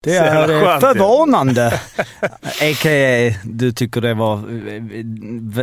Det 0.00 0.16
är 0.16 0.80
förvånande. 0.80 1.66
A.k.a. 2.42 3.34
du 3.44 3.72
tycker 3.72 4.00
det 4.00 4.14
var 4.14 4.42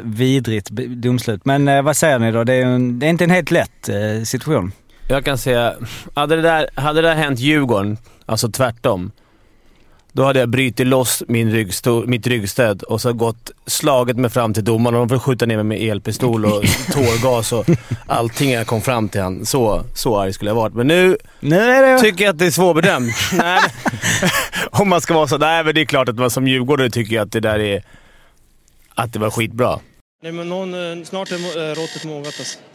vidrigt 0.04 0.70
domslut. 0.90 1.46
Men 1.46 1.68
eh, 1.68 1.82
vad 1.82 1.98
säger 1.98 2.20
ni 2.20 2.32
då? 2.32 2.44
Det 2.44 2.54
är, 2.54 2.66
en, 2.66 3.00
det 3.00 3.06
är 3.06 3.10
inte 3.10 3.24
en 3.24 3.30
helt 3.30 3.52
lätt 3.52 3.90
eh, 3.90 4.24
situation. 4.24 4.72
Jag 5.08 5.26
kan 5.26 5.38
säga, 5.38 5.74
hade 6.14 6.36
det 6.36 6.42
där, 6.42 6.70
hade 6.76 7.02
det 7.02 7.08
där 7.08 7.16
hänt 7.16 7.40
Djurgården, 7.40 7.98
alltså 8.26 8.52
tvärtom, 8.52 9.12
då 10.16 10.24
hade 10.24 10.40
jag 10.40 10.50
brutit 10.50 10.88
loss 10.88 11.24
min 11.28 11.52
ryggstol, 11.52 12.08
mitt 12.08 12.28
ryggstöd 12.28 12.84
och 12.84 13.02
så 13.02 13.14
gått, 13.14 13.52
slagit 13.66 14.18
mig 14.18 14.30
fram 14.30 14.54
till 14.54 14.64
domaren 14.64 14.96
och 14.96 15.08
de 15.08 15.10
får 15.10 15.26
skjuta 15.26 15.46
ner 15.46 15.56
mig 15.56 15.64
med 15.64 15.90
elpistol 15.90 16.46
och 16.46 16.64
tårgas 16.92 17.54
och 17.54 17.66
allting 18.08 18.52
jag 18.52 18.68
kom 18.68 18.82
fram 18.82 19.10
till 19.10 19.22
han. 19.22 19.46
Så, 19.46 19.84
så 19.94 20.20
arg 20.20 20.34
skulle 20.34 20.50
jag 20.50 20.56
varit. 20.56 20.74
Men 20.74 20.88
nu, 20.88 21.18
det... 21.40 22.00
tycker 22.02 22.24
jag 22.24 22.32
att 22.32 22.40
det 22.40 22.46
är 22.46 22.52
svårbedömt. 22.52 23.14
nej, 23.34 23.60
om 24.72 24.90
man 24.90 25.02
ska 25.02 25.14
vara 25.14 25.28
så. 25.28 25.38
Nej, 25.38 25.64
men 25.64 25.76
det 25.76 25.82
är 25.82 25.86
klart 25.86 26.10
att 26.10 26.16
man 26.16 26.30
som 26.30 26.48
djurgårdare 26.48 26.90
tycker 26.90 27.20
att 27.20 27.32
det 27.32 27.40
där 27.40 27.60
är... 27.60 27.84
Att 28.96 29.14
det 29.14 29.20
var 29.20 29.30
skitbra. 29.30 29.80
Nej, 30.24 30.32
men 30.32 30.50
någon, 30.50 30.74
eh, 30.74 31.04
snart 31.06 31.32
är 31.32 31.36
eh, 31.36 31.76
råttet 31.76 32.04
mogat 32.04 32.36
alltså. 32.40 32.75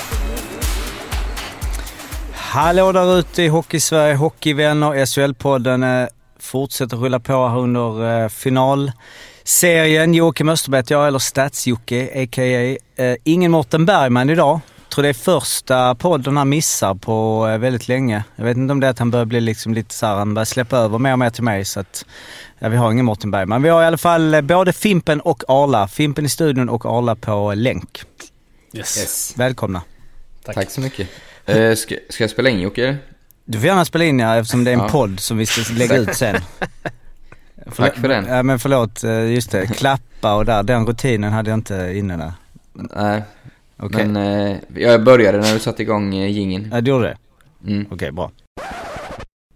Hallå 2.53 2.91
där 2.91 3.19
ute 3.19 3.43
i 3.43 3.47
Hockeysverige, 3.47 4.15
hockeyvänner. 4.15 5.05
SHL-podden 5.05 6.01
eh, 6.03 6.07
fortsätter 6.39 6.97
rulla 6.97 7.19
på 7.19 7.47
här 7.47 7.59
under 7.59 8.23
eh, 8.23 8.29
finalserien. 8.29 10.13
Joakim 10.13 10.49
Österberg 10.49 10.83
jag, 10.87 11.07
eller 11.07 11.19
Stats-Jocke, 11.19 12.23
a.k.a. 12.23 12.77
Eh, 13.03 13.15
ingen 13.23 13.51
Mårten 13.51 13.85
Bergman 13.85 14.29
idag. 14.29 14.59
Jag 14.77 14.89
tror 14.89 15.03
det 15.03 15.09
är 15.09 15.13
första 15.13 15.95
podden 15.95 16.37
han 16.37 16.49
missar 16.49 16.95
på 16.95 17.41
väldigt 17.43 17.87
länge. 17.87 18.23
Jag 18.35 18.45
vet 18.45 18.57
inte 18.57 18.71
om 18.71 18.79
det 18.79 18.87
är 18.87 18.91
att 18.91 18.99
han 18.99 19.11
börjar 19.11 19.25
bli 19.25 19.41
liksom 19.41 19.73
lite 19.73 19.93
så 19.93 20.05
här, 20.05 20.15
han 20.15 20.33
börjar 20.33 20.45
släppa 20.45 20.77
över 20.77 20.99
mer 20.99 21.13
och 21.13 21.19
mer 21.19 21.29
till 21.29 21.43
mig 21.43 21.65
så 21.65 21.79
att 21.79 22.05
ja, 22.59 22.69
vi 22.69 22.77
har 22.77 22.91
ingen 22.91 23.05
Mårten 23.05 23.31
Bergman. 23.31 23.63
Vi 23.63 23.69
har 23.69 23.83
i 23.83 23.85
alla 23.85 23.97
fall 23.97 24.41
både 24.43 24.73
Fimpen 24.73 25.21
och 25.21 25.43
Arla. 25.47 25.87
Fimpen 25.87 26.25
i 26.25 26.29
studion 26.29 26.69
och 26.69 26.85
Arla 26.85 27.15
på 27.15 27.53
länk. 27.53 28.03
Yes. 28.73 28.97
yes. 28.97 29.33
Välkomna. 29.35 29.81
Tack. 30.43 30.55
Tack 30.55 30.71
så 30.71 30.81
mycket. 30.81 31.09
Uh, 31.57 31.75
ska, 31.75 31.95
ska 32.09 32.23
jag 32.23 32.31
spela 32.31 32.49
in 32.49 32.59
Jocke? 32.59 32.97
Du 33.45 33.59
får 33.59 33.67
gärna 33.67 33.85
spela 33.85 34.03
in 34.03 34.19
ja, 34.19 34.35
eftersom 34.35 34.63
det 34.63 34.71
är 34.71 34.73
en 34.73 34.79
ja. 34.79 34.89
podd 34.89 35.19
som 35.19 35.37
vi 35.37 35.45
ska 35.45 35.73
lägga 35.73 35.97
ut 35.97 36.15
sen. 36.15 36.35
Förlåt, 37.65 37.75
Tack 37.75 37.95
för 37.95 38.07
den. 38.07 38.25
Ja 38.25 38.43
men 38.43 38.59
förlåt, 38.59 39.03
eh, 39.03 39.31
just 39.31 39.51
det. 39.51 39.67
Klappa 39.75 40.33
och 40.35 40.45
där, 40.45 40.63
den 40.63 40.85
rutinen 40.85 41.31
hade 41.31 41.49
jag 41.49 41.57
inte 41.57 41.93
inne 41.95 42.17
där. 42.17 42.33
Nej, 42.73 43.23
okay. 43.79 44.05
men 44.05 44.47
uh, 44.47 44.57
jag 44.75 45.03
började 45.03 45.37
när 45.37 45.53
du 45.53 45.59
satte 45.59 45.81
igång 45.81 46.13
uh, 46.13 46.27
gingen. 46.27 46.69
Ja, 46.71 46.81
du 46.81 46.91
gjorde 46.91 47.07
det? 47.07 47.17
Mm. 47.71 47.85
Okej, 47.85 47.95
okay, 47.95 48.11
bra. 48.11 48.31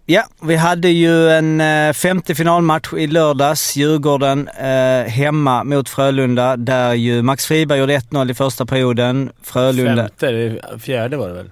Ja, 0.08 0.24
vi 0.42 0.56
hade 0.56 0.88
ju 0.88 1.30
en 1.30 1.60
eh, 1.60 1.92
femte 1.92 2.34
finalmatch 2.34 2.92
i 2.92 3.06
lördags. 3.06 3.76
Djurgården 3.76 4.48
eh, 4.48 5.10
hemma 5.10 5.64
mot 5.64 5.88
Frölunda 5.88 6.56
där 6.56 6.94
ju 6.94 7.22
Max 7.22 7.46
Friberg 7.46 7.78
gjorde 7.78 7.98
1-0 7.98 8.30
i 8.30 8.34
första 8.34 8.66
perioden. 8.66 9.30
Frölunda... 9.42 10.08
Femte? 10.20 10.78
Fjärde 10.78 11.16
var 11.16 11.28
det 11.28 11.34
väl? 11.34 11.50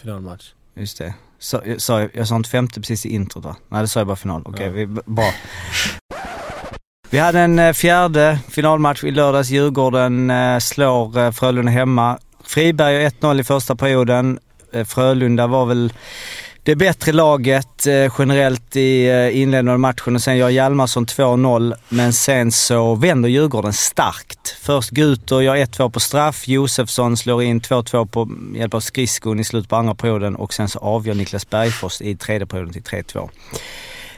Finalmatch. 0.00 0.52
Just 0.74 0.98
det. 0.98 1.14
Så, 1.38 1.62
jag, 1.64 1.80
sa, 1.80 2.08
jag 2.14 2.28
sa 2.28 2.36
inte 2.36 2.50
femte 2.50 2.80
precis 2.80 3.06
i 3.06 3.08
introt 3.08 3.44
va? 3.44 3.56
Nej 3.68 3.82
det 3.82 3.88
sa 3.88 4.00
jag 4.00 4.06
bara 4.06 4.16
final. 4.16 4.42
Okej, 4.44 4.70
okay, 4.70 4.82
ja. 4.82 5.02
bra. 5.06 5.32
Vi 7.10 7.18
hade 7.18 7.40
en 7.40 7.58
eh, 7.58 7.72
fjärde 7.72 8.38
finalmatch 8.48 9.04
i 9.04 9.10
lördags. 9.10 9.50
Djurgården 9.50 10.30
eh, 10.30 10.58
slår 10.58 11.18
eh, 11.18 11.30
Frölunda 11.30 11.72
hemma. 11.72 12.18
Friberg 12.44 13.06
1-0 13.06 13.40
i 13.40 13.44
första 13.44 13.76
perioden. 13.76 14.38
Frölunda 14.84 15.46
var 15.46 15.66
väl 15.66 15.92
det 16.70 16.76
bättre 16.76 17.12
laget 17.12 17.86
eh, 17.86 18.12
generellt 18.18 18.76
i 18.76 19.08
eh, 19.08 19.40
inledningen 19.40 19.68
av 19.68 19.80
matchen 19.80 20.14
och 20.14 20.22
sen 20.22 20.36
gör 20.36 20.48
Hjalmarsson 20.48 21.06
2-0. 21.06 21.74
Men 21.88 22.12
sen 22.12 22.52
så 22.52 22.94
vänder 22.94 23.28
Djurgården 23.28 23.72
starkt. 23.72 24.56
Först 24.60 24.90
Guter 24.90 25.40
gör 25.40 25.56
1-2 25.56 25.90
på 25.90 26.00
straff. 26.00 26.48
Josefsson 26.48 27.16
slår 27.16 27.42
in 27.42 27.60
2-2 27.60 28.06
på 28.06 28.28
hjälp 28.58 28.74
av 28.74 28.80
skridskon 28.80 29.40
i 29.40 29.44
slutet 29.44 29.70
på 29.70 29.76
andra 29.76 29.94
perioden 29.94 30.36
och 30.36 30.54
sen 30.54 30.68
så 30.68 30.78
avgör 30.78 31.14
Niklas 31.14 31.50
Bergfors 31.50 32.00
i 32.00 32.16
tredje 32.16 32.46
perioden 32.46 32.72
till 32.72 32.82
3-2. 32.82 33.30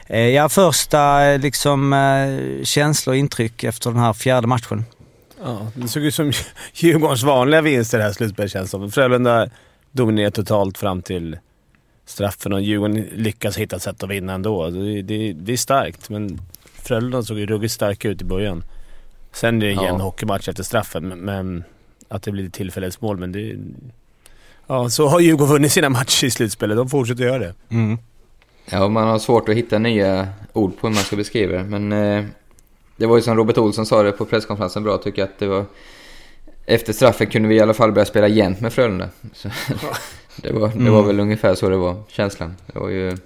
Eh, 0.07 0.19
ja, 0.19 0.49
första 0.49 1.25
eh, 1.25 1.39
liksom 1.39 1.93
eh, 1.93 2.63
känslor 2.63 3.13
och 3.13 3.17
intryck 3.17 3.63
efter 3.63 3.89
den 3.89 3.99
här 3.99 4.13
fjärde 4.13 4.47
matchen. 4.47 4.85
Ja, 5.43 5.67
det 5.75 5.87
såg 5.87 6.03
ut 6.03 6.15
som 6.15 6.31
Djurgårdens 6.73 7.23
vanliga 7.23 7.61
vinster 7.61 7.97
det 7.97 8.03
här 8.03 8.11
slutspelet 8.11 8.51
känns 8.51 8.71
som. 8.71 8.91
Frölunda 8.91 9.49
dominerar 9.91 10.29
totalt 10.29 10.77
fram 10.77 11.01
till 11.01 11.37
straffen 12.13 12.53
och 12.53 12.61
Djurgården 12.61 12.95
lyckas 13.11 13.57
hitta 13.57 13.75
ett 13.75 13.81
sätt 13.81 14.03
att 14.03 14.09
vinna 14.09 14.33
ändå. 14.33 14.69
Det, 14.69 15.01
det, 15.01 15.33
det 15.33 15.53
är 15.53 15.57
starkt, 15.57 16.09
men 16.09 16.41
Frölunda 16.63 17.23
såg 17.23 17.39
ju 17.39 17.45
ruggigt 17.45 17.73
starka 17.73 18.09
ut 18.09 18.21
i 18.21 18.25
början. 18.25 18.63
Sen 19.31 19.55
är 19.55 19.65
det 19.65 19.71
en 19.71 19.83
jämn 19.83 19.99
ja. 19.99 20.03
hockeymatch 20.05 20.47
efter 20.47 20.63
straffen, 20.63 21.07
men 21.07 21.63
att 22.07 22.23
det 22.23 22.31
blir 22.31 22.49
tillfällighetsmål, 22.49 23.17
men 23.17 23.31
det... 23.31 23.57
Ja, 24.67 24.89
så 24.89 25.07
har 25.07 25.19
Djurgården 25.19 25.53
vunnit 25.53 25.71
sina 25.71 25.89
matcher 25.89 26.25
i 26.25 26.31
slutspelet. 26.31 26.77
De 26.77 26.89
fortsätter 26.89 27.23
göra 27.23 27.39
det. 27.39 27.53
Mm. 27.69 27.97
Ja, 28.65 28.87
man 28.87 29.07
har 29.07 29.19
svårt 29.19 29.49
att 29.49 29.55
hitta 29.55 29.79
nya 29.79 30.27
ord 30.53 30.77
på 30.79 30.87
hur 30.87 30.95
man 30.95 31.03
ska 31.03 31.15
beskriva 31.15 31.57
det, 31.57 31.63
men 31.63 31.91
eh, 31.91 32.25
det 32.95 33.05
var 33.05 33.15
ju 33.15 33.21
som 33.21 33.37
Robert 33.37 33.57
Olsson 33.57 33.85
sa 33.85 34.03
det 34.03 34.11
på 34.11 34.25
presskonferensen 34.25 34.83
bra, 34.83 34.97
tycker 34.97 35.21
jag, 35.21 35.29
att 35.29 35.39
det 35.39 35.47
var... 35.47 35.65
Efter 36.65 36.93
straffen 36.93 37.27
kunde 37.27 37.47
vi 37.49 37.55
i 37.55 37.59
alla 37.59 37.73
fall 37.73 37.91
börja 37.91 38.05
spela 38.05 38.27
jämnt 38.27 38.61
med 38.61 38.73
Frölunda. 38.73 39.09
Så, 39.33 39.49
det 40.35 40.53
var, 40.53 40.67
det 40.67 40.89
var 40.89 40.99
mm. 40.99 41.07
väl 41.07 41.19
ungefär 41.19 41.55
så 41.55 41.69
det 41.69 41.77
var, 41.77 41.95
känslan. 42.07 42.55
Det 42.65 42.79
var 42.79 42.89
ju... 42.89 43.17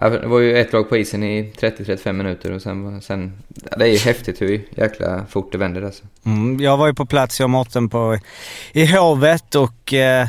Det 0.00 0.26
var 0.26 0.40
ju 0.40 0.58
ett 0.58 0.72
lag 0.72 0.88
på 0.88 0.96
isen 0.96 1.22
i 1.22 1.52
30-35 1.60 2.12
minuter 2.12 2.52
och 2.52 2.62
sen, 2.62 3.02
sen... 3.02 3.32
Det 3.48 3.84
är 3.84 3.88
ju 3.88 3.98
häftigt 3.98 4.42
hur 4.42 4.64
jäkla 4.70 5.26
fort 5.28 5.52
det 5.52 5.58
vänder 5.58 5.82
alltså. 5.82 6.04
Mm, 6.26 6.60
jag 6.60 6.76
var 6.76 6.86
ju 6.86 6.94
på 6.94 7.06
plats, 7.06 7.40
jag 7.40 7.44
och 7.44 7.50
Mårten, 7.50 7.88
på, 7.88 8.18
i 8.72 8.86
Hovet 8.86 9.54
och 9.54 9.94
eh, 9.94 10.28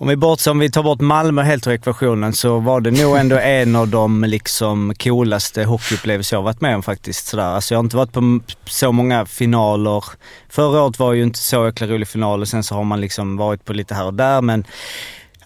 om 0.00 0.08
vi 0.08 0.16
bortser, 0.16 0.50
om 0.50 0.58
vi 0.58 0.70
tar 0.70 0.82
bort 0.82 1.00
Malmö 1.00 1.42
helt 1.42 1.66
ur 1.66 1.72
ekvationen 1.72 2.32
så 2.32 2.58
var 2.58 2.80
det 2.80 2.90
nog 2.90 3.16
ändå 3.16 3.38
en 3.42 3.76
av 3.76 3.88
de 3.88 4.24
liksom 4.24 4.94
coolaste 4.94 5.64
hockeyupplevelser 5.64 6.36
jag 6.36 6.42
varit 6.42 6.60
med 6.60 6.76
om 6.76 6.82
faktiskt. 6.82 7.26
Sådär. 7.26 7.44
Alltså 7.44 7.74
jag 7.74 7.78
har 7.78 7.84
inte 7.84 7.96
varit 7.96 8.12
på 8.12 8.40
så 8.64 8.92
många 8.92 9.26
finaler. 9.26 10.04
Förra 10.48 10.82
året 10.82 10.98
var 10.98 11.12
ju 11.12 11.22
inte 11.22 11.38
så 11.38 11.66
jäkla 11.66 11.86
rolig 11.86 12.08
final 12.08 12.40
och 12.40 12.48
sen 12.48 12.62
så 12.62 12.74
har 12.74 12.84
man 12.84 13.00
liksom 13.00 13.36
varit 13.36 13.64
på 13.64 13.72
lite 13.72 13.94
här 13.94 14.06
och 14.06 14.14
där 14.14 14.40
men 14.42 14.64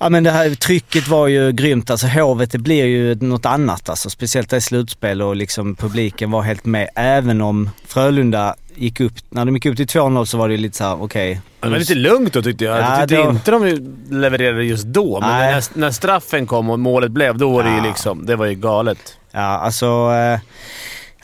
Ja 0.04 0.10
men 0.10 0.24
det 0.24 0.30
här 0.30 0.50
trycket 0.54 1.08
var 1.08 1.28
ju 1.28 1.52
grymt. 1.52 1.90
Alltså 1.90 2.06
Hovet 2.06 2.52
det 2.52 2.58
blir 2.58 2.84
ju 2.84 3.14
något 3.14 3.46
annat 3.46 3.88
alltså. 3.88 4.10
Speciellt 4.10 4.52
i 4.52 4.60
slutspel 4.60 5.22
och 5.22 5.36
liksom 5.36 5.76
publiken 5.76 6.30
var 6.30 6.42
helt 6.42 6.64
med. 6.64 6.88
Även 6.94 7.40
om 7.40 7.70
Frölunda 7.86 8.54
gick 8.74 9.00
upp, 9.00 9.12
när 9.30 9.44
de 9.44 9.54
gick 9.54 9.66
upp 9.66 9.76
till 9.76 9.86
2-0 9.86 10.24
så 10.24 10.38
var 10.38 10.48
det 10.48 10.56
lite 10.56 10.76
såhär, 10.76 11.02
okej. 11.02 11.30
Okay, 11.30 11.40
det 11.60 11.68
var 11.68 11.78
lite 11.78 11.94
lugnt 11.94 12.32
då 12.32 12.42
tyckte 12.42 12.64
jag. 12.64 12.78
Ja, 12.78 13.00
jag 13.00 13.08
tyckte 13.08 13.24
då... 13.24 13.30
inte 13.30 13.50
de 13.50 13.96
levererade 14.10 14.64
just 14.64 14.84
då, 14.84 15.20
men 15.20 15.30
när, 15.30 15.78
när, 15.78 15.90
straffen 15.90 16.46
kom 16.46 16.70
och 16.70 16.78
målet 16.78 17.10
blev, 17.10 17.38
då 17.38 17.50
var 17.50 17.62
det 17.62 17.76
ju 17.76 17.82
liksom, 17.82 18.26
det 18.26 18.36
var 18.36 18.46
ju 18.46 18.54
galet. 18.54 19.18
Ja, 19.30 19.40
alltså... 19.40 19.86
Eh, 20.12 20.40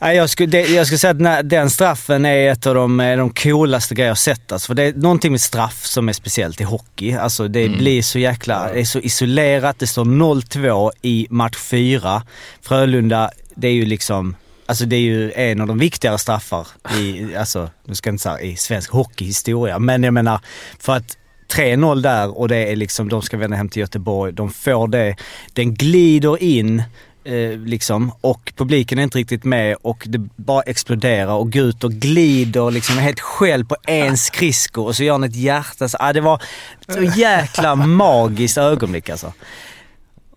jag 0.00 0.30
skulle, 0.30 0.60
jag 0.60 0.86
skulle 0.86 0.98
säga 0.98 1.38
att 1.38 1.48
den 1.48 1.70
straffen 1.70 2.24
är 2.24 2.50
ett 2.50 2.66
av 2.66 2.74
de, 2.74 2.96
de 2.96 3.30
coolaste 3.30 3.94
grejer 3.94 4.10
jag 4.10 4.18
sett. 4.18 4.52
Alltså, 4.52 4.66
för 4.66 4.74
det 4.74 4.82
är 4.82 4.92
någonting 4.92 5.32
med 5.32 5.40
straff 5.40 5.86
som 5.86 6.08
är 6.08 6.12
speciellt 6.12 6.60
i 6.60 6.64
hockey. 6.64 7.12
Alltså, 7.12 7.48
det 7.48 7.64
mm. 7.64 7.78
blir 7.78 8.02
så 8.02 8.18
jäkla... 8.18 8.72
Det 8.72 8.80
är 8.80 8.84
så 8.84 8.98
isolerat. 8.98 9.78
Det 9.78 9.86
står 9.86 10.04
0-2 10.04 10.90
i 11.02 11.26
match 11.30 11.56
4. 11.56 12.22
Frölunda, 12.62 13.30
det 13.54 13.68
är 13.68 13.72
ju 13.72 13.84
liksom... 13.84 14.36
Alltså 14.66 14.84
det 14.84 14.96
är 14.96 15.00
ju 15.00 15.32
en 15.32 15.60
av 15.60 15.66
de 15.66 15.78
viktigare 15.78 16.18
straffar 16.18 16.66
i, 16.98 17.36
alltså, 17.36 17.70
nu 17.84 17.94
ska 17.94 18.08
jag 18.08 18.14
inte 18.14 18.22
säga 18.22 18.40
i 18.40 18.56
svensk 18.56 18.90
hockeyhistoria, 18.90 19.78
men 19.78 20.02
jag 20.02 20.14
menar 20.14 20.40
för 20.78 20.96
att 20.96 21.16
3-0 21.50 22.00
där 22.02 22.38
och 22.38 22.48
det 22.48 22.56
är 22.56 22.76
liksom, 22.76 23.08
de 23.08 23.22
ska 23.22 23.36
vända 23.36 23.56
hem 23.56 23.68
till 23.68 23.80
Göteborg, 23.80 24.32
de 24.32 24.50
får 24.50 24.88
det, 24.88 25.16
den 25.52 25.74
glider 25.74 26.42
in 26.42 26.82
Eh, 27.24 27.58
liksom, 27.58 28.12
och 28.20 28.52
publiken 28.56 28.98
är 28.98 29.02
inte 29.02 29.18
riktigt 29.18 29.44
med 29.44 29.76
och 29.82 30.04
det 30.06 30.18
bara 30.36 30.62
exploderar 30.62 31.32
och 31.32 31.56
och 31.84 31.92
glider 31.92 32.70
liksom 32.70 32.98
helt 32.98 33.20
själv 33.20 33.64
på 33.64 33.76
en 33.86 34.16
skridsko 34.16 34.82
och 34.82 34.96
så 34.96 35.04
gör 35.04 35.12
han 35.12 35.24
ett 35.24 35.36
hjärta. 35.36 35.88
Så, 35.88 35.96
ah, 36.00 36.12
det 36.12 36.20
var 36.20 36.42
så 36.88 37.02
jäkla 37.02 37.74
magiskt 37.74 38.58
ögonblick 38.58 39.08
alltså. 39.08 39.32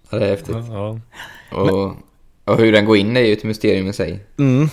Ja, 0.10 0.20
det 0.20 0.26
är 0.26 0.30
häftigt. 0.30 0.56
Ja. 0.70 1.00
Och 1.52 1.96
Och 2.46 2.58
hur 2.58 2.72
den 2.72 2.86
går 2.86 2.98
in 2.98 3.18
är 3.18 3.22
ju 3.22 3.34
ett 3.34 3.44
mysterium 3.44 3.88
i 3.88 3.94
sig. 3.94 4.20
Mm. 4.40 4.70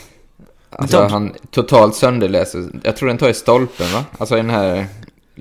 Alltså 0.70 1.06
han 1.06 1.34
totalt 1.50 1.96
sönderläser. 1.96 2.64
Jag 2.82 2.96
tror 2.96 3.08
den 3.08 3.18
tar 3.18 3.28
i 3.28 3.34
stolpen 3.34 3.92
va? 3.92 4.04
Alltså 4.18 4.34
i 4.34 4.40
den 4.40 4.50
här 4.50 4.86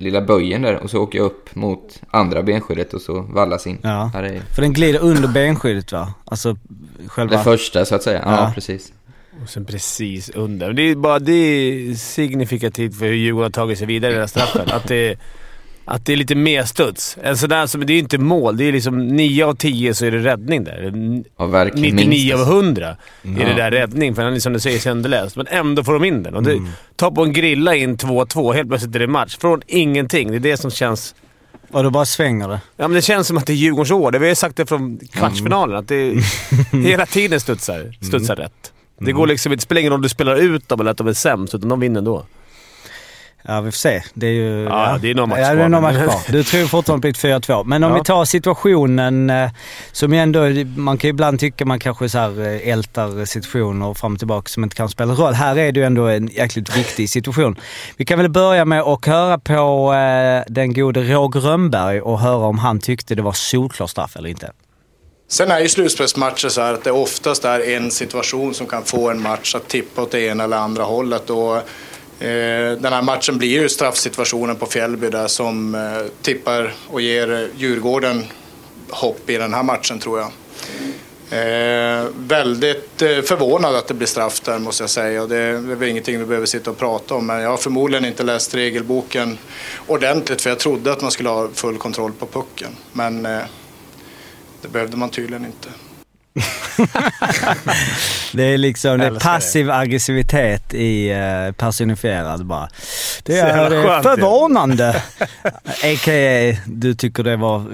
lilla 0.00 0.20
böjen 0.20 0.62
där 0.62 0.76
och 0.76 0.90
så 0.90 0.98
åker 1.02 1.18
jag 1.18 1.26
upp 1.26 1.54
mot 1.54 2.02
andra 2.10 2.42
benskyddet 2.42 2.94
och 2.94 3.00
så 3.00 3.20
vallas 3.20 3.66
in. 3.66 3.78
Ja. 3.82 4.10
Här 4.14 4.22
är 4.22 4.40
För 4.54 4.62
den 4.62 4.72
glider 4.72 5.00
under 5.00 5.28
benskyddet 5.28 5.92
va? 5.92 6.14
Alltså 6.24 6.56
själva... 7.06 7.36
det 7.36 7.44
första 7.44 7.84
så 7.84 7.94
att 7.94 8.02
säga. 8.02 8.22
Ja, 8.24 8.30
Ja. 8.36 8.52
precis. 8.54 8.92
Och 9.42 9.48
sen 9.48 9.64
precis 9.64 10.30
under. 10.30 10.72
Det 10.72 10.82
är 10.82 10.94
bara 10.94 11.18
det 11.18 11.32
är 11.32 11.94
signifikativt 11.94 12.98
för 12.98 13.06
hur 13.06 13.14
Djurgården 13.14 13.44
har 13.44 13.50
tagit 13.50 13.78
sig 13.78 13.86
vidare 13.86 14.10
i 14.10 14.14
den 14.14 14.22
här 14.22 14.26
straffen. 14.26 14.70
Att 14.70 14.88
det, 14.88 15.18
att 15.90 16.06
det 16.06 16.12
är 16.12 16.16
lite 16.16 16.34
mer 16.34 16.64
studs. 16.64 17.16
En 17.22 17.36
sån 17.36 17.48
där 17.48 17.66
som, 17.66 17.86
det 17.86 17.92
är 17.92 17.98
inte 17.98 18.18
mål. 18.18 18.56
Det 18.56 18.64
är 18.64 18.72
liksom 18.72 19.08
9 19.08 19.44
av 19.46 19.54
10 19.54 19.94
så 19.94 20.04
är 20.06 20.10
det 20.10 20.18
räddning 20.18 20.64
där. 20.64 20.92
Verkligen 21.46 21.96
99 21.96 22.08
minst. 22.08 22.34
av 22.48 22.54
100 22.56 22.88
är 22.88 22.96
det 23.44 23.50
Ja. 23.50 23.56
där 23.56 23.70
räddning, 23.70 24.14
för 24.14 24.22
han 24.22 24.34
är 24.34 24.38
som 24.38 24.52
du 24.52 24.60
säger 24.60 24.78
sönderläst. 24.78 25.36
Men 25.36 25.46
ändå 25.46 25.84
får 25.84 25.92
de 25.92 26.04
in 26.04 26.22
den. 26.22 26.34
Och 26.34 26.42
det, 26.42 26.58
Ta 26.96 27.10
på 27.10 27.22
en 27.22 27.32
grilla 27.32 27.74
in 27.76 27.96
2-2, 27.96 28.52
helt 28.54 28.68
plötsligt 28.68 28.94
är 28.94 28.98
det 28.98 29.06
match. 29.06 29.36
Från 29.40 29.62
ingenting. 29.66 30.30
Det 30.30 30.36
är 30.36 30.40
det 30.40 30.56
som 30.56 30.70
känns... 30.70 31.14
Och 31.70 31.82
då 31.82 31.90
bara 31.90 32.04
svänger 32.04 32.48
det. 32.48 32.60
Ja, 32.76 32.88
men 32.88 32.92
det 32.94 33.02
känns 33.02 33.26
som 33.26 33.38
att 33.38 33.46
det 33.46 33.52
är 33.52 33.54
Djurgårdens 33.54 33.90
år. 33.90 34.10
Det 34.10 34.18
vi 34.18 34.28
har 34.28 34.34
sagt 34.34 34.56
det 34.56 34.66
från 34.66 34.98
kvartsfinalen. 35.12 35.76
Att 35.76 35.88
det 35.88 36.14
hela 36.72 37.06
tiden 37.06 37.40
studsar, 37.40 37.94
studsar 38.00 38.36
rätt. 38.36 38.72
Det 38.98 39.12
går 39.12 39.26
liksom 39.26 39.52
inte... 39.52 39.60
Det 39.60 39.64
spelar 39.64 39.80
ingen 39.80 39.90
roll 39.90 39.98
om 39.98 40.02
du 40.02 40.08
spelar 40.08 40.36
ut 40.36 40.68
dem 40.68 40.80
eller 40.80 40.90
att 40.90 40.96
de 40.96 41.06
är 41.06 41.12
sämst, 41.12 41.54
utan 41.54 41.68
de 41.68 41.80
vinner 41.80 41.98
ändå. 41.98 42.26
Ja, 43.42 43.60
vi 43.60 43.70
får 43.70 43.76
se. 43.76 44.02
Det 44.14 44.26
är 44.26 44.30
ju... 44.32 44.62
Ja, 44.64 44.98
det 45.02 45.10
är 45.10 45.14
någon 45.14 45.28
match 45.28 45.38
ja, 45.38 45.44
det 45.46 45.52
är 45.52 45.56
kvar, 45.56 45.68
någon 45.68 45.82
match 45.82 45.96
kvar. 45.96 46.32
Du 46.32 46.44
tror 46.44 46.66
fortfarande 46.66 47.02
på 47.02 47.08
ett 47.08 47.44
4-2. 47.46 47.64
Men 47.64 47.84
om 47.84 47.90
Ja. 47.90 47.98
vi 47.98 48.04
tar 48.04 48.24
situationen 48.24 49.30
eh, 49.30 49.50
som 49.92 50.12
ju 50.12 50.18
ändå... 50.18 50.40
Man 50.76 50.98
kan 50.98 51.08
ju 51.08 51.10
ibland 51.10 51.40
tycka 51.40 51.64
man 51.64 51.78
kanske 51.78 52.08
så 52.08 52.18
här 52.18 52.40
eh, 52.46 52.68
ältar 52.72 53.24
situationer 53.24 53.94
fram 53.94 54.12
och 54.12 54.18
tillbaka 54.18 54.48
som 54.48 54.64
inte 54.64 54.76
kan 54.76 54.88
spela 54.88 55.14
roll. 55.14 55.32
Här 55.34 55.58
är 55.58 55.72
det 55.72 55.80
ju 55.80 55.86
ändå 55.86 56.06
en 56.06 56.26
jäkligt 56.26 56.76
viktig 56.76 57.10
situation. 57.10 57.56
Vi 57.96 58.04
kan 58.04 58.18
väl 58.18 58.28
börja 58.28 58.64
med 58.64 58.80
att 58.80 59.06
höra 59.06 59.38
på 59.38 59.94
eh, 59.94 60.52
den 60.52 60.74
gode 60.74 61.00
Roger 61.02 61.40
Rönnberg 61.40 62.00
och 62.00 62.20
höra 62.20 62.46
om 62.46 62.58
han 62.58 62.80
tyckte 62.80 63.14
det 63.14 63.22
var 63.22 63.32
solklar 63.32 63.86
straff 63.86 64.16
eller 64.16 64.28
inte. 64.28 64.52
Sen 65.28 65.50
är 65.50 65.60
ju 65.60 65.68
slutspelsmatcher 65.68 66.48
så 66.48 66.60
här 66.60 66.74
att 66.74 66.84
det 66.84 66.90
oftast 66.92 67.44
är 67.44 67.60
en 67.76 67.90
situation 67.90 68.54
som 68.54 68.66
kan 68.66 68.84
få 68.84 69.10
en 69.10 69.22
match 69.22 69.54
att 69.54 69.68
tippa 69.68 70.02
åt 70.02 70.10
det 70.10 70.20
ena 70.20 70.44
eller 70.44 70.56
andra 70.56 70.82
hållet. 70.82 71.30
Och, 71.30 71.56
Eh, 72.20 72.72
den 72.78 72.92
här 72.92 73.02
matchen 73.02 73.38
blir 73.38 73.48
ju 73.48 73.68
straffsituationen 73.68 74.56
på 74.56 74.66
Fjällby 74.66 75.08
där 75.10 75.26
som 75.26 75.74
eh, 75.74 76.06
tippar 76.22 76.74
och 76.88 77.00
ger 77.00 77.32
eh, 77.32 77.46
Djurgården 77.56 78.24
hopp 78.90 79.30
i 79.30 79.36
den 79.36 79.54
här 79.54 79.62
matchen 79.62 79.98
tror 79.98 80.18
jag. 80.18 80.32
Eh, 81.32 82.06
väldigt 82.16 83.02
eh, 83.02 83.22
förvånad 83.22 83.74
att 83.76 83.88
det 83.88 83.94
blir 83.94 84.06
straff 84.06 84.40
där 84.40 84.58
måste 84.58 84.82
jag 84.82 84.90
säga. 84.90 85.26
Det, 85.26 85.36
det 85.36 85.72
är 85.72 85.76
väl 85.76 85.88
ingenting 85.88 86.18
vi 86.18 86.24
behöver 86.24 86.46
sitta 86.46 86.70
och 86.70 86.78
prata 86.78 87.14
om. 87.14 87.26
Men 87.26 87.40
jag 87.40 87.50
har 87.50 87.56
förmodligen 87.56 88.04
inte 88.04 88.22
läst 88.22 88.54
regelboken 88.54 89.38
ordentligt 89.86 90.42
för 90.42 90.50
jag 90.50 90.58
trodde 90.58 90.92
att 90.92 91.02
man 91.02 91.10
skulle 91.10 91.28
ha 91.28 91.48
full 91.54 91.78
kontroll 91.78 92.12
på 92.12 92.26
pucken. 92.26 92.76
Men 92.92 93.26
eh, 93.26 93.40
det 94.62 94.68
behövde 94.68 94.96
man 94.96 95.10
tydligen 95.10 95.44
inte. 95.44 95.68
Det 98.32 98.44
är 98.44 98.58
liksom 98.58 98.98
det 98.98 99.06
är 99.06 99.20
passiv 99.20 99.70
aggressivitet 99.70 100.74
i 100.74 101.10
eh, 101.10 101.52
personifierad 101.52 102.46
bara. 102.46 102.68
Det 103.22 103.38
är 103.38 104.02
förvånande. 104.02 104.88
A.k.a. 105.64 106.56
du 106.66 106.94
tycker 106.94 107.22
det 107.22 107.36
var 107.36 107.56
eh, 107.56 107.64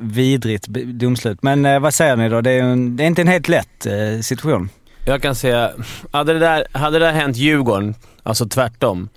vidrigt 0.00 0.66
domslut. 0.86 1.42
Men 1.42 1.66
eh, 1.66 1.80
vad 1.80 1.94
säger 1.94 2.16
ni 2.16 2.28
då? 2.28 2.40
Det 2.40 2.50
är, 2.50 2.62
en, 2.62 2.96
det 2.96 3.02
är 3.02 3.06
inte 3.06 3.22
en 3.22 3.28
helt 3.28 3.48
lätt 3.48 3.86
situation. 4.20 4.68
Jag 5.04 5.22
kan 5.22 5.34
säga, 5.34 5.70
hade 6.10 6.32
det 6.32 6.38
där, 6.38 6.66
hade 6.72 6.98
det 6.98 7.04
där 7.04 7.12
hänt 7.12 7.36
Djurgården, 7.36 7.94
alltså 8.22 8.48
tvärtom, 8.48 9.08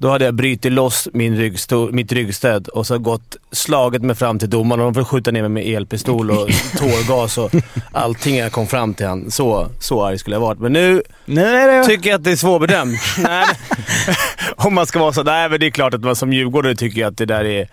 då 0.00 0.08
hade 0.08 0.24
jag 0.24 0.34
brutit 0.34 0.72
loss 0.72 1.08
min 1.12 1.36
ryggsto, 1.36 1.88
mitt 1.92 2.12
ryggstöd 2.12 2.68
och 2.68 2.86
så 2.86 2.98
gått 2.98 3.36
slaget 3.50 4.02
mig 4.02 4.16
fram 4.16 4.38
till 4.38 4.50
domaren 4.50 4.80
och 4.80 4.92
de 4.92 4.94
får 4.94 5.04
skjuta 5.04 5.30
ner 5.30 5.42
mig 5.42 5.50
med 5.50 5.76
elpistol 5.76 6.30
och 6.30 6.48
tårgas 6.78 7.38
och 7.38 7.50
allting 7.92 8.36
jag 8.36 8.52
kom 8.52 8.66
fram 8.66 8.94
till 8.94 9.06
han. 9.06 9.30
Så, 9.30 9.68
så 9.80 10.04
arg 10.04 10.18
skulle 10.18 10.36
jag 10.36 10.40
varit. 10.40 10.58
Men 10.58 10.72
nu 10.72 11.02
är 11.26 11.78
det... 11.78 11.86
tycker 11.86 12.10
jag 12.10 12.18
att 12.18 12.24
det 12.24 12.32
är 12.32 12.36
svårbedömt. 12.36 13.00
nej, 13.18 13.46
om 14.56 14.74
man 14.74 14.86
ska 14.86 14.98
vara 14.98 15.12
så. 15.12 15.22
Nej, 15.22 15.48
men 15.48 15.60
det 15.60 15.66
är 15.66 15.70
klart 15.70 15.94
att 15.94 16.00
man 16.00 16.16
som 16.16 16.32
djurgårdare 16.32 16.74
tycker 16.74 17.06
att 17.06 17.16
det 17.16 17.26
där 17.26 17.44
är... 17.44 17.68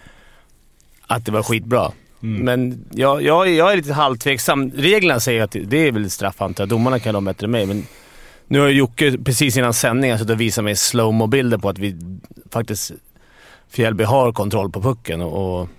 Att 1.08 1.26
det 1.26 1.32
var 1.32 1.44
skitbra. 1.44 1.92
Men 2.20 2.86
jag, 2.92 3.22
jag, 3.22 3.50
jag 3.50 3.72
är 3.72 3.78
lite 3.78 3.94
halvtveksam. 3.94 4.72
Reglerna 4.76 5.20
säger 5.20 5.44
att 5.44 5.56
det 5.64 5.88
är 5.88 5.92
väl 5.92 6.10
straff 6.10 6.42
antar 6.42 6.62
jag. 6.62 6.70
Domarna 6.70 7.00
kan 7.00 7.14
de 7.14 7.26
bättre 7.26 7.46
än 7.46 7.52
mig. 7.52 7.66
Men 7.66 7.88
nu 8.48 8.60
har 8.60 8.70
Jocke 8.70 9.18
precis 9.26 9.58
innan 9.58 9.74
sändningen 9.74 10.18
suttit 10.20 10.32
och 10.32 10.42
visat 10.42 10.64
mig 10.64 10.76
slowmo-bilder 10.76 11.58
på 11.58 11.70
att 11.70 11.80
vi 11.80 11.96
faktiskt... 12.52 12.92
Fjällby 13.70 14.04
har 14.04 14.32
kontroll 14.32 14.72
på 14.72 14.82
pucken 14.82 15.22
och... 15.22 15.70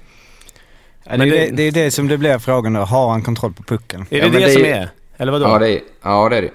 Ja, 1.05 1.13
det, 1.13 1.19
men 1.19 1.21
är 1.29 1.31
det- 1.33 1.47
det, 1.47 1.51
det 1.57 1.63
är 1.63 1.73
det 1.73 1.91
som 1.91 2.09
det 2.09 2.19
blir 2.19 2.39
frågan 2.39 2.73
då. 2.73 2.81
Har 2.81 3.11
han 3.11 3.23
kontroll 3.23 3.53
på 3.53 3.63
pucken? 3.63 4.07
är 4.11 4.19
Ja, 4.19 4.25
det 4.25 4.31
men 4.31 4.41
det, 4.41 4.47
det 4.47 4.53
är 4.53 4.55
som 4.55 4.63
ju- 4.63 4.69
är? 4.71 4.89
Eller 5.17 5.33
vadå? 5.33 5.45
Ja, 5.47 5.59
det 5.59 5.71
är, 5.71 5.81
ja, 6.03 6.29
det 6.29 6.37
är 6.37 6.43
det. 6.43 6.51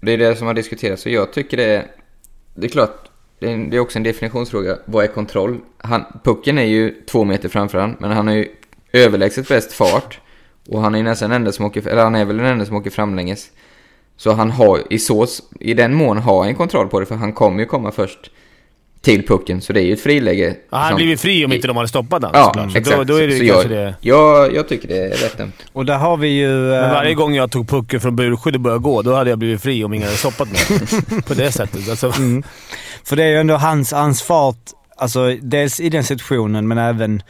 Det 0.00 0.12
är 0.12 0.18
det 0.18 0.36
som 0.36 0.46
har 0.46 0.54
diskuterats. 0.54 1.02
Så 1.02 1.08
jag 1.10 1.32
tycker 1.32 1.56
det 1.56 1.64
är... 1.64 1.86
Det 2.54 2.66
är 2.66 2.70
klart, 2.70 3.08
det 3.38 3.52
är, 3.52 3.56
det 3.70 3.76
är 3.76 3.80
också 3.80 3.98
en 3.98 4.02
definitionsfråga. 4.02 4.76
Vad 4.84 5.04
är 5.04 5.08
kontroll? 5.08 5.58
Han, 5.78 6.04
pucken 6.24 6.58
är 6.58 6.64
ju 6.64 6.94
två 7.10 7.24
meter 7.24 7.48
framför 7.48 7.78
han, 7.78 7.96
men 8.00 8.10
han 8.10 8.26
har 8.28 8.34
ju 8.34 8.48
överlägset 8.92 9.48
bäst 9.48 9.72
fart. 9.72 10.20
Och 10.68 10.80
han 10.80 10.94
är 10.94 10.98
ju 10.98 11.04
nästan 11.04 11.30
den 11.30 11.36
enda 11.40 11.52
som 11.52 11.64
åker... 11.64 11.88
Eller 11.88 12.02
han 12.02 12.14
är 12.14 12.24
väl 12.24 12.36
den 12.36 12.46
enda 12.46 12.66
som 12.66 12.76
åker 12.76 12.90
framlänges. 12.90 13.50
Så 14.16 14.32
han 14.32 14.50
har 14.50 14.82
i 14.90 14.98
så... 14.98 15.26
I 15.60 15.74
den 15.74 15.94
mån 15.94 16.18
har 16.18 16.44
han 16.44 16.54
kontroll 16.54 16.88
på 16.88 17.00
det, 17.00 17.06
för 17.06 17.14
han 17.14 17.32
kommer 17.32 17.60
ju 17.60 17.66
komma 17.66 17.90
först 17.92 18.30
till 19.00 19.26
pucken. 19.26 19.60
Så 19.60 19.72
det 19.72 19.80
är 19.80 19.84
ju 19.84 19.92
ett 19.92 20.00
friläge. 20.00 20.56
Ja, 20.70 20.76
han 20.78 20.88
som- 20.88 20.96
blivit 20.96 21.20
fri 21.20 21.44
om 21.44 21.52
inte 21.52 21.66
de 21.66 21.76
hade 21.76 21.88
stoppat 21.88 22.22
honom 22.22 22.30
Ja, 22.40 22.44
såklart. 22.44 22.76
Exakt. 22.76 22.96
Då, 22.98 23.04
då 23.04 23.16
är 23.16 23.26
det 23.28 23.38
så 23.38 23.44
jag, 23.44 23.68
det... 23.68 23.94
Jag, 24.00 24.54
jag 24.54 24.68
tycker 24.68 24.88
det 24.88 24.98
är 24.98 25.08
rätt 25.10 25.38
dömt. 25.38 25.54
Och 25.72 25.84
där 25.86 25.98
har 25.98 26.16
vi 26.16 26.28
ju... 26.28 26.72
eh, 26.74 26.80
Men 26.80 26.90
varje 26.90 27.14
gång 27.14 27.34
jag 27.34 27.50
tog 27.50 27.68
pucken 27.68 28.00
från 28.00 28.16
burskydd 28.16 28.54
och 28.54 28.60
började 28.60 28.82
gå, 28.82 29.02
då 29.02 29.14
hade 29.14 29.30
jag 29.30 29.38
blivit 29.38 29.62
fri 29.62 29.84
om 29.84 29.94
ingen 29.94 30.06
hade 30.06 30.18
stoppat 30.18 30.48
mig. 30.52 30.80
På 31.26 31.34
det 31.34 31.52
sättet. 31.52 31.88
Alltså, 31.90 32.12
För 33.04 33.16
det 33.16 33.24
är 33.24 33.28
ju 33.28 33.36
ändå 33.36 33.54
hans, 33.54 34.22
fart, 34.22 34.56
alltså 34.96 35.36
dels 35.42 35.80
i 35.80 35.88
den 35.88 36.04
situationen 36.04 36.68
men 36.68 36.78
även, 36.78 37.16
eh, 37.16 37.22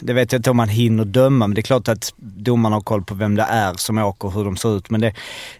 det 0.00 0.12
vet 0.12 0.32
jag 0.32 0.38
inte 0.38 0.50
om 0.50 0.56
man 0.56 0.68
hinner 0.68 1.04
döma, 1.04 1.46
men 1.46 1.54
det 1.54 1.60
är 1.60 1.62
klart 1.62 1.88
att 1.88 2.12
domarna 2.18 2.76
har 2.76 2.80
koll 2.80 3.02
på 3.02 3.14
vem 3.14 3.34
det 3.34 3.42
är 3.42 3.74
som 3.76 3.98
åker 3.98 4.28
och 4.28 4.34
hur 4.34 4.44
de 4.44 4.56
ser 4.56 4.76
ut. 4.76 4.90
Men 4.90 5.00
det, 5.00 5.08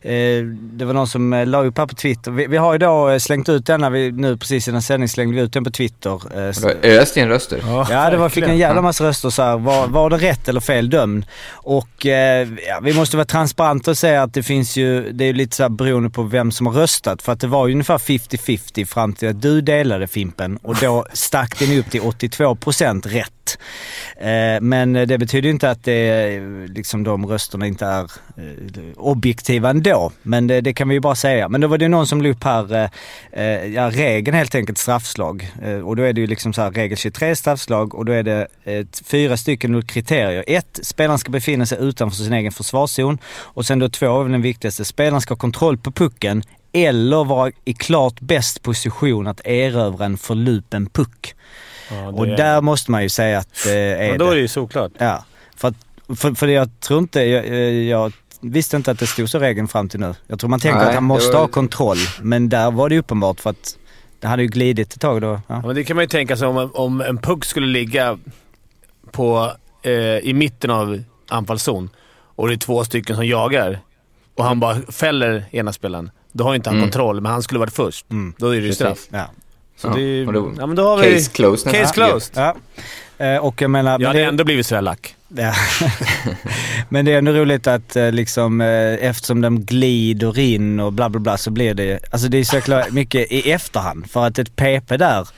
eh, 0.03 0.45
det 0.47 0.85
var 0.85 0.95
någon 0.95 1.09
som 1.09 1.33
eh, 1.33 1.47
la 1.47 1.65
upp 1.65 1.79
här 1.79 1.87
på 1.87 1.95
Twitter. 1.95 2.31
Vi, 2.31 2.47
vi 2.47 2.57
har 2.57 2.73
ju 2.73 2.79
då 2.79 3.09
eh, 3.09 3.19
slängt 3.19 3.49
ut 3.49 3.67
denna, 3.67 3.91
vi, 3.91 4.13
nu 4.13 4.37
precis 4.37 4.69
innan 4.69 4.83
sändning 4.83 5.09
slängde 5.09 5.37
vi 5.37 5.43
ut 5.43 5.53
den 5.53 5.65
på 5.65 5.71
Twitter. 5.71 6.21
Eh, 6.39 7.01
öst 7.01 7.17
in 7.17 7.29
röster. 7.29 7.61
Ja, 7.91 8.11
det 8.11 8.17
var, 8.17 8.29
fick 8.29 8.45
en 8.45 8.59
jävla 8.59 8.83
massa 8.83 9.05
röster 9.05 9.31
så 9.31 9.43
här. 9.43 9.59
Var, 9.59 9.87
var 9.87 10.11
det 10.11 10.17
rätt 10.17 10.49
eller 10.49 10.61
fel 10.61 10.91
dömd? 10.91 11.27
Och 11.51 12.07
eh, 12.07 12.49
ja, 12.69 12.81
vi 12.83 12.93
måste 12.93 13.17
vara 13.17 13.27
transparenta 13.27 13.91
och 13.91 13.99
säga 13.99 14.23
att 14.23 14.35
det 14.35 14.43
finns 14.43 14.77
ju, 14.77 15.13
det 15.13 15.25
är 15.25 15.27
ju 15.27 15.33
lite 15.33 15.57
så 15.57 15.63
här 15.63 15.71
beroende 15.71 16.11
på 16.11 16.23
vem 16.23 16.53
som 16.53 16.67
har 16.67 16.75
röstat. 16.75 17.23
För 17.23 17.33
att 17.33 17.41
det 17.41 17.47
var 17.47 17.67
ju 17.67 17.73
ungefär 17.73 17.99
50-50 17.99 18.85
fram 18.85 19.13
till 19.13 19.29
att 19.29 19.43
du 19.43 19.61
delade 19.61 20.07
Fimpen 20.07 20.57
och 20.57 20.77
då 20.77 21.07
stack 21.13 21.59
den 21.59 21.79
upp 21.79 21.91
till 21.91 22.01
82% 22.01 23.09
rätt. 23.09 23.59
Eh, 24.17 24.61
men 24.61 24.93
det 24.93 25.19
betyder 25.19 25.49
inte 25.49 25.71
att 25.71 25.85
det, 25.85 26.41
liksom 26.69 27.05
de 27.05 27.27
rösterna 27.27 27.67
inte 27.67 27.87
är 27.87 28.03
eh, 28.37 28.45
objektiva 28.97 29.71
ändå. 29.71 30.13
Men 30.23 30.47
det, 30.47 30.61
det 30.61 30.73
kan 30.73 30.89
vi 30.89 30.95
ju 30.95 31.01
bara 31.01 31.15
säga. 31.15 31.49
Men 31.49 31.61
då 31.61 31.69
var 31.69 31.79
det 31.79 31.89
någon 31.89 32.07
som 32.07 32.23
la 32.23 32.29
upp 32.29 32.45
här, 32.45 32.91
eh, 33.33 33.45
ja 33.67 33.91
regeln 33.91 34.37
helt 34.37 34.55
enkelt 34.55 34.79
straffslag. 34.79 35.49
Och 35.85 35.97
då 35.97 36.03
är 36.03 36.13
det 36.13 36.21
ju 36.21 36.27
liksom 36.27 36.53
så 36.53 36.63
här 36.63 36.71
regel 36.71 36.99
23 36.99 37.37
straffslag 37.37 37.95
och 37.95 38.05
då 38.05 38.13
är 38.13 38.23
det 38.23 38.47
ett, 38.65 39.03
fyra 39.07 39.37
stycken 39.37 39.83
kriterier. 39.83 40.45
Ett, 40.47 40.81
spelaren 40.83 41.19
ska 41.19 41.31
befinna 41.31 41.67
sig 41.67 41.79
utanför 41.81 42.17
sin 42.17 42.33
egen 42.33 42.53
försvarszon. 42.53 43.19
Och 43.27 43.67
sen 43.67 43.79
då 43.79 43.89
två, 43.89 44.25
den 44.25 44.43
viktigaste, 44.43 44.85
spelaren 44.85 45.21
ska 45.21 45.35
ha 45.35 45.39
kontroll 45.39 45.79
på 45.79 45.91
pucken 45.91 46.43
eller 46.73 47.25
vara 47.25 47.53
i 47.65 47.73
klart 47.73 48.21
bäst 48.21 48.63
position 48.63 49.27
att 49.27 49.47
erövra 49.47 50.05
en 50.05 50.19
förlupen 50.19 50.87
puck. 50.87 51.35
Ja, 51.91 52.09
Och 52.09 52.27
är- 52.27 52.37
där 52.37 52.61
måste 52.61 52.91
man 52.91 53.03
ju 53.03 53.09
säga 53.09 53.39
att 53.39 53.49
det 53.65 53.73
är 53.79 54.09
Men 54.11 54.19
då 54.19 54.31
är 54.31 54.35
det. 54.35 54.41
ju 54.41 54.49
såklart. 54.49 54.93
Ja, 54.99 55.25
för, 55.57 55.75
för, 56.17 56.35
för 56.35 56.47
jag 56.49 56.81
tror 56.81 56.99
inte, 56.99 57.21
jag, 57.23 57.75
jag 57.85 58.13
visste 58.41 58.77
inte 58.77 58.91
att 58.91 58.99
det 58.99 59.07
stod 59.07 59.31
så 59.31 59.39
regeln 59.39 59.69
fram 59.69 59.89
till 59.89 60.01
nu. 60.01 60.15
Jag 60.27 60.39
tror 60.41 60.51
man 60.51 60.61
tänker 60.61 60.79
Nej, 60.79 60.89
att 60.89 60.95
han 60.95 61.05
måste 61.05 61.33
var- 61.33 61.41
ha 61.41 61.49
kontroll, 61.49 61.97
men 62.23 62.49
där 62.49 62.71
var 62.71 62.89
det 62.89 62.99
uppenbart 62.99 63.41
för 63.41 63.51
att 63.51 63.77
det 64.21 64.27
hade 64.29 64.43
ju 64.43 64.49
glidit 64.49 64.95
ett 64.95 65.01
tag 65.01 65.21
då. 65.21 65.27
Ja. 65.27 65.41
Ja, 65.47 65.63
men 65.67 65.75
det 65.77 65.85
kan 65.85 65.97
man 65.97 66.03
ju 66.03 66.09
tänka 66.09 66.37
sig 66.37 66.49
om, 66.49 66.71
om 66.75 67.01
en 67.01 67.19
puck 67.19 67.45
skulle 67.45 67.67
ligga 67.67 68.19
på, 69.13 69.53
eh, 69.83 69.93
i 70.19 70.33
mitten 70.35 70.71
av 70.71 71.03
anfallszon 71.29 71.91
och 72.19 72.49
det 72.49 72.55
är 72.55 72.59
två 72.59 72.85
stycken 72.85 73.17
som 73.17 73.27
jagar 73.27 73.81
och 74.37 74.45
han 74.45 74.61
bara 74.61 74.77
fäller 74.93 75.45
ena 75.51 75.73
spelaren. 75.73 76.11
Då 76.33 76.45
har 76.45 76.55
inte 76.55 76.71
han 76.71 76.77
Mm. 76.77 76.89
kontroll, 76.91 77.21
men 77.21 77.33
han 77.33 77.43
skulle 77.43 77.61
varit 77.61 77.73
först. 77.73 78.11
Mm. 78.11 78.35
Då 78.39 78.49
är 78.55 78.61
det 78.61 78.67
ju 78.67 78.73
straff. 78.75 78.99
Ja. 79.11 79.25
Så 79.77 79.89
Ja, 79.89 79.95
det 79.95 80.03
är, 80.03 80.33
då- 80.33 80.55
ja, 80.59 80.67
men 80.67 80.77
då 80.77 80.89
har 80.89 80.97
vi... 80.99 81.15
Case 81.15 81.31
closed. 81.31 81.73
Case 81.73 81.95
closed. 81.95 82.37
Ja. 82.37 82.57
Eh, 83.27 83.37
och 83.37 83.63
jag 83.63 83.71
menar... 83.71 83.91
Jag 83.91 83.99
men 83.99 84.07
hade 84.07 84.19
det, 84.19 84.25
ändå 84.25 84.45
blivit 84.45 84.67
sådär 84.67 84.83
lack. 84.83 85.17
Ja. 85.29 85.55
Men 86.89 87.05
det 87.05 87.13
är 87.13 87.19
ändå 87.19 87.33
roligt 87.33 87.67
att 87.67 87.97
eh, 87.97 88.13
liksom 88.13 88.61
eh, 88.61 88.95
eftersom 89.09 89.41
de 89.41 89.65
glider 89.65 90.39
in 90.39 90.81
och 90.81 90.93
bla 90.93 91.09
bla 91.09 91.21
bla 91.21 91.37
så 91.37 91.51
blir 91.51 91.75
det, 91.75 91.99
alltså 92.11 92.29
det 92.29 92.39
är 92.39 92.45
så 92.45 92.57
jäkla 92.57 92.87
mycket 92.91 93.33
i 93.33 93.53
efterhand. 93.53 94.11
För 94.11 94.27
att 94.27 94.39
ett 94.39 94.57
PP 94.57 94.97
där 94.97 95.29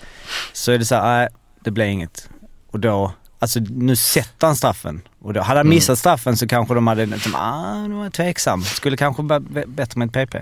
så 0.53 0.73
är 0.73 0.79
det 0.79 0.85
så 0.85 0.95
här, 0.95 1.19
nej 1.19 1.29
det 1.65 1.71
blir 1.71 1.85
inget. 1.85 2.29
Och 2.71 2.81
då, 2.81 3.13
alltså 3.39 3.61
nu 3.61 3.97
sätter 3.97 4.47
han 4.47 4.57
straffen. 4.57 5.01
Och 5.23 5.33
då, 5.33 5.41
hade 5.41 5.61
han 5.61 5.69
missat 5.69 5.99
straffen 5.99 6.37
så 6.37 6.49
kanske 6.49 6.75
de 6.75 6.87
hade, 6.87 7.07
liksom, 7.07 7.35
ah 7.35 7.87
nu 7.87 7.95
var 7.95 8.05
jag 8.05 8.13
tveksam. 8.13 8.63
Skulle 8.63 8.97
kanske 8.97 9.23
vara 9.23 9.41
bättre 9.67 9.99
med 9.99 10.17
ett 10.17 10.31
PP. 10.31 10.37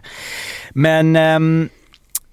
Men 0.71 1.17
ehm, 1.17 1.69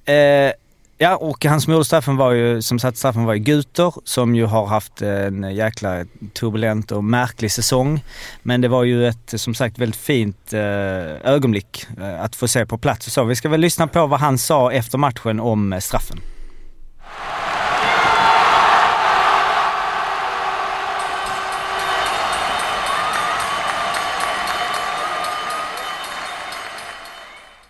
eh, 0.05 0.51
Ja, 0.97 1.15
och 1.15 1.45
han 1.45 1.61
som 1.61 1.73
gjorde 1.73 1.85
straffen 1.85 2.17
var 2.17 2.31
ju, 2.31 2.61
som 2.61 2.79
satte 2.79 2.97
straffen 2.97 3.23
var 3.23 3.33
ju 3.33 3.39
Guter 3.39 3.93
som 4.03 4.35
ju 4.35 4.45
har 4.45 4.65
haft 4.65 5.01
en 5.01 5.55
jäkla 5.55 6.05
turbulent 6.33 6.91
och 6.91 7.03
märklig 7.03 7.51
säsong. 7.51 8.03
Men 8.43 8.61
det 8.61 8.67
var 8.67 8.83
ju 8.83 9.07
ett, 9.07 9.33
som 9.35 9.53
sagt, 9.53 9.77
väldigt 9.77 9.99
fint 9.99 10.53
eh, 10.53 10.61
ögonblick 11.23 11.87
eh, 11.97 12.21
att 12.21 12.35
få 12.35 12.47
se 12.47 12.65
på 12.65 12.77
plats 12.77 13.07
och 13.07 13.13
så. 13.13 13.23
Vi 13.23 13.35
ska 13.35 13.49
väl 13.49 13.59
lyssna 13.59 13.87
på 13.87 14.07
vad 14.07 14.19
han 14.19 14.37
sa 14.37 14.71
efter 14.71 14.97
matchen 14.97 15.39
om 15.39 15.73
eh, 15.73 15.79
straffen. 15.79 16.19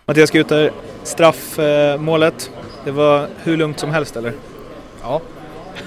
Mattias 0.06 0.30
Guter, 0.30 0.72
straffmålet. 1.02 2.50
Det 2.84 2.90
var 2.90 3.28
hur 3.42 3.56
lugnt 3.56 3.78
som 3.78 3.90
helst 3.90 4.16
eller? 4.16 4.32
Ja, 5.02 5.20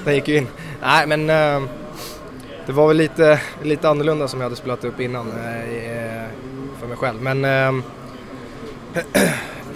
den 0.06 0.16
gick 0.16 0.28
ju 0.28 0.38
in. 0.38 0.48
Nej, 0.82 1.08
men 1.08 1.30
eh, 1.30 1.70
det 2.66 2.72
var 2.72 2.88
väl 2.88 2.98
lite, 2.98 3.42
lite 3.64 3.90
annorlunda 3.90 4.28
som 4.28 4.40
jag 4.40 4.46
hade 4.46 4.56
spelat 4.56 4.84
upp 4.84 5.00
innan 5.00 5.28
eh, 5.28 6.26
för 6.80 6.88
mig 6.88 6.98
själv. 6.98 7.22
Men 7.22 7.46
eh, 7.46 7.84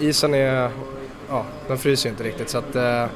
isen 0.00 0.34
är, 0.34 0.70
ja, 1.28 1.44
den 1.68 1.78
fryser 1.78 2.08
ju 2.08 2.10
inte 2.10 2.24
riktigt 2.24 2.48
så 2.48 2.58
att 2.58 2.76
eh, 2.76 3.02
eh, 3.02 3.08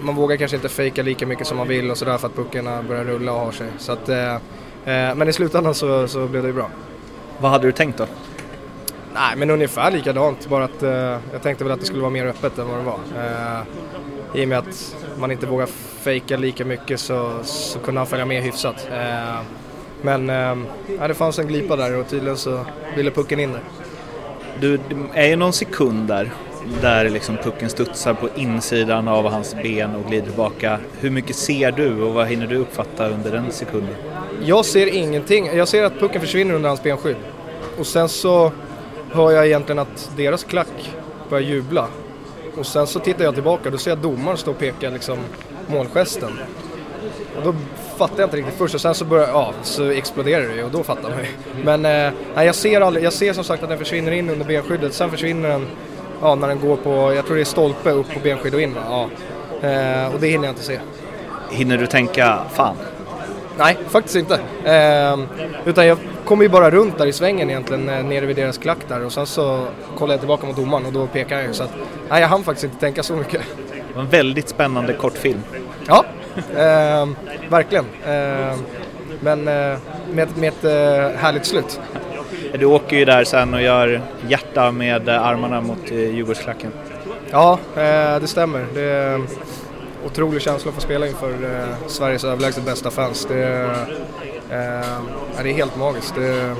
man 0.00 0.14
vågar 0.14 0.36
kanske 0.36 0.56
inte 0.56 0.68
fejka 0.68 1.02
lika 1.02 1.26
mycket 1.26 1.46
som 1.46 1.56
man 1.56 1.68
vill 1.68 1.90
och 1.90 1.98
sådär 1.98 2.18
för 2.18 2.26
att 2.26 2.36
puckarna 2.36 2.82
börjar 2.82 3.04
rulla 3.04 3.32
och 3.32 3.40
har 3.40 3.52
sig. 3.52 3.68
Så 3.78 3.92
att, 3.92 4.08
eh, 4.08 4.34
eh, 4.34 5.14
men 5.14 5.28
i 5.28 5.32
slutändan 5.32 5.74
så, 5.74 6.08
så 6.08 6.26
blev 6.26 6.42
det 6.42 6.48
ju 6.48 6.54
bra. 6.54 6.70
Vad 7.38 7.50
hade 7.50 7.66
du 7.66 7.72
tänkt 7.72 7.98
då? 7.98 8.06
Nej, 9.14 9.36
men 9.36 9.50
ungefär 9.50 9.90
likadant. 9.90 10.48
Bara 10.48 10.64
att 10.64 10.82
eh, 10.82 10.90
jag 11.32 11.42
tänkte 11.42 11.64
väl 11.64 11.72
att 11.72 11.80
det 11.80 11.86
skulle 11.86 12.00
vara 12.00 12.10
mer 12.10 12.26
öppet 12.26 12.58
än 12.58 12.68
vad 12.68 12.78
det 12.78 12.84
var. 12.84 12.98
Eh, 13.16 13.62
I 14.40 14.44
och 14.44 14.48
med 14.48 14.58
att 14.58 14.96
man 15.18 15.30
inte 15.30 15.46
vågar 15.46 15.66
fejka 16.00 16.36
lika 16.36 16.64
mycket 16.64 17.00
så, 17.00 17.32
så 17.42 17.78
kunde 17.78 18.00
han 18.00 18.06
följa 18.06 18.24
med 18.26 18.42
hyfsat. 18.42 18.88
Eh, 18.92 19.40
men 20.02 20.30
eh, 20.30 21.08
det 21.08 21.14
fanns 21.14 21.38
en 21.38 21.46
glipa 21.46 21.76
där 21.76 21.96
och 21.96 22.08
tydligen 22.08 22.36
så 22.36 22.64
ville 22.96 23.10
pucken 23.10 23.40
in 23.40 23.52
där. 23.52 23.62
Du, 24.60 24.76
det 24.76 25.20
är 25.20 25.26
ju 25.26 25.36
någon 25.36 25.52
sekund 25.52 26.08
där, 26.08 26.30
där 26.80 27.10
liksom 27.10 27.36
pucken 27.36 27.70
studsar 27.70 28.14
på 28.14 28.28
insidan 28.36 29.08
av 29.08 29.28
hans 29.28 29.54
ben 29.62 29.94
och 29.94 30.08
glider 30.08 30.26
tillbaka. 30.26 30.78
Hur 31.00 31.10
mycket 31.10 31.36
ser 31.36 31.72
du 31.72 32.02
och 32.02 32.14
vad 32.14 32.26
hinner 32.26 32.46
du 32.46 32.56
uppfatta 32.56 33.08
under 33.08 33.32
den 33.32 33.52
sekunden? 33.52 33.94
Jag 34.44 34.64
ser 34.64 34.94
ingenting. 34.94 35.50
Jag 35.56 35.68
ser 35.68 35.84
att 35.84 36.00
pucken 36.00 36.20
försvinner 36.20 36.54
under 36.54 36.68
hans 36.68 36.82
benskydd. 36.82 37.16
Och 37.78 37.86
sen 37.86 38.08
så 38.08 38.52
hör 39.12 39.30
jag 39.30 39.46
egentligen 39.46 39.78
att 39.78 40.10
deras 40.16 40.44
klack 40.44 40.94
börjar 41.30 41.44
jubla. 41.44 41.86
Och 42.58 42.66
sen 42.66 42.86
så 42.86 43.00
tittar 43.00 43.24
jag 43.24 43.34
tillbaka 43.34 43.64
och 43.64 43.72
då 43.72 43.78
ser 43.78 43.90
jag 43.90 43.98
domaren 43.98 44.36
stå 44.36 44.50
och 44.50 44.58
peka 44.58 44.90
liksom 44.90 45.18
målgesten. 45.66 46.38
Och 47.36 47.42
då 47.44 47.54
fattar 47.96 48.18
jag 48.18 48.26
inte 48.26 48.36
riktigt 48.36 48.54
först 48.54 48.74
och 48.74 48.80
sen 48.80 48.94
så 48.94 49.04
börjar, 49.04 49.28
ja, 49.28 49.52
så 49.62 49.90
exploderar 49.90 50.48
det 50.48 50.54
ju 50.54 50.64
och 50.64 50.70
då 50.70 50.82
fattar 50.82 51.10
man 51.10 51.18
ju. 51.18 51.64
Men 51.64 51.84
eh, 51.84 52.12
nej, 52.34 52.46
jag 52.46 52.54
ser 52.54 52.80
aldrig, 52.80 53.04
jag 53.04 53.12
ser 53.12 53.32
som 53.32 53.44
sagt 53.44 53.62
att 53.62 53.68
den 53.68 53.78
försvinner 53.78 54.12
in 54.12 54.30
under 54.30 54.46
benskyddet. 54.46 54.94
Sen 54.94 55.10
försvinner 55.10 55.48
den, 55.48 55.66
ja, 56.20 56.34
när 56.34 56.48
den 56.48 56.60
går 56.60 56.76
på, 56.76 57.14
jag 57.14 57.26
tror 57.26 57.36
det 57.36 57.42
är 57.42 57.44
stolpe 57.44 57.90
upp 57.90 58.14
på 58.14 58.20
benskydd 58.20 58.54
och 58.54 58.60
in 58.60 58.74
va? 58.74 58.80
Ja. 58.88 59.68
Eh, 59.68 60.14
och 60.14 60.20
det 60.20 60.26
hinner 60.26 60.44
jag 60.44 60.52
inte 60.52 60.64
se. 60.64 60.80
Hinner 61.50 61.78
du 61.78 61.86
tänka, 61.86 62.38
fan, 62.52 62.76
Nej, 63.58 63.78
faktiskt 63.88 64.16
inte. 64.16 64.34
Eh, 64.64 65.18
utan 65.64 65.86
jag 65.86 65.98
kommer 66.24 66.42
ju 66.42 66.48
bara 66.48 66.70
runt 66.70 66.98
där 66.98 67.06
i 67.06 67.12
svängen 67.12 67.50
egentligen, 67.50 67.88
eh, 67.88 68.04
nere 68.04 68.26
vid 68.26 68.36
deras 68.36 68.58
klack 68.58 68.78
där 68.88 69.04
och 69.04 69.12
sen 69.12 69.26
så 69.26 69.66
kollar 69.96 70.14
jag 70.14 70.20
tillbaka 70.20 70.46
mot 70.46 70.56
domaren 70.56 70.86
och 70.86 70.92
då 70.92 71.06
pekar 71.06 71.36
jag 71.36 71.46
ju. 71.46 71.52
Så 71.52 71.62
att, 71.62 71.70
nej, 72.10 72.20
jag 72.20 72.28
hann 72.28 72.44
faktiskt 72.44 72.64
inte 72.64 72.80
tänka 72.80 73.02
så 73.02 73.14
mycket. 73.14 73.40
det 73.88 73.94
var 73.94 74.02
en 74.02 74.08
väldigt 74.08 74.48
spännande 74.48 74.92
kortfilm. 74.92 75.42
Ja, 75.86 76.04
eh, 76.36 77.08
verkligen. 77.48 77.84
Eh, 78.06 78.56
men 79.20 79.44
med, 79.44 80.28
med 80.36 80.48
ett 80.48 80.64
eh, 80.64 81.20
härligt 81.20 81.46
slut. 81.46 81.80
Du 82.58 82.64
åker 82.66 82.96
ju 82.96 83.04
där 83.04 83.24
sen 83.24 83.54
och 83.54 83.62
gör 83.62 84.00
hjärta 84.28 84.72
med 84.72 85.08
eh, 85.08 85.26
armarna 85.26 85.60
mot 85.60 85.90
Djurgårdsklacken. 85.90 86.72
Ja, 87.30 87.58
det 88.20 88.26
stämmer. 88.26 88.66
Det 88.74 89.20
otrolig 90.06 90.42
känsla 90.42 90.68
att 90.68 90.74
få 90.74 90.80
spela 90.80 91.06
inför 91.06 91.30
eh, 91.60 91.88
Sveriges 91.88 92.24
överlägset 92.24 92.64
bästa 92.64 92.90
fans. 92.90 93.26
Det 93.28 93.44
är, 93.44 93.70
eh, 94.50 95.00
det 95.42 95.50
är 95.50 95.54
helt 95.54 95.76
magiskt. 95.76 96.14
Det 96.14 96.56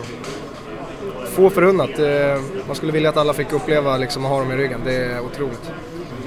få 1.39 1.51
förunnat. 1.51 1.91
Det, 1.97 2.43
man 2.67 2.77
skulle 2.77 2.93
vilja 2.93 3.09
att 3.09 3.17
alla 3.17 3.35
fick 3.35 3.53
uppleva 3.53 3.97
liksom, 3.97 4.25
att 4.25 4.31
ha 4.31 4.39
dem 4.39 4.53
i 4.53 4.57
ryggen. 4.57 4.81
Det 4.85 5.05
är 5.05 5.21
otroligt. 5.21 5.73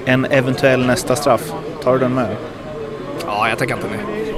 En 0.04 0.24
eventuell 0.24 0.86
nästa 0.86 1.16
straff, 1.16 1.52
tar 1.82 1.92
du 1.92 1.98
den 1.98 2.14
med? 2.14 2.36
Ja, 3.26 3.48
jag 3.48 3.58
tänker 3.58 3.74
inte 3.74 3.86
nej. 3.88 4.34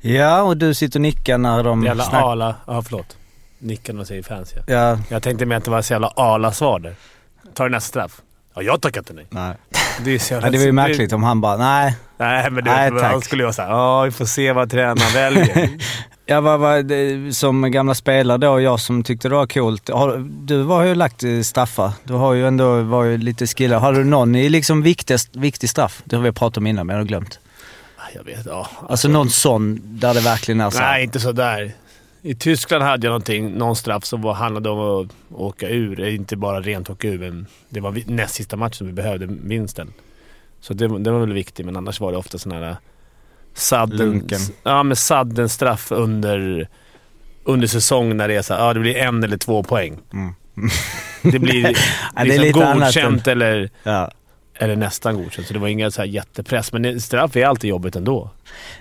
Ja, 0.00 0.42
och 0.42 0.56
du 0.56 0.74
sitter 0.74 0.98
och 0.98 1.02
nickar 1.02 1.38
när 1.38 1.62
de 1.62 1.84
Jävla 1.84 2.04
snackar. 2.04 2.30
ala... 2.32 2.54
Ja, 2.66 2.82
förlåt. 2.82 3.16
Nickar 3.58 3.92
när 3.92 4.00
de 4.00 4.06
säger 4.06 4.22
fans 4.22 4.54
ja. 4.56 4.62
Ja, 4.74 4.98
Jag 5.08 5.22
tänkte 5.22 5.46
mer 5.46 5.56
att 5.56 5.64
det 5.64 5.70
var 5.70 5.82
så 5.82 5.92
jävla 5.92 6.12
ala-svar 6.16 6.78
där. 6.78 6.94
Tar 7.54 7.64
du 7.64 7.70
nästa 7.70 7.88
straff? 7.88 8.22
Ja, 8.54 8.62
jag 8.62 8.80
tackar 8.80 9.00
inte 9.00 9.12
nej. 9.12 9.26
nej. 9.30 9.54
Det, 10.04 10.10
är 10.14 10.18
så 10.18 10.34
jävla- 10.34 10.50
det 10.50 10.58
var 10.58 10.64
ju 10.64 10.72
märkligt 10.72 11.12
om 11.12 11.22
han 11.22 11.40
bara, 11.40 11.56
nej. 11.56 11.96
Nej, 12.18 12.50
men 12.50 12.64
det, 12.64 12.70
Nej, 12.70 12.90
han 12.90 13.00
tack. 13.00 13.24
skulle 13.24 13.42
ju 13.42 13.44
vara 13.44 13.52
såhär, 13.52 13.70
ja 13.70 14.02
vi 14.02 14.10
får 14.10 14.24
se 14.24 14.52
vad 14.52 14.70
tränaren 14.70 15.12
väljer. 15.14 15.68
Jag 16.26 16.42
var, 16.42 16.58
var 16.58 17.32
som 17.32 17.70
gamla 17.70 17.94
spelare 17.94 18.38
då, 18.38 18.60
jag 18.60 18.80
som 18.80 19.02
tyckte 19.02 19.28
det 19.28 19.34
var 19.34 19.46
coolt. 19.46 19.88
Har, 19.88 20.24
du 20.46 20.62
har 20.64 20.82
ju 20.82 20.94
lagt 20.94 21.24
eh, 21.24 21.40
straffar. 21.40 21.92
Du 22.04 22.12
har 22.12 22.32
ju 22.34 22.46
ändå 22.46 22.82
varit 22.82 23.20
lite 23.22 23.46
skillad. 23.46 23.80
Har 23.80 23.92
du 23.92 24.04
någon 24.04 24.34
i 24.34 24.48
liksom 24.48 24.82
viktigast, 24.82 25.36
viktig 25.36 25.70
straff? 25.70 26.02
Det 26.04 26.16
har 26.16 26.22
vi 26.22 26.32
pratat 26.32 26.56
om 26.56 26.66
innan 26.66 26.86
men 26.86 26.96
jag 26.96 27.00
har 27.02 27.06
glömt. 27.08 27.38
jag 28.14 28.24
vet, 28.24 28.46
ja. 28.46 28.68
Alltså 28.88 29.08
någon 29.08 29.30
sån 29.30 29.80
där 29.84 30.14
det 30.14 30.20
verkligen 30.20 30.60
är 30.60 30.70
så. 30.70 30.78
Nej, 30.80 31.04
inte 31.04 31.20
sådär. 31.20 31.72
I 32.26 32.34
Tyskland 32.34 32.84
hade 32.84 33.06
jag 33.06 33.10
någonting, 33.10 33.50
någon 33.50 33.76
straff 33.76 34.04
som 34.04 34.22
var, 34.22 34.34
handlade 34.34 34.68
om 34.70 34.80
att 34.80 35.10
åka 35.40 35.68
ur. 35.68 36.04
Inte 36.08 36.36
bara 36.36 36.60
rent 36.60 36.90
åka 36.90 37.08
ur, 37.08 37.18
men 37.18 37.46
det 37.68 37.80
var 37.80 38.02
näst 38.06 38.34
sista 38.34 38.56
matchen 38.56 38.74
som 38.74 38.86
vi 38.86 38.92
behövde 38.92 39.26
vinsten. 39.26 39.92
Så 40.60 40.74
det, 40.74 40.98
det 40.98 41.10
var 41.10 41.20
väl 41.20 41.32
viktigt, 41.32 41.66
men 41.66 41.76
annars 41.76 42.00
var 42.00 42.12
det 42.12 42.18
ofta 42.18 42.38
sådana 42.38 42.66
här 42.66 42.76
sudden, 43.54 43.96
Lunken. 43.96 44.40
ja, 44.62 44.82
men 44.82 44.96
sudden 44.96 45.48
straff 45.48 45.92
under, 45.92 46.68
under 47.44 47.66
säsong 47.66 48.16
när 48.16 48.28
det 48.28 48.34
är 48.34 48.42
så 48.42 48.54
här, 48.54 48.60
ja, 48.66 48.74
det 48.74 48.80
blir 48.80 48.96
en 48.96 49.24
eller 49.24 49.36
två 49.36 49.62
poäng. 49.62 49.98
Mm. 50.12 50.34
Det 51.22 51.38
blir 51.38 51.62
Ja, 51.64 51.74
det 52.14 52.20
är 52.20 52.24
liksom 52.24 52.42
lite 52.44 52.66
annat 52.66 52.94
godkänt 52.94 53.26
eller, 53.26 53.70
Ja. 53.82 54.10
Eller 54.58 54.76
nästan 54.76 55.16
godkänt. 55.16 55.46
Så 55.46 55.54
det 55.54 55.60
var 55.60 55.68
inga 55.68 55.90
så 55.90 56.00
här 56.00 56.08
jättepress. 56.08 56.72
Men 56.72 57.00
straff 57.00 57.36
är 57.36 57.46
alltid 57.46 57.70
jobbigt 57.70 57.96
ändå. 57.96 58.30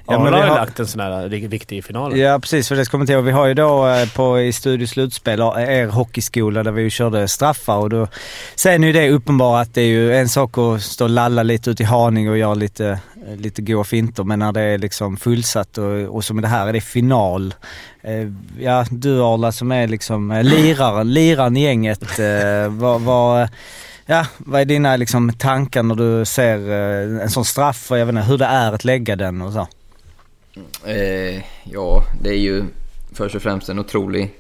Ja, 0.08 0.14
Ja, 0.14 0.20
men 0.20 0.34
vi 0.34 0.40
har 0.40 0.48
ju 0.48 0.54
lagt 0.54 0.80
en 0.80 0.88
sån 0.88 1.02
här 1.02 1.28
viktig 1.28 1.78
i 1.78 1.82
finalen. 1.82 2.20
Ja 2.20 2.40
precis, 2.40 2.68
för 2.68 2.76
det 2.76 2.86
ska 2.86 2.92
kommentera. 2.92 3.22
Vi 3.22 3.32
har 3.32 3.46
ju 3.46 3.54
då 3.54 3.88
eh, 3.88 4.10
på, 4.10 4.42
i 4.42 4.54
Studio 4.54 4.88
Slutspel 4.88 5.40
eh, 5.40 5.48
er 5.48 5.88
hockeyskola 5.88 6.64
där 6.64 6.72
vi 6.72 6.82
ju 6.82 6.90
körde 6.90 7.28
straffar 7.28 7.78
och 7.78 7.90
då 7.90 8.08
säger 8.56 8.80
ni 8.80 8.88
ju 8.88 8.94
det 8.94 9.10
uppenbara 9.10 9.62
att 9.62 9.74
det 9.74 9.82
är 9.82 9.86
ju 9.86 10.16
en 10.16 10.30
sak 10.30 10.58
att 10.58 10.82
stå 10.82 11.04
och 11.04 11.10
lalla 11.10 11.44
lite 11.44 11.70
ut 11.70 11.82
i 11.82 11.84
Haninge 11.84 12.30
och 12.30 12.38
göra 12.38 12.54
lite, 12.54 13.00
eh, 13.28 13.36
lite 13.38 13.62
goa 13.62 13.84
finter 13.84 14.24
men 14.24 14.40
när 14.40 14.52
det 14.52 14.62
är 14.62 14.78
liksom 14.78 15.18
fullsatt 15.18 15.78
och, 15.78 16.16
och 16.16 16.24
som 16.24 16.42
det 16.42 16.48
här 16.48 16.68
är 16.68 16.74
det 16.74 16.82
final. 16.82 17.54
Ja, 18.60 18.86
du 18.92 19.22
Arla 19.22 19.52
som 19.52 19.72
är 19.72 19.88
liksom 19.88 20.42
liraren, 20.44 21.14
liraren 21.14 21.58
i 21.58 21.64
gänget. 21.64 22.20
Vad, 22.70 23.02
vad, 23.02 23.50
ja, 24.06 24.26
vad 24.38 24.62
är 24.62 24.66
dina 24.66 24.96
liksom, 24.96 25.34
tankar 25.34 25.84
när 25.84 25.96
du 25.96 26.26
ser 26.26 26.70
eh, 26.70 27.24
en 27.24 27.30
sån 27.30 27.46
straff 27.46 27.92
och 27.92 27.98
jag 27.98 28.06
vet 28.06 28.16
inte 28.16 28.28
hur 28.28 28.38
det 28.38 28.46
är 28.46 28.72
att 28.72 28.86
lägga 28.86 29.16
den 29.16 29.42
och 29.42 29.54
så? 29.54 29.68
Mm, 30.56 30.68
eh, 30.86 31.44
ja, 31.64 32.04
det 32.22 32.30
är 32.30 32.40
ju 32.40 32.64
först 33.12 33.36
och 33.36 33.42
främst 33.42 33.70
en 33.70 33.80
otrolig... 33.80 34.32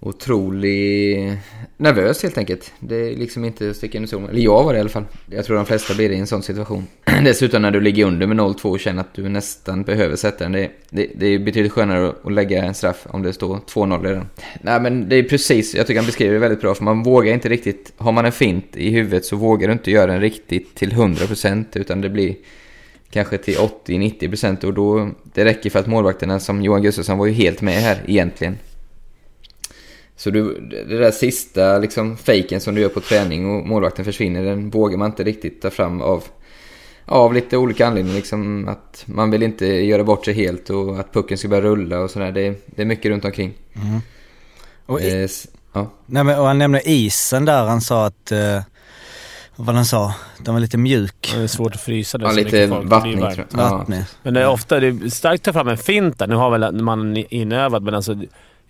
Otrolig... 0.00 1.32
Nervös 1.76 2.22
helt 2.22 2.38
enkelt. 2.38 2.72
Det 2.80 2.96
är 2.96 3.16
liksom 3.16 3.44
inte 3.44 3.70
att 3.70 3.76
sticka 3.76 3.98
under 3.98 4.08
solen. 4.08 4.30
Eller 4.30 4.40
jag 4.40 4.64
var 4.64 4.72
det 4.72 4.76
i 4.76 4.80
alla 4.80 4.88
fall. 4.88 5.04
Jag 5.30 5.44
tror 5.44 5.56
de 5.56 5.66
flesta 5.66 5.94
blir 5.94 6.08
det 6.08 6.14
i 6.14 6.18
en 6.18 6.26
sån 6.26 6.42
situation. 6.42 6.86
Dessutom 7.24 7.62
när 7.62 7.70
du 7.70 7.80
ligger 7.80 8.04
under 8.04 8.26
med 8.26 8.36
0-2 8.40 8.64
och 8.64 8.80
känner 8.80 9.00
att 9.00 9.14
du 9.14 9.28
nästan 9.28 9.82
behöver 9.82 10.16
sätta 10.16 10.44
den. 10.44 10.52
Det, 10.52 10.70
det, 10.90 11.10
det 11.14 11.26
är 11.26 11.38
betydligt 11.38 11.72
skönare 11.72 12.12
att, 12.24 12.32
lägga 12.32 12.64
en 12.64 12.74
straff 12.74 13.06
om 13.10 13.22
det 13.22 13.32
står 13.32 13.56
2-0 13.56 14.02
redan. 14.02 14.26
Nej 14.60 14.80
men 14.80 15.08
det 15.08 15.16
är 15.16 15.22
precis, 15.22 15.74
jag 15.74 15.86
tycker 15.86 16.00
han 16.00 16.06
beskriver 16.06 16.34
det 16.34 16.40
väldigt 16.40 16.60
bra. 16.60 16.74
För 16.74 16.84
man 16.84 17.02
vågar 17.02 17.32
inte 17.32 17.48
riktigt, 17.48 17.92
har 17.96 18.12
man 18.12 18.24
en 18.24 18.32
fint 18.32 18.76
i 18.76 18.90
huvudet 18.90 19.24
så 19.24 19.36
vågar 19.36 19.68
du 19.68 19.72
inte 19.72 19.90
göra 19.90 20.12
den 20.12 20.20
riktigt 20.20 20.74
till 20.74 20.92
100% 20.92 21.64
utan 21.72 22.00
det 22.00 22.08
blir 22.08 22.34
kanske 23.10 23.38
till 23.38 23.56
80-90% 23.56 24.64
och 24.64 24.74
då, 24.74 25.10
det 25.34 25.44
räcker 25.44 25.70
för 25.70 25.78
att 25.78 25.86
målvakterna 25.86 26.40
som 26.40 26.62
Johan 26.62 26.82
Gustafsson 26.82 27.18
var 27.18 27.26
ju 27.26 27.32
helt 27.32 27.62
med 27.62 27.74
här 27.74 27.98
egentligen. 28.06 28.58
Så 30.18 30.30
du, 30.30 30.60
det 30.70 30.98
där 30.98 31.10
sista 31.10 31.78
liksom 31.78 32.16
fejken 32.16 32.60
som 32.60 32.74
du 32.74 32.80
gör 32.80 32.88
på 32.88 33.00
träning 33.00 33.50
och 33.50 33.66
målvakten 33.66 34.04
försvinner, 34.04 34.44
den 34.44 34.70
vågar 34.70 34.98
man 34.98 35.10
inte 35.10 35.24
riktigt 35.24 35.62
ta 35.62 35.70
fram 35.70 36.00
av, 36.00 36.24
av 37.04 37.34
lite 37.34 37.56
olika 37.56 37.86
anledningar. 37.86 38.16
Liksom 38.16 38.68
att 38.68 39.02
man 39.06 39.30
vill 39.30 39.42
inte 39.42 39.66
göra 39.66 40.04
bort 40.04 40.24
sig 40.24 40.34
helt 40.34 40.70
och 40.70 41.00
att 41.00 41.12
pucken 41.12 41.38
ska 41.38 41.48
börja 41.48 41.62
rulla 41.62 42.00
och 42.00 42.10
sådär. 42.10 42.32
Det, 42.32 42.54
det 42.66 42.82
är 42.82 42.86
mycket 42.86 43.10
runt 43.10 43.24
omkring. 43.24 43.54
Mm. 43.74 44.00
Och, 44.86 45.00
i, 45.00 45.22
Eh, 45.22 45.28
ja. 45.72 45.90
nej, 46.06 46.24
men, 46.24 46.38
och 46.38 46.46
han 46.46 46.58
nämnde 46.58 46.90
isen 46.90 47.44
där, 47.44 47.66
han 47.66 47.80
sa 47.80 48.06
att, 48.06 48.32
eh, 48.32 48.62
vad 49.56 49.76
han 49.76 49.86
sa? 49.86 50.14
Den 50.38 50.54
var 50.54 50.60
lite 50.60 50.78
mjuk. 50.78 51.32
Det 51.34 51.42
är 51.42 51.46
svårt 51.46 51.74
att 51.74 51.80
frysa 51.80 52.18
den 52.18 52.26
Ja, 52.26 52.32
så 52.32 52.38
lite 52.40 52.66
vattnig 52.66 53.18
jag. 53.18 53.38
Ja. 53.38 53.44
Vattnig. 53.50 54.04
Men 54.22 54.34
det 54.34 54.40
är 54.40 54.48
ofta 54.48 54.80
det 54.80 54.86
är 54.86 55.10
starkt 55.10 55.40
att 55.40 55.54
ta 55.54 55.58
fram 55.58 55.68
en 55.68 55.78
fint 55.78 56.18
där. 56.18 56.26
Nu 56.26 56.34
har 56.34 56.58
väl 56.58 56.82
man 56.82 57.16
inövad, 57.16 57.82
men 57.82 57.94
alltså 57.94 58.16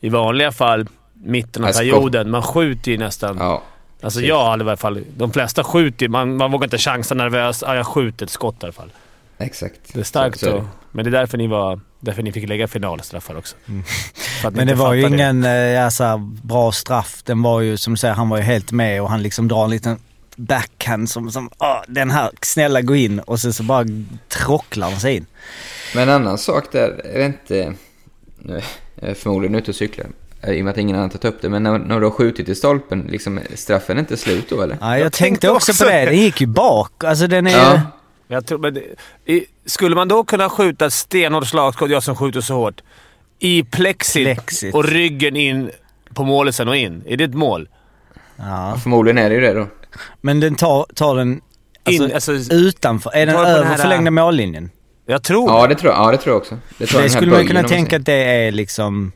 i 0.01 0.09
vanliga 0.09 0.53
fall, 0.53 0.89
mitten 1.23 1.65
av 1.65 1.69
skott. 1.69 1.79
perioden, 1.79 2.31
man 2.31 2.43
skjuter 2.43 2.91
ju 2.93 2.99
nästan. 2.99 3.37
Ja. 3.41 3.63
Alltså 4.03 4.21
jag 4.21 4.45
hade 4.51 4.65
i 4.65 4.67
alla 4.69 4.77
fall... 4.77 5.05
De 5.17 5.33
flesta 5.33 5.65
skjuter 5.65 6.07
ju. 6.07 6.09
Man, 6.11 6.37
man 6.37 6.53
vågar 6.53 6.65
inte 6.67 6.79
chansa 6.79 7.15
nervös. 7.15 7.65
Ja, 7.67 7.75
jag 7.77 7.87
skjuter 7.87 8.27
ett 8.27 8.31
skott 8.33 8.57
i 8.63 8.67
alla 8.67 8.73
fall. 8.73 8.93
Exakt. 9.39 9.81
Det 9.93 10.01
är 10.01 10.05
starkt 10.05 10.41
Så-. 10.41 10.65
Men 10.93 11.05
det 11.05 11.09
är 11.09 11.13
därför 11.13 11.39
ni, 11.39 11.47
var, 11.47 11.81
därför 12.01 12.23
ni 12.23 12.33
fick 12.33 12.49
lägga 12.49 12.69
finalstraffar 12.69 13.37
också. 13.37 13.57
Ni 13.67 13.83
Men 14.53 14.67
det 14.67 14.75
var 14.75 14.93
ju 14.95 15.03
det. 15.03 15.09
ingen 15.09 15.45
eh, 15.45 15.51
ja, 15.53 15.91
så 15.91 16.05
här, 16.05 16.17
bra 16.47 16.73
straff. 16.73 17.23
Den 17.25 17.43
var 17.43 17.61
ju, 17.61 17.77
som 17.77 17.93
du 17.93 17.97
säger, 17.97 18.15
han 18.15 18.29
var 18.29 18.37
ju 18.37 18.43
helt 18.43 18.73
med 18.73 19.03
och 19.03 19.11
han 19.11 19.23
liksom 19.23 19.49
drar 19.49 19.65
en 19.65 19.71
liten 19.71 19.99
backhand 20.37 21.11
som, 21.11 21.31
som 21.31 21.51
"Åh, 21.59 21.81
den 21.89 22.11
här, 22.11 22.31
snälla 22.43 22.81
gå 22.83 22.97
in. 22.97 23.21
Och 23.21 23.41
sen 23.41 23.53
så 23.53 23.63
bara 23.63 23.85
trocklar 24.29 24.91
han 24.91 25.01
sig 25.01 25.17
in. 25.17 25.27
Men 25.95 26.09
en 26.09 26.15
annan 26.15 26.39
sak 26.39 26.73
där, 26.73 27.01
är 27.07 27.19
det 27.19 27.25
inte... 27.25 27.75
Nu 28.39 28.61
är 28.97 29.09
jag 29.09 29.17
förmodligen 29.17 29.55
ute 29.55 29.71
och 29.71 29.75
cyklar. 29.77 30.07
Eh, 30.43 30.51
I 30.53 30.61
och 30.61 30.65
med 30.65 30.71
att 30.71 30.79
ingen 30.79 30.97
annan 30.97 31.11
tagit 31.11 31.25
upp 31.25 31.43
det. 31.43 31.49
Men 31.49 31.63
när, 31.63 31.79
när 31.79 32.01
du 32.01 32.07
har 32.07 32.11
skjutit 32.11 32.49
i 32.49 32.55
stolpen, 32.55 33.07
liksom, 33.11 33.41
straffen 33.55 33.97
är 33.97 34.01
inte 34.01 34.17
slut 34.17 34.51
då 34.51 34.63
eller? 34.63 34.77
Ja, 34.81 34.99
jag, 34.99 35.13
tänkte, 35.13 35.19
tänkte 35.19 35.51
också 35.51 35.85
på 35.85 35.91
det. 35.91 36.05
Den 36.05 36.17
gick 36.17 36.41
ju 36.41 36.47
bak. 36.47 37.05
Alltså 37.05 37.27
den 37.27 37.47
är 37.47 37.51
Ja. 37.51 37.81
Jag 38.31 38.47
tror, 38.47 38.59
men 38.59 38.77
i, 39.27 39.45
skulle 39.67 39.97
man 39.97 40.09
då 40.09 40.25
kunna 40.25 40.49
skjuta 40.51 40.91
stenhårt 40.91 41.47
slagskott, 41.47 41.91
jag 41.91 42.03
som 42.03 42.17
skjuter 42.17 42.41
så 42.41 42.55
hårt, 42.55 42.81
i 43.39 43.63
plexit, 43.63 44.25
Plexit. 44.25 44.75
och 44.75 44.85
ryggen 44.85 45.37
in 45.37 45.71
på 46.15 46.25
målet 46.25 46.55
sen 46.55 46.69
och 46.69 46.77
in? 46.77 47.03
Är 47.07 47.17
det 47.17 47.25
ett 47.25 47.35
mål? 47.35 47.69
Ja. 48.37 48.77
Förmodligen 48.83 49.19
är 49.19 49.29
det 49.29 49.35
ju 49.35 49.41
det 49.41 49.53
då. 49.55 49.67
Men 50.21 50.41
den 50.41 50.55
tar, 50.55 50.87
tar 50.95 51.17
den 51.17 51.41
alltså, 51.85 52.05
In, 52.05 52.13
alltså, 52.15 52.33
utanför. 52.55 53.11
Är 53.15 53.27
den 53.27 53.35
den 53.37 53.45
över 53.47 53.65
här- 53.65 53.77
förlängda 53.77 54.11
mållinjen? 54.11 54.71
jag 55.07 55.23
tror 55.23 55.51
Ja, 55.51 55.67
det 55.67 55.75
tror 55.75 55.93
jag, 55.93 56.03
ja, 56.03 56.11
det 56.11 56.17
tror 56.17 56.33
jag 56.35 56.41
också. 56.41 56.59
Det, 56.79 56.87
tror 56.87 56.99
Det 57.01 57.05
den 57.05 57.11
skulle 57.17 57.33
man 57.33 57.47
kunna 57.47 57.63
tänka 57.63 57.97
att 57.97 58.07
det 58.07 58.13
är 58.47 58.53
liksom... 58.53 59.13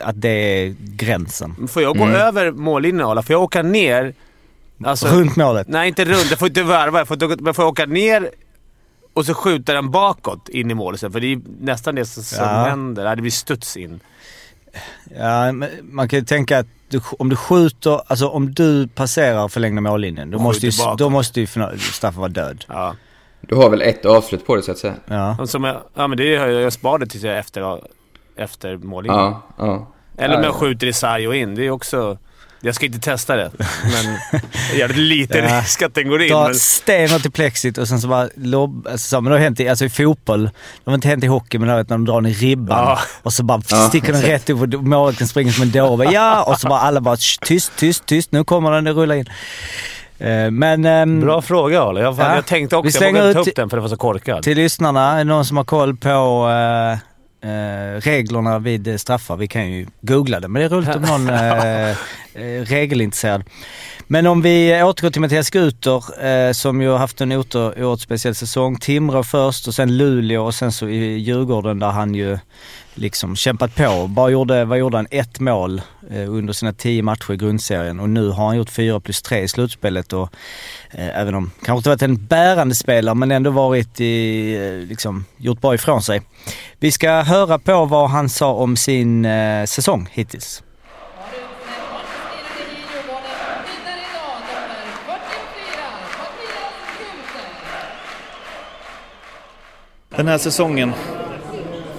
Att 0.00 0.20
det 0.20 0.28
är 0.28 0.74
gränsen. 0.78 1.68
Får 1.68 1.82
jag 1.82 1.96
gå 1.98 2.04
Mm. 2.04 2.16
över 2.16 2.50
mållinjen 2.52 3.06
Arla? 3.06 3.22
Får 3.22 3.32
jag 3.34 3.42
åka 3.42 3.62
ner? 3.62 4.14
Alltså, 4.84 5.08
Runt 5.08 5.36
målet. 5.36 5.68
Nej, 5.68 5.88
inte 5.88 6.04
runt. 6.04 6.26
Jag 6.30 6.38
får 6.38 6.48
inte 6.48 6.62
varva. 6.62 6.98
Jag 6.98 7.08
får, 7.08 7.42
men 7.42 7.54
får 7.54 7.62
jag 7.64 7.70
åka 7.72 7.86
ner 7.86 8.30
och 9.12 9.26
så 9.26 9.34
skjuta 9.34 9.72
den 9.74 9.90
bakåt 9.90 10.48
in 10.48 10.70
i 10.70 10.74
målet 10.74 11.00
sen? 11.00 11.12
För 11.12 11.20
det 11.20 11.32
är 11.32 11.40
nästan 11.60 11.94
det 11.94 12.04
som, 12.06 12.38
Ja. 12.38 12.46
händer. 12.64 13.16
Det 13.16 13.22
blir 13.22 13.30
studs 13.32 13.76
in. 13.76 14.00
Ja, 15.18 15.52
men 15.52 15.68
man 15.82 16.08
kan 16.08 16.18
ju 16.18 16.24
tänka 16.24 16.58
att 16.58 16.66
du, 16.88 17.00
om 17.18 17.28
du 17.28 17.36
skjuter, 17.36 18.00
alltså 18.06 18.28
om 18.28 18.54
du 18.54 18.88
passerar 18.88 19.48
förlängda 19.48 19.80
mållinjen, 19.80 20.30
då 20.30 20.38
måste 20.38 20.66
ju, 20.66 20.72
då 20.98 21.10
måste 21.10 21.40
ju 21.40 21.46
straffen 21.78 22.20
vara 22.20 22.28
död. 22.28 22.64
Ja. 22.68 22.96
Du 23.40 23.54
har 23.54 23.70
väl 23.70 23.82
ett 23.82 24.04
avslut 24.04 24.46
på 24.46 24.56
det 24.56 24.62
så 24.62 24.70
att 24.72 24.78
säga? 24.78 24.94
Ja. 25.06 25.46
Som 25.46 25.64
jag, 25.64 25.76
ja, 25.94 26.06
men 26.06 26.18
det 26.18 26.34
är, 26.36 26.46
jag 26.48 26.72
sparar 26.72 26.98
det 26.98 27.06
tills 27.06 27.24
jag 27.24 27.38
efter, 27.38 27.80
efter 28.38 28.76
mållinjen. 28.76 29.20
Ja, 29.20 29.42
ja. 29.58 29.88
Eller 30.18 30.34
om 30.36 30.40
Ja, 30.42 30.46
jag 30.48 30.54
ja. 30.54 30.58
skjuter 30.58 30.86
i 30.86 30.92
sarg 30.92 31.28
och 31.28 31.36
in. 31.36 31.54
Det 31.54 31.66
är 31.66 31.70
också... 31.70 32.18
Jag 32.60 32.74
ska 32.74 32.86
inte 32.86 32.98
testa 32.98 33.36
det, 33.36 33.50
men 33.82 34.18
jag 34.70 34.78
gör 34.78 34.88
det 34.88 34.94
lite 34.94 35.38
Ja. 35.38 35.60
risk 35.60 35.82
att 35.82 35.94
den 35.94 36.08
går 36.08 36.22
in. 36.22 36.28
Dra 36.32 36.44
Men, 36.44 36.54
stenhårt 36.54 37.26
i 37.26 37.30
plexit 37.30 37.78
och 37.78 37.88
sen 37.88 38.00
så 38.00 38.08
bara 38.08 38.28
lobb... 38.36 38.86
Alltså, 38.90 39.08
så, 39.08 39.20
men 39.20 39.30
det 39.32 39.38
har 39.38 39.42
hänt 39.44 39.60
i, 39.60 39.68
alltså 39.68 39.84
i 39.84 39.88
fotboll, 39.88 40.42
det 40.84 40.90
har 40.90 40.94
inte 40.94 41.08
hänt 41.08 41.24
i 41.24 41.26
hockey, 41.26 41.58
men 41.58 41.66
det 41.66 41.72
har 41.72 41.78
hänt 41.78 41.88
när 41.88 41.96
de 41.96 42.04
drar 42.04 42.20
den 42.20 42.30
i 42.30 42.34
ribban. 42.34 42.78
Ja. 42.78 42.98
Och 43.22 43.32
så 43.32 43.42
bara 43.44 43.60
Ja, 43.70 43.76
sticker 43.76 44.12
den 44.12 44.22
rätt 44.22 44.50
upp 44.50 44.60
och 44.60 44.68
målvakten 44.84 45.28
springer 45.28 45.52
som 45.52 45.62
en 45.62 45.70
dåre. 45.70 46.08
Ja! 46.12 46.42
Och 46.48 46.60
så 46.60 46.68
bara 46.68 46.80
alla 46.80 47.00
bara 47.00 47.16
"Shh, 47.16 47.38
tyst, 47.44 47.72
tyst, 47.76 48.06
tyst. 48.06 48.32
Nu 48.32 48.44
kommer 48.44 48.70
den, 48.72 48.84
det 48.84 48.92
rullar 48.92 49.14
in. 49.14 49.26
Eh, 50.18 50.50
Men... 50.50 50.84
ehm, 50.84 51.20
bra 51.20 51.42
fråga 51.42 51.82
Ale. 51.82 52.00
Jag, 52.00 52.14
Ja. 52.18 52.34
jag 52.34 52.46
tänkte 52.46 52.76
Vi 52.76 52.80
också, 52.88 53.04
jag 53.04 53.12
vågade 53.12 53.28
inte 53.28 53.34
ta 53.34 53.40
ut 53.42 53.48
upp 53.48 53.56
den 53.56 53.70
för 53.70 53.76
det 53.76 53.80
var 53.80 53.88
så 53.88 53.96
korkad. 53.96 54.42
Till 54.42 54.56
lyssnarna, 54.56 55.12
är 55.12 55.18
det 55.18 55.24
någon 55.24 55.44
som 55.44 55.56
har 55.56 55.64
koll 55.64 55.96
på 55.96 56.08
eh, 56.50 56.98
reglerna 58.00 58.58
vid 58.58 58.88
eh, 58.88 58.96
straffar? 58.96 59.36
Vi 59.36 59.48
kan 59.48 59.70
ju 59.70 59.86
googla 60.00 60.40
det, 60.40 60.48
men 60.48 60.60
det 60.60 60.66
är 60.66 60.70
roligt 60.70 60.96
om 60.96 61.02
någon 61.02 61.28
eh, 61.34 61.90
eh, 61.90 61.96
Eh, 62.36 62.64
regelintresserad. 62.64 63.44
Men 64.06 64.26
om 64.26 64.42
vi 64.42 64.82
återgår 64.82 65.10
till 65.10 65.20
Mattias 65.20 65.50
Guter 65.50 66.24
eh, 66.26 66.52
som 66.52 66.82
ju 66.82 66.88
har 66.88 66.98
haft 66.98 67.20
en 67.20 67.32
oerhört 67.32 67.54
oerhört 67.54 68.00
speciell 68.00 68.34
säsong. 68.34 68.78
Timrå 68.78 69.22
först 69.22 69.68
och 69.68 69.74
sen 69.74 69.96
Luleå 69.96 70.44
och 70.44 70.54
sen 70.54 70.72
så 70.72 70.88
i 70.88 71.18
Djurgården 71.18 71.78
där 71.78 71.90
han 71.90 72.14
ju 72.14 72.38
liksom 72.94 73.36
kämpat 73.36 73.74
på. 73.74 74.06
Bara 74.06 74.30
gjorde, 74.30 74.64
vad 74.64 74.78
gjorde 74.78 74.96
han? 74.96 75.06
Ett 75.10 75.40
mål 75.40 75.82
eh, 76.10 76.30
under 76.30 76.52
sina 76.52 76.72
tio 76.72 77.02
matcher 77.02 77.32
i 77.32 77.36
grundserien 77.36 78.00
och 78.00 78.08
nu 78.08 78.28
har 78.28 78.46
han 78.46 78.56
gjort 78.56 78.70
fyra 78.70 79.00
plus 79.00 79.22
tre 79.22 79.42
i 79.42 79.48
slutspelet 79.48 80.12
och 80.12 80.30
eh, 80.90 81.20
även 81.20 81.34
om 81.34 81.50
kanske 81.64 81.78
inte 81.78 81.88
varit 81.88 82.02
en 82.02 82.26
bärande 82.26 82.74
spelare 82.74 83.14
men 83.14 83.30
ändå 83.30 83.50
varit 83.50 84.00
i, 84.00 84.54
eh, 84.54 84.88
liksom, 84.88 85.24
gjort 85.36 85.60
bra 85.60 85.74
ifrån 85.74 86.02
sig. 86.02 86.22
Vi 86.80 86.92
ska 86.92 87.10
höra 87.10 87.58
på 87.58 87.84
vad 87.84 88.10
han 88.10 88.28
sa 88.28 88.52
om 88.52 88.76
sin 88.76 89.24
eh, 89.24 89.64
säsong 89.64 90.08
hittills. 90.12 90.62
Den 100.16 100.28
här 100.28 100.38
säsongen, 100.38 100.92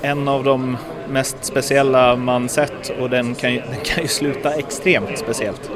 en 0.02 0.28
av 0.28 0.44
de 0.44 0.78
mest 1.10 1.38
speciella 1.42 2.16
man 2.16 2.50
sett 2.50 3.00
och 3.00 3.10
den 3.10 3.36
kan 3.36 3.54
ju, 3.54 3.60
den 3.60 3.80
kan 3.84 4.04
ju 4.04 4.08
sluta 4.08 4.54
extremt 4.54 5.18
speciellt. 5.18 5.72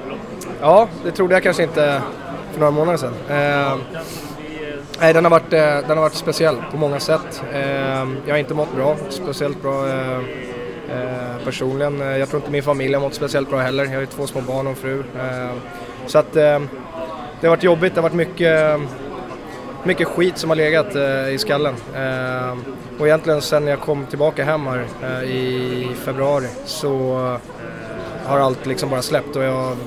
Ja, 0.62 0.88
det 1.04 1.12
trodde 1.12 1.34
jag 1.34 1.44
kanske 1.44 1.64
inte 1.64 2.02
för 2.52 2.60
några 2.60 2.72
månader 2.72 2.98
sedan. 2.98 3.14
Eh, 3.30 3.78
nej, 5.00 5.14
den 5.14 5.26
har, 5.26 5.32
varit, 5.32 5.54
eh, 5.54 5.60
den 5.60 5.90
har 5.90 6.02
varit 6.02 6.14
speciell 6.14 6.56
på 6.72 6.78
många 6.78 7.00
sätt. 7.00 7.44
Eh, 7.54 7.62
jag 8.26 8.34
har 8.34 8.38
inte 8.38 8.54
mått 8.54 8.76
bra, 8.76 8.96
speciellt 9.10 9.62
bra 9.62 9.88
eh, 9.88 10.18
eh 10.18 11.46
personligen. 11.46 12.02
Eh, 12.02 12.18
jag 12.18 12.30
tror 12.30 12.40
inte 12.42 12.52
min 12.52 12.64
familj 12.64 12.94
har 12.94 13.02
mått 13.02 13.14
speciellt 13.14 13.50
bra 13.50 13.60
heller. 13.60 13.84
Jag 13.84 13.92
har 13.92 14.00
ju 14.00 14.06
två 14.06 14.28
små 14.28 14.42
barn 14.42 14.68
och 14.68 14.72
en 14.72 14.76
fru. 14.76 15.00
Eh, 15.00 15.52
så 16.06 16.18
att 16.18 16.36
eh, 16.36 16.60
det 17.42 17.48
har 17.48 17.50
varit 17.50 17.64
jobbigt. 17.64 17.96
Det 17.96 18.02
har 18.02 18.10
varit 18.10 18.28
mycket, 18.28 18.80
mycket 19.84 20.08
skit 20.08 20.38
som 20.38 20.50
har 20.50 20.58
legat 20.58 20.96
eh, 20.96 21.30
i 21.30 21.38
skallen. 21.38 21.76
Eh, 21.96 22.58
och 23.00 23.08
egentligen 23.08 23.42
sen 23.42 23.68
jag 23.68 23.80
kom 23.80 24.06
tillbaka 24.06 24.44
hem 24.44 24.68
här 24.68 24.86
eh, 25.04 25.24
i 25.24 25.88
februari 26.06 26.48
så 26.66 27.16
har 28.26 28.40
allt 28.40 28.66
liksom 28.66 28.90
bara 28.90 29.02
släppt 29.02 29.36
och 29.36 29.44
jag 29.44 29.78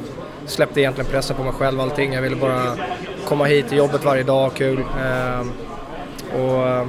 släppte 0.46 0.80
egentligen 0.80 1.10
pressen 1.10 1.36
på 1.36 1.42
mig 1.42 1.52
själv 1.52 1.80
allting. 1.80 2.12
Jag 2.12 2.22
ville 2.22 2.36
bara 2.36 2.76
komma 3.24 3.44
hit 3.44 3.68
till 3.68 3.78
jobbet 3.78 4.04
varje 4.04 4.22
dag, 4.22 4.54
kul. 4.54 4.84
Och 6.32 6.86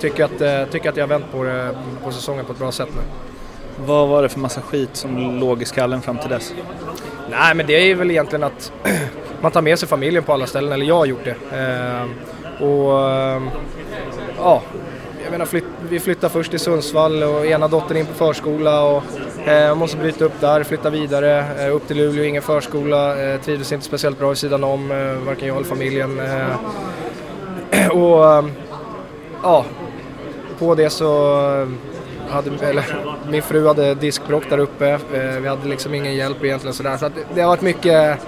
tycker 0.00 0.24
att, 0.24 0.70
tycker 0.72 0.88
att 0.88 0.96
jag 0.96 1.02
har 1.04 1.08
vänt 1.08 1.32
på, 1.32 1.42
det, 1.42 1.76
på 2.04 2.12
säsongen 2.12 2.44
på 2.44 2.52
ett 2.52 2.58
bra 2.58 2.72
sätt 2.72 2.88
nu. 2.94 3.02
Vad 3.86 4.08
var 4.08 4.22
det 4.22 4.28
för 4.28 4.40
massa 4.40 4.60
skit 4.60 4.96
som 4.96 5.38
låg 5.40 5.62
i 5.62 5.64
skallen 5.64 6.02
fram 6.02 6.18
till 6.18 6.30
dess? 6.30 6.54
Nej 7.30 7.54
men 7.54 7.66
det 7.66 7.90
är 7.90 7.94
väl 7.94 8.10
egentligen 8.10 8.42
att 8.42 8.72
man 9.40 9.52
tar 9.52 9.62
med 9.62 9.78
sig 9.78 9.88
familjen 9.88 10.24
på 10.24 10.32
alla 10.32 10.46
ställen, 10.46 10.72
eller 10.72 10.86
jag 10.86 10.96
har 10.96 11.06
gjort 11.06 11.24
det. 11.24 11.36
Och 12.60 13.10
ehm, 13.10 13.50
ja, 14.38 14.62
jag 15.24 15.30
menar 15.30 15.46
flytt, 15.46 15.64
vi 15.88 16.00
flyttade 16.00 16.32
först 16.32 16.50
till 16.50 16.60
Sundsvall 16.60 17.22
och 17.22 17.46
ena 17.46 17.68
dottern 17.68 17.96
in 17.96 18.06
på 18.06 18.14
förskola 18.14 18.84
och 18.84 19.02
eh, 19.48 19.74
måste 19.74 19.96
bryta 19.96 20.24
upp 20.24 20.40
där, 20.40 20.64
flytta 20.64 20.90
vidare, 20.90 21.44
eh, 21.58 21.76
upp 21.76 21.86
till 21.86 21.96
Luleå, 21.96 22.24
ingen 22.24 22.42
förskola, 22.42 23.22
eh, 23.22 23.40
trivdes 23.40 23.72
inte 23.72 23.84
speciellt 23.84 24.18
bra 24.18 24.32
i 24.32 24.36
sidan 24.36 24.64
om, 24.64 24.90
eh, 24.90 25.26
varken 25.26 25.48
jag 25.48 25.56
eller 25.56 25.66
familjen. 25.66 26.20
Eh, 26.20 26.56
och 27.96 28.34
ehm, 28.34 28.50
ja, 29.42 29.64
på 30.58 30.74
det 30.74 30.90
så 30.90 31.36
eh, 31.60 31.68
hade, 32.28 32.66
eller, 32.66 32.84
min 33.30 33.42
fru 33.42 33.66
hade 33.66 33.94
diskbråck 33.94 34.50
där 34.50 34.58
uppe. 34.58 34.88
Eh, 34.88 35.40
vi 35.40 35.48
hade 35.48 35.68
liksom 35.68 35.94
ingen 35.94 36.14
hjälp 36.14 36.44
egentligen 36.44 36.74
sådär. 36.74 36.96
Så 36.96 37.06
att 37.06 37.14
det, 37.14 37.20
det 37.34 37.40
har 37.40 37.48
varit 37.48 37.62
mycket, 37.62 38.18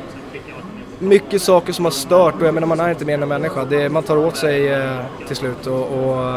mycket 0.98 1.42
saker 1.42 1.72
som 1.72 1.84
har 1.84 1.92
stört 1.92 2.34
och 2.40 2.46
jag 2.46 2.54
menar 2.54 2.66
man 2.66 2.80
är 2.80 2.90
inte 2.90 3.04
mer 3.04 3.14
än 3.14 3.22
en 3.22 3.28
människa. 3.28 3.64
Det, 3.64 3.88
man 3.88 4.02
tar 4.02 4.16
åt 4.16 4.36
sig 4.36 4.68
eh, 4.68 5.00
till 5.26 5.36
slut 5.36 5.66
och, 5.66 5.82
och 5.82 6.32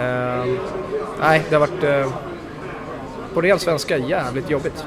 eh, 0.00 0.44
nej, 1.20 1.42
det 1.48 1.54
har 1.54 1.60
varit 1.60 1.84
eh, 1.84 2.12
på 3.34 3.40
ren 3.40 3.58
svenska 3.58 3.98
jävligt 3.98 4.50
jobbigt. 4.50 4.84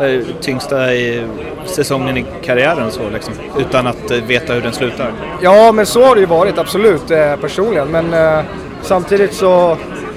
Är 0.00 0.24
tyngsta 0.40 0.94
i 0.94 1.26
säsongen 1.64 2.16
i 2.16 2.24
karriären 2.42 2.90
så 2.90 3.10
liksom? 3.10 3.34
Utan 3.58 3.86
att 3.86 4.10
eh, 4.10 4.16
veta 4.16 4.54
hur 4.54 4.60
den 4.60 4.72
slutar. 4.72 5.12
Ja, 5.40 5.72
men 5.72 5.86
så 5.86 6.04
har 6.04 6.14
det 6.14 6.20
ju 6.20 6.26
varit 6.26 6.58
absolut 6.58 7.10
eh, 7.10 7.36
personligen. 7.36 7.88
Men 7.88 8.14
eh, 8.14 8.44
samtidigt 8.82 9.34
så, 9.34 9.76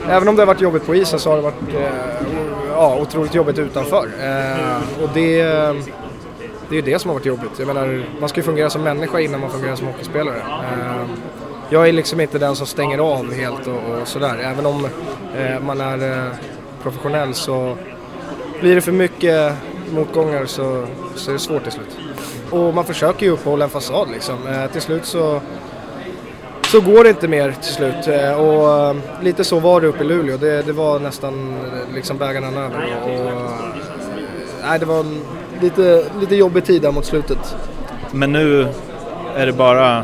även 0.10 0.28
om 0.28 0.36
det 0.36 0.42
har 0.42 0.48
varit 0.48 0.62
jobbigt 0.62 0.86
på 0.86 0.96
isen 0.96 1.20
så 1.20 1.30
har 1.30 1.36
det 1.38 1.44
varit 1.44 1.90
ja, 2.70 2.98
otroligt 3.02 3.36
jobbigt 3.36 3.60
utanför. 3.60 4.10
Och 5.04 5.10
det, 5.14 5.76
det 6.70 6.76
är 6.76 6.82
ju 6.86 6.94
det 6.94 7.00
som 7.00 7.10
har 7.10 7.16
varit 7.16 7.26
jobbigt. 7.26 7.52
Jag 7.60 7.68
menar, 7.68 8.06
man 8.20 8.30
ska 8.30 8.40
ju 8.40 8.44
fungera 8.44 8.70
som 8.70 8.84
människa 8.84 9.20
innan 9.20 9.42
man 9.42 9.50
fungerar 9.50 9.76
som 9.76 9.88
hockeyspelare. 9.88 10.38
Eh, 10.38 11.06
jag 11.70 11.88
är 11.88 11.94
liksom 11.94 12.22
inte 12.22 12.40
den 12.40 12.56
som 12.56 12.68
stänger 12.68 12.98
av 12.98 13.34
helt 13.34 13.68
och, 13.68 14.02
och 14.02 14.08
sådär. 14.08 14.38
Även 14.44 14.66
om 14.66 14.88
eh, 15.38 15.60
man 15.60 15.82
är 15.82 16.12
eh, 16.12 16.32
professionell 16.84 17.34
så 17.34 17.78
blir 18.60 18.76
det 18.76 18.82
för 18.82 18.92
mycket 18.92 19.54
motgångar 19.94 20.46
så, 20.46 20.86
så 21.16 21.32
är 21.32 21.34
det 21.34 21.40
svårt 21.40 21.64
till 21.64 21.72
slut. 21.72 21.98
Och 22.50 22.74
man 22.74 22.86
försöker 22.86 23.26
ju 23.26 23.32
uppehålla 23.32 23.66
en 23.66 23.72
fasad 23.72 24.08
liksom. 24.12 24.48
Eh, 24.48 24.72
till 24.72 24.82
slut 24.82 25.06
så, 25.06 25.42
så 26.64 26.82
går 26.82 27.04
det 27.04 27.10
inte 27.10 27.28
mer 27.28 27.52
till 27.52 27.74
slut. 27.74 28.08
Eh, 28.08 28.34
och 28.34 28.90
eh, 28.90 28.96
lite 29.22 29.44
så 29.44 29.60
var 29.60 29.82
det 29.82 29.88
uppe 29.88 30.04
i 30.04 30.08
Luleå. 30.08 30.38
Det, 30.38 30.62
det 30.62 30.74
var 30.74 31.00
nästan 31.00 31.54
eh, 31.54 31.96
liksom 31.96 32.18
bägaren 32.18 32.58
över. 32.58 32.98
Och, 33.04 33.10
och, 33.10 33.32
eh, 33.32 33.52
nej, 34.64 34.80
det 34.80 34.86
var 34.86 35.00
en 35.00 35.22
lite, 35.62 36.06
lite 36.20 36.36
jobbig 36.36 36.66
tid 36.66 36.82
där 36.82 36.92
mot 36.92 37.06
slutet. 37.06 37.56
Men 38.12 38.32
nu 38.32 38.68
är 39.36 39.46
det 39.46 39.54
bara 39.54 40.04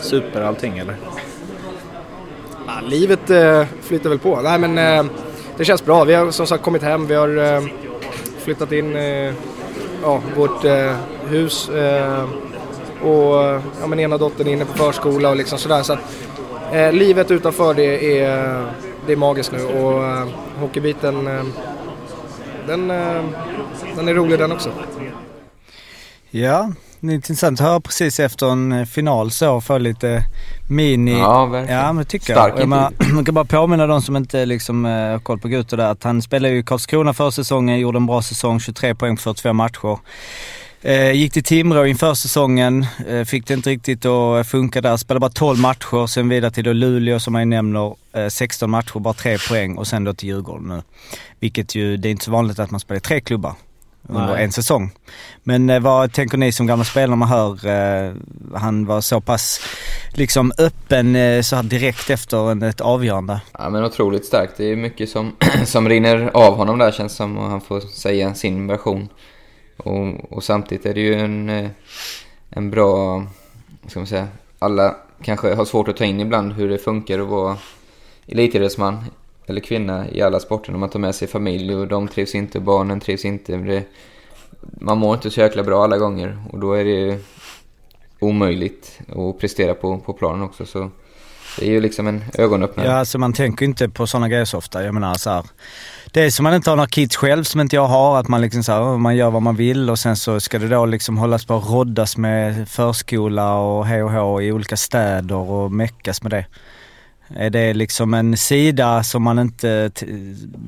super 0.00 0.40
allting 0.42 0.78
eller? 0.78 0.96
Ja, 2.66 2.72
livet 2.86 3.30
eh, 3.30 3.64
flyter 3.82 4.08
väl 4.08 4.18
på. 4.18 4.40
Nej 4.40 4.58
men 4.58 4.78
eh, 4.78 5.12
det 5.56 5.64
känns 5.64 5.84
bra. 5.84 6.04
Vi 6.04 6.14
har 6.14 6.30
som 6.30 6.46
sagt 6.46 6.64
kommit 6.64 6.82
hem. 6.82 7.06
Vi 7.06 7.14
har 7.14 7.54
eh, 7.54 7.62
flyttat 8.38 8.72
in 8.72 8.96
eh, 8.96 9.34
ja, 10.02 10.20
vårt 10.36 10.64
eh, 10.64 10.94
hus. 11.28 11.68
Eh, 11.68 12.24
och 13.02 13.60
ja, 13.80 13.86
men 13.86 14.00
ena 14.00 14.18
dottern 14.18 14.46
är 14.48 14.52
inne 14.52 14.64
på 14.64 14.72
förskola 14.72 15.30
och 15.30 15.36
liksom 15.36 15.58
sådär. 15.58 15.82
Så 15.82 15.92
att, 15.92 15.98
livet 16.94 17.30
utanför 17.30 17.74
det 17.74 18.20
är, 18.20 18.66
det 19.06 19.12
är 19.12 19.16
magiskt 19.16 19.52
nu 19.52 19.64
och 19.64 20.02
hockeybiten 20.60 21.28
den, 22.66 22.90
eh, 22.90 23.24
den 23.96 24.08
är 24.08 24.14
rolig 24.14 24.38
den 24.38 24.52
också. 24.52 24.70
Ja, 26.30 26.72
det 27.00 27.12
är 27.12 27.14
intressant 27.14 27.60
att 27.60 27.66
höra 27.66 27.80
precis 27.80 28.20
efter 28.20 28.46
en 28.46 28.72
eh, 28.72 28.84
final 28.84 29.30
så 29.30 29.60
få 29.60 29.78
lite 29.78 30.24
mini... 30.68 31.18
Ja, 31.18 31.46
verkligen. 31.46 31.80
Ja, 31.80 31.92
men 31.92 31.96
det 31.96 32.04
tycker 32.04 32.32
Stark 32.34 32.54
jag. 32.56 32.68
menar, 32.68 32.92
Man 33.14 33.24
kan 33.24 33.34
bara 33.34 33.44
påminna 33.44 33.86
de 33.86 34.02
som 34.02 34.16
inte 34.16 34.46
liksom 34.46 34.86
eh, 34.86 34.90
har 34.92 35.18
koll 35.18 35.38
på 35.38 35.48
Guto 35.48 35.76
där 35.76 35.90
att 35.90 36.04
han 36.04 36.22
spelade 36.22 36.54
ju 36.54 36.60
i 36.60 36.62
Karlskrona 36.62 37.14
förra 37.14 37.30
säsongen, 37.30 37.78
gjorde 37.78 37.98
en 37.98 38.06
bra 38.06 38.22
säsong, 38.22 38.60
23 38.60 38.94
poäng 38.94 39.16
på 39.16 39.22
42 39.22 39.52
matcher. 39.52 39.98
Eh, 40.84 41.12
gick 41.12 41.32
till 41.32 41.44
Timrå 41.44 41.86
inför 41.86 42.14
säsongen, 42.14 42.86
eh, 43.08 43.24
fick 43.24 43.46
det 43.46 43.54
inte 43.54 43.70
riktigt 43.70 44.06
att 44.06 44.46
funka 44.46 44.80
där. 44.80 44.96
Spelade 44.96 45.20
bara 45.20 45.30
12 45.30 45.58
matcher, 45.58 46.06
sen 46.06 46.28
vidare 46.28 46.50
till 46.50 46.64
då 46.64 46.72
Luleå 46.72 47.20
som 47.20 47.34
jag 47.34 47.48
nämner, 47.48 47.94
eh, 48.12 48.28
16 48.28 48.70
matcher, 48.70 48.98
bara 48.98 49.14
3 49.14 49.38
poäng 49.48 49.78
och 49.78 49.86
sen 49.86 50.04
då 50.04 50.14
till 50.14 50.28
Djurgården 50.28 50.68
nu. 50.68 50.82
Vilket 51.40 51.74
ju, 51.74 51.96
det 51.96 52.08
är 52.08 52.10
inte 52.10 52.24
så 52.24 52.30
vanligt 52.30 52.58
att 52.58 52.70
man 52.70 52.80
spelar 52.80 52.96
i 52.96 53.00
tre 53.00 53.20
klubbar 53.20 53.54
under 54.08 54.34
Nej. 54.34 54.44
en 54.44 54.52
säsong. 54.52 54.90
Men 55.42 55.70
eh, 55.70 55.80
vad 55.80 56.12
tänker 56.12 56.38
ni 56.38 56.52
som 56.52 56.66
gamla 56.66 56.84
spelare 56.84 57.16
man 57.16 57.28
hör 57.28 57.66
eh, 57.66 58.12
han 58.54 58.86
var 58.86 59.00
så 59.00 59.20
pass 59.20 59.60
liksom 60.14 60.52
öppen 60.58 61.16
eh, 61.16 61.42
så 61.42 61.56
här 61.56 61.62
direkt 61.62 62.10
efter 62.10 62.50
en, 62.50 62.62
ett 62.62 62.80
avgörande? 62.80 63.40
Ja 63.58 63.70
men 63.70 63.84
otroligt 63.84 64.24
starkt. 64.24 64.56
Det 64.56 64.64
är 64.64 64.76
mycket 64.76 65.08
som, 65.08 65.36
som 65.64 65.88
rinner 65.88 66.30
av 66.34 66.56
honom 66.56 66.78
där 66.78 66.92
känns 66.92 67.12
som 67.12 67.38
och 67.38 67.50
han 67.50 67.60
får 67.60 67.80
säga 67.80 68.34
sin 68.34 68.66
version. 68.66 69.08
Och, 69.82 70.32
och 70.32 70.44
samtidigt 70.44 70.86
är 70.86 70.94
det 70.94 71.00
ju 71.00 71.14
en, 71.14 71.48
eh, 71.48 71.70
en 72.50 72.70
bra, 72.70 73.14
vad 73.82 73.90
ska 73.90 74.00
man 74.00 74.06
säga, 74.06 74.28
alla 74.58 74.96
kanske 75.22 75.54
har 75.54 75.64
svårt 75.64 75.88
att 75.88 75.96
ta 75.96 76.04
in 76.04 76.20
ibland 76.20 76.52
hur 76.52 76.68
det 76.68 76.78
funkar 76.78 77.18
att 77.18 77.28
vara 77.28 77.56
elitidrottsman 78.26 79.04
eller 79.46 79.60
kvinna 79.60 80.10
i 80.10 80.22
alla 80.22 80.40
sporter 80.40 80.72
när 80.72 80.78
man 80.78 80.88
tar 80.88 81.00
med 81.00 81.14
sig 81.14 81.28
familj 81.28 81.74
och 81.74 81.88
de 81.88 82.08
trivs 82.08 82.34
inte 82.34 82.60
barnen 82.60 83.00
trivs 83.00 83.24
inte. 83.24 83.56
Det, 83.56 83.84
man 84.60 84.98
mår 84.98 85.14
inte 85.14 85.30
så 85.30 85.40
jäkla 85.40 85.62
bra 85.62 85.84
alla 85.84 85.98
gånger 85.98 86.38
och 86.52 86.58
då 86.58 86.72
är 86.72 86.84
det 86.84 86.90
ju 86.90 87.18
omöjligt 88.18 89.00
att 89.08 89.38
prestera 89.38 89.74
på, 89.74 89.98
på 89.98 90.12
planen 90.12 90.42
också. 90.42 90.66
Så 90.66 90.90
det 91.58 91.66
är 91.66 91.70
ju 91.70 91.80
liksom 91.80 92.06
en 92.06 92.24
ögonöppnare. 92.34 92.86
Ja, 92.86 92.94
alltså 92.94 93.18
man 93.18 93.32
tänker 93.32 93.64
inte 93.64 93.88
på 93.88 94.06
sådana 94.06 94.28
grejer 94.28 94.44
så 94.44 94.58
ofta. 94.58 94.84
Jag 94.84 94.94
menar 94.94 95.14
så 95.14 95.30
här, 95.30 95.44
det 96.10 96.20
är 96.22 96.30
som 96.30 96.44
man 96.44 96.54
inte 96.54 96.70
har 96.70 96.76
några 96.76 96.88
kids 96.88 97.16
själv 97.16 97.44
som 97.44 97.60
inte 97.60 97.76
jag 97.76 97.86
har, 97.86 98.20
att 98.20 98.28
man 98.28 98.40
liksom 98.40 98.64
så 98.64 98.72
här, 98.72 98.98
man 98.98 99.16
gör 99.16 99.30
vad 99.30 99.42
man 99.42 99.56
vill 99.56 99.90
och 99.90 99.98
sen 99.98 100.16
så 100.16 100.40
ska 100.40 100.58
det 100.58 100.68
då 100.68 100.86
liksom 100.86 101.18
hållas 101.18 101.44
på 101.44 101.56
att 101.56 101.70
roddas 101.70 102.16
med 102.16 102.68
förskola 102.68 103.54
och 103.54 103.86
hej 103.86 104.02
och 104.02 104.12
hå 104.12 104.40
i 104.40 104.52
olika 104.52 104.76
städer 104.76 105.36
och 105.36 105.72
meckas 105.72 106.22
med 106.22 106.32
det. 106.32 106.46
Är 107.36 107.50
det 107.50 107.74
liksom 107.74 108.14
en 108.14 108.36
sida 108.36 109.02
som 109.02 109.22
man 109.22 109.38
inte, 109.38 109.90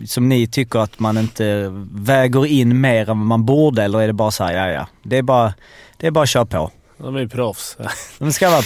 som 0.06 0.28
ni 0.28 0.46
tycker 0.46 0.78
att 0.78 0.98
man 0.98 1.18
inte 1.18 1.68
väger 1.92 2.46
in 2.46 2.80
mer 2.80 3.00
än 3.10 3.18
vad 3.18 3.26
man 3.26 3.44
borde 3.44 3.82
eller 3.82 4.02
är 4.02 4.06
det 4.06 4.12
bara 4.12 4.30
så 4.30 4.44
här, 4.44 4.52
ja 4.54 4.68
ja, 4.68 4.86
det 5.02 5.18
är 5.18 5.22
bara, 5.22 5.54
det 5.96 6.06
är 6.06 6.10
bara 6.10 6.22
att 6.22 6.28
köra 6.28 6.46
på. 6.46 6.70
De 6.98 7.16
är 7.16 7.20
ju 7.20 7.28
proffs. 7.28 7.76
De 8.18 8.32
ska 8.32 8.50
vara 8.50 8.62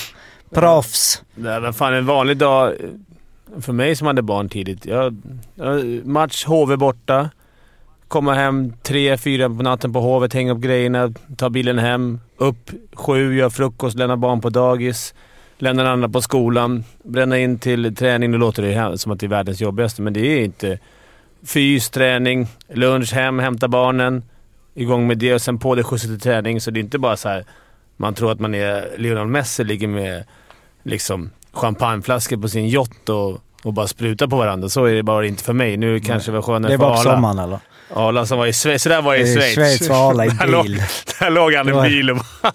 proffs. 0.51 1.23
Nej, 1.35 1.61
men 1.61 1.73
fan 1.75 1.95
en 1.95 2.07
vanlig 2.07 2.37
dag 2.37 2.75
för 3.61 3.73
mig 3.73 3.97
som 3.97 4.07
hade 4.07 4.23
barn 4.23 4.49
tidigt. 4.49 4.87
Jag, 4.87 5.17
jag, 5.55 6.07
match 6.07 6.45
HV 6.45 6.77
borta. 6.77 7.31
Komma 8.09 8.35
hem 8.35 8.73
tre, 8.83 9.17
fyra 9.17 9.49
på 9.49 9.63
natten 9.63 9.93
på 9.93 10.01
Hovet, 10.01 10.35
hänga 10.35 10.53
upp 10.53 10.59
grejerna, 10.59 11.15
ta 11.37 11.51
bilen 11.51 11.79
hem. 11.79 12.21
Upp 12.37 12.71
sju, 12.93 13.35
göra 13.37 13.51
frukost, 13.51 13.97
lämna 13.97 14.17
barn 14.17 14.41
på 14.41 14.51
dagis. 14.51 15.15
Lämna 15.59 15.83
den 15.83 15.93
andra 15.93 16.09
på 16.09 16.21
skolan. 16.23 16.85
Bränna 17.03 17.39
in 17.39 17.59
till 17.59 17.97
träning. 17.97 18.31
Nu 18.31 18.39
låter 18.39 18.63
det 18.63 18.99
som 18.99 19.13
att 19.13 19.21
det 19.21 19.27
är 19.27 19.31
världens 19.31 19.61
jobbigaste, 19.61 20.03
men 20.03 20.13
det 20.13 20.21
är 20.21 20.45
inte. 20.45 20.79
Fys, 21.47 21.91
träning, 21.91 22.47
lunch, 22.69 23.13
hem, 23.13 23.39
hämta 23.39 23.69
barnen. 23.69 24.23
Igång 24.75 25.07
med 25.07 25.19
det 25.19 25.35
och 25.35 25.43
sen 25.43 25.59
på 25.59 25.75
det 25.75 25.83
skjutsa 25.83 26.07
till 26.07 26.21
träning. 26.21 26.61
Så 26.61 26.71
det 26.71 26.81
är 26.81 26.83
inte 26.83 26.99
bara 26.99 27.17
så 27.17 27.29
här 27.29 27.45
man 28.01 28.15
tror 28.15 28.33
att 28.33 28.41
man 28.41 28.55
är 28.55 28.89
Lionel 28.99 29.27
Messi, 29.27 29.65
ligger 29.65 29.89
med 29.89 30.25
liksom 30.83 31.31
champagneflaskor 31.53 32.37
på 32.37 32.49
sin 32.49 32.69
yacht 32.69 33.09
och, 33.09 33.41
och 33.65 33.73
bara 33.73 33.87
sprutar 33.87 34.27
på 34.27 34.37
varandra. 34.37 34.69
Så 34.69 34.85
är 34.85 34.95
det 34.95 35.03
bara 35.03 35.27
inte 35.27 35.45
för 35.45 35.53
mig. 35.53 35.77
Nu 35.77 36.01
kanske 36.01 36.31
det 36.31 36.35
var 36.35 36.43
skönare 36.43 36.71
Det 36.71 36.75
är 36.75 36.79
för 36.79 36.85
bara 36.85 36.95
på 36.95 37.01
Arla. 37.01 37.15
sommaren 37.17 37.39
eller? 37.39 37.59
Arla 37.95 38.27
som 38.27 38.39
var 38.39 38.47
i 38.47 38.53
Schweiz. 38.53 38.83
Så 38.83 38.89
där 38.89 39.03
var 39.03 39.15
i 39.15 39.35
Schweiz. 39.35 39.55
Schweiz 39.55 39.89
var 39.89 40.11
Arla 40.11 40.27
i 40.27 40.29
Där 40.41 40.47
låg- 40.47 40.65
bil. 40.65 40.83
Där 41.21 41.31
låg 41.31 41.53
han 41.55 41.67
Det 41.67 41.73
i 41.73 41.75
var- 41.75 41.83
bil 41.89 42.11
och 42.11 42.17
bara... 42.17 42.53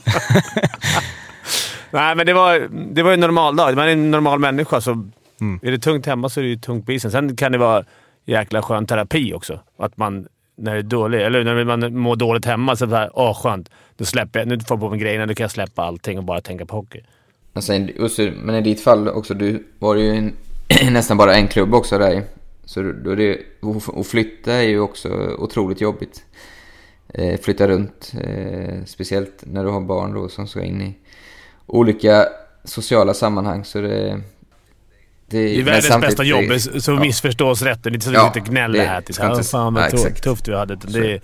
Nej, 1.91 2.15
men 2.15 2.25
det 2.25 2.33
var, 2.33 2.67
det 2.93 3.03
var 3.03 3.11
en 3.13 3.19
normal 3.19 3.55
dag. 3.55 3.75
Man 3.75 3.87
är 3.87 3.91
en 3.91 4.11
normal 4.11 4.39
människa, 4.39 4.81
så 4.81 5.09
Mm. 5.41 5.59
är 5.63 5.71
det 5.71 5.79
tungt 5.79 6.05
hemma 6.05 6.29
så 6.29 6.39
är 6.39 6.43
det 6.43 6.49
ju 6.49 6.55
tungt 6.57 6.85
på 6.85 6.91
isen. 6.91 7.11
Sen 7.11 7.35
kan 7.35 7.51
det 7.51 7.57
vara 7.57 7.83
jäkla 8.25 8.61
skön 8.61 8.85
terapi 8.87 9.33
också. 9.33 9.59
Att 9.79 9.97
man, 9.97 10.27
när 10.55 10.73
det 10.73 10.79
är 10.79 10.83
dåligt, 10.83 11.21
eller 11.21 11.43
när 11.43 11.65
man 11.65 11.97
mår 11.97 12.15
dåligt 12.15 12.45
hemma, 12.45 12.75
så 12.75 12.85
är 12.85 12.87
det 12.87 12.91
såhär, 12.91 13.09
åh 13.13 13.33
skönt. 13.33 13.69
Då 13.97 14.05
släpper 14.05 14.39
jag, 14.39 14.47
nu 14.47 14.59
får 14.59 14.75
jag 14.75 14.79
på 14.79 14.89
mig 14.89 14.99
grejerna, 14.99 15.25
nu 15.25 15.35
kan 15.35 15.43
jag 15.43 15.51
släppa 15.51 15.83
allting 15.83 16.17
och 16.17 16.23
bara 16.23 16.41
tänka 16.41 16.65
på 16.65 16.75
hockey. 16.75 17.01
Men, 17.53 17.63
sen, 17.63 17.91
men 18.43 18.55
i 18.55 18.61
ditt 18.61 18.81
fall 18.81 19.07
också, 19.07 19.33
du 19.33 19.67
var 19.79 19.95
ju 19.95 20.09
en, 20.15 20.33
nästan 20.93 21.17
bara 21.17 21.35
en 21.35 21.47
klubb 21.47 21.73
också 21.73 21.97
där. 21.97 22.23
Så 22.65 22.81
då 22.81 23.11
är 23.11 23.15
det, 23.15 23.39
och 23.61 23.97
och 23.97 24.07
flytta 24.07 24.53
är 24.53 24.61
ju 24.61 24.79
också 24.79 25.09
otroligt 25.37 25.81
jobbigt. 25.81 26.23
Eh, 27.13 27.39
flytta 27.39 27.67
runt, 27.67 28.13
eh, 28.23 28.85
speciellt 28.85 29.43
när 29.45 29.63
du 29.63 29.69
har 29.69 29.81
barn 29.81 30.13
då 30.13 30.29
som 30.29 30.47
ska 30.47 30.63
in 30.63 30.81
i 30.81 30.95
olika 31.65 32.25
sociala 32.63 33.13
sammanhang. 33.13 33.65
Så 33.65 33.81
det, 33.81 34.21
det 35.29 35.37
är 35.37 35.55
men 35.55 35.65
världens 35.65 36.01
bästa 36.01 36.23
jobb, 36.23 36.43
det- 36.49 36.81
så 36.81 36.91
ja. 36.91 36.99
missförstås 36.99 37.61
rätt. 37.61 37.83
Det 37.83 37.89
är 37.89 37.93
inte 37.93 38.05
så 38.05 38.09
att 38.11 38.15
Ja, 38.15 38.31
vi 38.33 38.39
inte 38.39 38.51
gnäller 38.51 38.79
det 38.79 38.85
här 38.85 39.01
till 39.01 39.15
såhär, 39.15 39.31
inte- 39.31 39.43
fan 39.43 39.73
vad 39.73 39.83
ja, 39.83 40.09
tufft, 40.23 40.47
vi 40.47 40.55
hade. 40.55 40.75
Det 40.75 41.11
är, 41.11 41.21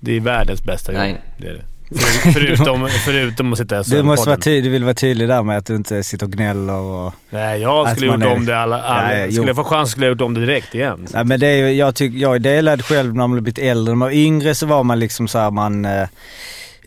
det 0.00 0.16
är 0.16 0.20
världens 0.20 0.62
bästa 0.64 0.92
jobb. 0.92 1.00
Nej. 1.02 1.20
Det 1.38 1.46
är 1.48 1.52
det. 1.52 1.62
För, 1.88 2.32
förutom, 2.32 2.88
förutom 3.04 3.52
att 3.52 3.58
sitta 3.58 3.82
Du 3.82 4.02
måste 4.02 4.28
vara 4.28 4.40
tydlig, 4.40 4.64
du 4.64 4.68
vill 4.70 4.84
vara 4.84 4.94
tydlig 4.94 5.28
där 5.28 5.42
med 5.42 5.58
att 5.58 5.66
du 5.66 5.76
inte 5.76 6.02
sitter 6.02 6.26
och 6.26 6.32
gnäller 6.32 6.72
och... 6.74 7.14
Nej, 7.30 7.60
jag 7.60 7.90
skulle 7.90 8.06
gjort 8.06 8.22
är- 8.22 8.32
om 8.32 8.46
det 8.46 8.58
alla... 8.58 8.82
alla. 8.82 9.26
Jo. 9.26 9.32
skulle 9.32 9.46
jag 9.46 9.56
få 9.56 9.64
chans 9.64 9.90
skulle 9.90 10.06
jag 10.06 10.10
gjort 10.12 10.20
om 10.20 10.34
det 10.34 10.40
direkt 10.40 10.74
igen. 10.74 11.06
Nej 11.12 11.24
men 11.24 11.40
det 11.40 11.46
är 11.46 11.68
jag 11.68 11.94
tycker, 11.94 12.18
jag 12.18 12.34
är 12.34 12.38
delad 12.38 12.84
själv 12.84 13.14
när 13.14 13.26
man 13.26 13.32
blivit 13.32 13.58
äldre. 13.58 13.92
När 13.92 13.96
man 13.96 14.08
var 14.08 14.14
yngre 14.14 14.54
så 14.54 14.66
var 14.66 14.82
man 14.84 14.98
liksom 14.98 15.28
så 15.28 15.38
här, 15.38 15.50
man... 15.50 15.84
Eh, 15.84 16.08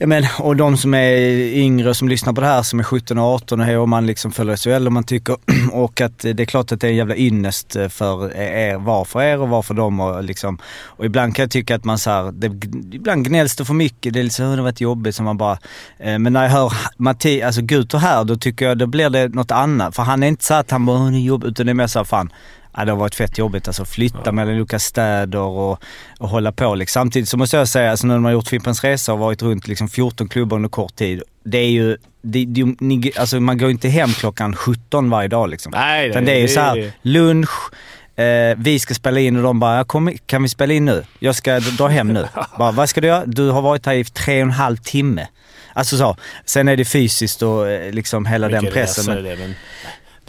jag 0.01 0.09
men, 0.09 0.23
och 0.39 0.55
de 0.55 0.77
som 0.77 0.93
är 0.93 1.17
yngre 1.57 1.93
som 1.93 2.09
lyssnar 2.09 2.33
på 2.33 2.41
det 2.41 2.47
här 2.47 2.63
som 2.63 2.79
är 2.79 2.83
17 2.83 3.17
och 3.17 3.25
18 3.25 3.59
och 3.59 3.65
hej, 3.65 3.77
och 3.77 3.89
man 3.89 4.05
liksom 4.05 4.31
följer 4.31 4.55
SHL 4.55 4.87
och 4.87 4.93
man 4.93 5.03
tycker 5.03 5.37
och 5.71 6.01
att 6.01 6.19
det 6.19 6.39
är 6.39 6.45
klart 6.45 6.71
att 6.71 6.81
det 6.81 6.87
är 6.87 6.91
en 6.91 6.97
jävla 6.97 7.15
ynnest 7.15 7.75
eh, 7.75 7.87
för 7.87 8.37
er, 8.37 8.77
var 8.77 9.05
för 9.05 9.21
er 9.21 9.39
och 9.41 9.49
var 9.49 9.61
för 9.61 9.73
dem 9.73 9.99
och 9.99 10.23
liksom. 10.23 10.57
Och 10.85 11.05
ibland 11.05 11.35
kan 11.35 11.43
jag 11.43 11.51
tycka 11.51 11.75
att 11.75 11.85
man 11.85 11.97
så 11.97 12.09
här, 12.09 12.31
det, 12.31 12.47
ibland 12.95 13.25
gnälls 13.25 13.55
det 13.55 13.65
för 13.65 13.73
mycket. 13.73 14.13
Det 14.13 14.19
är 14.19 14.23
liksom, 14.23 14.45
"Åh, 14.45 14.51
det 14.51 14.57
har 14.57 14.63
varit 14.63 14.81
jobbigt 14.81 15.15
som 15.15 15.25
man 15.25 15.37
bara, 15.37 15.57
eh, 15.97 16.19
men 16.19 16.33
när 16.33 16.43
jag 16.43 16.49
hör 16.51 16.73
Matti, 16.97 17.41
alltså 17.41 17.61
Guto 17.61 17.97
här, 17.97 18.23
då 18.23 18.35
tycker 18.35 18.65
jag 18.67 18.77
då 18.77 18.87
blir 18.87 19.09
det 19.09 19.27
något 19.27 19.51
annat. 19.51 19.95
För 19.95 20.03
han 20.03 20.23
är 20.23 20.27
inte 20.27 20.45
så 20.45 20.53
att 20.53 20.71
han 20.71 20.85
bara, 20.85 20.97
"Åh, 20.99 21.11
det 21.11 21.17
är 21.17 21.19
jobbigt, 21.19 21.49
utan 21.49 21.65
det 21.65 21.71
är 21.71 21.73
mer 21.73 21.87
så 21.87 21.99
här, 21.99 22.03
fan, 22.03 22.29
Ja, 22.77 22.85
det 22.85 22.91
har 22.91 22.97
varit 22.97 23.15
fett 23.15 23.37
jobbigt 23.37 23.67
alltså. 23.67 23.85
Flytta 23.85 24.31
mellan 24.31 24.55
olika 24.55 24.79
städer 24.79 25.39
och, 25.39 25.83
och 26.19 26.29
hålla 26.29 26.51
på 26.51 26.75
liksom. 26.75 26.99
Samtidigt 26.99 27.29
så 27.29 27.37
måste 27.37 27.57
jag 27.57 27.67
säga, 27.67 27.91
alltså 27.91 28.07
när 28.07 28.15
man 28.15 28.25
har 28.25 28.31
gjort 28.31 28.47
Fimpens 28.47 28.83
Resa 28.83 29.13
och 29.13 29.19
varit 29.19 29.41
runt 29.41 29.67
liksom 29.67 29.89
14 29.89 30.29
klubbar 30.29 30.55
under 30.57 30.69
kort 30.69 30.95
tid. 30.95 31.23
Det 31.43 31.57
är 31.57 31.69
ju, 31.69 31.97
det, 32.21 32.45
det, 32.45 32.75
ni, 32.79 33.11
alltså 33.17 33.39
man 33.39 33.57
går 33.57 33.69
inte 33.71 33.89
hem 33.89 34.09
klockan 34.09 34.55
17 34.55 35.09
varje 35.09 35.27
dag 35.27 35.49
liksom. 35.49 35.71
Nej, 35.75 36.09
Utan 36.09 36.25
det 36.25 36.31
är 36.31 36.39
ju 36.39 36.47
så 36.47 36.59
här, 36.59 36.91
lunch, 37.01 37.71
eh, 38.15 38.55
vi 38.57 38.79
ska 38.79 38.93
spela 38.93 39.19
in 39.19 39.35
och 39.37 39.43
de 39.43 39.59
bara, 39.59 39.83
kom, 39.83 40.13
kan 40.25 40.43
vi 40.43 40.49
spela 40.49 40.73
in 40.73 40.85
nu? 40.85 41.03
Jag 41.19 41.35
ska 41.35 41.59
dra 41.59 41.87
hem 41.87 42.07
nu. 42.07 42.27
bara, 42.57 42.71
vad 42.71 42.89
ska 42.89 43.01
du 43.01 43.07
göra? 43.07 43.25
Du 43.25 43.49
har 43.49 43.61
varit 43.61 43.85
här 43.85 43.93
i 43.93 44.03
tre 44.03 44.35
och 44.35 44.41
en 44.41 44.51
halv 44.51 44.77
timme. 44.77 45.27
Alltså 45.73 45.97
så. 45.97 46.17
Sen 46.45 46.67
är 46.67 46.77
det 46.77 46.85
fysiskt 46.85 47.41
och 47.41 47.69
eh, 47.69 47.91
liksom 47.91 48.25
hela 48.25 48.49
den 48.49 48.63
Mycket 48.63 48.73
pressen. 48.73 49.03
resor 49.03 49.13
Men, 49.13 49.23
det, 49.23 49.35
men 49.35 49.55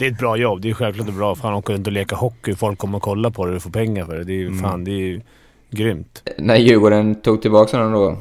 det 0.01 0.07
är 0.07 0.11
ett 0.11 0.17
bra 0.17 0.37
jobb. 0.37 0.61
Det 0.61 0.69
är 0.69 0.73
självklart 0.73 1.07
bra. 1.13 1.35
Fan, 1.35 1.53
åka 1.53 1.73
runt 1.73 1.87
och 1.87 1.93
leka 1.93 2.15
hockey. 2.15 2.55
Folk 2.55 2.77
kommer 2.79 2.95
och 2.97 3.01
kolla 3.03 3.31
på 3.31 3.45
det 3.45 3.49
och 3.49 3.53
du 3.53 3.59
får 3.59 3.69
pengar 3.69 4.05
för 4.05 4.15
det. 4.17 4.23
Det 4.23 4.31
är 4.33 4.37
ju 4.37 4.47
Mm. 4.47 4.61
fan, 4.61 4.83
det 4.83 4.91
är 4.91 4.95
ju 4.95 5.21
grymt. 5.71 6.29
När 6.37 6.55
Djurgården 6.55 7.15
tog 7.21 7.41
tillbaka 7.41 7.77
honom 7.77 7.93
då 7.93 8.17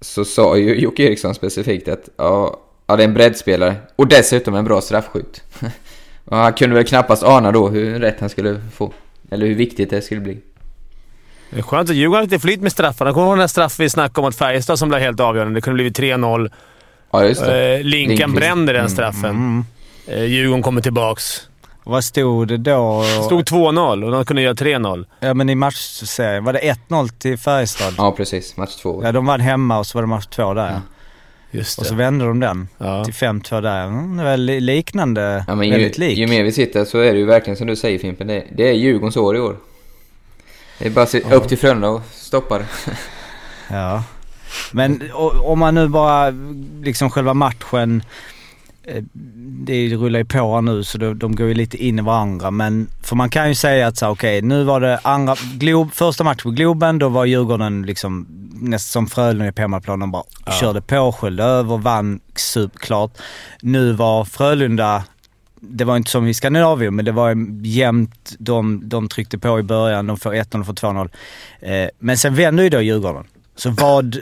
så 0.00 0.24
sa 0.24 0.56
ju 0.56 0.74
Jocke 0.80 1.02
Eriksson 1.02 1.34
specifikt 1.34 1.88
att 1.88 2.08
ja, 2.16 2.60
ja, 2.86 2.96
det 2.96 3.02
är 3.02 3.08
en 3.08 3.14
breddspelare 3.14 3.74
och 3.96 4.06
dessutom 4.08 4.54
en 4.54 4.64
bra 4.64 4.80
straffskytt. 4.80 5.42
och 6.24 6.36
han 6.36 6.52
kunde 6.52 6.76
väl 6.76 6.84
knappast 6.84 7.22
ana 7.22 7.52
då 7.52 7.68
hur 7.68 7.98
rätt 8.00 8.20
han 8.20 8.28
skulle 8.28 8.60
få. 8.74 8.92
Eller 9.30 9.46
hur 9.46 9.54
viktigt 9.54 9.90
det 9.90 10.02
skulle 10.02 10.20
bli. 10.20 10.38
Det 11.50 11.58
är 11.58 11.62
skönt 11.62 11.90
att 11.90 11.96
Djurgården 11.96 12.16
har 12.18 12.22
lite 12.22 12.38
flyt 12.38 12.60
med 12.60 12.72
straffarna. 12.72 13.12
Kommer 13.12 13.24
du 13.26 13.28
ihåg 13.28 13.36
den 13.36 13.40
där 13.42 13.46
straff 13.46 13.80
vi 13.80 13.90
snackade 13.90 14.20
om 14.20 14.24
mot 14.24 14.36
Färjestad 14.36 14.78
som 14.78 14.88
blev 14.88 15.00
helt 15.00 15.20
avgörande? 15.20 15.54
Det 15.54 15.60
kunde 15.60 15.74
blivit 15.74 15.98
3-0. 15.98 16.50
Ja, 17.12 17.24
just 17.24 17.44
det. 17.44 17.74
Eh, 17.78 17.82
Linkan 17.84 18.08
Lindqvist. 18.16 18.34
brände 18.40 18.72
den 18.72 18.80
Mm, 18.80 18.90
straffen. 18.90 19.30
mm. 19.30 19.64
Eh, 20.10 20.24
Djurgården 20.24 20.62
kommer 20.62 20.80
tillbaks. 20.80 21.48
vad 21.84 22.04
stod 22.04 22.48
det 22.48 22.56
då? 22.56 23.02
Det 23.02 23.22
stod 23.24 23.40
2-0 23.44 24.04
och 24.04 24.10
de 24.12 24.24
kunde 24.24 24.42
göra 24.42 24.54
3-0. 24.54 25.06
Ja 25.20 25.34
men 25.34 25.48
i 25.50 25.54
matchserien, 25.54 26.44
var 26.44 26.52
det 26.52 26.58
1-0 26.88 27.08
till 27.18 27.38
Färjestad? 27.38 27.94
Ja, 27.98 28.12
precis. 28.16 28.56
Match 28.56 28.76
två. 28.76 29.00
Ja, 29.04 29.12
de 29.12 29.26
vann 29.26 29.40
hemma 29.40 29.78
och 29.78 29.86
så 29.86 29.98
var 29.98 30.02
det 30.02 30.08
match 30.08 30.26
två 30.26 30.54
där. 30.54 30.70
Ja. 30.70 30.80
Just 31.50 31.78
Och 31.78 31.86
så 31.86 31.92
det. 31.94 31.98
vände 31.98 32.24
de 32.24 32.40
den 32.40 32.68
Ja. 32.78 33.04
till 33.04 33.14
5-2 33.14 33.60
där. 33.60 33.86
Mm, 33.86 34.16
det 34.16 34.24
var 34.24 34.36
li- 34.36 34.60
liknande, 34.60 35.44
Ja, 35.48 35.54
men 35.54 35.66
ju, 35.68 35.72
väldigt 35.72 35.98
lik. 35.98 36.18
ju 36.18 36.26
mer 36.26 36.42
vi 36.44 36.52
sitter 36.52 36.84
så 36.84 36.98
är 36.98 37.12
det 37.12 37.18
ju 37.18 37.26
verkligen 37.26 37.56
som 37.56 37.66
du 37.66 37.76
säger 37.76 37.98
Fimpen. 37.98 38.26
Det, 38.26 38.44
det 38.56 38.68
är 38.68 38.72
Djurgårdens 38.72 39.16
år 39.16 39.36
i 39.36 39.40
år. 39.40 39.56
Det 40.78 40.86
är 40.86 40.90
bara 40.90 41.02
att 41.02 41.10
se 41.10 41.20
upp 41.20 41.48
till 41.48 41.58
Frölunda 41.58 41.88
och 41.88 42.02
stoppa 42.12 42.58
det. 42.58 42.66
Ja. 43.68 44.02
Men 44.72 45.02
om 45.42 45.58
man 45.58 45.74
nu 45.74 45.88
bara, 45.88 46.30
liksom 46.82 47.10
själva 47.10 47.34
matchen, 47.34 48.02
det 49.66 49.88
rullar 49.88 50.18
ju 50.18 50.24
på 50.24 50.54
här 50.54 50.62
nu 50.62 50.84
så 50.84 50.98
de, 50.98 51.18
de 51.18 51.36
går 51.36 51.48
ju 51.48 51.54
lite 51.54 51.84
in 51.84 51.98
i 51.98 52.02
varandra. 52.02 52.50
Men, 52.50 52.88
för 53.02 53.16
man 53.16 53.30
kan 53.30 53.48
ju 53.48 53.54
säga 53.54 53.86
att 53.86 54.02
okej 54.02 54.42
nu 54.42 54.64
var 54.64 54.80
det 54.80 54.98
andra, 55.02 55.36
Glob, 55.54 55.92
första 55.92 56.24
matchen 56.24 56.42
på 56.42 56.50
Globen, 56.50 56.98
då 56.98 57.08
var 57.08 57.24
Djurgården 57.24 57.82
liksom 57.82 58.26
nästan 58.52 58.92
som 58.92 59.06
Frölunda 59.06 59.52
på 59.52 59.62
hemmaplan. 59.62 60.00
De 60.00 60.10
bara 60.10 60.52
körde 60.60 60.82
på, 60.82 61.12
sköljde 61.12 61.44
över, 61.44 61.78
vann 61.78 62.20
superklart. 62.36 63.12
Nu 63.60 63.92
var 63.92 64.24
Frölunda 64.24 65.04
det 65.60 65.84
var 65.84 65.96
inte 65.96 66.10
som 66.10 66.26
i 66.26 66.34
Skandinavien, 66.34 66.94
men 66.94 67.04
det 67.04 67.12
var 67.12 67.36
jämnt. 67.62 68.36
De, 68.38 68.88
de 68.88 69.08
tryckte 69.08 69.38
på 69.38 69.58
i 69.58 69.62
början, 69.62 70.06
de 70.06 70.16
får 70.16 70.32
1-0 70.32 70.60
och 70.60 70.66
får 70.66 70.72
2-0. 70.72 71.10
Eh, 71.60 71.88
men 71.98 72.18
sen 72.18 72.34
vänder 72.34 72.64
ju 72.64 72.70
då 72.70 72.80
Djurgården. 72.80 73.24
Så 73.60 73.70
vad, 73.70 74.16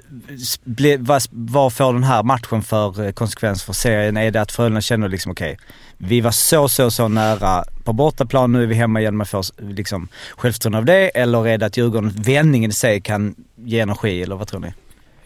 vad, 0.99 1.23
vad 1.31 1.73
får 1.73 1.93
den 1.93 2.05
här 2.05 2.23
matchen 2.23 2.63
för 2.63 3.05
eh, 3.05 3.13
konsekvens 3.13 3.63
för 3.63 3.73
serien? 3.73 4.17
Är 4.17 4.31
det 4.31 4.41
att 4.41 4.53
Frölunda 4.53 4.81
känner 4.81 5.09
liksom 5.09 5.33
okej, 5.33 5.59
vi 5.99 6.21
var 6.21 6.31
så, 6.31 6.69
så, 6.69 6.91
så 6.91 7.09
nära 7.09 7.65
på 7.85 7.93
bortaplan, 7.93 8.53
nu 8.53 8.63
är 8.63 8.67
vi 8.67 8.75
hemma 8.75 9.01
igen 9.01 9.17
med 9.17 9.29
få 9.29 9.43
liksom, 9.59 10.09
självförtroende 10.37 10.79
av 10.79 10.85
det. 10.85 11.09
Eller 11.09 11.49
är 11.49 11.59
det 11.59 11.67
att 11.67 11.77
Djurgården, 11.77 12.13
vändningen 12.17 12.71
i 12.71 12.73
sig 12.73 13.01
kan 13.01 13.35
ge 13.57 13.81
energi, 13.81 14.23
eller 14.23 14.37
vad 14.37 14.49
tror 14.49 14.61
ni? 14.61 14.73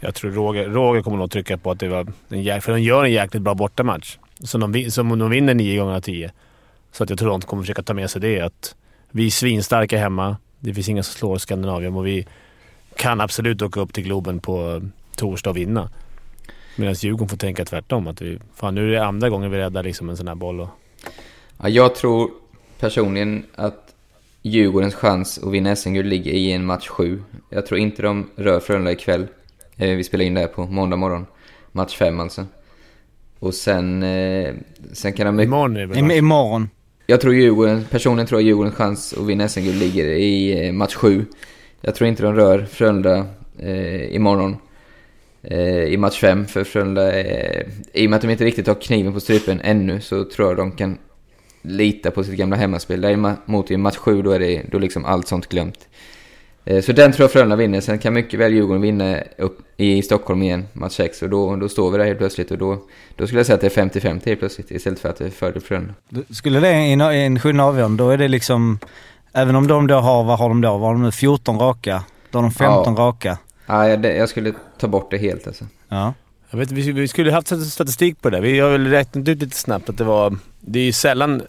Jag 0.01 0.15
tror 0.15 0.31
Roger, 0.31 0.69
Roger 0.69 1.03
kommer 1.03 1.17
nog 1.17 1.31
trycka 1.31 1.59
på 1.59 1.71
att 1.71 1.79
det 1.79 1.89
var 1.89 2.07
en 2.29 2.43
jäk, 2.43 2.63
För 2.63 2.73
de 2.73 2.81
gör 2.81 3.05
en 3.05 3.13
jäkligt 3.13 3.43
bra 3.43 3.55
bortamatch. 3.55 4.19
Som 4.41 4.73
de, 4.73 4.91
som 4.91 5.19
de 5.19 5.31
vinner 5.31 5.55
nio 5.55 5.79
gånger 5.79 5.95
av 5.95 6.01
tio. 6.01 6.33
Så 6.93 7.05
att 7.05 7.11
jag 7.11 7.19
tror 7.19 7.31
de 7.31 7.41
kommer 7.41 7.63
försöka 7.63 7.83
ta 7.83 7.95
med 7.95 8.11
sig 8.11 8.21
det. 8.21 8.41
Att 8.41 8.75
vi 9.11 9.27
är 9.27 9.31
svinstarka 9.31 9.99
hemma. 9.99 10.37
Det 10.61 10.75
finns 10.75 10.89
inga 10.89 11.03
som 11.03 11.13
slår 11.13 11.39
Skandinavien 11.39 11.95
och 11.95 12.07
vi 12.07 12.27
kan 12.97 13.21
absolut 13.21 13.63
åka 13.63 13.81
upp 13.81 13.93
till 13.93 14.05
Globen 14.05 14.41
på 14.41 14.83
torsdag 15.17 15.51
och 15.51 15.57
vinna. 15.57 15.91
Medan 16.77 16.95
Djurgården 16.95 17.29
får 17.29 17.37
tänka 17.37 17.65
tvärtom. 17.65 18.07
Att 18.07 18.23
vi, 18.23 18.39
fan, 18.55 18.75
nu 18.75 18.89
är 18.89 18.93
det 18.93 19.05
andra 19.05 19.29
gången 19.29 19.51
vi 19.51 19.59
räddar 19.59 19.83
liksom 19.83 20.11
en 20.11 20.17
sån 20.17 20.29
här 20.29 20.35
boll. 20.35 20.61
Och, 20.61 20.69
Ja, 21.63 21.69
jag 21.69 21.95
tror 21.95 22.31
personligen 22.81 23.45
att 23.55 23.95
Djurgårdens 24.43 24.95
chans 24.95 25.39
att 25.39 25.53
vinna 25.53 25.77
SM-guld 25.77 26.09
ligger 26.09 26.33
i 26.33 26.53
en 26.53 26.65
match 26.65 26.89
7. 26.89 27.23
Jag 27.51 27.67
tror 27.67 27.81
inte 27.81 28.03
de 28.03 28.31
rör 28.37 28.61
Frölunda 28.61 28.93
ikväll. 28.93 29.27
Eh, 29.77 29.91
vi 29.91 30.05
spelar 30.05 30.25
in 30.25 30.35
det 30.35 30.41
här 30.41 30.47
på 30.47 30.67
måndag 30.67 30.97
morgon. 30.97 31.27
Match 31.73 31.97
5 31.97 32.21
alltså. 32.21 32.47
Och 33.39 33.55
sen, 33.55 34.03
eh, 34.03 34.55
sen 34.93 35.13
kan 35.13 35.27
de... 35.27 35.43
imorgon 35.43 35.77
är 35.77 35.81
det 35.81 35.87
väl 35.87 36.11
imorgon. 36.11 36.69
Jag 37.07 37.21
tror 37.21 37.35
Djurgården, 37.35 37.85
personligen 37.91 38.27
tror 38.27 38.41
jag 38.41 38.47
Djurgårdens 38.47 38.75
chans 38.75 39.13
att 39.13 39.27
vinna 39.27 39.49
SM-guld 39.49 39.79
ligger 39.79 40.05
i 40.05 40.67
eh, 40.67 40.73
match 40.73 40.95
7. 40.95 41.25
Jag 41.85 41.95
tror 41.95 42.09
inte 42.09 42.23
de 42.23 42.35
rör 42.35 42.67
Frölunda 42.71 43.27
eh, 43.59 44.15
imorgon. 44.15 44.57
Eh, 45.43 45.85
I 45.85 45.97
match 45.97 46.21
5 46.21 46.47
för 46.47 46.65
Frölunda, 46.65 47.21
eh, 47.21 47.67
i 47.93 48.07
och 48.07 48.11
med 48.11 48.17
att 48.17 48.23
de 48.23 48.31
inte 48.31 48.45
riktigt 48.45 48.67
har 48.67 48.75
kniven 48.75 49.13
på 49.13 49.21
strupen 49.21 49.61
ännu 49.65 50.01
så 50.01 50.25
tror 50.25 50.49
jag 50.49 50.57
de 50.57 50.73
kan 50.73 50.99
lita 51.63 52.11
på 52.11 52.25
sitt 52.25 52.35
gamla 52.35 52.57
hemmaspel. 52.57 53.01
Däremot 53.01 53.71
i 53.71 53.77
match 53.77 53.97
7 53.97 54.23
då 54.23 54.31
är 54.31 54.39
det 54.39 54.63
då 54.71 54.79
liksom 54.79 55.05
allt 55.05 55.29
sånt 55.29 55.49
glömt. 55.49 55.89
Eh, 56.65 56.83
så 56.83 56.93
den 56.93 57.13
tror 57.13 57.25
jag 57.25 57.33
Frölunda 57.33 57.57
vinner. 57.57 57.81
Sen 57.81 57.99
kan 57.99 58.15
mycket 58.15 58.41
väl 58.41 58.53
Djurgården 58.53 58.83
vinna 58.83 59.19
upp 59.39 59.59
i 59.77 60.03
Stockholm 60.03 60.43
igen, 60.43 60.67
match 60.73 60.93
6. 60.93 61.23
Och 61.23 61.31
då, 61.31 61.57
då 61.57 61.69
står 61.69 61.91
vi 61.91 61.99
där 61.99 62.05
helt 62.05 62.19
plötsligt 62.19 62.51
och 62.51 62.59
då, 62.59 62.79
då 63.17 63.27
skulle 63.27 63.39
jag 63.39 63.47
säga 63.47 63.55
att 63.55 63.61
det 63.61 63.77
är 63.77 63.85
50-50 63.85 64.27
helt 64.27 64.39
plötsligt 64.39 64.71
istället 64.71 64.99
för 64.99 65.09
att 65.09 65.17
det 65.17 65.25
är 65.25 65.31
fördel 65.31 65.63
Frölunda. 65.63 65.95
Skulle 66.31 66.61
det 66.61 66.73
i 66.73 66.93
en, 66.93 67.01
en 67.01 67.41
sjunde 67.41 67.63
avgörande, 67.63 68.05
då 68.05 68.11
är 68.11 68.19
det 68.19 68.29
liksom, 68.29 68.79
även 69.33 69.57
om 69.57 69.67
de 69.67 69.87
då 69.87 69.95
har, 69.95 70.25
vad 70.25 70.39
har 70.39 70.49
de 70.49 70.61
då? 70.61 70.71
Vad 70.71 70.81
har 70.81 70.93
de 70.93 71.03
nu? 71.03 71.13
14 71.13 71.59
raka? 71.59 72.05
Då 72.31 72.39
har 72.39 72.43
de 72.43 72.53
15 72.53 72.97
raka. 72.97 73.39
Ja, 73.67 73.89
jag, 73.89 74.29
skulle 74.29 74.53
ta 74.79 74.89
bort 74.89 75.11
det 75.11 75.19
helt 75.19 75.47
alltså. 75.47 75.65
Ja. 75.89 76.15
Jag 76.51 76.59
vet, 76.59 76.71
vi, 76.71 76.93
vi 76.93 77.09
skulle 77.09 77.33
haft 77.33 77.73
statistik 77.73 78.23
på 78.23 78.31
det. 78.31 78.41
Vi 78.41 78.61
har 78.61 78.71
väl 78.71 78.87
räknat 78.87 79.29
ut 79.29 79.41
lite 79.41 79.57
snabbt 79.57 79.89
att 79.89 79.99
det 79.99 80.05
var... 80.05 80.37
Det 80.61 80.79
är 80.79 80.85
ju 80.85 80.93
sällan 80.93 81.43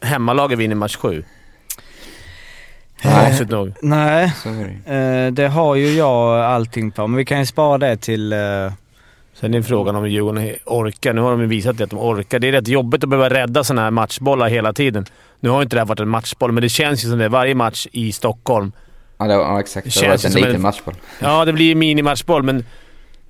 hemmalaget 0.00 0.58
vinner 0.58 0.74
match 0.74 0.96
7. 0.96 1.24
Nej. 3.04 3.46
Nog. 3.48 3.72
Nej, 3.82 4.32
eh, 4.86 5.32
det 5.32 5.48
har 5.48 5.74
ju 5.74 5.92
jag 5.92 6.40
allting 6.40 6.90
på. 6.90 7.06
Men 7.06 7.16
vi 7.16 7.24
kan 7.24 7.38
ju 7.38 7.46
spara 7.46 7.78
det 7.78 7.96
till... 7.96 8.32
Eh, 8.32 8.72
Sen 9.40 9.54
är 9.54 9.62
frågan 9.62 9.96
om 9.96 10.08
Djurgården 10.10 10.54
orkar. 10.66 11.12
Nu 11.12 11.20
har 11.20 11.30
de 11.30 11.40
ju 11.40 11.46
visat 11.46 11.78
det 11.78 11.84
att 11.84 11.90
de 11.90 11.98
orkar. 11.98 12.38
Det 12.38 12.48
är 12.48 12.52
rätt 12.52 12.68
jobbigt 12.68 13.04
att 13.04 13.10
behöva 13.10 13.30
rädda 13.30 13.64
sådana 13.64 13.82
här 13.82 13.90
matchbollar 13.90 14.48
hela 14.48 14.72
tiden. 14.72 15.06
Nu 15.40 15.48
har 15.48 15.62
inte 15.62 15.76
det 15.76 15.80
här 15.80 15.86
varit 15.86 16.00
en 16.00 16.08
matchboll, 16.08 16.52
men 16.52 16.62
det 16.62 16.68
känns 16.68 17.04
ju 17.04 17.08
som 17.08 17.18
det. 17.18 17.28
Varje 17.28 17.54
match 17.54 17.86
i 17.92 18.12
Stockholm. 18.12 18.72
Ja, 19.18 19.24
det 19.26 19.36
var, 19.36 19.44
ja 19.44 19.60
exakt. 19.60 19.84
Det 19.94 20.00
Det 20.00 20.06
har 20.06 20.08
varit 20.08 20.20
känns 20.20 20.24
en 20.24 20.32
som 20.32 20.40
liten 20.40 20.54
en- 20.56 20.62
matchboll. 20.62 20.94
Ja, 21.20 21.44
det 21.44 21.52
blir 21.52 21.66
ju 21.66 21.74
minimatchboll, 21.74 22.42
men 22.42 22.64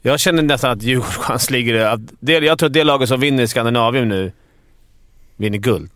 jag 0.02 0.20
känner 0.20 0.42
nästan 0.42 0.70
att 0.70 0.82
Djurgårdens 0.82 1.16
chans 1.16 1.50
ligger 1.50 1.74
i 1.74 1.84
att 1.84 2.00
det, 2.20 2.32
Jag 2.32 2.58
tror 2.58 2.66
att 2.66 2.72
det 2.72 2.84
laget 2.84 3.08
som 3.08 3.20
vinner 3.20 3.42
i 3.42 3.48
Skandinavien 3.48 4.08
nu 4.08 4.32
vinner 5.36 5.58
guld. 5.58 5.90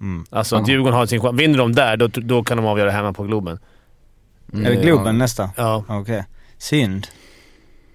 mm. 0.00 0.24
Alltså 0.30 0.56
att. 0.56 0.68
Djurgården 0.68 0.94
har 0.94 1.06
sin 1.06 1.20
chans. 1.20 1.40
Vinner 1.40 1.58
de 1.58 1.72
där, 1.72 1.96
då, 1.96 2.06
då 2.08 2.44
kan 2.44 2.56
de 2.56 2.66
avgöra 2.66 2.90
hemma 2.90 3.12
på 3.12 3.22
Globen. 3.22 3.58
Mm, 4.52 4.66
är 4.66 4.70
det 4.70 4.76
ja. 4.76 4.82
Globen 4.82 5.18
nästa? 5.18 5.50
Ja. 5.56 5.84
Okej. 5.88 6.24
Synd. 6.58 7.06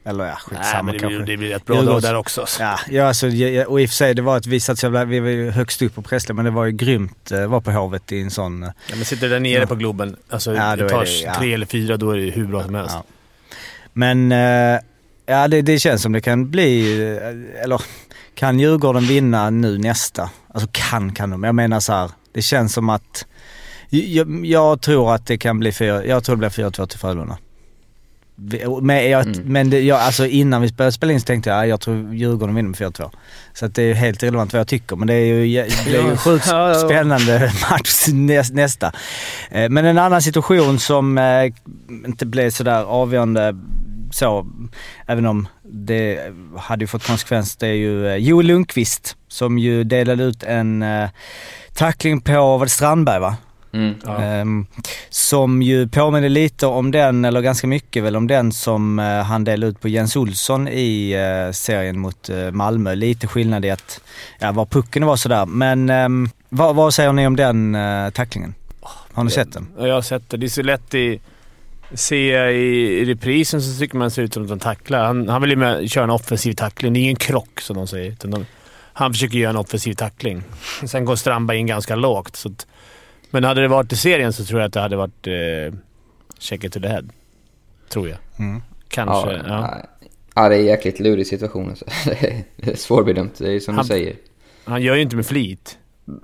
Eller 0.03 0.25
ja, 0.25 0.29
Nej, 0.51 0.57
skitsamma 0.59 0.83
men 0.83 0.93
det 0.93 0.99
kanske. 0.99 1.17
blir, 1.17 1.25
det 1.25 1.37
blir 1.37 1.49
rätt 1.49 1.65
bra 1.65 1.75
Djurgårdens- 1.75 1.85
då 1.93 1.99
där 1.99 2.15
också. 2.15 2.45
Ja, 2.59 2.79
ja 2.89 3.07
alltså, 3.07 3.27
ja, 3.27 3.47
ja, 3.47 3.65
och 3.67 3.81
i 3.81 3.85
och 3.85 3.89
för 3.89 3.95
sig 3.95 4.13
det 4.13 4.21
var 4.21 4.37
att 4.37 4.45
vi 4.47 4.59
satt 4.59 4.79
så 4.79 4.85
jävla, 4.85 5.05
vi 5.05 5.19
var 5.19 5.29
ju 5.29 5.49
högst 5.51 5.81
upp 5.81 5.95
på 5.95 6.01
Pressle 6.01 6.33
men 6.33 6.45
det 6.45 6.51
var 6.51 6.65
ju 6.65 6.71
grymt 6.71 7.31
att 7.31 7.49
vara 7.49 7.61
på 7.61 7.71
Hovet 7.71 8.11
i 8.11 8.21
en 8.21 8.31
sån... 8.31 8.63
eh, 8.63 8.69
Ja, 8.89 8.95
men 8.95 9.05
sitter 9.05 9.27
du 9.27 9.33
där 9.33 9.39
nere 9.39 9.59
Ja. 9.61 9.67
på 9.67 9.75
Globen, 9.75 10.15
alltså 10.29 10.55
Ja, 10.55 10.73
etage 10.73 11.19
det- 11.21 11.25
ja. 11.25 11.35
tre 11.35 11.53
eller 11.53 11.65
fyra, 11.65 11.97
då 11.97 12.11
är 12.11 12.17
det 12.17 12.29
hur 12.31 12.45
bra 12.47 12.63
som 12.63 12.75
helst. 12.75 12.95
Ja. 12.95 13.03
Men 13.93 14.31
eh, 14.31 14.79
ja, 15.25 15.47
det, 15.47 15.61
det 15.61 15.79
känns 15.79 16.01
som 16.01 16.11
det 16.11 16.21
kan 16.21 16.49
bli, 16.51 17.01
eh, 17.57 17.63
eller 17.63 17.81
kan 18.35 18.59
Djurgården 18.59 19.03
vinna 19.03 19.49
nu 19.49 19.77
nästa? 19.77 20.29
Alltså 20.53 20.69
kan 20.71 21.13
kan 21.13 21.29
de, 21.29 21.43
jag 21.43 21.55
menar 21.55 21.79
så 21.79 21.93
här, 21.93 22.11
det 22.33 22.41
känns 22.41 22.73
som 22.73 22.89
att 22.89 23.25
jag, 23.89 24.45
jag 24.45 24.81
tror 24.81 25.13
att 25.15 25.25
det 25.27 25.37
kan 25.37 25.59
bli 25.59 25.71
fyra, 25.71 26.05
jag 26.05 26.23
tror 26.23 26.35
det 26.35 26.39
blir 26.39 26.49
4-2 26.49 26.85
till 26.87 26.99
Frölunda. 26.99 27.37
Men, 28.81 29.09
jag, 29.09 29.25
Mm. 29.25 29.39
men 29.45 29.69
det, 29.69 29.79
jag, 29.81 29.99
alltså 29.99 30.25
innan 30.27 30.61
vi 30.61 30.71
började 30.73 30.91
spela 30.91 31.13
in 31.13 31.19
så 31.19 31.25
tänkte 31.25 31.49
jag, 31.49 31.59
ja, 31.59 31.65
jag 31.65 31.81
tror 31.81 32.13
Djurgården 32.13 32.55
vinner 32.55 32.69
med 32.69 32.77
4-2. 32.79 33.09
Så 33.53 33.65
att 33.65 33.75
det 33.75 33.83
är 33.83 33.93
helt 33.93 34.23
irrelevant 34.23 34.53
vad 34.53 34.59
jag 34.59 34.67
tycker, 34.67 34.95
men 34.95 35.07
det 35.07 35.13
är 35.13 35.25
ju, 35.25 35.63
det 35.63 35.83
blir 35.85 36.09
ju 36.09 36.17
sjukt 36.17 36.45
spännande 36.85 37.51
match 37.71 38.07
näs, 38.07 38.51
nästa. 38.51 38.91
Eh, 39.51 39.69
Men 39.69 39.85
en 39.85 39.97
annan 39.97 40.21
situation 40.21 40.79
som 40.79 41.17
eh, 41.17 41.45
inte 42.05 42.25
blev 42.25 42.49
sådär 42.49 42.83
avgörande 42.83 43.55
så, 44.11 44.47
även 45.07 45.25
om 45.25 45.47
det 45.63 46.19
hade 46.57 46.83
ju 46.83 46.87
fått 46.87 47.07
konsekvens, 47.07 47.55
det 47.57 47.67
är 47.67 47.73
ju 47.73 48.07
eh, 48.07 48.15
Joel 48.15 48.45
Lundqvist 48.45 49.15
som 49.27 49.57
ju 49.59 49.83
delade 49.83 50.23
ut 50.23 50.43
en 50.43 50.85
tackling 51.73 52.21
på, 52.21 52.65
Strandberg 52.67 53.19
va? 53.19 53.35
Mm. 53.71 53.95
Ehm, 54.19 54.65
som 55.09 55.61
ju 55.61 55.87
påminner 55.87 56.29
lite 56.29 56.65
om 56.65 56.91
den, 56.91 57.25
eller 57.25 57.41
ganska 57.41 57.67
mycket 57.67 58.03
väl 58.03 58.15
om 58.15 58.27
den 58.27 58.51
som 58.51 58.99
eh, 58.99 59.05
han 59.05 59.43
delade 59.43 59.71
ut 59.71 59.81
på 59.81 59.87
Jens 59.87 60.15
Olsson 60.15 60.67
i 60.67 61.11
eh, 61.11 61.51
serien 61.51 61.99
mot 61.99 62.29
eh, 62.29 62.51
Malmö. 62.51 62.95
Lite 62.95 63.27
skillnad 63.27 63.65
i 63.65 63.69
att, 63.69 64.01
ja 64.39 64.51
var 64.51 64.65
pucken 64.65 65.05
var 65.05 65.15
sådär. 65.15 65.45
Men 65.45 65.89
ehm, 65.89 66.29
vad, 66.49 66.75
vad 66.75 66.93
säger 66.93 67.13
ni 67.13 67.27
om 67.27 67.35
den 67.35 67.77
tacklingen? 68.13 68.53
Har 69.13 69.23
ni 69.23 69.31
sett 69.31 69.53
den? 69.53 69.67
Ja, 69.77 69.87
jag 69.87 69.95
har 69.95 70.01
sett 70.01 70.29
det. 70.29 70.37
Det 70.37 70.45
är 70.45 70.49
så 70.49 70.61
lätt 70.61 70.93
i... 70.93 71.19
Ser 71.93 72.33
jag 72.33 72.53
i 72.53 73.05
reprisen 73.05 73.61
så 73.61 73.79
tycker 73.79 73.97
man 73.97 74.11
ser 74.11 74.21
ut 74.21 74.33
som 74.33 74.43
att 74.43 74.49
de 74.49 74.59
tacklar. 74.59 75.05
Han, 75.05 75.29
han 75.29 75.41
vill 75.41 75.51
ju 75.51 75.55
med, 75.55 75.91
köra 75.91 76.03
en 76.03 76.09
offensiv 76.09 76.53
tackling. 76.53 76.93
Det 76.93 76.99
är 76.99 77.01
ingen 77.01 77.15
krock 77.15 77.61
som 77.61 77.75
de 77.75 77.87
säger. 77.87 78.11
Utan 78.11 78.31
de, 78.31 78.45
han 78.93 79.13
försöker 79.13 79.37
göra 79.37 79.49
en 79.49 79.57
offensiv 79.57 79.93
tackling. 79.93 80.43
Sen 80.85 81.05
går 81.05 81.15
Strandberg 81.15 81.57
in 81.57 81.67
ganska 81.67 81.95
lågt. 81.95 82.35
Så 82.35 82.49
att, 82.49 82.67
men 83.31 83.43
hade 83.43 83.61
det 83.61 83.67
varit 83.67 83.93
i 83.93 83.95
serien 83.95 84.33
så 84.33 84.45
tror 84.45 84.59
jag 84.59 84.67
att 84.67 84.73
det 84.73 84.79
hade 84.79 84.95
varit 84.95 85.27
eh, 85.27 85.73
check 86.39 86.63
it 86.63 86.73
to 86.73 86.79
the 86.79 86.87
head. 86.87 87.03
Tror 87.89 88.09
jag. 88.09 88.17
Mm. 88.39 88.61
Kanske. 88.87 89.31
Ja, 89.31 89.43
Ja, 89.47 89.77
ja. 90.35 90.49
det 90.49 90.55
är 90.55 90.59
en 90.59 90.65
jäkligt 90.65 90.99
lurig 90.99 91.27
situation. 91.27 91.69
Alltså. 91.69 91.85
Det 92.55 92.71
är 92.71 92.75
svårbedömt, 92.75 93.33
det 93.37 93.51
är 93.53 93.59
som 93.59 93.75
Han- 93.75 93.83
du 93.83 93.87
säger. 93.87 94.15
Han 94.63 94.81
gör 94.81 94.95
ju 94.95 95.01
inte 95.01 95.15
med 95.15 95.25
flit. 95.25 95.77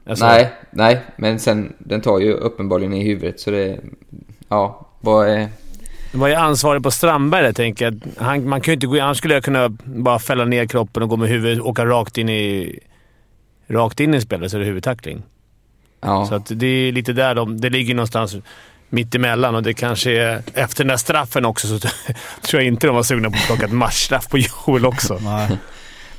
Alltså, 0.05 0.25
Nej, 0.25 0.51
nej, 0.71 1.01
men 1.17 1.39
sen 1.39 1.73
den 1.79 2.01
tar 2.01 2.19
ju 2.19 2.33
uppenbarligen 2.33 2.93
i 2.93 3.03
huvudet 3.03 3.39
så 3.39 3.51
det... 3.51 3.79
Ja, 4.49 4.87
vad 5.01 5.29
är... 5.29 5.47
Det 6.11 6.17
var 6.17 6.27
ju 6.27 6.33
ansvarig 6.33 6.83
på 6.83 6.91
Strandberg 6.91 7.43
där, 7.43 7.53
tänker 7.53 7.85
jag. 7.85 8.01
Han, 8.17 8.49
man 8.49 8.61
kan 8.61 8.71
ju 8.71 8.73
inte 8.73 8.87
gå, 8.87 8.99
han 8.99 9.15
skulle 9.15 9.33
jag 9.33 9.43
kunna 9.43 9.69
bara 9.85 10.19
fälla 10.19 10.45
ner 10.45 10.65
kroppen 10.65 11.03
och 11.03 11.09
gå 11.09 11.17
med 11.17 11.29
huvudet 11.29 11.59
och 11.59 11.67
åka 11.69 11.85
rakt 11.85 12.17
in 12.17 12.29
i... 12.29 12.79
Rakt 13.67 13.99
in 13.99 14.13
i 14.13 14.21
spelet 14.21 14.51
så 14.51 14.57
är 14.57 14.59
det 14.59 14.65
huvudtackling. 14.65 15.23
Ja. 16.05 16.25
Så 16.25 16.53
det 16.53 16.67
är 16.67 16.91
lite 16.91 17.13
där 17.13 17.35
de... 17.35 17.61
Det 17.61 17.69
ligger 17.69 17.95
någonstans 17.95 18.35
mitt 18.89 19.15
emellan 19.15 19.55
och 19.55 19.63
det 19.63 19.73
kanske 19.73 20.11
är... 20.11 20.41
Efter 20.53 20.83
den 20.83 20.87
där 20.87 20.97
straffen 20.97 21.45
också 21.45 21.67
så 21.67 21.79
tror 22.41 22.61
jag 22.61 22.67
inte 22.67 22.87
de 22.87 22.95
var 22.95 23.03
sugna 23.03 23.29
på 23.29 23.35
att 23.37 23.45
plocka 23.45 23.65
ett 23.65 23.71
matchstraff 23.71 24.29
på 24.29 24.37
Joel 24.37 24.85
också. 24.85 25.19
Nej. 25.23 25.57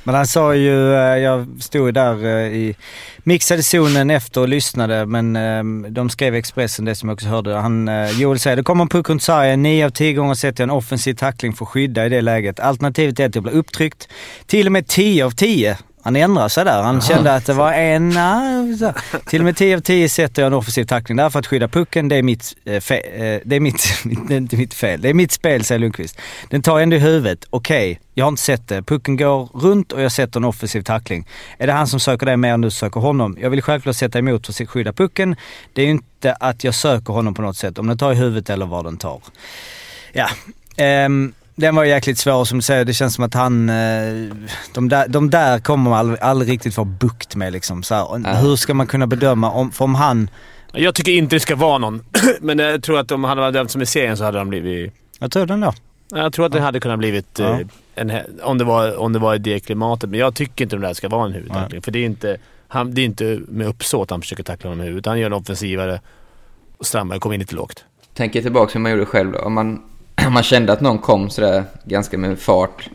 Men 0.07 0.15
han 0.15 0.27
sa 0.27 0.55
ju, 0.55 0.93
eh, 0.93 1.17
jag 1.17 1.47
stod 1.59 1.93
där 1.93 2.25
eh, 2.25 2.53
i 2.53 2.75
mixade 3.23 3.63
zonen 3.63 4.09
efter 4.09 4.41
och 4.41 4.47
lyssnade, 4.47 5.05
men 5.05 5.35
eh, 5.35 5.89
de 5.89 6.09
skrev 6.09 6.35
i 6.35 6.37
Expressen 6.37 6.85
det 6.85 6.95
som 6.95 7.09
jag 7.09 7.13
också 7.13 7.27
hörde. 7.27 7.55
Han, 7.55 7.87
eh, 7.87 8.21
Joel 8.21 8.39
säger, 8.39 8.55
det 8.55 8.63
kommer 8.63 8.81
en 8.81 8.89
puck 8.89 9.09
runt 9.09 9.23
sargen, 9.23 9.63
9 9.63 9.85
av 9.85 9.89
10 9.89 10.13
gånger 10.13 10.33
sätter 10.33 10.63
jag 10.63 10.65
en 10.65 10.75
offensiv 10.75 11.13
tackling 11.13 11.53
för 11.53 11.65
att 11.65 11.69
skydda 11.69 12.05
i 12.05 12.09
det 12.09 12.21
läget. 12.21 12.59
Alternativet 12.59 13.19
är 13.19 13.25
att 13.25 13.35
jag 13.35 13.43
blir 13.43 13.53
upptryckt. 13.53 14.07
Till 14.45 14.65
och 14.65 14.71
med 14.71 14.87
10 14.87 15.25
av 15.25 15.31
10. 15.31 15.77
Han 16.07 16.15
ändrar 16.15 16.47
sig 16.47 16.65
där. 16.65 16.81
Han 16.81 17.01
kände 17.01 17.35
att 17.35 17.45
det 17.45 17.53
var 17.53 17.73
en... 17.73 18.09
nej. 18.09 18.77
Till 19.25 19.41
och 19.41 19.45
med 19.45 19.57
10 19.57 19.75
av 19.75 19.79
10 19.79 20.09
sätter 20.09 20.41
jag 20.41 20.47
en 20.47 20.53
offensiv 20.53 20.83
tackling 20.85 21.17
där 21.17 21.29
för 21.29 21.39
att 21.39 21.47
skydda 21.47 21.67
pucken. 21.67 22.09
Det 22.09 22.15
är 22.15 22.23
mitt, 22.23 22.55
eh, 22.65 22.79
fe, 22.79 22.97
eh, 22.97 23.41
det 23.45 23.55
är 23.55 23.59
mitt, 23.67 24.03
det 24.27 24.33
är 24.33 24.37
inte 24.37 24.57
mitt 24.57 24.73
fel. 24.73 25.01
Det 25.01 25.09
är 25.09 25.13
mitt 25.13 25.31
spel, 25.31 25.63
säger 25.63 25.79
Lundqvist. 25.79 26.19
Den 26.49 26.61
tar 26.61 26.79
ändå 26.79 26.95
i 26.95 26.99
huvudet. 26.99 27.45
Okej, 27.49 27.99
jag 28.13 28.25
har 28.25 28.29
inte 28.29 28.41
sett 28.41 28.67
det. 28.67 28.81
Pucken 28.81 29.17
går 29.17 29.45
runt 29.53 29.91
och 29.91 30.01
jag 30.01 30.11
sätter 30.11 30.39
en 30.39 30.43
offensiv 30.43 30.81
tackling. 30.81 31.27
Är 31.57 31.67
det 31.67 31.73
han 31.73 31.87
som 31.87 31.99
söker 31.99 32.25
det 32.25 32.37
mer 32.37 32.53
än 32.53 32.61
du 32.61 32.71
söker 32.71 32.99
honom? 32.99 33.37
Jag 33.41 33.49
vill 33.49 33.61
självklart 33.61 33.95
sätta 33.95 34.19
emot 34.19 34.45
för 34.45 34.63
att 34.63 34.69
skydda 34.69 34.93
pucken. 34.93 35.35
Det 35.73 35.81
är 35.81 35.85
ju 35.85 35.91
inte 35.91 36.33
att 36.33 36.63
jag 36.63 36.75
söker 36.75 37.13
honom 37.13 37.33
på 37.33 37.41
något 37.41 37.57
sätt. 37.57 37.79
Om 37.79 37.87
den 37.87 37.97
tar 37.97 38.11
i 38.11 38.15
huvudet 38.15 38.49
eller 38.49 38.65
vad 38.65 38.85
den 38.85 38.97
tar. 38.97 39.21
Ja. 40.13 40.29
ehm, 40.77 41.33
den 41.59 41.75
var 41.75 41.83
jäkligt 41.83 42.17
svår 42.17 42.45
som 42.45 42.57
du 42.57 42.61
säger. 42.61 42.85
Det 42.85 42.93
känns 42.93 43.13
som 43.15 43.23
att 43.23 43.33
han... 43.33 43.69
eh, 43.69 43.75
De 44.73 44.89
där, 44.89 45.07
de 45.07 45.29
där 45.29 45.59
kommer 45.59 45.89
man 45.89 45.99
aldrig, 45.99 46.19
aldrig 46.19 46.51
riktigt 46.51 46.75
få 46.75 46.83
bukt 46.85 47.35
med 47.35 47.53
liksom. 47.53 47.83
Så 47.83 47.95
här, 47.95 48.21
Ja. 48.23 48.33
Hur 48.33 48.55
ska 48.55 48.73
man 48.73 48.87
kunna 48.87 49.07
bedöma 49.07 49.51
om, 49.51 49.71
om 49.77 49.95
han... 49.95 50.29
Jag 50.71 50.95
tycker 50.95 51.11
inte 51.11 51.35
det 51.35 51.39
ska 51.39 51.55
vara 51.55 51.77
någon, 51.77 52.03
men 52.41 52.59
jag 52.59 52.83
tror 52.83 52.99
att 52.99 53.11
om 53.11 53.23
han 53.23 53.37
hade 53.37 53.51
dömt 53.51 53.71
som 53.71 53.81
i 53.81 53.85
serien 53.85 54.17
så 54.17 54.23
hade 54.23 54.37
han 54.37 54.49
blivit... 54.49 54.93
Jag 55.19 55.31
tror 55.31 55.45
den 55.45 55.59
då. 55.61 55.73
Jag 56.09 56.33
tror 56.33 56.45
att 56.45 56.51
det 56.51 56.61
hade 56.61 56.79
kunnat 56.79 56.99
blivit... 56.99 57.39
Ja. 57.39 57.59
eh, 57.59 57.67
En, 57.95 58.11
om, 58.43 58.57
det 58.57 58.63
var, 58.63 58.97
om 58.97 59.13
det 59.13 59.19
var 59.19 59.35
i 59.35 59.37
det 59.37 59.59
klimatet. 59.59 60.09
Men 60.09 60.19
jag 60.19 60.35
tycker 60.35 60.65
inte 60.65 60.75
de 60.75 60.81
där 60.81 60.93
ska 60.93 61.09
vara 61.09 61.25
en 61.25 61.31
huvudtackling. 61.33 61.81
För 61.81 61.91
det 61.91 61.99
är 61.99 62.05
inte, 62.05 62.37
han, 62.67 62.93
det 62.93 63.01
är 63.01 63.05
inte 63.05 63.39
med 63.47 63.67
uppsåt 63.67 64.09
han 64.09 64.21
försöker 64.21 64.43
tackla 64.43 64.69
honom 64.69 64.83
i 64.85 64.87
huvudet. 64.87 65.05
Han 65.05 65.19
gör 65.19 65.25
en 65.27 65.33
offensivare 65.33 66.01
och 66.77 66.85
Strandberg 66.85 67.19
kommer 67.19 67.33
in 67.33 67.39
lite 67.39 67.55
lågt. 67.55 67.85
Tänker 68.13 68.41
tillbaka 68.41 68.71
hur 68.73 68.79
man 68.79 68.91
gjorde 68.91 69.05
själv. 69.05 69.35
Om 69.35 69.53
man, 69.53 69.81
man 70.33 70.43
kände 70.43 70.73
att 70.73 70.81
någon 70.81 70.99
kom 70.99 71.29
sådär 71.29 71.63
ganska 71.83 72.17
med 72.17 72.39
fart 72.39 72.89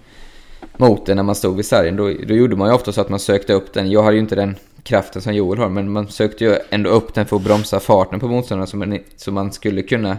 mot 0.76 1.08
en 1.08 1.16
när 1.16 1.22
man 1.22 1.34
stod 1.34 1.56
vid 1.56 1.66
sargen, 1.66 1.96
då, 1.96 2.12
då 2.26 2.34
gjorde 2.34 2.56
man 2.56 2.68
ju 2.68 2.74
ofta 2.74 2.92
så 2.92 3.00
att 3.00 3.08
man 3.08 3.20
sökte 3.20 3.52
upp 3.52 3.72
den. 3.72 3.90
Jag 3.90 4.02
hade 4.02 4.16
ju 4.16 4.22
inte 4.22 4.34
den 4.34 4.56
kraften 4.82 5.22
som 5.22 5.34
Joel 5.34 5.58
har, 5.58 5.68
men 5.68 5.92
man 5.92 6.08
sökte 6.08 6.44
ju 6.44 6.56
ändå 6.70 6.90
upp 6.90 7.14
den 7.14 7.26
för 7.26 7.36
att 7.36 7.42
bromsa 7.42 7.80
farten 7.80 8.20
på 8.20 8.28
motståndarna 8.28 8.66
så 8.66 8.76
man, 8.76 8.98
så 9.16 9.32
man 9.32 9.52
skulle 9.52 9.82
kunna... 9.82 10.16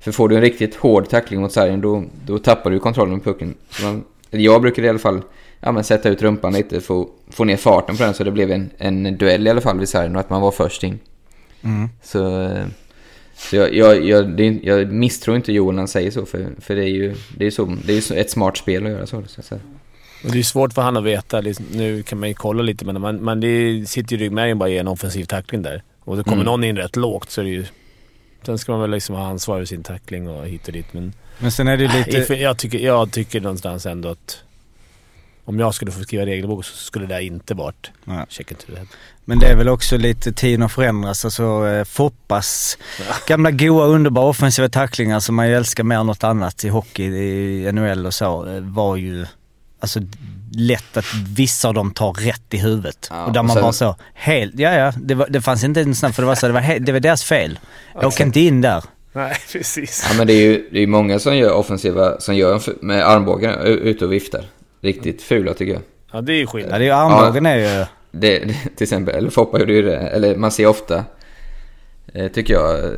För 0.00 0.12
får 0.12 0.28
du 0.28 0.34
en 0.34 0.40
riktigt 0.40 0.76
hård 0.76 1.08
tackling 1.08 1.40
mot 1.40 1.52
sargen, 1.52 1.80
då, 1.80 2.04
då 2.26 2.38
tappar 2.38 2.70
du 2.70 2.78
kontrollen 2.78 3.20
på 3.20 3.32
pucken. 3.32 3.54
Så 3.70 3.84
man, 3.84 4.04
jag 4.30 4.62
brukade 4.62 4.86
i 4.86 4.90
alla 4.90 4.98
fall 4.98 5.22
ja, 5.60 5.72
men 5.72 5.84
sätta 5.84 6.08
ut 6.08 6.22
rumpan 6.22 6.52
lite 6.52 6.80
för 6.80 7.02
att 7.02 7.08
få 7.30 7.44
ner 7.44 7.56
farten 7.56 7.96
på 7.96 8.02
den 8.02 8.14
så 8.14 8.24
det 8.24 8.30
blev 8.30 8.50
en, 8.50 8.70
en 8.78 9.18
duell 9.18 9.46
i 9.46 9.50
alla 9.50 9.60
fall 9.60 9.78
vid 9.78 9.88
sargen 9.88 10.16
och 10.16 10.20
att 10.20 10.30
man 10.30 10.40
var 10.40 10.50
först 10.50 10.82
in. 10.82 10.98
Mm. 11.62 11.88
Så, 12.02 12.42
eh, 12.42 12.66
så 13.50 13.56
jag, 13.56 13.74
jag, 13.74 14.04
jag, 14.04 14.36
det, 14.36 14.60
jag 14.62 14.92
misstror 14.92 15.36
inte 15.36 15.52
Joel 15.52 15.74
när 15.74 15.80
han 15.80 15.88
säger 15.88 16.10
så, 16.10 16.26
för, 16.26 16.46
för 16.60 16.76
det 16.76 16.84
är 16.84 16.88
ju 16.88 17.14
det 17.36 17.46
är 17.46 17.50
så, 17.50 17.76
det 17.86 17.96
är 17.96 18.00
så 18.00 18.14
ett 18.14 18.30
smart 18.30 18.56
spel 18.56 18.86
att 18.86 18.92
göra 18.92 19.06
så. 19.06 19.22
så. 19.26 19.54
Och 20.24 20.32
det 20.32 20.38
är 20.38 20.42
svårt 20.42 20.72
för 20.72 20.82
han 20.82 20.96
att 20.96 21.04
veta. 21.04 21.42
Nu 21.72 22.02
kan 22.02 22.20
man 22.20 22.28
ju 22.28 22.34
kolla 22.34 22.62
lite, 22.62 22.84
men 22.84 23.00
man, 23.00 23.24
man, 23.24 23.40
det 23.40 23.84
sitter 23.88 24.16
ju 24.16 24.22
i 24.22 24.24
ryggmärgen 24.24 24.58
bara 24.58 24.68
ge 24.68 24.78
en 24.78 24.88
offensiv 24.88 25.24
tackling 25.24 25.62
där. 25.62 25.82
Och 26.04 26.16
det 26.16 26.22
kommer 26.22 26.36
Mm. 26.36 26.46
någon 26.46 26.64
in 26.64 26.76
rätt 26.76 26.96
lågt 26.96 27.30
så 27.30 27.40
är 27.40 27.44
det 27.44 27.50
ju... 27.50 27.64
Sen 28.46 28.58
ska 28.58 28.72
man 28.72 28.80
väl 28.80 28.90
liksom 28.90 29.14
ha 29.14 29.26
ansvar 29.26 29.58
för 29.58 29.64
sin 29.64 29.82
tackling 29.82 30.28
och 30.28 30.46
hit 30.46 30.66
och 30.66 30.72
dit, 30.72 30.92
men... 30.92 31.12
Men 31.38 31.50
sen 31.50 31.68
är 31.68 31.76
det 31.76 31.82
ju 31.82 31.88
lite... 31.88 32.34
Jag 32.34 32.58
tycker, 32.58 32.78
jag 32.78 33.12
tycker 33.12 33.40
någonstans 33.40 33.86
ändå 33.86 34.08
att... 34.08 34.42
Om 35.44 35.58
jag 35.58 35.74
skulle 35.74 35.92
få 35.92 36.02
skriva 36.02 36.26
regelbok 36.26 36.64
så 36.64 36.76
skulle 36.76 37.06
det 37.06 37.22
inte 37.22 37.54
varit 37.54 37.90
Nej. 38.04 38.26
check 38.28 38.50
it 38.50 38.58
to 38.58 38.66
the 38.66 38.76
head. 38.78 38.86
Men 39.24 39.38
det 39.38 39.46
är 39.46 39.56
väl 39.56 39.68
också 39.68 39.96
lite 39.96 40.32
tiden 40.32 40.62
har 40.62 40.68
förändrats. 40.68 41.24
Alltså 41.24 41.66
eh, 41.66 41.84
Foppas 41.84 42.78
gamla 43.26 43.50
goa 43.50 43.86
underbara 43.86 44.24
offensiva 44.26 44.68
tacklingar 44.68 45.20
som 45.20 45.34
man 45.34 45.48
ju 45.48 45.56
älskar 45.56 45.84
mer 45.84 45.96
än 45.96 46.06
något 46.06 46.24
annat 46.24 46.64
i 46.64 46.68
hockey, 46.68 47.04
i 47.04 47.72
NHL 47.72 48.06
och 48.06 48.14
så, 48.14 48.48
eh, 48.48 48.60
var 48.60 48.96
ju 48.96 49.26
alltså 49.80 50.00
lätt 50.54 50.96
att 50.96 51.04
vissa 51.36 51.68
av 51.68 51.74
dem 51.74 51.90
tar 51.90 52.12
rätt 52.12 52.54
i 52.54 52.58
huvudet. 52.58 53.08
Ja, 53.10 53.24
och 53.24 53.32
där 53.32 53.40
och 53.40 53.46
man 53.46 53.54
sen- 53.54 53.62
bara 53.62 53.72
så, 53.72 53.96
helt, 54.14 54.58
ja 54.58 54.72
ja, 54.72 54.92
det, 55.02 55.14
var, 55.14 55.26
det 55.30 55.40
fanns 55.40 55.64
inte 55.64 55.80
en 55.80 55.94
snabb 55.94 56.14
för 56.14 56.22
det 56.22 56.26
var 56.26 56.34
så, 56.34 56.46
det 56.46 56.52
var, 56.52 56.60
he, 56.60 56.78
det 56.78 56.92
var 56.92 57.00
deras 57.00 57.24
fel. 57.24 57.58
Jag 57.94 58.04
åker 58.04 58.24
inte 58.24 58.40
in 58.40 58.60
där. 58.60 58.84
Nej, 59.12 59.36
precis. 59.52 60.06
Ja 60.10 60.16
men 60.18 60.26
det 60.26 60.32
är 60.32 60.42
ju 60.42 60.68
det 60.72 60.82
är 60.82 60.86
många 60.86 61.18
som 61.18 61.36
gör 61.36 61.52
offensiva, 61.52 62.20
som 62.20 62.36
gör 62.36 62.84
med 62.84 63.08
armbågen 63.08 63.54
ute 63.60 64.04
och 64.04 64.12
viftar. 64.12 64.44
Riktigt 64.82 65.22
fula 65.22 65.54
tycker 65.54 65.72
jag. 65.72 65.82
Ja, 66.12 66.20
det 66.20 66.32
är 66.32 66.34
ju 66.34 66.40
Ja, 66.42 66.46
skillnad. 66.46 66.80
det 66.80 66.84
är 66.84 66.86
ju 66.86 66.90
armbågen 66.90 67.46
är 67.46 67.56
ju... 67.56 67.84
Det, 68.10 68.38
det, 68.38 68.54
till 68.76 68.84
exempel, 68.84 69.14
eller 69.14 69.30
Foppa 69.30 69.58
gjorde 69.60 69.72
ju 69.72 69.82
det, 69.82 69.96
eller 69.96 70.36
man 70.36 70.50
ser 70.50 70.66
ofta, 70.66 71.04
eh, 72.14 72.28
tycker 72.28 72.54
jag, 72.54 72.96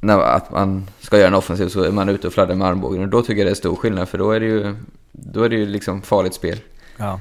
när, 0.00 0.18
att 0.18 0.50
man 0.52 0.86
ska 1.00 1.16
göra 1.18 1.28
en 1.28 1.34
offensiv 1.34 1.68
så 1.68 1.82
är 1.82 1.90
man 1.90 2.08
ute 2.08 2.26
och 2.26 2.32
fladdrar 2.32 2.54
med 2.54 2.68
armbågen 2.68 3.02
och 3.02 3.08
då 3.08 3.22
tycker 3.22 3.36
jag 3.38 3.46
det 3.46 3.50
är 3.50 3.54
stor 3.54 3.76
skillnad 3.76 4.08
för 4.08 4.18
då 4.18 4.32
är 4.32 4.40
det 4.40 4.46
ju, 4.46 4.74
då 5.12 5.42
är 5.42 5.48
det 5.48 5.56
ju 5.56 5.66
liksom 5.66 6.02
farligt 6.02 6.34
spel. 6.34 6.58
Ja. 6.96 7.20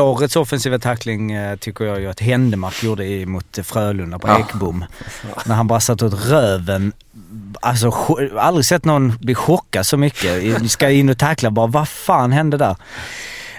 Årets 0.00 0.36
offensiva 0.36 0.78
tackling 0.78 1.32
eh, 1.32 1.56
tycker 1.56 1.84
jag 1.84 2.00
ju 2.00 2.10
att 2.10 2.20
Händemark 2.20 2.82
gjorde 2.82 3.26
mot 3.26 3.58
Frölunda 3.62 4.18
på 4.18 4.28
Ja. 4.28 4.38
Ekbom. 4.40 4.84
När 5.46 5.54
han 5.54 5.66
bara 5.66 5.80
satt 5.80 6.02
åt 6.02 6.26
röven. 6.30 6.92
Alltså 7.60 7.90
aldrig 8.38 8.66
sett 8.66 8.84
någon 8.84 9.16
bli 9.20 9.34
chockad 9.34 9.86
så 9.86 9.96
mycket. 9.96 10.70
Ska 10.70 10.90
in 10.90 11.08
och 11.08 11.18
tackla 11.18 11.50
bara, 11.50 11.66
vad 11.66 11.88
fan 11.88 12.32
hände 12.32 12.56
där? 12.56 12.76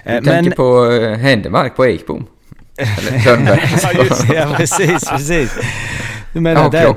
Eh, 0.04 0.16
Jag 0.16 0.24
tänker 0.24 0.52
på 0.52 0.92
eh, 0.92 1.18
Händemark 1.18 1.76
på 1.76 1.86
Ekbom. 1.88 2.26
Eller 2.78 3.20
Rönnberg. 3.20 4.36
ja 4.36 4.54
precis, 4.58 5.10
precis. 5.10 5.52
Du 6.34 6.40
menar 6.40 6.64
Ja, 6.64 6.70
det? 6.70 6.96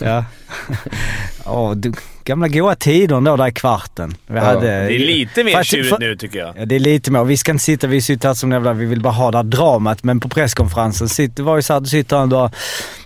Ja. 0.00 0.24
Åh, 1.44 1.72
du, 1.72 1.92
gamla 2.24 2.48
goa 2.48 2.74
tider 2.74 3.20
då 3.20 3.36
där 3.36 3.46
i 3.48 3.52
kvarten. 3.52 4.16
Vi 4.26 4.36
Ja, 4.36 4.44
hade, 4.44 4.60
Det 4.66 4.94
är 4.94 4.98
lite 4.98 5.44
mer 5.44 5.62
tjurigt 5.62 5.98
nu 5.98 6.16
tycker 6.16 6.38
jag. 6.38 6.54
Ja, 6.58 6.64
det 6.64 6.74
är 6.74 6.78
lite 6.80 7.10
mer. 7.10 7.24
Vi 7.24 7.36
ska 7.36 7.52
inte 7.52 7.64
sitta, 7.64 7.86
vi 7.86 8.00
sitter 8.00 8.28
här 8.28 8.34
som 8.34 8.52
jävla, 8.52 8.72
vi 8.72 8.86
vill 8.86 9.00
bara 9.00 9.12
ha 9.12 9.30
det 9.30 9.38
här 9.38 9.44
dramat. 9.44 10.04
Men 10.04 10.20
på 10.20 10.28
presskonferensen 10.28 11.08
sitter, 11.08 11.42
var 11.42 11.56
ju 11.56 11.62
så 11.62 11.72
här, 11.72 11.80
då 11.80 11.86
sitter 11.86 12.16
han 12.16 12.32
och 12.32 12.54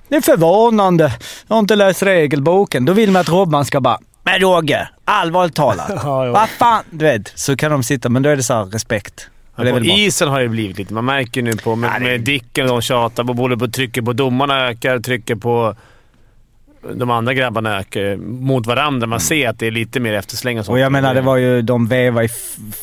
det 0.09 0.16
är 0.16 0.20
förvånande. 0.20 1.12
Jag 1.48 1.55
har 1.57 1.61
inte 1.61 1.76
läst 1.76 2.03
regelboken. 2.03 2.84
Då 2.84 2.93
vill 2.93 3.11
man 3.11 3.20
att 3.20 3.28
Robban 3.28 3.64
ska 3.64 3.80
bara, 3.80 3.99
men 4.22 4.41
Roger, 4.41 4.91
allvarligt 5.05 5.55
talat. 5.55 5.91
Ja. 6.03 6.30
Vad 6.32 6.49
fan, 6.49 6.82
du 6.91 7.05
vet. 7.05 7.32
Så 7.34 7.57
kan 7.57 7.70
de 7.70 7.82
sitta, 7.82 8.09
men 8.09 8.22
då 8.22 8.28
är 8.30 8.36
det 8.36 8.43
så 8.43 8.55
här 8.55 8.64
respekt. 8.64 9.26
Det 9.57 9.68
är 9.68 9.72
på 9.72 9.78
isen 9.84 10.28
har 10.28 10.41
det 10.41 10.49
blivit 10.49 10.78
lite. 10.78 10.95
Man 10.95 11.05
märker 11.05 11.43
nu 11.43 11.57
på 11.57 11.76
med, 11.76 12.03
med 12.03 12.20
Dicken 12.20 12.64
och 12.64 12.70
de 12.72 12.82
tjatar 12.82 13.24
på 13.24 13.34
både 13.34 13.57
på 13.57 13.68
trycket 13.68 14.05
på 14.05 14.12
domarna 14.12 14.68
ökar, 14.68 14.99
trycket 14.99 15.41
på 15.41 15.74
de 16.83 17.11
andra 17.11 17.35
grabbarna 17.35 17.78
ökar 17.78 18.16
mot 18.16 18.66
varandra. 18.66 19.07
Man 19.07 19.20
ser 19.20 19.49
att 19.49 19.59
det 19.59 19.66
är 19.66 19.70
lite 19.70 20.01
mer 20.01 20.12
eftersläng 20.12 20.59
och 20.59 20.64
sånt. 20.64 20.72
Och 20.72 20.78
jag 20.78 20.93
menar 20.93 21.14
det 21.14 21.20
var 21.20 21.37
ju, 21.37 21.62
de 21.62 21.87
vevade 21.87 22.26
i... 22.26 22.28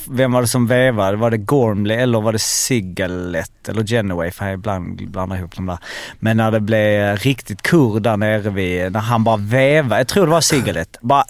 Vem 0.09 0.31
var 0.31 0.41
det 0.41 0.47
som 0.47 0.67
vevade? 0.67 1.17
Var 1.17 1.31
det 1.31 1.37
Gormley 1.37 1.97
eller 1.97 2.21
var 2.21 2.33
det 2.33 2.39
Sigalet? 2.39 3.69
Eller 3.69 3.83
Genoway? 3.83 4.31
För 4.31 4.45
jag 4.45 4.53
ibland 4.53 5.09
blandar 5.11 5.37
ihop 5.37 5.55
dem 5.55 5.65
där. 5.65 5.77
Men 6.19 6.37
när 6.37 6.51
det 6.51 6.59
blev 6.59 7.17
riktigt 7.17 7.61
kurr 7.61 7.99
där 7.99 8.17
nere 8.17 8.49
vid... 8.49 8.91
När 8.91 8.99
han 8.99 9.23
bara 9.23 9.37
vevade. 9.37 9.97
Jag 9.97 10.07
tror 10.07 10.25
det 10.25 10.31
var 10.31 10.41
Sigalet. 10.41 10.97
Bara... 11.01 11.23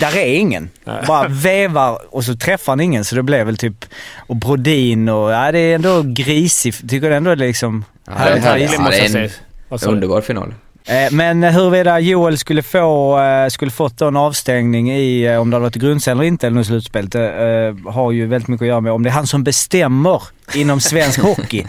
Där 0.00 0.16
är 0.16 0.34
ingen. 0.34 0.70
Bara 1.06 1.28
vevar 1.28 1.98
och 2.10 2.24
så 2.24 2.36
träffar 2.36 2.72
han 2.72 2.80
ingen. 2.80 3.04
Så 3.04 3.16
det 3.16 3.22
blev 3.22 3.46
väl 3.46 3.56
typ... 3.56 3.84
Och 4.16 4.36
Brodin 4.36 5.08
och... 5.08 5.30
Ja, 5.30 5.52
det 5.52 5.58
är 5.58 5.74
ändå 5.74 6.02
grisigt. 6.02 6.90
Tycker 6.90 7.10
du 7.10 7.16
ändå 7.16 7.34
det 7.34 7.44
är 7.44 7.46
liksom... 7.46 7.84
Ja, 8.04 8.12
det 8.12 8.30
är 8.30 8.38
härligt. 8.38 8.72
Ja, 8.72 8.90
det 8.90 9.18
är 9.18 9.30
en 9.70 9.88
underbar 9.88 10.20
final. 10.20 10.54
Eh, 10.88 11.12
Men 11.12 11.42
huruvida 11.42 12.00
Joel 12.00 12.38
skulle 12.38 12.62
få, 12.62 13.20
eh, 13.20 13.48
skulle 13.48 13.70
fått 13.70 14.00
en 14.00 14.16
avstängning 14.16 14.92
i, 14.92 15.24
eh, 15.26 15.40
om 15.40 15.50
det 15.50 15.56
hade 15.56 15.62
varit 15.62 15.76
i 15.76 15.78
grundserien 15.78 16.18
eller 16.18 16.28
inte, 16.28 16.46
eller 16.46 16.56
något 16.56 16.66
slutspelet, 16.66 17.14
har 17.86 18.12
ju 18.12 18.26
väldigt 18.26 18.48
mycket 18.48 18.64
att 18.64 18.68
göra 18.68 18.80
med 18.80 18.92
om 18.92 19.02
det 19.02 19.08
är 19.10 19.14
han 19.14 19.26
som 19.26 19.44
bestämmer 19.44 20.22
inom 20.54 20.80
svensk 20.80 21.20
hockey. 21.22 21.64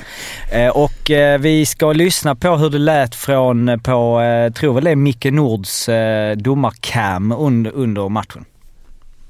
Och 0.73 1.11
vi 1.39 1.65
ska 1.65 1.93
lyssna 1.93 2.35
på 2.35 2.55
hur 2.57 2.69
det 2.69 2.77
lät 2.77 3.15
från, 3.15 3.79
på, 3.79 4.21
tror 4.59 4.73
väl 4.73 4.83
det 4.83 4.91
är 4.91 4.95
Micke 4.95 5.25
Nords 5.31 5.89
domarcam 6.35 7.31
under, 7.31 7.71
under 7.75 8.09
matchen. 8.09 8.45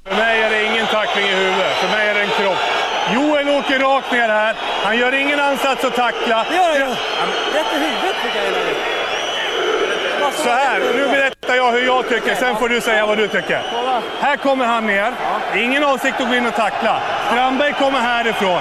För 0.08 0.16
mig 0.16 0.42
är 0.42 0.50
det 0.50 0.64
ingen 0.72 0.86
tackling 0.86 1.24
i 1.24 1.34
huvudet. 1.34 1.72
För 1.80 1.88
mig 1.88 2.08
är 2.08 2.14
det 2.14 2.20
en 2.20 2.30
kropp. 2.40 2.62
Joel 3.14 3.48
åker 3.48 3.78
rakt 3.78 4.12
ner 4.12 4.28
här. 4.28 4.54
Han 4.84 4.98
gör 4.98 5.12
ingen 5.14 5.40
ansats 5.40 5.84
att 5.84 5.94
tackla. 5.94 6.44
Det 6.50 6.56
gör 6.56 6.74
jag. 6.80 6.90
Rätt 7.56 7.70
i 7.76 7.78
huvudet 7.86 8.05
Så 10.46 10.52
här, 10.52 10.80
nu 10.94 11.06
berättar 11.08 11.54
jag 11.54 11.72
hur 11.72 11.86
jag 11.86 12.08
tycker. 12.08 12.34
Sen 12.34 12.56
får 12.56 12.68
du 12.68 12.80
säga 12.80 13.06
vad 13.06 13.18
du 13.18 13.28
tycker. 13.28 13.62
Här 14.20 14.36
kommer 14.36 14.66
han 14.66 14.86
ner. 14.86 15.12
Det 15.52 15.58
är 15.58 15.62
ingen 15.62 15.84
avsikt 15.84 16.20
att 16.20 16.28
gå 16.28 16.34
in 16.34 16.46
och 16.46 16.54
tackla. 16.54 17.00
Strandberg 17.30 17.72
kommer 17.72 17.98
härifrån. 17.98 18.60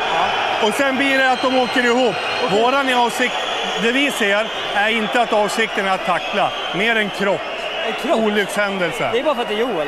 Och 0.64 0.74
sen 0.74 0.98
blir 0.98 1.18
det 1.18 1.32
att 1.32 1.42
de 1.42 1.60
åker 1.60 1.86
ihop. 1.86 2.16
Våran 2.52 2.94
avsikt, 2.94 3.36
det 3.84 3.92
vi 3.92 4.12
ser, 4.12 4.48
är 4.76 4.90
inte 4.90 5.22
att 5.22 5.34
avsikten 5.34 5.86
är 5.86 5.92
att 5.92 6.06
tackla. 6.06 6.50
Mer 6.76 6.96
en 6.96 7.10
kropp. 7.10 7.42
En 7.88 7.94
kropp? 7.94 8.20
Olyckshändelse. 8.20 9.10
Det 9.14 9.20
är 9.20 9.24
bara 9.24 9.36
för 9.36 9.42
att 9.42 9.48
det 9.48 9.54
är 9.54 9.60
Joel. 9.60 9.88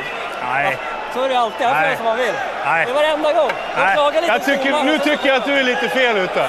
Nej. 0.52 0.76
Så 1.14 1.22
är 1.22 1.28
det 1.28 1.38
alltid. 1.38 1.66
Han 1.66 1.74
får 1.74 1.80
Nej. 1.80 1.88
göra 1.88 1.96
som 1.96 2.06
han 2.06 2.16
vill. 2.16 2.34
Nej. 2.64 2.84
Det 2.86 2.90
är 2.90 2.94
varenda 2.94 3.32
gång. 3.32 3.50
Jag 3.76 3.84
Nej, 3.84 3.94
klagar 3.94 4.20
lite 4.20 4.32
jag 4.32 4.44
tycker, 4.44 4.82
nu 4.84 4.98
tycker 4.98 5.28
jag 5.28 5.36
att 5.36 5.46
du 5.46 5.52
är 5.52 5.64
lite 5.64 5.88
fel 5.88 6.16
ute. 6.16 6.46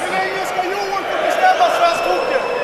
Hur 0.00 0.12
länge 0.12 0.44
ska 0.46 0.64
Joel 0.64 1.02
få 1.10 1.26
bestämma 1.26 1.64
svensk 1.78 2.04
hockey? 2.04 2.57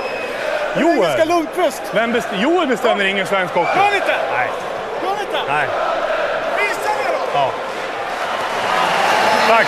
Hur 0.74 0.82
länge 0.84 1.02
ska 1.12 1.18
Joel? 1.18 1.28
Lundqvist? 1.28 1.82
Vem 1.94 2.12
best 2.12 2.28
Joel 2.34 2.68
bestämmer 2.68 3.04
ingen 3.04 3.26
svensk 3.26 3.54
hockey. 3.54 3.76
Gör 3.76 3.84
han 3.84 3.94
inte? 3.94 4.16
Nej. 4.32 4.48
Gör 5.02 5.08
han 5.08 5.20
inte? 5.20 5.38
Nej. 5.48 5.68
Visa 6.58 6.88
det 6.88 7.12
då! 7.12 7.24
Ja. 7.34 7.50
Tack. 9.48 9.66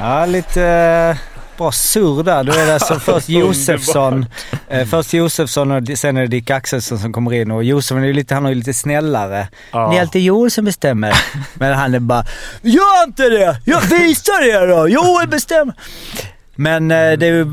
Ja, 0.00 0.26
lite 0.26 0.62
eh, 0.62 1.16
bra 1.60 1.72
surr 1.72 2.22
där. 2.22 2.44
Då 2.44 2.52
är 2.52 2.66
det 2.66 2.74
alltså 2.74 2.94
först 3.00 3.28
Josefsson, 3.28 4.26
eh, 4.68 4.86
först 4.86 5.14
Josefsson 5.14 5.70
och 5.70 5.98
sen 5.98 6.16
är 6.16 6.20
det 6.20 6.26
Dick 6.26 6.50
Axelsson 6.50 6.98
som 6.98 7.12
kommer 7.12 7.34
in. 7.34 7.50
Och 7.50 7.64
Josefsson 7.64 8.04
är 8.04 8.12
lite, 8.12 8.34
han 8.34 8.46
är 8.46 8.54
lite 8.54 8.74
snällare. 8.74 9.48
Ja. 9.70 9.90
Det 9.90 9.96
är 9.96 10.00
alltid 10.00 10.22
Joel 10.22 10.50
som 10.50 10.64
bestämmer. 10.64 11.14
Men 11.54 11.74
han 11.74 11.94
är 11.94 11.98
bara 11.98 12.24
Gör 12.62 13.04
inte 13.06 13.28
det! 13.28 13.60
Jag 13.64 13.80
visar 13.80 14.60
det 14.60 14.74
då! 14.74 14.88
Joel 14.88 15.28
bestämmer! 15.28 15.74
Men 16.54 16.90
eh, 16.90 17.12
det 17.12 17.26
är 17.26 17.32
ju, 17.32 17.46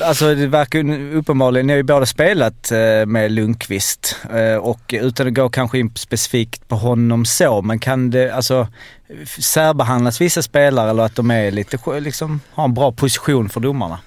alltså 0.00 0.34
det 0.34 0.46
verkar 0.46 1.14
uppenbarligen, 1.14 1.66
ni 1.66 1.72
har 1.72 1.76
ju 1.76 1.82
båda 1.82 2.06
spelat 2.06 2.72
eh, 2.72 3.06
med 3.06 3.32
Lundqvist 3.32 4.16
eh, 4.34 4.56
och 4.56 4.94
utan 4.98 5.26
att 5.26 5.34
gå 5.34 5.48
kanske 5.48 5.78
in 5.78 5.92
specifikt 5.94 6.68
på 6.68 6.76
honom 6.76 7.24
så, 7.24 7.62
men 7.62 7.78
kan 7.78 8.10
det, 8.10 8.30
alltså 8.30 8.66
särbehandlas 9.26 10.20
vissa 10.20 10.42
spelare 10.42 10.90
eller 10.90 11.02
att 11.02 11.16
de 11.16 11.30
är 11.30 11.50
lite, 11.50 12.00
liksom, 12.00 12.40
har 12.50 12.64
en 12.64 12.74
bra 12.74 12.92
position 12.92 13.48
för 13.48 13.60
domarna? 13.60 13.98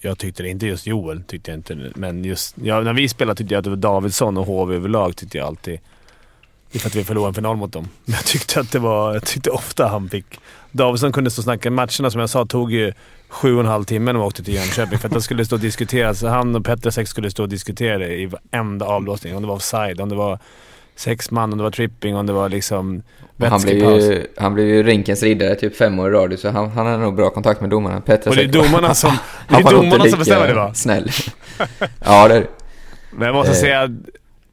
Jag 0.00 0.18
tyckte 0.18 0.42
det, 0.42 0.48
inte 0.48 0.66
just 0.66 0.86
Joel 0.86 1.22
tyckte 1.22 1.50
jag 1.50 1.58
inte. 1.58 1.90
Men 1.94 2.24
just, 2.24 2.54
ja, 2.62 2.80
när 2.80 2.92
vi 2.92 3.08
spelade 3.08 3.36
tyckte 3.36 3.54
jag 3.54 3.58
att 3.58 3.64
det 3.64 3.70
var 3.70 3.76
Davidsson 3.76 4.36
och 4.36 4.46
HV 4.46 4.74
överlag 4.74 5.16
tyckte 5.16 5.38
jag 5.38 5.46
alltid. 5.46 5.80
Det 6.72 6.78
är 6.78 6.80
för 6.80 6.88
att 6.88 6.94
vi 6.94 7.04
förlorade 7.04 7.30
en 7.30 7.34
final 7.34 7.56
mot 7.56 7.72
dem. 7.72 7.88
Men 8.04 8.12
jag 8.14 8.24
tyckte 8.24 8.60
att 8.60 8.72
det 8.72 8.78
var... 8.78 9.14
Jag 9.14 9.24
tyckte 9.24 9.50
ofta 9.50 9.88
han 9.88 10.08
fick... 10.08 10.26
Davidsson 10.72 11.12
kunde 11.12 11.30
stå 11.30 11.40
och 11.40 11.44
snacka. 11.44 11.70
Matcherna 11.70 12.10
som 12.10 12.20
jag 12.20 12.30
sa 12.30 12.46
tog 12.46 12.72
ju 12.72 12.92
sju 13.28 13.54
och 13.54 13.60
en 13.60 13.66
halv 13.66 13.84
timme 13.84 14.12
när 14.12 14.20
vi 14.20 14.26
åkte 14.26 14.42
till 14.42 14.54
Jönköping. 14.54 14.98
För 14.98 15.08
att 15.08 15.14
de 15.14 15.22
skulle 15.22 15.44
stå 15.44 15.56
och 15.56 15.60
diskutera. 15.60 16.14
Så 16.14 16.28
han 16.28 16.56
och 16.56 16.64
Petrasek 16.64 17.08
skulle 17.08 17.30
stå 17.30 17.42
och 17.42 17.48
diskutera 17.48 17.98
det 17.98 18.14
i 18.14 18.26
varenda 18.26 18.86
avblåsning. 18.86 19.36
Om 19.36 19.42
det 19.42 19.48
var 19.48 19.54
offside, 19.54 20.00
om 20.00 20.08
det 20.08 20.14
var 20.14 20.38
sex 20.96 21.30
man, 21.30 21.52
om 21.52 21.58
det 21.58 21.64
var 21.64 21.70
tripping, 21.70 22.16
om 22.16 22.26
det 22.26 22.32
var 22.32 22.48
liksom 22.48 23.02
han, 23.48 23.60
blev 23.60 23.76
ju, 23.76 24.26
han 24.36 24.54
blev 24.54 24.66
ju 24.66 24.82
rinkens 24.82 25.22
riddare 25.22 25.54
typ 25.54 25.76
fem 25.76 25.98
år 25.98 26.08
i 26.08 26.12
radio, 26.12 26.36
så 26.36 26.50
han, 26.50 26.70
han 26.70 26.86
hade 26.86 26.98
nog 26.98 27.14
bra 27.16 27.30
kontakt 27.30 27.60
med 27.60 27.70
domarna. 27.70 28.00
Petter 28.00 28.30
Och 28.30 28.36
det 28.36 28.42
är 28.42 28.46
domarna 28.48 28.94
som- 28.94 29.18
det 29.48 29.54
är 29.54 29.62
Han 29.62 29.74
domarna 29.74 30.04
som 30.04 30.18
bestämmer 30.18 30.48
det, 30.48 30.54
va? 30.54 30.74
Snäll. 30.74 31.10
ja, 32.04 32.28
det 32.28 32.34
är 32.34 32.40
det. 32.40 32.46
Men 33.12 33.26
jag 33.26 33.34
måste 33.34 33.52
Eh. 33.52 33.56
säga, 33.60 33.88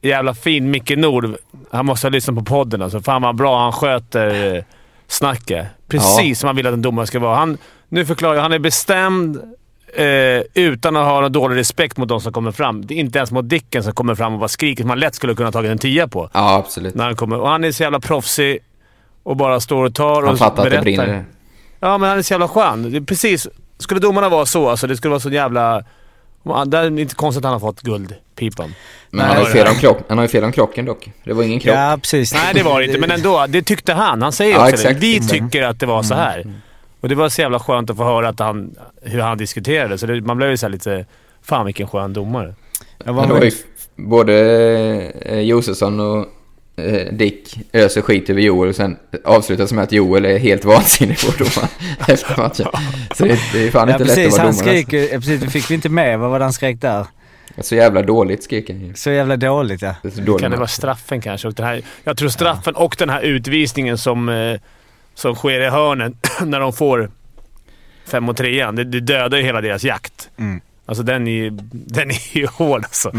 jävla 0.02 0.34
fin 0.34 0.70
Micke 0.70 0.96
Nord. 0.96 1.36
Han 1.70 1.86
måste 1.86 2.06
ha 2.06 2.10
lyssnat 2.10 2.36
på 2.36 2.44
podden 2.44 2.82
alltså. 2.82 3.00
Fan 3.00 3.22
vad 3.22 3.36
bra 3.36 3.58
han 3.62 3.72
sköter 3.72 4.56
eh, 4.56 4.62
snacket. 5.08 5.66
Precis 5.88 6.28
Ja. 6.28 6.34
som 6.34 6.46
han 6.46 6.56
vill 6.56 6.66
att 6.66 6.72
en 6.72 6.82
domare 6.82 7.06
ska 7.06 7.18
vara. 7.18 7.36
Han, 7.36 7.58
nu 7.88 8.06
förklarar 8.06 8.34
jag. 8.34 8.42
Han 8.42 8.52
är 8.52 8.58
bestämd 8.58 9.36
eh, 9.96 10.42
utan 10.54 10.96
att 10.96 11.04
ha 11.04 11.20
någon 11.20 11.32
dålig 11.32 11.56
respekt 11.56 11.96
mot 11.96 12.08
de 12.08 12.20
som 12.20 12.32
kommer 12.32 12.50
fram. 12.52 12.86
Det 12.86 12.94
är 12.94 12.98
inte 12.98 13.18
ens 13.18 13.30
mot 13.32 13.48
Dicken 13.48 13.82
som 13.82 13.92
kommer 13.92 14.14
fram 14.14 14.32
och 14.32 14.38
bara 14.38 14.48
skriker 14.48 14.82
som 14.82 14.88
man 14.88 14.98
lätt 15.00 15.14
skulle 15.14 15.34
kunna 15.34 15.52
tagit 15.52 15.70
en 15.70 15.78
tia 15.78 16.08
på. 16.08 16.30
Ja, 16.32 16.54
absolut. 16.56 16.94
När 16.94 17.04
han, 17.04 17.16
kommer. 17.16 17.40
Och 17.40 17.48
han 17.48 17.64
är 17.64 17.72
så 17.72 17.82
jävla 17.82 18.00
proffsig 18.00 18.58
och 19.28 19.36
bara 19.36 19.60
står 19.60 19.84
och 19.84 19.94
tar 19.94 20.22
och 20.22 20.28
Han 20.28 20.36
fattar 20.36 20.62
att 20.66 20.70
det 20.70 20.70
berättar. 20.70 20.82
brinner. 20.82 21.24
Ja, 21.80 21.98
men 21.98 22.08
han 22.08 22.18
är 22.18 22.22
så 22.22 22.32
jävla 22.34 22.48
skön. 22.48 22.90
Det 22.92 22.96
är 22.98 23.00
precis... 23.00 23.48
Skulle 23.78 24.00
domarna 24.00 24.28
vara 24.28 24.46
så, 24.46 24.68
alltså 24.68 24.86
det 24.86 24.96
skulle 24.96 25.10
vara 25.10 25.20
så 25.20 25.30
jävla... 25.30 25.84
Det 26.66 26.78
är 26.78 26.98
inte 26.98 27.14
konstigt 27.14 27.44
att 27.44 27.44
han 27.44 27.52
har 27.52 27.60
fått 27.68 27.80
guldpipan. 27.82 28.74
Men 29.10 29.26
han 29.26 29.36
har, 29.36 29.44
ju 29.44 29.50
fel 29.52 29.66
om 29.66 29.74
krock, 29.74 29.98
han 30.08 30.18
har 30.18 30.24
ju 30.24 30.28
fel 30.28 30.44
om 30.44 30.52
krocken 30.52 30.84
dock. 30.84 31.10
Det 31.24 31.32
var 31.32 31.42
ingen 31.42 31.60
krock. 31.60 31.76
Ja, 31.76 31.98
precis. 32.02 32.34
Nej, 32.34 32.54
det 32.54 32.62
var 32.62 32.80
det 32.80 32.86
inte. 32.86 32.98
Men 32.98 33.10
ändå, 33.10 33.46
det 33.48 33.62
tyckte 33.62 33.92
han. 33.92 34.22
Han 34.22 34.32
säger 34.32 34.52
Ja, 34.54 34.60
också 34.62 34.74
exakt. 34.74 34.94
det. 34.94 35.00
Vi 35.06 35.16
Mm. 35.16 35.28
tycker 35.28 35.62
att 35.62 35.80
det 35.80 35.86
var 35.86 36.02
så 36.02 36.14
här. 36.14 36.46
Och 37.00 37.08
det 37.08 37.14
var 37.14 37.28
så 37.28 37.40
jävla 37.40 37.58
skönt 37.58 37.90
att 37.90 37.96
få 37.96 38.04
höra 38.04 38.28
att 38.28 38.38
han, 38.40 38.74
hur 39.02 39.20
han 39.20 39.38
diskuterade. 39.38 39.98
Så 39.98 40.06
det, 40.06 40.20
man 40.20 40.36
blev 40.36 40.50
ju 40.50 40.56
så 40.56 40.66
här 40.66 40.70
lite... 40.72 41.04
Fan 41.42 41.66
vilken 41.66 41.88
skön 41.88 42.12
domare. 42.12 42.54
Jag 43.04 43.14
Men 43.14 43.28
det 43.28 43.34
var 43.34 43.42
ju 43.42 43.50
både 43.96 44.34
eh, 45.20 45.40
Josefsson 45.40 46.00
och 46.00 46.26
Dick 47.12 47.58
öser 47.72 48.00
skit 48.02 48.30
över 48.30 48.40
Joel 48.40 48.68
och 48.68 48.76
sen 48.76 48.96
avslutas 49.24 49.72
med 49.72 49.84
att 49.84 49.92
Joel 49.92 50.24
är 50.24 50.38
helt 50.38 50.64
vansinnig 50.64 51.18
på 51.20 51.32
domaren 51.44 51.68
efter 52.08 52.36
matchen. 52.42 52.66
Så 53.14 53.24
det, 53.24 53.38
det 53.52 53.66
är 53.66 53.70
fan 53.70 53.88
Ja, 53.88 53.94
inte 53.94 54.04
precis, 54.04 54.16
lätt 54.16 54.26
att 54.26 54.32
vara 54.32 54.42
han 54.42 54.56
domare. 54.56 54.68
skriker, 54.68 55.12
ja, 55.12 55.18
precis, 55.18 55.40
det 55.40 55.50
fick 55.50 55.70
vi 55.70 55.74
inte 55.74 55.88
med. 55.88 56.18
Vad 56.18 56.30
var 56.30 56.38
det 56.38 56.44
han 56.44 56.52
skrek 56.52 56.80
där? 56.80 57.06
Så 57.60 57.74
jävla 57.74 58.02
dåligt 58.02 58.42
skrek 58.44 58.70
han 58.70 58.80
ju. 58.80 58.94
Så 58.94 59.10
jävla 59.10 59.36
dåligt 59.36 59.82
ja. 59.82 59.94
Så 60.02 60.20
dålig 60.20 60.40
Kan 60.40 60.50
det 60.50 60.56
vara 60.56 60.68
straffen 60.68 61.20
kanske? 61.20 61.48
Och 61.48 61.54
den 61.54 61.66
här, 61.66 61.82
jag 62.04 62.16
tror 62.16 62.28
straffen 62.28 62.74
och 62.74 62.96
den 62.98 63.10
här 63.10 63.20
utvisningen 63.20 63.98
som, 63.98 64.28
eh, 64.28 64.60
som 65.14 65.34
sker 65.34 65.60
i 65.60 65.68
hörnen 65.68 66.16
när 66.44 66.60
de 66.60 66.72
får 66.72 67.10
fem 68.06 68.24
mot 68.24 68.36
trean. 68.36 68.76
Det, 68.76 68.84
det 68.84 69.00
dödar 69.00 69.38
ju 69.38 69.44
hela 69.44 69.60
deras 69.60 69.84
jakt. 69.84 70.28
Mm. 70.38 70.60
Alltså 70.86 71.02
den 71.02 71.28
är 71.28 71.32
ju, 71.32 71.50
den 71.72 72.10
är 72.10 72.46
hård 72.46 72.84
alltså. 72.84 73.12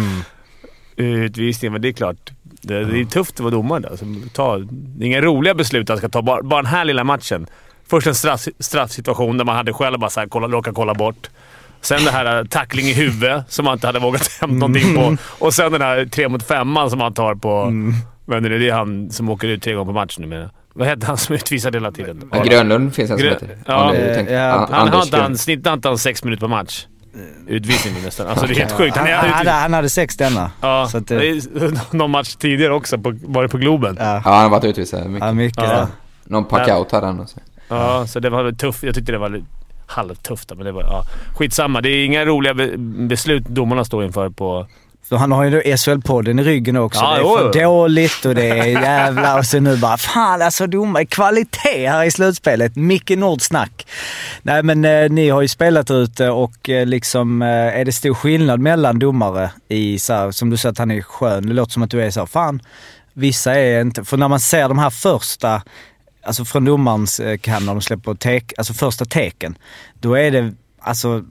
Utvisningen, 0.95 1.73
men 1.73 1.81
det 1.81 1.87
är 1.87 1.93
klart. 1.93 2.31
Det, 2.61 2.85
det 2.85 2.99
är 2.99 3.05
tufft 3.05 3.33
att 3.33 3.39
vara 3.39 3.51
domare 3.51 3.79
där. 3.79 3.89
Alltså, 3.89 4.05
ta, 4.33 4.57
det 4.69 5.05
är 5.05 5.07
inga 5.07 5.21
roliga 5.21 5.53
beslut 5.53 5.89
han 5.89 5.97
ska 5.97 6.09
ta. 6.09 6.21
Bara, 6.21 6.43
bara 6.43 6.61
den 6.61 6.71
här 6.71 6.85
lilla 6.85 7.03
matchen. 7.03 7.47
Först 7.87 8.07
en 8.07 8.15
straff, 8.15 8.47
straffsituation 8.59 9.37
där 9.37 9.45
man 9.45 9.55
hade 9.55 9.73
själv 9.73 9.99
bara 9.99 10.09
så 10.09 10.19
här, 10.19 10.27
kolla, 10.27 10.47
råkat 10.47 10.75
kolla 10.75 10.93
bort. 10.93 11.29
Sen 11.81 12.03
det 12.05 12.11
här 12.11 12.37
eh, 12.39 12.43
tackling 12.45 12.85
i 12.85 12.93
huvudet 12.93 13.51
som 13.51 13.65
man 13.65 13.73
inte 13.73 13.87
hade 13.87 13.99
vågat 13.99 14.27
hämta 14.41 14.55
någonting 14.55 14.95
på. 14.95 15.17
Och 15.45 15.53
sen 15.53 15.71
den 15.71 15.81
här 15.81 16.05
tre 16.05 16.29
mot 16.29 16.43
femman 16.47 16.89
som 16.89 17.01
han 17.01 17.13
tar 17.13 17.35
på... 17.35 17.71
Men 18.25 18.43
det 18.43 18.55
är 18.55 18.59
det 18.59 18.69
han 18.69 19.09
som 19.11 19.29
åker 19.29 19.47
ut 19.47 19.63
tre 19.63 19.73
gånger 19.73 19.85
på 19.85 19.91
matchen 19.91 20.21
numera. 20.21 20.49
Vad 20.73 20.87
hette 20.87 21.05
han 21.05 21.17
som 21.17 21.35
utvisade 21.35 21.77
hela 21.77 21.91
tiden? 21.91 22.29
Ja, 22.31 22.43
Grönlund 22.43 22.95
finns 22.95 23.11
en 23.11 23.17
som 23.17 23.27
heter. 23.27 23.57
Ja, 23.65 23.95
Ja, 23.95 24.01
det 24.01 24.31
ja, 24.31 24.49
han, 24.49 24.59
han, 24.59 24.87
hade 24.87 24.97
han, 24.97 25.09
Grön. 25.09 25.37
snittade 25.37 25.73
inte 25.73 25.87
han 25.87 25.97
sex 25.97 26.23
minuter 26.23 26.41
per 26.41 26.47
match? 26.47 26.85
Utvisning 27.47 27.93
nästan. 28.03 28.27
Alltså 28.27 28.45
det 28.45 28.53
är 28.53 28.55
helt 28.55 28.71
sjukt. 28.71 28.97
Han, 28.97 29.05
Han 29.07 29.13
är, 29.13 29.17
han, 29.17 29.29
hade, 29.29 29.51
han 29.51 29.73
hade 29.73 29.89
sex 29.89 30.17
denna. 30.17 30.51
Ja, 30.61 30.87
Så 30.91 30.97
att 30.97 31.07
det 31.07 31.41
någon 31.91 32.11
match 32.11 32.35
tidigare 32.35 32.73
också. 32.73 32.97
På, 32.97 33.17
var 33.23 33.43
det 33.43 33.49
på 33.49 33.57
Globen? 33.57 33.95
ja, 33.99 34.05
Ja, 34.25 34.31
han 34.31 34.43
har 34.43 34.49
varit 34.49 34.63
utvisad 34.63 35.09
mycket. 35.09 35.27
ja, 35.27 35.33
mycket 35.33 35.63
Ja. 35.63 35.87
Någon 36.23 36.45
packout 36.45 36.91
hade 36.91 37.05
han 37.05 37.19
också. 37.19 37.39
Ja, 37.67 38.07
så 38.07 38.19
det 38.19 38.29
var 38.29 38.43
väl 38.43 38.57
tufft. 38.57 38.83
Jag 38.83 38.95
tyckte 38.95 39.11
det 39.11 39.17
var 39.17 39.41
halvtufft, 39.85 40.51
men 40.55 40.65
det 40.65 40.71
var... 40.71 40.83
Ja. 40.83 41.03
Skitsamma. 41.35 41.81
Det 41.81 41.89
är 41.89 42.05
inga 42.05 42.25
roliga 42.25 42.53
be 42.53 42.77
beslut 43.07 43.45
domarna 43.45 43.85
står 43.85 44.03
inför 44.03 44.29
på 44.29 44.67
För 45.09 45.17
han 45.17 45.31
har 45.31 45.43
ju 45.43 45.61
SHL-podden 45.61 46.41
i 46.41 46.43
ryggen 46.43 46.75
också. 46.77 46.99
Ja, 46.99 47.13
det 47.13 47.19
är 47.19 47.21
jo, 47.21 47.37
för 47.37 47.61
dåligt 47.61 48.25
och 48.25 48.35
det 48.35 48.49
är 48.49 48.65
jävlar 48.65 49.39
och 49.39 49.45
så 49.45 49.59
nu 49.59 49.77
bara 49.77 49.97
fan 49.97 50.41
alltså 50.41 50.67
domare, 50.67 51.05
kvalitet 51.05 51.87
här 51.87 52.03
i 52.03 52.11
slutspelet. 52.11 52.75
Micke 52.75 53.09
Nordsnack. 53.09 53.87
Nej 54.41 54.63
men 54.63 54.85
eh, 54.85 55.09
ni 55.09 55.29
har 55.29 55.41
ju 55.41 55.47
spelat 55.47 55.91
ute 55.91 56.29
och 56.29 56.69
eh, 56.69 56.85
liksom 56.85 57.41
eh, 57.41 57.47
är 57.47 57.85
det 57.85 57.91
stor 57.91 58.13
skillnad 58.13 58.59
mellan 58.59 58.99
domare 58.99 59.51
i 59.67 59.99
så 59.99 60.13
här, 60.13 60.31
som 60.31 60.49
du 60.49 60.57
säger 60.57 60.71
att 60.71 60.77
han 60.77 60.91
är 60.91 61.01
skön. 61.01 61.47
Det 61.47 61.53
låter 61.53 61.71
som 61.71 61.83
att 61.83 61.91
du 61.91 62.01
är 62.01 62.11
så 62.11 62.19
här, 62.19 62.27
fan 62.27 62.61
vissa 63.13 63.55
är 63.55 63.81
inte, 63.81 64.03
för 64.03 64.17
när 64.17 64.27
man 64.27 64.39
ser 64.39 64.69
de 64.69 64.79
här 64.79 64.89
första 64.89 65.61
alltså 66.23 66.45
från 66.45 66.65
domarens 66.65 67.19
eh, 67.19 67.37
kam 67.37 67.65
när 67.65 67.73
de 67.73 67.81
släpper 67.81 68.13
tek, 68.13 68.53
alltså 68.57 68.73
första 68.73 69.05
teken, 69.05 69.57
då 69.93 70.13
är 70.13 70.31
det, 70.31 70.53
alltså 70.79 71.23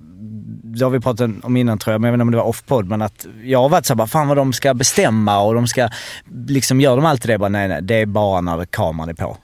det 0.63 0.85
har 0.85 0.91
vi 0.91 1.01
pratat 1.01 1.31
om 1.43 1.57
innan 1.57 1.79
tror 1.79 1.95
jag, 1.95 2.01
men 2.01 2.09
jag 2.09 2.13
vet 2.13 2.17
inte 2.17 2.23
om 2.23 2.31
det 2.31 2.37
var 2.37 2.45
off-podd, 2.45 2.87
men 2.89 3.03
att 3.03 3.27
jag 3.43 3.59
har 3.63 3.69
varit 3.69 3.87
såhär 3.87 3.97
bara, 3.97 4.09
fan 4.09 4.29
vad 4.29 4.37
de 4.37 4.53
ska 4.53 4.75
bestämma 4.75 5.41
och 5.41 5.55
de 5.55 5.67
ska, 5.67 5.89
liksom 6.49 6.81
gör 6.81 6.97
de 6.97 7.05
alltid 7.07 7.31
det? 7.31 7.39
Bara, 7.39 7.49
nej 7.49 7.69
nej, 7.69 7.83
det 7.83 7.95
är 7.95 8.07
bara 8.07 8.41
när 8.41 8.65
kameran 8.65 9.09
är 9.09 9.15
på. 9.15 9.37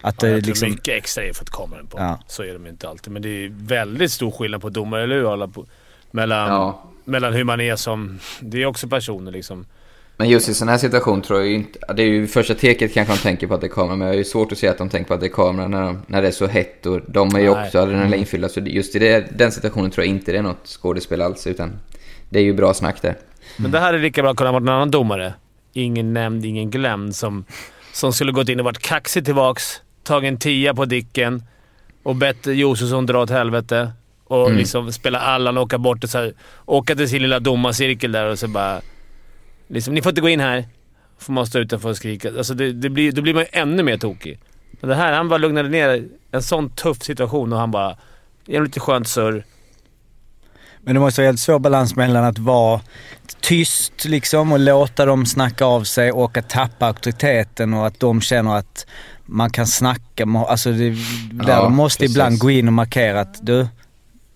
Att 0.00 0.22
Ja, 0.22 0.28
det 0.28 0.34
jag 0.34 0.42
tror 0.42 0.48
liksom, 0.48 0.70
mycket 0.70 0.94
extra 0.94 1.24
är 1.24 1.32
för 1.32 1.42
att 1.42 1.50
kameran 1.50 1.84
är 1.84 1.88
på. 1.88 1.98
Ja. 1.98 2.18
Så 2.26 2.42
är 2.42 2.52
de 2.52 2.66
inte 2.66 2.88
alltid. 2.88 3.12
Men 3.12 3.22
det 3.22 3.28
är 3.28 3.48
väldigt 3.52 4.12
stor 4.12 4.30
skillnad 4.30 4.60
på 4.62 4.68
domare, 4.68 5.02
eller 5.02 5.14
hur? 5.16 5.32
Alla 5.32 5.48
på, 5.48 5.66
mellan, 6.10 6.48
Ja. 6.48 6.82
mellan 7.04 7.32
hur 7.32 7.44
man 7.44 7.60
är 7.60 7.76
som... 7.76 8.18
Det 8.40 8.62
är 8.62 8.66
också 8.66 8.88
personer 8.88 9.32
liksom. 9.32 9.66
Men 10.16 10.28
just 10.28 10.48
i 10.48 10.54
sån 10.54 10.68
här 10.68 10.78
situation 10.78 11.22
tror 11.22 11.40
jag 11.40 11.52
inte... 11.52 11.78
Det 11.94 12.02
är 12.02 12.06
ju 12.06 12.26
första 12.26 12.54
teket 12.54 12.94
kanske 12.94 13.14
de 13.14 13.18
tänker 13.18 13.46
på 13.46 13.54
att 13.54 13.60
det 13.60 13.66
är 13.66 13.68
kamera, 13.68 13.96
men 13.96 14.06
jag 14.06 14.14
har 14.14 14.18
ju 14.18 14.24
svårt 14.24 14.52
att 14.52 14.58
se 14.58 14.68
att 14.68 14.78
de 14.78 14.88
tänker 14.88 15.08
på 15.08 15.14
att 15.14 15.20
det 15.20 15.26
är 15.26 15.30
kamera 15.30 15.68
när, 15.68 15.82
de, 15.82 16.02
när 16.06 16.22
det 16.22 16.28
är 16.28 16.32
så 16.32 16.46
hett 16.46 16.86
och 16.86 17.00
de 17.06 17.34
är 17.34 17.40
ju 17.40 17.54
Nej. 17.54 17.64
också 17.66 17.78
adrenalinfyllda. 17.78 18.48
Så 18.48 18.60
just 18.60 18.96
i 18.96 18.98
det, 18.98 19.38
den 19.38 19.52
situationen 19.52 19.90
tror 19.90 20.06
jag 20.06 20.14
inte 20.14 20.32
det 20.32 20.38
är 20.38 20.42
något 20.42 20.66
skådespel 20.66 21.22
alls, 21.22 21.46
utan 21.46 21.72
det 22.28 22.38
är 22.38 22.42
ju 22.42 22.52
bra 22.54 22.74
snack 22.74 23.02
där. 23.02 23.16
Men 23.56 23.70
det 23.70 23.80
här 23.80 23.94
är 23.94 23.98
lika 23.98 24.22
bra 24.22 24.34
kunnat 24.34 24.52
vara 24.52 24.62
en 24.62 24.68
annan 24.68 24.90
domare. 24.90 25.34
Ingen 25.72 26.12
nämnd, 26.12 26.44
ingen 26.44 26.70
glömd. 26.70 27.16
Som, 27.16 27.44
som 27.92 28.12
skulle 28.12 28.32
gått 28.32 28.48
in 28.48 28.58
och 28.58 28.64
varit 28.64 28.78
kaxig 28.78 29.24
tillbaks, 29.24 29.80
tagit 30.04 30.28
en 30.28 30.38
tia 30.38 30.74
på 30.74 30.84
Dicken 30.84 31.42
och 32.02 32.16
bett 32.16 32.46
Josefsson 32.46 33.06
dra 33.06 33.22
åt 33.22 33.30
helvete. 33.30 33.92
Och 34.24 34.46
Mm. 34.46 34.58
liksom 34.58 34.92
spela 34.92 35.18
Allan 35.18 35.56
och 35.56 35.62
åka 35.62 35.78
bort 35.78 36.04
och 36.04 36.10
så 36.10 36.18
här, 36.18 36.32
åka 36.66 36.94
till 36.94 37.08
sin 37.08 37.22
lilla 37.22 37.40
domarcirkel 37.40 38.12
där 38.12 38.26
och 38.26 38.38
så 38.38 38.48
bara... 38.48 38.80
Liksom, 39.68 39.94
ni 39.94 40.02
får 40.02 40.10
inte 40.10 40.20
gå 40.20 40.28
in 40.28 40.40
här. 40.40 40.64
Får 41.18 41.32
man 41.32 41.46
stå 41.46 41.58
utanför 41.58 41.88
och 41.88 41.96
skrika. 41.96 42.28
Alltså 42.28 42.54
det, 42.54 42.72
det 42.72 42.90
blir, 42.90 43.12
då 43.12 43.22
blir 43.22 43.34
man 43.34 43.42
ju 43.42 43.48
ännu 43.52 43.82
mer 43.82 43.96
tokig. 43.98 44.38
Men 44.80 44.90
det 44.90 44.96
här, 44.96 45.12
han 45.12 45.28
bara 45.28 45.38
lugnade 45.38 45.68
ner 45.68 46.04
en 46.30 46.42
sån 46.42 46.70
tuff 46.70 47.02
situation 47.02 47.52
och 47.52 47.58
han 47.58 47.70
bara... 47.70 47.96
Ge 48.46 48.60
lite 48.60 48.80
skönt 48.80 49.08
surr. 49.08 49.44
men 50.80 50.94
det 50.94 51.00
måste 51.00 51.20
vara 51.20 51.28
helt 51.28 51.40
svår 51.40 51.58
balans 51.58 51.96
mellan 51.96 52.24
att 52.24 52.38
vara 52.38 52.80
tyst 53.40 54.04
liksom 54.04 54.52
och 54.52 54.58
låta 54.60 55.04
dem 55.06 55.26
snacka 55.26 55.64
av 55.64 55.84
sig 55.84 56.12
och 56.12 56.36
att 56.36 56.48
tappa 56.48 56.86
auktoriteten 56.86 57.74
och 57.74 57.86
att 57.86 58.00
de 58.00 58.20
känner 58.20 58.56
att 58.56 58.86
man 59.26 59.50
kan 59.50 59.66
snacka. 59.66 60.24
Alltså 60.48 60.72
det, 60.72 60.90
där 61.32 61.48
Ja, 61.48 61.62
de 61.62 61.76
måste 61.76 61.98
precis. 61.98 62.16
ibland 62.16 62.38
gå 62.38 62.50
in 62.50 62.66
och 62.66 62.72
markera 62.72 63.20
att 63.20 63.46
du, 63.46 63.66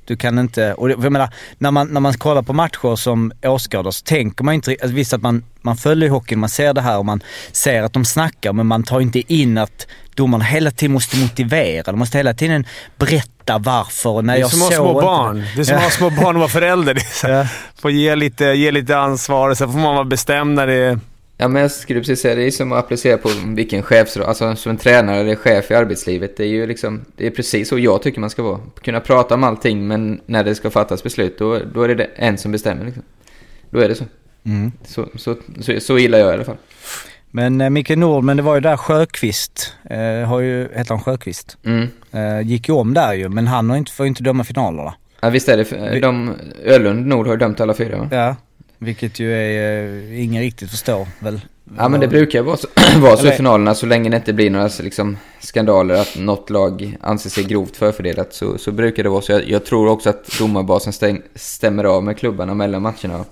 du 0.06 0.16
kan 0.16 0.38
inte... 0.38 0.74
Och 0.74 0.90
jag 0.90 1.12
menar, 1.12 1.28
när 1.58 1.70
man, 1.70 1.88
när 1.88 2.00
man 2.00 2.14
kollar 2.14 2.42
på 2.42 2.52
matcher 2.52 2.96
som 2.96 3.32
åskådare 3.42 3.92
så 3.92 4.04
tänker 4.04 4.44
man 4.44 4.54
inte... 4.54 4.70
Alltså 4.70 4.88
visst 4.96 5.12
att 5.12 5.22
man, 5.22 5.44
man 5.62 5.76
följer 5.76 6.08
hockeyn, 6.10 6.38
man 6.38 6.48
ser 6.48 6.74
det 6.74 6.80
här 6.80 6.98
och 6.98 7.04
man 7.06 7.22
ser 7.52 7.82
att 7.82 7.92
de 7.92 8.04
snackar 8.04 8.52
men 8.52 8.66
man 8.66 8.82
tar 8.82 9.00
inte 9.00 9.32
in 9.34 9.58
att 9.58 9.86
domarna 10.14 10.44
hela 10.44 10.70
tiden 10.70 10.92
måste 10.92 11.16
motivera. 11.16 11.82
De 11.92 11.98
måste 11.98 12.18
hela 12.18 12.34
tiden 12.34 12.66
berätta 12.98 13.58
varför. 13.58 14.10
Och 14.10 14.24
när 14.24 14.32
Det 14.34 14.38
är 14.38 14.40
jag 14.40 14.50
som 14.50 14.62
att 14.62 14.68
ha 14.68 14.76
såg 14.76 14.86
små 14.86 14.90
inte- 14.92 15.06
barn. 15.06 15.44
Det 15.56 15.60
är 15.60 15.64
som 15.64 15.76
att 15.76 15.82
ha 15.82 15.90
små 15.90 16.10
barn 16.10 16.36
och 16.36 16.40
vara 16.40 16.48
förälder. 16.50 16.94
Det 16.94 17.00
är 17.00 17.04
så, 17.20 17.28
Ja. 17.28 17.46
Får 17.80 17.90
ge 17.90 18.14
lite, 18.16 18.44
ge 18.44 18.70
lite 18.70 18.98
ansvar 18.98 19.50
och 19.50 19.58
sen 19.58 19.72
får 19.72 19.78
man 19.78 19.94
vara 19.94 20.04
bestämd 20.04 20.54
när 20.54 20.66
det 20.66 20.74
är... 20.74 20.98
Ja, 21.38 21.48
men 21.48 21.62
jag 21.62 21.70
skulle 21.70 22.00
precis 22.00 22.20
säga, 22.20 22.34
det 22.34 22.42
är 22.42 22.50
som 22.50 22.72
att 22.72 22.78
applicera 22.78 23.18
på 23.18 23.28
vilken 23.46 23.82
chefsroll, 23.82 24.26
alltså 24.26 24.56
som 24.56 24.70
en 24.70 24.76
tränare 24.76 25.20
eller 25.20 25.36
chef 25.36 25.70
i 25.70 25.74
arbetslivet. 25.74 26.36
Det 26.36 26.44
är 26.44 26.48
ju 26.48 26.66
liksom, 26.66 27.04
det 27.16 27.26
är 27.26 27.30
precis 27.30 27.68
så 27.68 27.78
jag 27.78 28.02
tycker 28.02 28.20
man 28.20 28.30
ska 28.30 28.42
vara. 28.42 28.60
Kunna 28.82 29.00
prata 29.00 29.34
om 29.34 29.44
allting, 29.44 29.86
men 29.86 30.20
när 30.26 30.44
det 30.44 30.54
ska 30.54 30.70
fattas 30.70 31.02
beslut, 31.02 31.38
då, 31.38 31.58
då 31.74 31.82
är 31.82 31.94
det 31.94 32.04
en 32.04 32.38
som 32.38 32.52
bestämmer 32.52 32.84
liksom. 32.84 33.02
Då 33.70 33.80
är 33.80 33.88
det 33.88 33.94
så. 33.94 34.04
Mm. 34.44 34.72
Så, 34.84 35.08
så, 35.14 35.36
så, 35.60 35.80
så 35.80 35.98
gillar 35.98 36.18
jag 36.18 36.30
i 36.30 36.34
alla 36.34 36.44
fall. 36.44 36.56
Men 37.30 37.60
eh, 37.60 37.70
Micke 37.70 37.90
Nord, 37.90 38.24
men 38.24 38.36
det 38.36 38.42
var 38.42 38.54
ju 38.54 38.60
där 38.60 38.76
Sjöqvist, 38.76 39.74
eh, 39.90 40.28
har 40.28 40.40
ju, 40.40 40.68
heter 40.74 40.88
han 40.88 41.00
Sjöqvist? 41.00 41.58
Mm. 41.64 41.88
Eh, 42.12 42.48
gick 42.48 42.68
ju 42.68 42.74
om 42.74 42.94
där 42.94 43.14
ju, 43.14 43.28
men 43.28 43.46
han 43.46 43.70
har 43.70 43.76
inte, 43.76 43.92
får 43.92 44.06
ju 44.06 44.08
inte 44.08 44.22
döma 44.22 44.44
finalerna. 44.44 44.94
Ja, 45.20 45.30
visst 45.30 45.48
är 45.48 45.56
det, 45.56 46.00
de, 46.00 46.34
Ölund 46.64 47.06
Nord 47.06 47.26
har 47.26 47.34
ju 47.34 47.38
dömt 47.38 47.60
alla 47.60 47.74
fyra 47.74 47.98
va? 47.98 48.08
Ja, 48.10 48.36
vilket 48.78 49.20
ju 49.20 49.32
är, 49.34 49.86
eh, 50.12 50.22
ingen 50.22 50.42
riktigt 50.42 50.70
förstår 50.70 51.08
väl. 51.18 51.40
Ja 51.78 51.88
men 51.88 52.00
det 52.00 52.08
brukar 52.08 52.42
vara 52.42 52.56
så, 52.56 52.68
vara 53.00 53.16
så 53.16 53.26
i 53.26 53.30
finalerna 53.30 53.74
så 53.74 53.86
länge 53.86 54.10
det 54.10 54.16
inte 54.16 54.32
blir 54.32 54.50
några 54.50 54.70
liksom, 54.80 55.16
skandaler 55.40 55.94
att 55.94 56.16
något 56.18 56.50
lag 56.50 56.96
anser 57.00 57.30
sig 57.30 57.44
grovt 57.44 57.76
förfördelat 57.76 58.34
så, 58.34 58.58
så 58.58 58.72
brukar 58.72 59.02
det 59.02 59.08
vara 59.08 59.22
så. 59.22 59.32
Jag, 59.32 59.48
jag 59.48 59.64
tror 59.66 59.88
också 59.88 60.10
att 60.10 60.38
domarbasen 60.38 60.92
stäng, 60.92 61.22
stämmer 61.34 61.84
av 61.84 62.04
med 62.04 62.18
klubbarna 62.18 62.54
mellan 62.54 62.82
matcherna. 62.82 63.24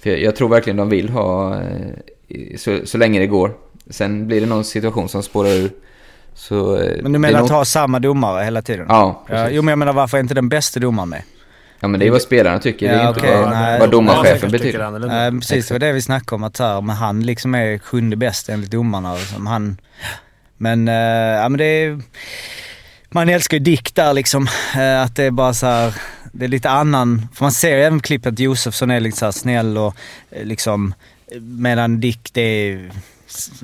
För 0.00 0.10
jag, 0.10 0.20
jag 0.20 0.36
tror 0.36 0.48
verkligen 0.48 0.76
de 0.76 0.88
vill 0.88 1.08
ha 1.08 1.54
eh, 1.60 2.56
så, 2.56 2.78
så 2.84 2.98
länge 2.98 3.20
det 3.20 3.26
går. 3.26 3.52
Sen 3.90 4.26
blir 4.26 4.40
det 4.40 4.46
någon 4.46 4.64
situation 4.64 5.08
som 5.08 5.22
spårar 5.22 5.50
ur. 5.50 5.70
Så, 6.34 6.76
eh, 6.76 7.02
Men 7.02 7.12
du 7.12 7.18
menar 7.18 7.38
att 7.38 7.48
nog- 7.48 7.50
ha 7.58 7.64
samma 7.64 7.98
domare 8.00 8.44
hela 8.44 8.62
tiden? 8.62 8.86
Ja, 8.88 9.24
ja 9.28 9.34
precis. 9.36 9.56
Jo 9.56 9.62
men 9.62 9.72
jag 9.72 9.78
menar 9.78 9.92
varför 9.92 10.16
är 10.16 10.20
inte 10.20 10.34
den 10.34 10.48
bästa 10.48 10.80
domaren 10.80 11.08
med? 11.08 11.22
Ja 11.80 11.88
men 11.88 12.00
det 12.00 12.06
är 12.06 12.10
vad 12.10 12.22
spelarna 12.22 12.58
tycker, 12.58 12.88
det 12.88 12.94
är 12.94 13.02
Ja, 13.02 13.08
inte 13.08 13.20
vad, 13.20 13.50
nej. 13.50 13.80
vad 13.80 13.90
domarchefen 13.90 14.50
betyder. 14.50 14.98
Nej 14.98 15.30
precis, 15.30 15.68
det 15.68 15.74
var 15.74 15.78
det 15.78 15.92
vi 15.92 16.02
snackade 16.02 16.34
om 16.34 16.44
att 16.44 16.56
så 16.56 16.64
här, 16.64 16.80
men 16.80 16.96
han 16.96 17.22
liksom 17.22 17.54
är 17.54 17.78
sjunde 17.78 18.16
bäst 18.16 18.48
enligt 18.48 18.70
domarna. 18.70 19.16
Som 19.16 19.46
han, 19.46 19.80
men, 20.56 20.88
eh, 20.88 20.94
ja 20.94 21.48
men 21.48 21.58
det 21.58 21.64
är, 21.64 22.00
man 23.10 23.28
älskar 23.28 23.56
ju 23.56 23.64
Dick 23.64 23.94
där 23.94 24.12
liksom. 24.14 24.48
eh, 24.76 25.02
att 25.02 25.16
det 25.16 25.24
är 25.24 25.30
bara 25.30 25.54
så 25.54 25.66
här, 25.66 25.94
det 26.32 26.44
är 26.44 26.48
lite 26.48 26.70
annan, 26.70 27.28
för 27.34 27.44
man 27.44 27.52
ser 27.52 27.76
ju 27.76 27.82
även 27.82 28.00
klippet 28.00 28.32
att 28.32 28.38
Josefsson 28.38 28.90
är 28.90 29.00
lite 29.00 29.18
så 29.18 29.24
här 29.24 29.32
snäll 29.32 29.78
och 29.78 29.96
eh, 30.30 30.44
liksom, 30.44 30.94
medan 31.40 32.00
Dick 32.00 32.30
det 32.32 32.40
är, 32.42 32.90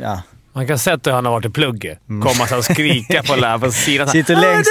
ja. 0.00 0.22
Man 0.55 0.66
kan 0.66 0.78
se 0.78 0.90
att 0.90 1.07
han 1.07 1.24
har 1.24 1.32
varit 1.32 1.44
i 1.44 1.50
plugget. 1.50 1.98
Komma 2.07 2.46
så 2.46 2.57
och 2.57 2.64
skrika 2.64 3.22
på 3.22 3.36
läraren 3.36 3.61
på 3.61 3.72
sidan. 3.72 4.09
Sitter 4.09 4.36
längst, 4.36 4.70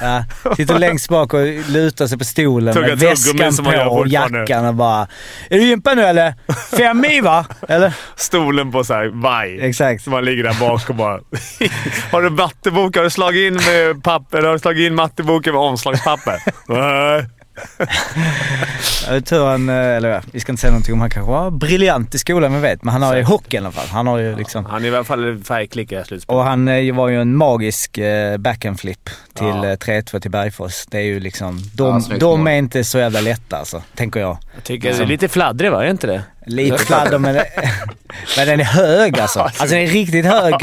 ja, 0.00 0.24
sitter 0.56 0.78
längst 0.78 1.08
bak 1.08 1.34
och 1.34 1.46
lutar 1.68 2.06
sig 2.06 2.18
på 2.18 2.24
stolen 2.24 2.74
Tuggar 2.74 2.88
med 2.88 2.98
väskan 2.98 3.64
på 3.64 3.90
och 3.90 4.08
jackan 4.08 4.66
och 4.66 4.74
bara 4.74 5.08
Är 5.50 5.58
du 5.58 5.72
impad 5.72 5.96
nu 5.96 6.02
eller? 6.02 6.34
Fem 6.76 7.04
i 7.04 7.20
va? 7.20 7.46
Eller? 7.68 7.92
Stolen 8.16 8.72
på 8.72 8.84
så 8.84 8.94
här 8.94 9.22
vaj. 9.22 9.58
Exakt. 9.60 10.02
Så 10.02 10.10
man 10.10 10.24
ligger 10.24 10.44
där 10.44 10.60
bak 10.60 10.90
och 10.90 10.94
bara... 10.94 11.12
har 12.12 12.22
du 12.22 12.30
mattebok? 12.30 12.96
Har 12.96 13.04
du 13.04 13.10
slagit 13.10 13.52
in 13.52 13.54
med 13.54 14.04
papper? 14.04 14.42
Har 14.42 14.52
du 14.52 14.58
slagit 14.58 14.86
in 14.86 14.94
matteboken 14.94 15.52
med 15.52 15.62
omslagspapper? 15.62 16.42
Nej. 16.68 17.26
Tror 19.24 19.46
han, 19.48 19.68
eh, 19.68 19.74
eller 19.74 20.08
ja, 20.08 20.20
vi 20.32 20.40
ska 20.40 20.52
inte 20.52 20.60
säga 20.60 20.70
någonting 20.70 20.94
om 20.94 21.00
han 21.00 21.10
kanske 21.10 21.30
var 21.32 21.50
briljant 21.50 22.14
i 22.14 22.18
skolan, 22.18 22.54
vi 22.54 22.60
vet. 22.60 22.82
Men 22.82 22.92
han 22.92 23.02
har 23.02 23.16
ju 23.16 23.22
hockey 23.22 23.56
i 23.56 23.58
alla 23.58 23.70
fall. 23.72 23.86
Han 23.88 24.06
har 24.06 24.18
ju 24.18 24.36
liksom... 24.36 24.64
Han 24.66 24.84
är 24.84 24.88
i 24.88 24.94
alla 24.94 25.04
fall 25.04 25.44
färgklick 25.44 25.92
i 25.92 25.94
det 25.94 26.04
slutspelet. 26.04 26.38
Och 26.38 26.44
han 26.44 26.68
eh, 26.68 26.94
var 26.94 27.08
ju 27.08 27.20
en 27.20 27.36
magisk 27.36 27.98
eh, 27.98 28.36
backhand-flip 28.36 29.10
till 29.34 29.46
Ja. 29.46 29.66
eh, 29.66 29.76
3-2 29.76 30.20
till 30.20 30.30
Bergfors. 30.30 30.86
Det 30.86 30.98
är 30.98 31.02
ju 31.02 31.20
liksom... 31.20 31.58
Ja, 31.58 31.84
De, 31.84 32.02
snyggt 32.02 32.20
de 32.20 32.46
är 32.46 32.52
inte 32.58 32.84
så 32.84 32.98
jävla 32.98 33.20
lätta 33.20 33.56
alltså, 33.56 33.82
tänker 33.94 34.20
jag. 34.20 34.38
Jag 34.54 34.64
tycker 34.64 34.92
det 34.92 35.02
är 35.02 35.06
lite 35.06 35.28
fladdrig 35.28 35.70
va? 35.70 35.84
Är 35.84 35.90
inte 35.90 36.06
det? 36.06 36.22
Lite 36.46 36.78
fladder 36.84 37.18
men, 37.18 37.34
men 38.36 38.46
den 38.46 38.60
är 38.60 38.64
hög 38.64 39.20
alltså. 39.20 39.40
Alltså 39.40 39.66
den 39.66 39.78
är 39.78 39.86
riktigt 39.86 40.26
hög. 40.26 40.54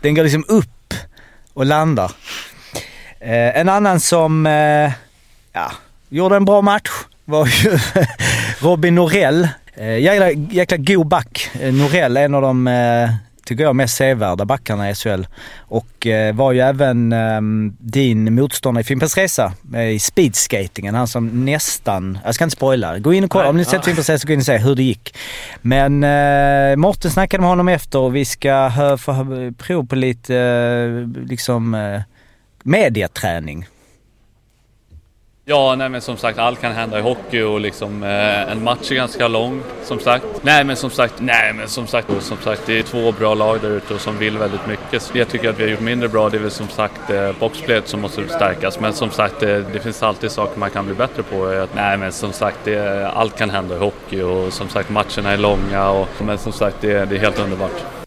Den 0.00 0.14
går 0.14 0.22
liksom 0.22 0.44
upp 0.48 0.94
och 1.54 1.66
landar. 1.66 2.12
Eh, 3.20 3.58
en 3.60 3.68
annan 3.68 4.00
som 4.00 4.46
eh, 4.46 4.92
ja, 5.52 5.72
gjorde 6.12 6.36
en 6.36 6.44
bra 6.44 6.62
match 6.62 6.90
var 7.24 7.46
ju 7.46 7.78
Robin 8.68 8.94
Norell. 8.94 9.48
Eh, 9.74 9.98
jäkla, 9.98 10.30
jäkla 10.30 10.76
god 10.76 11.06
back. 11.06 11.50
Eh, 11.60 11.72
Norell 11.72 12.16
är 12.16 12.24
en 12.24 12.34
av 12.34 12.42
de, 12.42 12.66
eh, 12.66 13.10
tycker 13.44 13.64
jag, 13.64 13.76
mest 13.76 13.96
sevärda 13.96 14.44
backarna 14.44 14.90
i 14.90 14.94
SHL. 14.94 15.26
Och 15.58 16.06
eh, 16.06 16.34
var 16.34 16.52
ju 16.52 16.60
även 16.60 17.12
eh, 17.12 17.40
din 17.78 18.34
motståndare 18.34 18.80
i 18.80 18.84
Fimpens 18.84 19.16
Resa 19.16 19.52
eh, 19.74 19.88
i 19.88 19.98
speedskatingen. 19.98 20.94
Han 20.94 21.08
som 21.08 21.44
nästan, 21.44 22.18
jag 22.24 22.34
ska 22.34 22.44
inte 22.44 22.56
spoila. 22.56 22.98
Gå 22.98 23.12
in 23.14 23.24
och 23.24 23.30
kolla, 23.30 23.44
Nej, 23.44 23.50
om 23.50 23.56
ni 23.56 23.62
ja. 23.62 23.70
sett 23.70 23.84
Fimpens 23.84 24.08
Resa, 24.08 24.26
gå 24.26 24.32
in 24.32 24.38
och 24.38 24.46
se 24.46 24.58
hur 24.58 24.74
det 24.74 24.82
gick. 24.82 25.16
Men 25.60 26.04
eh, 26.04 26.76
Morten 26.76 27.10
snackade 27.10 27.40
med 27.40 27.50
honom 27.50 27.68
efter 27.68 27.98
och 27.98 28.16
vi 28.16 28.24
ska 28.24 28.70
få 28.98 29.52
prov 29.58 29.86
på 29.86 29.96
lite 29.96 31.08
liksom 31.26 31.76
mediaträning. 32.62 33.66
Ja, 35.44 35.74
nej 35.74 35.88
men 35.88 36.00
som 36.00 36.16
sagt 36.16 36.38
allt 36.38 36.60
kan 36.60 36.72
hända 36.72 36.98
i 36.98 37.02
hockey 37.02 37.42
och 37.42 37.60
liksom 37.60 38.02
eh, 38.02 38.52
en 38.52 38.64
match 38.64 38.90
är 38.90 38.94
ganska 38.94 39.28
lång 39.28 39.62
som 39.84 40.00
sagt. 40.00 40.24
Nej 40.42 40.64
men 40.64 40.76
som 40.76 40.90
sagt, 40.90 41.14
nej 41.20 41.52
men 41.52 41.68
som 41.68 41.86
sagt, 41.86 42.22
som 42.22 42.36
sagt 42.36 42.62
det 42.66 42.78
är 42.78 42.82
två 42.82 43.12
bra 43.12 43.34
lag 43.34 43.60
där 43.60 43.70
ute 43.70 43.98
som 43.98 44.18
vill 44.18 44.38
väldigt 44.38 44.66
mycket. 44.66 45.02
Så 45.02 45.18
jag 45.18 45.28
tycker 45.28 45.50
att 45.50 45.58
vi 45.58 45.62
har 45.62 45.70
gjort 45.70 45.80
mindre 45.80 46.08
bra, 46.08 46.28
det 46.28 46.36
är 46.36 46.40
väl 46.40 46.50
som 46.50 46.68
sagt 46.68 47.10
eh, 47.10 47.32
boxplayet 47.38 47.88
som 47.88 48.00
måste 48.00 48.28
stärkas. 48.28 48.80
Men 48.80 48.92
som 48.92 49.10
sagt 49.10 49.42
eh, 49.42 49.58
det 49.58 49.80
finns 49.82 50.02
alltid 50.02 50.30
saker 50.30 50.58
man 50.58 50.70
kan 50.70 50.86
bli 50.86 50.94
bättre 50.94 51.22
på. 51.22 51.52
Eh, 51.52 51.68
nej 51.74 51.96
men 51.96 52.12
som 52.12 52.32
sagt 52.32 52.58
det, 52.64 53.08
allt 53.08 53.38
kan 53.38 53.50
hända 53.50 53.74
i 53.74 53.78
hockey 53.78 54.22
och 54.22 54.52
som 54.52 54.68
sagt 54.68 54.90
matcherna 54.90 55.30
är 55.30 55.38
långa 55.38 55.90
och 55.90 56.08
men 56.24 56.38
som 56.38 56.52
sagt 56.52 56.76
det, 56.80 57.04
det 57.04 57.16
är 57.16 57.20
helt 57.20 57.38
underbart. 57.38 58.01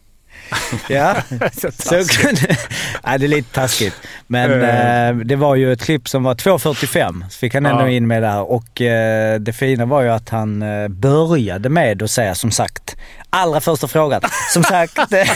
Ja, 0.88 1.16
så 1.78 1.96
kunde... 2.22 2.42
Nej, 3.04 3.20
det 3.20 3.26
är 3.26 3.28
lite 3.28 3.54
taskigt. 3.56 3.96
Men 4.28 4.62
eh, 4.62 5.16
det 5.26 5.36
var 5.36 5.56
ju 5.56 5.72
ett 5.74 5.82
klipp 5.84 6.10
som 6.10 6.24
var 6.24 6.36
2.45, 6.36 7.30
så 7.30 7.38
fick 7.38 7.54
han 7.54 7.66
ändå 7.66 7.82
Ja. 7.84 7.90
in 7.90 8.08
med 8.08 8.24
där. 8.24 8.52
Och 8.52 8.82
eh, 8.82 9.40
det 9.40 9.54
fina 9.54 9.86
var 9.86 10.02
ju 10.02 10.10
att 10.10 10.30
han 10.30 10.62
eh, 10.62 10.88
började 10.88 11.70
med 11.70 12.04
att 12.04 12.12
säga 12.12 12.36
som 12.36 12.52
sagt, 12.52 12.96
allra 13.30 13.62
första 13.62 13.88
frågan. 13.88 14.22
Som 14.54 14.64
sagt... 14.64 14.98
eh, 14.98 15.30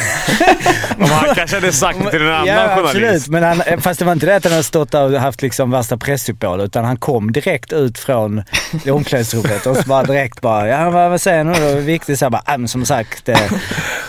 Om 0.97 1.09
han 1.11 1.35
kanske 1.35 1.55
hade 1.57 1.71
sagt 1.73 2.09
till 2.11 2.21
en 2.21 2.27
annan 2.33 2.47
ja, 2.47 2.75
journalist. 2.75 2.95
absolut. 2.95 3.27
Men 3.27 3.43
han, 3.43 3.61
eh, 3.61 3.79
fast 3.79 3.99
det 3.99 4.05
var 4.05 4.13
inte 4.13 4.25
det 4.25 4.35
att 4.35 4.43
han 4.43 4.51
hade 4.53 4.63
stått 4.63 4.91
där 4.91 5.13
och 5.13 5.19
haft 5.21 5.41
liksom 5.41 5.71
värsta 5.71 5.97
pressuppbåd, 5.97 6.61
utan 6.61 6.85
han 6.85 6.97
kom 6.97 7.31
direkt 7.31 7.73
ut 7.73 7.99
från 7.99 8.43
omklädningsrummet 8.91 9.65
och 9.65 9.77
så 9.77 9.83
bara 9.83 10.03
direkt 10.03 10.41
bara, 10.41 10.67
ja 10.67 10.89
vad, 10.89 11.09
vad 11.09 11.21
säger 11.21 11.37
han 11.45 11.47
nu 11.53 11.59
då? 11.73 11.79
Viktigt 11.79 12.19
så 12.19 12.25
här 12.25 12.29
bara, 12.29 12.41
"Ah, 12.45 12.57
men 12.57 12.67
som 12.67 12.85
sagt, 12.85 13.29
eh, 13.29 13.39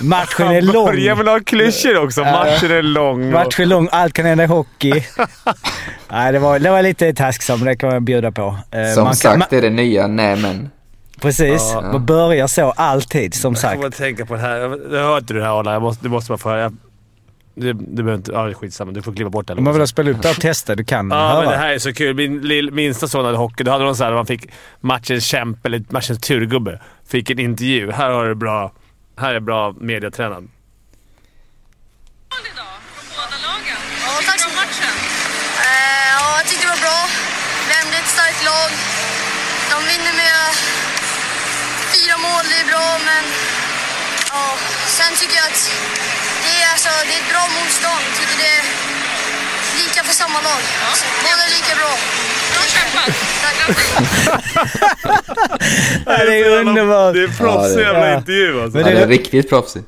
matchen 0.01 0.47
är 0.49 0.63
lång. 0.63 0.90
Börjar 0.93 1.17
med 1.17 1.25
några 1.25 1.41
klyschor 1.41 2.05
också. 2.05 2.21
Matchen 2.21 2.71
är 2.71 2.83
lång. 2.83 3.27
och- 3.27 3.33
Match 3.33 3.61
är 3.61 3.67
lång, 3.67 3.89
allt 3.93 4.13
kan 4.13 4.27
hända 4.27 4.45
i 4.45 4.47
hockey. 4.47 4.93
Nej, 6.11 6.33
det 6.33 6.39
var, 6.39 6.59
det 6.59 6.71
var 6.71 6.83
lite 6.83 7.13
tasksamt, 7.15 7.65
det 7.65 7.77
kan 7.77 7.89
man 7.91 8.05
bjuda 8.05 8.33
på. 8.33 8.57
Eh, 8.71 8.95
Som 8.95 9.05
man 9.05 9.15
sagt 9.17 9.39
kan, 9.39 9.45
det 9.51 9.57
är 9.57 9.63
det 9.63 9.71
nya 9.71 10.07
nej 10.07 10.37
men. 10.37 10.71
precis, 11.21 11.71
Ja. 11.75 11.81
man 11.93 12.07
börjar 12.07 12.47
så 12.47 12.71
alltid 12.71 13.35
som 13.35 13.53
Jag 13.53 13.59
sagt. 13.61 13.75
får 13.75 13.83
bara 13.83 13.91
tänka 13.91 14.27
på 14.27 14.35
det 14.35 14.41
här. 14.41 14.59
Jag 14.97 15.03
hör 15.05 15.19
inte 15.19 15.35
du 15.35 15.41
det 15.41 15.47
här 15.47 15.59
Arla. 15.61 15.73
Jag 15.73 15.83
måste, 15.83 16.05
du 16.05 16.09
måste 16.09 16.29
bara 16.31 16.39
få 16.39 16.49
höra. 16.49 16.61
Jag, 16.61 16.77
du, 17.55 17.73
du 17.73 18.03
behöver 18.03 18.15
inte... 18.15 18.33
Ja, 18.33 18.53
skitsamma. 18.55 18.93
Du 18.93 19.03
får 19.03 19.13
klippa 19.13 19.31
bort 19.31 19.47
det. 19.47 19.55
Om 19.55 19.65
man 19.65 19.79
vill 19.79 19.87
spela 19.87 20.11
upp 20.11 20.23
det 20.23 20.31
och 20.31 20.37
testa, 20.41 20.75
du 20.75 20.85
kan 20.85 21.09
Ja, 21.11 21.17
höra. 21.17 21.41
men 21.41 21.51
det 21.51 21.57
här 21.57 21.73
är 21.73 21.79
så 21.79 21.93
kul. 21.93 22.15
Min 22.17 22.41
lill, 22.41 22.71
minsta 22.73 23.09
son 23.09 23.25
hade 23.25 23.37
hockey. 23.37 23.65
Då 23.65 23.71
hade 23.71 23.85
de 23.85 23.95
så 23.95 24.05
här, 24.05 24.13
man 24.13 24.27
fick 24.27 24.49
matchens 24.81 25.25
kämpe, 25.25 25.69
eller 25.69 25.83
matchens 25.89 26.19
turgubbe. 26.21 26.81
Fick 27.09 27.31
en 27.31 27.39
intervju. 27.39 27.91
Här 27.93 28.11
har 28.11 28.27
du 28.27 28.35
bra... 28.35 28.73
Här 29.19 29.35
är 29.35 29.41
bra 29.41 29.75
mediatränad. 29.81 30.49
Ja, 34.07 34.13
tack 34.27 34.41
så 34.41 34.49
matchen. 34.61 34.95
Eh, 35.67 36.09
ja, 36.19 36.27
jag 36.39 36.47
tyckte 36.49 36.65
det 36.67 36.71
var 36.77 36.83
bra. 36.87 37.01
Värmde 37.71 37.97
ett 38.03 38.11
starkt 38.17 38.43
lag. 38.51 38.71
De 39.73 39.77
vinner 39.91 40.15
med 40.23 40.43
fyra 41.95 42.17
mål, 42.27 42.45
det 42.53 42.59
är 42.65 42.69
bra, 42.73 42.87
men 43.09 43.25
ja, 44.33 44.45
sen 44.99 45.13
tycker 45.21 45.37
jag 45.43 45.47
att 45.53 45.63
det 46.45 46.53
är, 46.63 46.67
alltså, 46.73 46.89
det 47.07 47.13
är 47.17 47.21
ett 47.25 47.31
bra 47.35 47.45
motstånd. 47.57 48.03
Jag 48.09 48.15
tycker 48.21 48.37
det 48.45 48.51
är 48.59 48.65
lika 49.83 50.01
för 50.09 50.15
samma 50.23 50.39
lag. 50.49 50.61
Så 50.99 51.05
Båda 51.25 51.43
är 51.49 51.53
lika 51.59 51.75
bra. 51.81 51.93
Bra 52.53 52.63
kämpat! 52.75 53.13
Tack! 53.43 53.57
Ja, 56.07 56.25
det 56.25 56.39
är 56.41 56.51
underbart. 56.61 57.15
Det 57.15 57.23
är 57.23 57.29
proffsig 57.29 57.77
Ja, 57.79 57.81
jävla 57.81 58.09
Ja. 58.09 58.17
intervju 58.19 58.63
alltså. 58.63 58.79
Men 58.79 58.87
Ja, 58.87 58.93
det- 58.93 58.97
det 58.99 59.03
är 59.03 59.09
riktigt 59.09 59.49
proffsigt. 59.49 59.87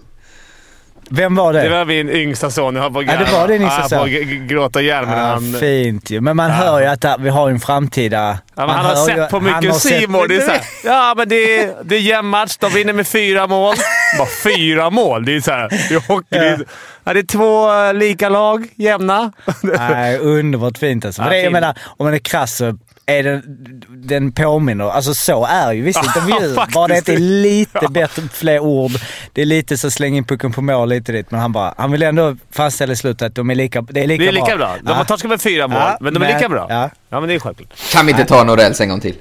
Vem 1.15 1.35
var 1.35 1.53
det? 1.53 1.63
Det 1.63 1.69
var 1.69 1.85
min 1.85 2.09
yngsta 2.11 2.51
son. 2.51 2.77
Jag 2.77 2.93
på 2.93 2.99
att 2.99 3.07
Ja, 3.07 3.13
det 3.17 3.33
var 3.33 3.49
din 3.49 3.63
yngsta 3.63 3.81
Ja, 3.83 3.89
son. 3.89 3.99
på 3.99 4.05
g- 4.07 4.25
g- 4.25 4.47
gråta 4.47 4.81
ihjäl 4.81 5.07
men 5.07 5.19
Ja, 5.19 5.25
han... 5.25 5.55
fint 5.61 6.11
ju. 6.11 6.21
Men 6.21 6.37
man 6.37 6.51
hör 6.51 6.81
ju 6.81 6.87
att 6.87 7.05
vi 7.19 7.29
har 7.29 7.51
en 7.51 7.61
framtida... 7.61 8.39
Ja, 8.57 8.67
han 8.67 8.71
har 8.71 8.95
hör 8.95 9.09
ju- 9.09 9.15
sett 9.17 9.31
på 9.31 9.39
han 9.39 9.61
mycket 9.63 9.77
sett- 9.77 10.01
Simon. 10.01 10.29
Det 10.29 10.37
är 10.37 10.41
så 10.41 10.51
här, 10.51 10.61
ja, 10.85 11.15
men 11.17 11.29
det 11.29 11.61
är, 11.61 11.75
det 11.85 11.97
är 11.97 12.01
jämn 12.01 12.29
match. 12.29 12.57
De 12.61 12.71
vinner 12.73 12.93
med 12.93 13.07
fyra 13.07 13.47
mål. 13.47 13.75
Bara 14.19 14.29
fyra 14.45 14.91
mål? 14.91 15.25
Det 15.25 15.37
är 15.37 15.41
så 15.41 15.51
här, 15.51 15.69
det 15.89 15.95
är 15.95 16.09
hockey. 16.09 16.65
Ja, 17.05 17.13
det 17.13 17.21
är 17.21 17.27
två 17.27 17.73
eh, 17.87 17.95
lika 17.95 18.29
lag, 18.29 18.67
jämna. 18.77 19.33
Nej, 19.63 20.19
underbart 20.19 20.79
fint 20.79 21.05
alltså. 21.05 21.23
Ja, 21.23 21.29
det, 21.29 21.37
jag 21.37 21.43
fint. 21.45 21.53
menar, 21.53 21.75
om 21.87 22.07
man 22.07 22.15
är 22.15 22.19
krass 22.19 22.57
så 22.57 22.79
är 23.07 23.23
den, 23.23 23.43
den 23.89 24.33
påminner. 24.33 24.85
Alltså 24.91 25.15
så 25.15 25.45
är 25.47 25.73
ju 25.73 25.83
vissa 25.83 26.01
Ja, 26.05 26.07
intervjuer. 26.21 26.55
faktiskt. 26.55 26.75
Bara 26.75 26.89
det 26.89 26.99
att 26.99 27.07
det 27.07 27.15
är 27.15 27.19
lite 27.19 27.89
bättre, 27.91 28.23
fler 28.33 28.59
ord. 28.59 28.91
Det 29.33 29.43
är 29.43 29.47
lite 29.47 29.77
så 29.79 29.91
släng 29.91 30.17
in 30.17 30.25
pucken 30.25 30.53
på 30.53 30.63
mål 30.63 30.89
lite 30.89 31.13
dit. 31.13 31.31
Men 31.31 31.41
han 31.41 31.53
bara, 31.53 31.75
han 31.77 31.93
vill 31.93 32.03
ändå 32.03 32.37
fastställa 32.51 32.93
i 32.93 32.97
slutet 32.97 33.27
att 33.27 33.35
de 33.35 33.51
är 33.51 33.55
lika, 33.55 33.83
det 33.83 34.01
är 34.01 34.07
lika 34.07 34.23
Det 34.23 34.29
är 34.29 34.33
lika 34.33 34.45
bra. 34.47 34.57
bra. 34.57 34.77
De 34.83 34.89
Ja. 34.91 34.95
har 34.95 35.05
torskat 35.05 35.29
med 35.31 35.41
fyra 35.41 35.69
mål, 35.69 35.79
Ja, 35.79 35.97
men 36.01 36.15
de 36.15 36.23
är 36.23 36.27
men- 36.27 36.37
lika 36.37 36.49
bra. 36.49 36.67
ja. 36.71 36.91
Ja, 37.09 37.21
men 37.21 37.29
det 37.29 37.35
är 37.35 37.39
självklart. 37.39 37.93
Kan 37.93 38.07
vi 38.07 38.13
inte 38.13 38.25
ta 38.25 38.45
Norells 38.45 38.81
en 38.81 38.89
gång 38.89 39.01
till? 39.01 39.15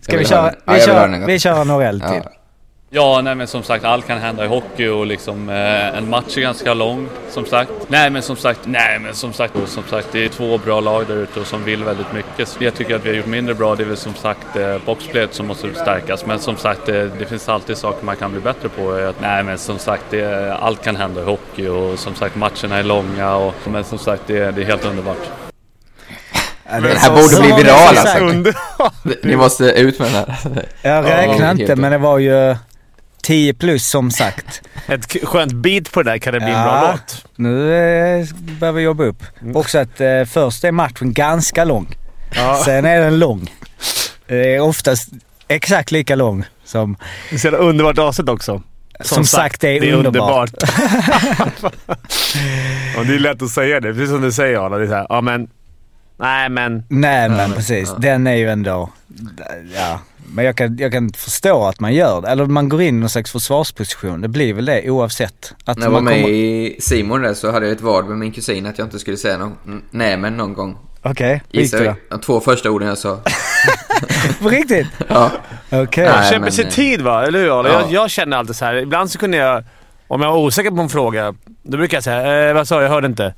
Ska 0.00 0.16
vi 0.18 0.24
köra. 0.24 0.54
Ja, 0.66 0.72
vi 1.26 1.38
kör 1.40 1.64
Norell 1.64 2.00
till? 2.00 2.22
Ja. 2.94 3.20
Nej 3.20 3.34
men 3.34 3.46
som 3.46 3.62
sagt 3.62 3.84
allt 3.84 4.06
kan 4.06 4.18
hända 4.18 4.44
i 4.44 4.48
hockey 4.48 4.88
och 4.88 5.06
liksom 5.06 5.48
eh, 5.48 5.98
en 5.98 6.10
match 6.10 6.36
är 6.36 6.40
ganska 6.40 6.74
lång 6.74 7.08
som 7.30 7.46
sagt. 7.46 7.70
Nej 7.88 8.10
men 8.10 8.22
som 8.22 8.36
sagt, 8.36 8.60
nej 8.64 8.98
men 8.98 9.14
som 9.14 9.32
sagt, 9.32 9.56
och 9.56 9.68
som 9.68 9.82
sagt 9.90 10.08
det 10.12 10.24
är 10.24 10.28
två 10.28 10.58
bra 10.58 10.80
lag 10.80 11.06
där 11.06 11.16
ute 11.16 11.40
och 11.40 11.46
som 11.46 11.64
vill 11.64 11.84
väldigt 11.84 12.12
mycket. 12.12 12.48
Så 12.48 12.64
jag 12.64 12.74
tycker 12.74 12.96
att 12.96 13.04
vi 13.04 13.08
har 13.08 13.16
gjort 13.16 13.26
mindre 13.26 13.54
bra, 13.54 13.74
det 13.76 13.82
är 13.82 13.86
väl 13.86 13.96
som 13.96 14.14
sagt 14.14 14.56
eh, 14.56 14.76
boxplayet 14.86 15.34
som 15.34 15.46
måste 15.46 15.74
stärkas. 15.74 16.26
Men 16.26 16.38
som 16.38 16.56
sagt 16.56 16.88
eh, 16.88 16.94
det 17.18 17.26
finns 17.28 17.48
alltid 17.48 17.76
saker 17.76 18.04
man 18.04 18.16
kan 18.16 18.32
bli 18.32 18.40
bättre 18.40 18.68
på. 18.68 18.90
Att, 18.90 19.20
nej 19.20 19.42
men 19.42 19.58
som 19.58 19.78
sagt 19.78 20.04
det, 20.10 20.54
allt 20.60 20.84
kan 20.84 20.96
hända 20.96 21.20
i 21.20 21.24
hockey 21.24 21.68
och 21.68 21.98
som 21.98 22.14
sagt 22.14 22.36
matcherna 22.36 22.78
är 22.78 22.82
långa 22.82 23.34
och 23.34 23.54
men 23.64 23.84
som 23.84 23.98
sagt 23.98 24.22
det, 24.26 24.50
det 24.50 24.62
är 24.62 24.66
helt 24.66 24.84
underbart. 24.84 25.30
Ja, 26.64 26.80
Den 26.80 26.84
är 26.84 26.94
här 26.94 27.10
borde 27.10 27.40
bli 27.40 27.62
viral 27.62 27.98
alltså. 27.98 28.52
Ni 29.22 29.36
måste 29.36 29.64
ut 29.64 29.98
med 29.98 30.08
den 30.08 30.14
här. 30.14 30.36
Jag 30.82 31.04
Ja, 31.08 31.16
räknar 31.16 31.50
inte, 31.50 31.76
men 31.76 31.92
det 31.92 31.98
var 31.98 32.18
ju 32.18 32.56
10 33.22 33.54
plus 33.54 33.86
som 33.86 34.10
sagt. 34.10 34.62
Ett 34.86 35.24
skönt 35.24 35.52
beat 35.52 35.92
på 35.92 36.02
det 36.02 36.10
där 36.10 36.18
kan 36.18 36.32
det 36.32 36.40
bli 36.40 36.48
en 36.48 36.64
bra 36.64 36.92
låt. 36.92 37.24
Nu 37.36 37.74
eh, 37.74 38.26
behöver 38.34 38.76
vi 38.76 38.84
jobba 38.84 39.04
upp. 39.04 39.22
Också 39.54 39.78
att 39.78 40.00
eh, 40.00 40.24
först 40.24 40.64
är 40.64 40.72
matchen 40.72 41.12
ganska 41.12 41.64
lång. 41.64 41.96
Ja. 42.34 42.62
Sen 42.64 42.84
är 42.84 43.00
den 43.00 43.18
lång. 43.18 43.50
Det 44.26 44.54
är 44.54 44.60
oftast 44.60 45.08
exakt 45.48 45.90
lika 45.90 46.14
lång 46.14 46.44
som... 46.64 46.96
Det 47.30 47.44
är 47.44 47.54
underbart 47.54 47.98
avsnitt 47.98 48.28
också. 48.28 48.62
Som, 49.00 49.24
sagt, 49.24 49.60
det 49.60 49.68
är, 49.68 49.92
underbart. 49.92 50.50
Och 52.96 53.06
det 53.06 53.14
är 53.14 53.18
lätt 53.18 53.42
att 53.42 53.50
säga 53.50 53.80
det, 53.80 53.92
precis 53.92 54.08
som 54.08 54.20
du 54.20 54.32
säger 54.32 54.58
Arla. 54.58 54.78
Det 54.78 54.84
är 54.84 54.88
så 54.88 54.94
här, 54.94 55.06
ja 55.08 55.20
men... 55.20 55.48
Nej 56.22 56.48
men... 56.48 56.84
Nej 56.88 57.28
men 57.28 57.52
precis. 57.52 57.88
ja. 57.88 57.98
Den 57.98 58.26
är 58.26 58.34
ju 58.34 58.48
ändå... 58.50 58.90
Ja. 59.74 60.00
Men 60.34 60.44
jag 60.44 60.56
kan, 60.56 60.76
jag 60.76 60.92
kan 60.92 61.12
förstå 61.12 61.64
att 61.64 61.80
man 61.80 61.94
gör 61.94 62.20
det. 62.20 62.28
Eller 62.28 62.46
man 62.46 62.68
går 62.68 62.82
in 62.82 62.96
i 62.96 63.00
någon 63.00 63.08
slags 63.08 63.32
försvarsposition. 63.32 64.20
Det 64.20 64.28
blir 64.28 64.54
väl 64.54 64.64
det 64.64 64.90
oavsett. 64.90 65.54
Att 65.64 65.78
När 65.78 65.86
jag 65.86 65.90
var 65.90 66.00
man 66.00 66.12
med 66.12 66.22
kommer- 66.22 66.34
i 66.34 66.76
Simon 66.80 67.22
där 67.22 67.34
så 67.34 67.50
hade 67.50 67.66
jag 67.66 67.72
ett 67.72 67.80
vad 67.80 68.06
med 68.08 68.18
min 68.18 68.32
kusin 68.32 68.66
att 68.66 68.78
jag 68.78 68.86
inte 68.86 68.98
skulle 68.98 69.16
säga 69.16 69.38
någon, 69.38 69.82
nej 69.90 70.16
men 70.16 70.36
någon 70.36 70.54
gång. 70.54 70.78
Okej, 71.02 71.42
okay, 71.50 71.62
gick 71.62 71.72
det 71.72 71.94
de 72.08 72.20
två 72.20 72.40
första 72.40 72.70
orden 72.70 72.88
jag 72.88 72.98
sa. 72.98 73.18
På 74.42 74.48
riktigt? 74.48 74.86
Ja. 75.08 75.30
Okej. 75.70 76.04
Nej, 76.04 76.14
Man 76.14 76.30
köper 76.30 76.50
sig 76.50 76.64
eh, 76.64 76.70
tid 76.70 77.00
va, 77.00 77.26
eller 77.26 77.38
hur 77.38 77.46
ja. 77.46 77.68
Jag, 77.68 77.92
jag 77.92 78.10
känner 78.10 78.36
alltid 78.36 78.56
så 78.56 78.64
här. 78.64 78.74
ibland 78.74 79.10
så 79.10 79.18
kunde 79.18 79.36
jag... 79.36 79.64
Om 80.08 80.20
jag 80.22 80.32
var 80.32 80.38
osäker 80.38 80.70
på 80.70 80.80
en 80.82 80.88
fråga, 80.88 81.34
då 81.62 81.76
brukar 81.76 81.96
jag 81.96 82.04
säga 82.04 82.48
eh, 82.48 82.54
vad 82.54 82.68
sa 82.68 82.76
du? 82.76 82.82
Jag 82.82 82.90
hörde 82.90 83.06
inte. 83.06 83.34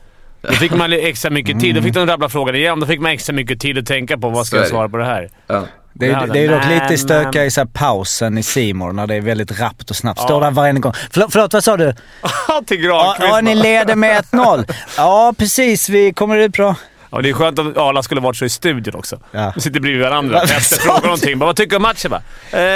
Då 0.48 0.52
fick 0.54 0.72
man 0.72 0.90
lite 0.90 1.02
extra 1.02 1.30
mycket 1.30 1.60
tid. 1.60 1.74
Då 1.74 1.82
fick 1.82 1.94
de 1.94 2.06
rabbla 2.06 2.28
frågan 2.28 2.54
igen. 2.54 2.80
Då 2.80 2.86
fick 2.86 3.00
man 3.00 3.10
extra 3.12 3.32
mycket 3.32 3.60
tid 3.60 3.78
att 3.78 3.86
tänka 3.86 4.18
på 4.18 4.28
vad 4.28 4.46
ska 4.46 4.56
jag 4.56 4.68
svara 4.68 4.88
på 4.88 4.96
det 4.96 5.04
här. 5.04 5.28
Ja. 5.46 5.62
Det 5.92 6.06
är, 6.06 6.10
Ja, 6.10 6.26
det 6.32 6.44
är 6.44 6.48
dock 6.48 6.66
lite 6.68 6.98
stökigare 6.98 7.46
i 7.46 7.50
så 7.50 7.60
här 7.60 7.66
pausen 7.66 8.38
i 8.38 8.42
Simor 8.42 8.92
när 8.92 9.06
det 9.06 9.14
är 9.14 9.20
väldigt 9.20 9.60
rappt 9.60 9.90
och 9.90 9.96
snabbt. 9.96 10.20
Ja. 10.20 10.26
Står 10.26 10.40
där 10.40 10.50
varje 10.50 10.72
gång. 10.72 10.92
Förlåt, 11.10 11.32
förlåt 11.32 11.52
vad 11.52 11.64
sa 11.64 11.76
du? 11.76 11.94
Till 12.66 12.84
Ja, 12.84 13.16
Granqvist. 13.18 13.28
ja, 13.32 13.40
ni 13.40 13.54
leder 13.54 13.94
med 13.96 14.24
1-0. 14.24 14.72
Ja, 14.96 15.34
precis. 15.38 15.88
Vi 15.88 16.12
kommer 16.12 16.36
ut 16.36 16.52
bra. 16.52 16.74
Ja, 17.10 17.20
det 17.20 17.28
är 17.28 17.32
skönt 17.32 17.58
om 17.58 17.74
Arla 17.76 18.02
skulle 18.02 18.20
varit 18.20 18.36
så 18.36 18.44
i 18.44 18.48
studion 18.48 18.94
också. 18.94 19.18
Ja. 19.30 19.52
Vi 19.54 19.60
sitter 19.60 19.80
bredvid 19.80 20.02
varandra. 20.02 20.46
Sa 20.60 20.76
frågar 20.76 21.02
någonting. 21.02 21.38
Bara, 21.38 21.46
vad 21.46 21.56
tycker 21.56 21.70
du 21.70 21.76
om 21.76 21.82
matchen? 21.82 22.10
Bara, 22.10 22.20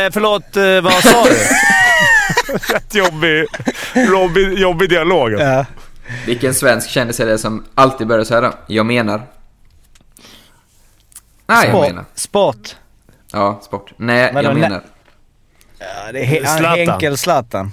eh, 0.04 0.10
förlåt, 0.12 0.56
eh, 0.56 0.80
vad 0.80 0.92
sa 0.92 1.24
du? 1.24 1.36
Rätt 2.74 2.94
jobbig, 2.94 3.46
jobbig, 4.12 4.58
jobbig 4.58 4.90
dialog. 4.90 5.32
alltså. 5.32 5.46
Ja. 5.46 5.64
Vilken 6.26 6.54
svensk 6.54 6.90
kändis 6.90 7.20
är 7.20 7.26
det 7.26 7.38
som 7.38 7.64
alltid 7.74 8.06
börjar 8.06 8.24
så 8.24 8.34
här 8.34 8.42
då? 8.42 8.52
Jag 8.66 8.86
menar. 8.86 9.22
Nej, 11.46 11.66
jag 11.66 11.68
Sport. 11.74 11.86
menar. 11.88 12.04
Sport. 12.14 12.76
Ja, 13.32 13.60
sport. 13.62 13.92
Nej, 13.96 14.32
Vadå, 14.34 14.48
jag 14.48 14.56
menar. 14.58 14.82
Ja, 15.78 16.12
det 16.12 16.20
är 16.20 16.24
He- 16.24 16.56
Zlatan. 16.58 16.78
Henke 16.88 17.06
eller 17.06 17.16
Zlatan. 17.16 17.72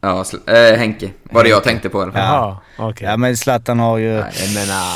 Ja, 0.00 0.22
sl- 0.22 0.70
äh, 0.72 0.78
Henke. 0.78 1.10
Var 1.22 1.42
det 1.44 1.48
jag 1.50 1.64
tänkte 1.64 1.88
på 1.88 1.98
i 1.98 2.02
alla 2.02 2.12
fall. 2.12 2.20
Jaha, 2.22 2.56
okej. 2.90 3.08
Ja, 3.08 3.16
men 3.16 3.36
Zlatan 3.36 3.78
har 3.78 3.98
ju... 3.98 4.20
Nej, 4.20 4.32
Jag 4.40 4.54
menar... 4.54 4.94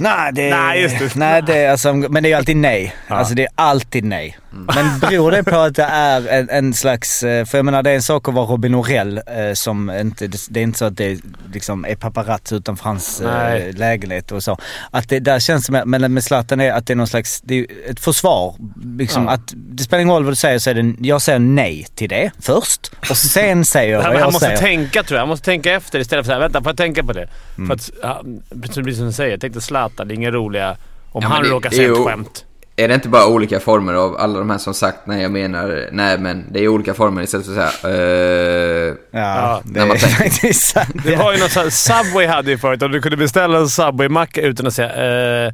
Nej, 0.00 0.32
det, 0.32 0.50
Nej, 0.50 0.82
just 0.82 0.98
det. 0.98 1.14
Nej, 1.16 1.42
det 1.42 1.56
är 1.58 1.70
alltså, 1.70 1.92
men 1.94 2.22
det 2.22 2.26
är 2.28 2.30
ju 2.30 2.36
alltid 2.36 2.56
nej. 2.56 2.94
Alltså 3.08 3.34
det 3.34 3.42
är 3.42 3.48
alltid 3.54 4.04
nej. 4.04 4.36
Men 4.50 4.98
beror 5.00 5.30
det 5.30 5.44
på 5.44 5.56
att 5.56 5.74
det 5.76 5.82
är 5.82 6.28
en, 6.28 6.48
en 6.50 6.74
slags, 6.74 7.22
eh, 7.22 7.44
för 7.44 7.58
jag 7.58 7.64
menar 7.64 7.82
det 7.82 7.90
är 7.90 7.94
en 7.94 8.02
sak 8.02 8.28
att 8.28 8.34
vara 8.34 8.46
Robin 8.46 8.72
Norell 8.72 9.16
eh, 9.18 9.52
som 9.54 9.90
inte, 9.90 10.28
det 10.50 10.60
är 10.60 10.64
inte 10.64 10.78
så 10.78 10.84
att 10.84 10.96
det 10.96 11.18
liksom 11.52 11.84
är 11.84 11.94
paparazzi 11.94 12.54
utanför 12.56 12.84
hans 12.84 13.20
eh, 13.20 13.32
Nej. 13.32 13.72
lägenhet 13.72 14.32
och 14.32 14.42
så. 14.42 14.58
Att 14.90 15.08
det 15.08 15.18
där 15.20 15.38
känns 15.38 15.66
som, 15.66 15.82
men 15.86 16.14
med 16.14 16.24
Zlatan 16.24 16.60
är 16.60 16.72
att 16.72 16.86
det 16.86 16.92
är 16.92 16.96
någon 16.96 17.06
slags, 17.06 17.40
det 17.40 17.58
är 17.58 17.66
ett 17.90 18.00
försvar. 18.00 18.54
Liksom 18.98 19.24
Ja. 19.24 19.30
att 19.30 19.52
det 19.54 19.82
spelar 19.82 20.00
ingen 20.02 20.14
roll 20.14 20.24
vad 20.24 20.32
du 20.32 20.36
säger 20.36 20.58
så 20.58 20.70
är 20.70 20.74
det, 20.74 20.94
jag 21.08 21.22
säger 21.22 21.38
nej 21.38 21.86
till 21.94 22.08
det 22.08 22.30
först 22.40 22.92
och 23.10 23.16
sen 23.16 23.64
säger 23.74 23.92
jag 23.92 24.02
vad 24.02 24.14
jag 24.14 24.20
han 24.20 24.32
måste 24.32 24.46
säger. 24.46 24.58
tänka 24.58 25.02
tror 25.02 25.16
jag. 25.16 25.20
Han 25.22 25.28
måste 25.28 25.44
tänka 25.44 25.72
efter 25.72 25.98
istället 25.98 26.26
för 26.26 26.32
att 26.32 26.40
vänta, 26.42 26.62
får 26.62 26.70
jag 26.70 26.76
tänka 26.76 27.04
på 27.04 27.12
det? 27.12 27.28
Mm. 27.58 27.66
För 27.68 27.74
att, 27.74 27.90
ja, 28.02 28.22
precis 28.62 28.96
som 28.96 29.06
du 29.06 29.12
säger, 29.12 29.38
tänk 29.38 29.52
dig 29.52 29.62
Zlatan, 29.62 29.89
det 29.96 30.02
är 30.02 30.16
inga 30.16 30.30
roliga... 30.30 30.76
Om 31.12 31.22
Ja, 31.22 31.28
han 31.28 31.42
det- 31.42 31.48
råkar 31.48 31.70
det 31.70 31.76
är 31.76 31.78
säga 31.78 31.92
ett 31.92 32.04
skämt. 32.06 32.44
Är 32.76 32.88
det 32.88 32.94
inte 32.94 33.08
bara 33.08 33.26
olika 33.26 33.60
former 33.60 33.94
av 33.94 34.16
alla 34.16 34.38
de 34.38 34.50
här 34.50 34.58
som 34.58 34.74
sagt 34.74 34.98
nej 35.04 35.22
jag 35.22 35.30
menar 35.30 35.88
nej 35.92 36.18
men 36.18 36.44
det 36.52 36.64
är 36.64 36.68
olika 36.68 36.94
former 36.94 37.22
istället 37.22 37.46
för 37.46 37.58
att 37.58 37.72
säga 37.74 37.94
eh, 37.94 38.94
Ja, 39.10 39.60
när 39.64 39.86
man 39.86 39.96
tänker. 39.96 40.16
faktiskt 40.16 40.62
sant. 40.68 40.94
Det 41.04 41.16
var 41.16 41.32
ju 41.32 41.38
något 41.38 41.50
sånt, 41.52 41.72
Subway 41.72 42.26
hade 42.26 42.50
ju 42.50 42.58
förut 42.58 42.82
och 42.82 42.90
du 42.90 43.00
kunde 43.02 43.16
beställa 43.16 43.58
en 43.58 43.68
Subway-macka 43.68 44.40
utan 44.40 44.66
att 44.66 44.74
säga 44.74 45.46
eh, 45.46 45.52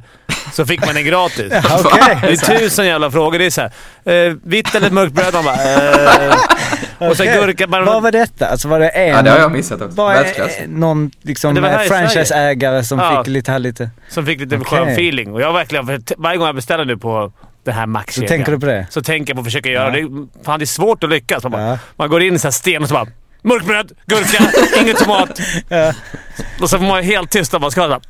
så 0.53 0.65
fick 0.65 0.85
man 0.85 0.95
den 0.95 1.05
gratis. 1.05 1.51
Ja, 1.63 1.79
okej. 1.85 2.17
Det 2.21 2.27
är 2.27 2.59
tusen 2.59 2.85
jävla 2.85 3.11
frågor. 3.11 3.39
Det 3.39 3.45
är 3.45 3.49
såhär, 3.49 3.71
eh, 4.05 4.33
vitt 4.43 4.75
eller 4.75 4.89
mörkt 4.91 5.13
bröd? 5.13 5.33
Man 5.33 5.43
bara, 5.43 5.55
eh, 5.55 6.35
och 6.99 7.17
så 7.17 7.23
Okej. 7.23 7.39
gurka. 7.39 7.67
Man, 7.67 7.85
Vad 7.85 8.03
var 8.03 8.11
detta? 8.11 8.47
Alltså 8.47 8.67
var 8.67 8.79
det 8.79 8.89
en... 8.89 9.07
Ja, 9.15 9.21
det 9.21 9.29
har 9.31 9.39
jag 9.39 9.51
missat 9.51 9.81
också. 9.81 9.97
Var 9.97 10.13
Världsklass. 10.13 10.51
det 10.59 10.67
någon 10.67 11.11
liksom, 11.21 11.55
franchiseägare 11.87 12.83
som 12.83 12.99
Ja. 12.99 13.23
fick 13.23 13.33
lite 13.33 13.51
här 13.51 13.59
lite... 13.59 13.89
Som 14.09 14.25
fick 14.25 14.39
lite 14.39 14.55
Okej. 14.57 14.65
skön 14.79 14.87
feeling. 14.89 15.33
Och 15.33 15.41
jag 15.41 15.53
verkligen, 15.53 15.85
varje 16.17 16.37
gång 16.37 16.45
jag 16.45 16.55
beställer 16.55 16.85
nu 16.85 16.97
på 16.97 17.31
det 17.63 17.71
här 17.71 17.83
Så 17.83 17.89
Max-kedjan. 17.89 18.27
tänker 18.27 18.51
du 18.51 18.59
på 18.59 18.65
det? 18.65 18.87
Så 18.89 19.01
tänker 19.01 19.31
jag 19.31 19.35
på 19.35 19.39
att 19.41 19.45
försöka 19.45 19.69
göra 19.69 19.99
Ja. 19.99 20.07
det. 20.07 20.27
Fan, 20.45 20.59
det 20.59 20.63
är 20.63 20.65
svårt 20.67 21.03
att 21.03 21.09
lyckas. 21.09 21.43
Man, 21.43 21.51
bara, 21.51 21.61
Ja. 21.69 21.77
man 21.95 22.09
går 22.09 22.21
in 22.23 22.35
i 22.35 22.39
så 22.39 22.47
här 22.47 22.51
sten 22.51 22.81
och 22.83 22.87
så 22.89 22.93
bara 22.93 23.07
Mörkbröd, 23.41 23.91
gurka, 24.05 24.43
ingen 24.81 24.95
tomat. 24.95 25.39
Ja. 25.69 25.93
Och 26.61 26.69
så 26.69 26.77
får 26.77 26.83
man 26.83 26.89
vara 26.89 27.01
helt 27.01 27.31
tyst 27.31 27.53
och 27.53 27.61
bara 27.61 27.71
ska 27.71 27.87
bara, 27.87 28.01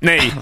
Nej. 0.00 0.32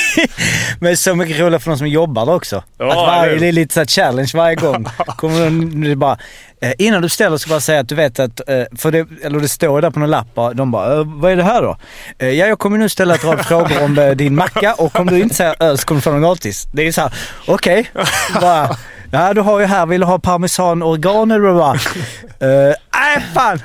Men 0.80 0.96
så 0.96 1.14
mycket 1.14 1.38
roligare 1.38 1.60
för 1.60 1.70
de 1.70 1.78
som 1.78 1.86
jobbar 1.86 2.26
där 2.26 2.34
också. 2.34 2.62
Ja, 2.78 2.90
att 2.90 2.96
varje, 2.96 3.38
det 3.38 3.46
är 3.46 3.52
lite 3.52 3.74
så 3.74 4.00
challenge 4.00 4.30
varje 4.34 4.54
gång. 4.54 4.84
Kommer 5.06 5.44
de, 5.44 5.82
är 5.90 5.94
bara, 5.94 6.18
eh, 6.60 6.72
innan 6.78 7.02
du 7.02 7.08
ställer 7.08 7.36
ska 7.36 7.50
jag 7.50 7.54
bara 7.54 7.60
säga 7.60 7.80
att 7.80 7.88
du 7.88 7.94
vet 7.94 8.18
att, 8.18 8.48
eh, 8.48 8.62
för 8.76 8.90
det, 8.90 9.08
eller 9.24 9.40
det 9.40 9.48
står 9.48 9.80
där 9.80 9.90
på 9.90 10.00
någon 10.00 10.10
lapp 10.10 10.38
de 10.54 10.70
bara, 10.70 10.92
eh, 10.92 11.04
vad 11.06 11.32
är 11.32 11.36
det 11.36 11.42
här 11.42 11.62
då? 11.62 11.76
Eh, 12.18 12.28
ja, 12.28 12.46
jag 12.46 12.58
kommer 12.58 12.78
nu 12.78 12.88
ställa 12.88 13.14
ett 13.14 13.24
rad 13.24 13.46
frågor 13.46 13.82
om 13.82 14.14
din 14.16 14.34
macka 14.34 14.74
och 14.74 15.00
om 15.00 15.06
du 15.06 15.20
inte 15.20 15.34
säger 15.34 15.62
öl 15.62 15.78
så 15.78 15.86
kommer 15.86 16.00
du 16.00 16.02
få 16.02 16.10
den 16.10 16.22
gratis. 16.22 16.68
Det 16.72 16.86
är 16.86 16.92
så 16.92 17.00
här, 17.00 17.12
okej. 17.46 17.90
Bara, 18.40 18.76
Ja, 19.10 19.34
du 19.34 19.40
har 19.40 19.60
ju 19.60 19.66
här, 19.66 19.86
vill 19.86 20.00
du 20.00 20.06
ha 20.06 20.18
parmesan 20.18 20.82
organ 20.82 21.30
eller 21.30 21.54
bara, 21.54 21.74
eh, 22.38 22.74
nej 22.94 23.20
fan. 23.34 23.58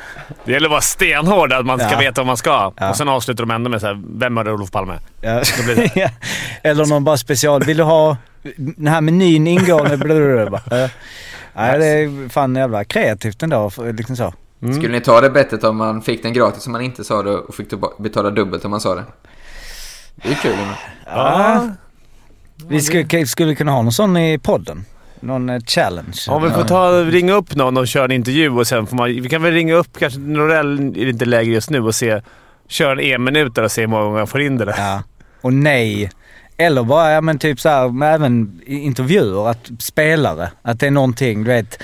Det 0.46 0.52
gäller 0.52 0.68
att 0.68 0.72
vara 0.72 0.82
stenhård, 0.82 1.54
att 1.54 1.66
man 1.66 1.80
ska 1.80 1.92
Ja. 1.92 1.98
veta 2.00 2.22
vad 2.22 2.28
man 2.28 2.38
ska. 2.38 2.74
Ja. 2.78 2.90
Och 2.90 2.98
sen 2.98 3.10
avslutar 3.10 3.44
de 3.46 3.52
ändå 3.52 3.70
med 3.70 3.82
så 3.82 3.88
här, 3.88 4.02
vem 4.20 4.38
är 4.38 4.54
Olof 4.54 4.72
Palme? 4.72 5.00
Ja. 5.22 5.42
Det 5.66 5.92
Ja. 5.96 6.10
Eller 6.62 6.86
någon 6.86 7.04
bara 7.04 7.18
special. 7.18 7.64
Vill 7.64 7.78
du 7.78 7.84
ha 7.84 8.18
den 8.58 8.88
här 8.88 9.02
menyn 9.02 9.48
ingående? 9.48 9.98
Blablabla. 9.98 10.50
Bara, 10.70 10.84
eh. 10.84 10.90
Nej, 11.54 11.80
det 11.80 11.86
är 11.86 12.30
fan 12.30 12.56
jävla 12.56 12.84
kreativt 12.84 13.44
ändå. 13.44 13.72
Liksom 13.98 14.16
så. 14.16 14.34
Skulle 14.60 14.88
ni 14.88 15.02
ta 15.02 15.22
det 15.22 15.30
bettet 15.30 15.64
om 15.64 15.78
man 15.78 16.02
fick 16.02 16.24
den 16.24 16.34
gratis 16.34 16.66
om 16.66 16.72
man 16.72 16.82
inte 16.82 17.04
sa 17.04 17.24
det 17.24 17.32
och 17.32 17.56
fick 17.56 17.68
betala 18.00 18.30
dubbelt 18.30 18.66
om 18.66 18.72
man 18.72 18.82
sa 18.82 18.96
det? 18.96 19.04
Det 20.16 20.30
är 20.30 20.36
kul. 20.36 20.56
Men... 20.56 20.76
Ja. 21.06 21.68
Vi 22.68 22.82
skulle, 22.82 23.28
skulle 23.28 23.56
kunna 23.56 23.72
ha 23.72 23.82
någon 23.82 23.92
sån 23.92 24.18
i 24.18 24.40
podden. 24.40 24.86
Någon 25.24 25.50
eh, 25.50 25.62
challenge. 25.68 26.18
Om 26.28 26.44
vi 26.44 26.50
får 26.50 26.64
ta, 26.64 26.92
ringa 26.92 27.34
upp 27.34 27.56
någon 27.56 27.78
och 27.78 27.88
köra 27.88 28.06
en 28.06 28.12
intervju 28.12 28.50
och 28.50 28.68
sen 28.68 28.88
får 28.88 28.98
man... 28.98 29.08
Vi 29.08 29.30
kan 29.30 29.42
väl 29.42 29.54
ringa 29.54 29.74
upp, 29.74 30.00
kanske 30.00 30.20
Norell 30.20 30.80
är 30.80 31.10
inte 31.10 31.26
läge 31.26 31.52
just 31.52 31.70
nu, 31.70 31.82
och 31.82 31.96
se... 31.96 32.22
Köra 32.68 32.92
en 32.92 33.00
en-minut 33.00 33.58
och 33.58 33.72
se 33.72 33.82
hur 33.82 33.88
många 33.88 34.04
gånger 34.04 34.20
jag 34.20 34.30
får 34.30 34.42
in 34.42 34.58
det 34.58 34.66
där. 34.66 34.76
Ja. 34.78 35.04
Och 35.42 35.54
nej. 35.54 36.12
Eller 36.58 36.84
bara, 36.84 37.12
ja 37.12 37.22
men 37.22 37.40
typ 37.40 37.60
så 37.60 37.70
här, 37.70 37.90
med 37.90 38.16
även 38.16 38.62
intervjuer, 38.66 39.50
att 39.50 39.72
spelare, 39.80 40.52
att 40.62 40.80
det 40.80 40.88
är 40.88 40.92
någonting, 40.92 41.44
du 41.44 41.50
vet. 41.50 41.84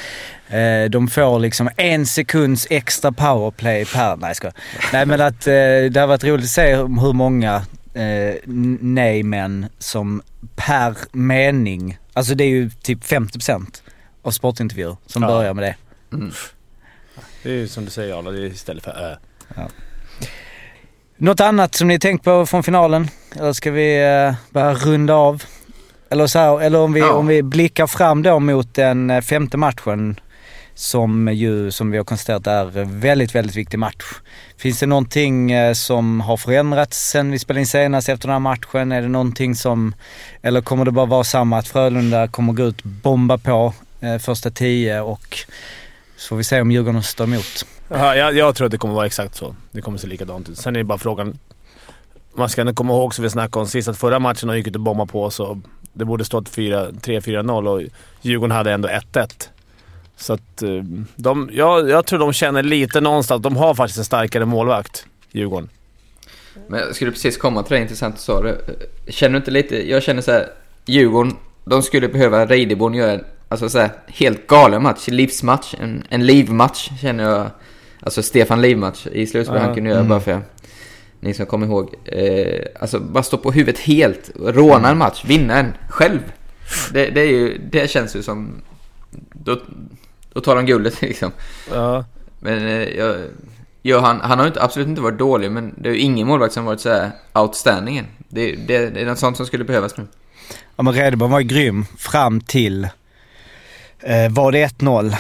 Eh, 0.49 0.89
de 0.89 1.07
får 1.07 1.39
liksom 1.39 1.69
en 1.77 2.05
sekunds 2.05 2.67
extra 2.69 3.11
powerplay 3.11 3.85
per... 3.85 4.15
Nej, 4.15 4.35
skojar. 4.35 4.53
Nej 4.93 5.05
men 5.05 5.21
att 5.21 5.47
eh, 5.47 5.53
det 5.91 5.97
har 5.97 6.07
varit 6.07 6.23
roligt 6.23 6.43
att 6.43 6.49
se 6.49 6.75
hur 6.75 7.13
många 7.13 7.55
eh, 7.93 8.35
nej-män 8.79 9.65
som 9.79 10.21
per 10.55 10.95
mening, 11.11 11.97
alltså 12.19 12.35
det 12.35 12.43
är 12.43 12.49
ju 12.49 12.69
typ 12.69 13.03
50% 13.03 13.81
av 14.21 14.31
sportintervjuer 14.31 14.97
som 15.05 15.23
Ja. 15.23 15.29
börjar 15.29 15.53
med 15.53 15.63
det. 15.63 15.75
Mm. 16.15 16.31
Det 17.43 17.49
är 17.49 17.53
ju 17.53 17.67
som 17.67 17.85
du 17.85 17.91
säger 17.91 18.13
Arla, 18.19 18.31
det 18.31 18.37
är 18.39 18.45
istället 18.45 18.83
för 18.83 18.91
ö. 18.91 19.15
Något 21.17 21.39
annat 21.41 21.75
som 21.75 21.87
ni 21.87 21.99
tänkt 21.99 22.23
på 22.23 22.45
från 22.45 22.63
finalen? 22.63 23.07
Eller 23.35 23.53
ska 23.53 23.71
vi 23.71 23.97
eh, 24.03 24.33
börja 24.53 24.73
runda 24.73 25.13
av? 25.13 25.43
Eller, 26.09 26.27
så 26.27 26.39
här, 26.39 26.61
eller 26.61 26.79
om, 26.79 26.93
vi, 26.93 26.99
Ja. 26.99 27.11
om 27.13 27.27
vi 27.27 27.43
blickar 27.43 27.87
fram 27.87 28.23
då 28.23 28.39
mot 28.39 28.73
den 28.73 29.09
eh, 29.09 29.21
femte 29.21 29.57
matchen 29.57 30.19
som 30.79 31.33
ju, 31.33 31.71
som 31.71 31.91
vi 31.91 31.97
har 31.97 32.05
konstaterat 32.05 32.47
är 32.47 32.77
en 32.77 32.99
väldigt, 32.99 33.35
väldigt 33.35 33.55
viktig 33.55 33.79
match. 33.79 34.05
Finns 34.57 34.79
det 34.79 34.85
någonting 34.85 35.51
eh, 35.51 35.73
som 35.73 36.21
har 36.21 36.37
förändrats 36.37 37.09
sen 37.09 37.31
vi 37.31 37.39
spelade 37.39 37.59
in 37.59 37.67
senast 37.67 38.09
efter 38.09 38.27
den 38.27 38.33
här 38.33 38.39
matchen? 38.39 38.91
Är 38.91 39.01
det 39.01 39.07
någonting 39.07 39.55
som, 39.55 39.95
eller 40.41 40.61
kommer 40.61 40.85
det 40.85 40.91
bara 40.91 41.05
vara 41.05 41.23
samma 41.23 41.57
att 41.57 41.67
Frölunda 41.67 42.27
kommer 42.27 42.53
gå 42.53 42.63
ut 42.63 42.83
bomba 42.83 43.37
på 43.37 43.73
eh, 43.99 44.17
första 44.17 44.49
tio 44.51 45.01
och 45.01 45.37
så 46.17 46.27
får 46.27 46.35
vi 46.35 46.43
se 46.43 46.61
om 46.61 46.71
Djurgården 46.71 47.03
står 47.03 47.23
emot. 47.23 47.65
Ja, 47.89 48.15
jag, 48.15 48.35
jag 48.35 48.55
tror 48.55 48.65
att 48.65 48.71
det 48.71 48.77
kommer 48.77 48.93
vara 48.93 49.05
exakt 49.05 49.35
så. 49.35 49.55
Det 49.71 49.81
kommer 49.81 49.97
se 49.97 50.07
likadant 50.07 50.49
ut. 50.49 50.57
Sen 50.57 50.75
är 50.75 50.79
det 50.79 50.83
bara 50.83 50.97
frågan... 50.97 51.39
Man 52.33 52.49
ska 52.49 52.61
ändå 52.61 52.73
komma 52.73 52.93
ihåg, 52.93 53.15
som 53.15 53.23
vi 53.23 53.29
snackade 53.29 53.61
om 53.61 53.67
sist, 53.67 53.87
att 53.87 53.97
förra 53.97 54.19
matchen 54.19 54.47
de 54.47 54.57
gick 54.57 54.67
ut 54.67 54.75
och 54.75 54.81
bombade 54.81 55.11
på 55.11 55.23
oss 55.23 55.41
det 55.93 56.05
borde 56.05 56.25
stått 56.25 56.57
3-4-0 56.57 57.67
och 57.67 57.81
Djurgården 58.21 58.55
hade 58.55 58.71
ändå 58.71 58.87
1-1. 58.87 59.49
Så 60.19 60.33
att 60.33 60.61
eh, 60.61 60.83
de, 61.15 61.49
jag, 61.53 61.89
jag 61.89 62.05
tror 62.05 62.19
de 62.19 62.33
känner 62.33 62.63
lite 62.63 63.01
någonstans. 63.01 63.41
De 63.43 63.55
har 63.57 63.75
faktiskt 63.75 63.97
en 63.97 64.05
starkare 64.05 64.45
målvakt, 64.45 65.05
Djurgården. 65.31 65.69
Men 66.67 66.79
jag 66.79 66.95
skulle 66.95 67.11
precis 67.11 67.37
komma 67.37 67.63
till 67.63 67.75
det 67.75 67.81
intressant 67.81 68.15
du 68.15 68.21
sa 68.21 68.41
det. 68.41 68.57
Känner 69.07 69.31
du 69.31 69.37
inte 69.37 69.51
lite, 69.51 69.89
jag 69.89 70.03
känner 70.03 70.21
så 70.21 70.31
här, 70.31 70.47
Djurgården, 70.85 71.35
de 71.65 71.81
skulle 71.81 72.07
behöva 72.07 72.45
Reideborn 72.45 72.93
göra 72.93 73.11
en 73.11 73.23
alltså 73.49 73.69
så 73.69 73.79
här, 73.79 73.89
helt 74.07 74.47
galen 74.47 74.83
match, 74.83 75.07
livsmatch, 75.07 75.75
en, 75.79 76.03
en 76.09 76.25
livmatch 76.25 76.89
känner 77.01 77.23
jag. 77.23 77.47
Alltså 77.99 78.23
Stefan 78.23 78.61
Livmatch 78.61 79.07
i 79.07 79.27
slutspelet 79.27 79.61
Ja. 79.61 79.65
han 79.65 79.75
kunde 79.75 79.89
göra 79.89 79.99
Mm. 79.99 80.09
bara 80.09 80.19
för 80.19 80.41
ni 81.19 81.33
som 81.33 81.45
kommer 81.45 81.65
ihåg. 81.67 81.95
Eh, 82.05 82.65
alltså 82.79 82.99
bara 82.99 83.23
stå 83.23 83.37
på 83.37 83.51
huvudet 83.51 83.79
helt, 83.81 84.31
råna 84.45 84.89
en 84.89 84.97
match, 84.97 85.23
vinna 85.25 85.53
en 85.59 85.73
själv. 85.89 86.19
Det, 86.93 87.09
det 87.09 87.21
är 87.21 87.25
ju, 87.27 87.57
det 87.71 87.89
känns 87.89 88.15
ju 88.15 88.23
som, 88.23 88.61
då, 89.33 89.59
då 90.33 90.41
tar 90.41 90.55
de 90.55 90.65
guldet 90.65 91.01
liksom. 91.01 91.31
Ja. 91.73 92.05
Men 92.39 92.57
eh, 92.67 92.83
jag, 92.97 93.15
ja, 93.81 93.99
han, 93.99 94.21
han 94.21 94.37
har 94.37 94.45
ju 94.45 94.47
inte, 94.47 94.63
absolut 94.63 94.87
inte 94.87 95.01
varit 95.01 95.17
dålig, 95.19 95.51
men 95.51 95.73
det 95.77 95.89
är 95.89 95.93
ju 95.93 95.99
ingen 95.99 96.27
målvakt 96.27 96.53
som 96.53 96.65
varit 96.65 96.79
så 96.81 96.89
här 96.89 97.11
outstanding. 97.33 98.03
Det, 98.29 98.55
det, 98.55 98.89
det 98.89 99.01
är 99.01 99.05
något 99.05 99.19
sånt 99.19 99.37
som 99.37 99.45
skulle 99.45 99.63
behövas 99.63 99.97
nu. 99.97 100.07
Ja 100.75 100.83
men 100.83 100.93
Redeborn 100.93 101.31
var 101.31 101.39
ju 101.39 101.47
grym 101.47 101.85
fram 101.97 102.41
till, 102.41 102.83
eh, 103.99 104.29
var 104.31 104.51
det 104.51 104.67
1-0? 104.67 105.13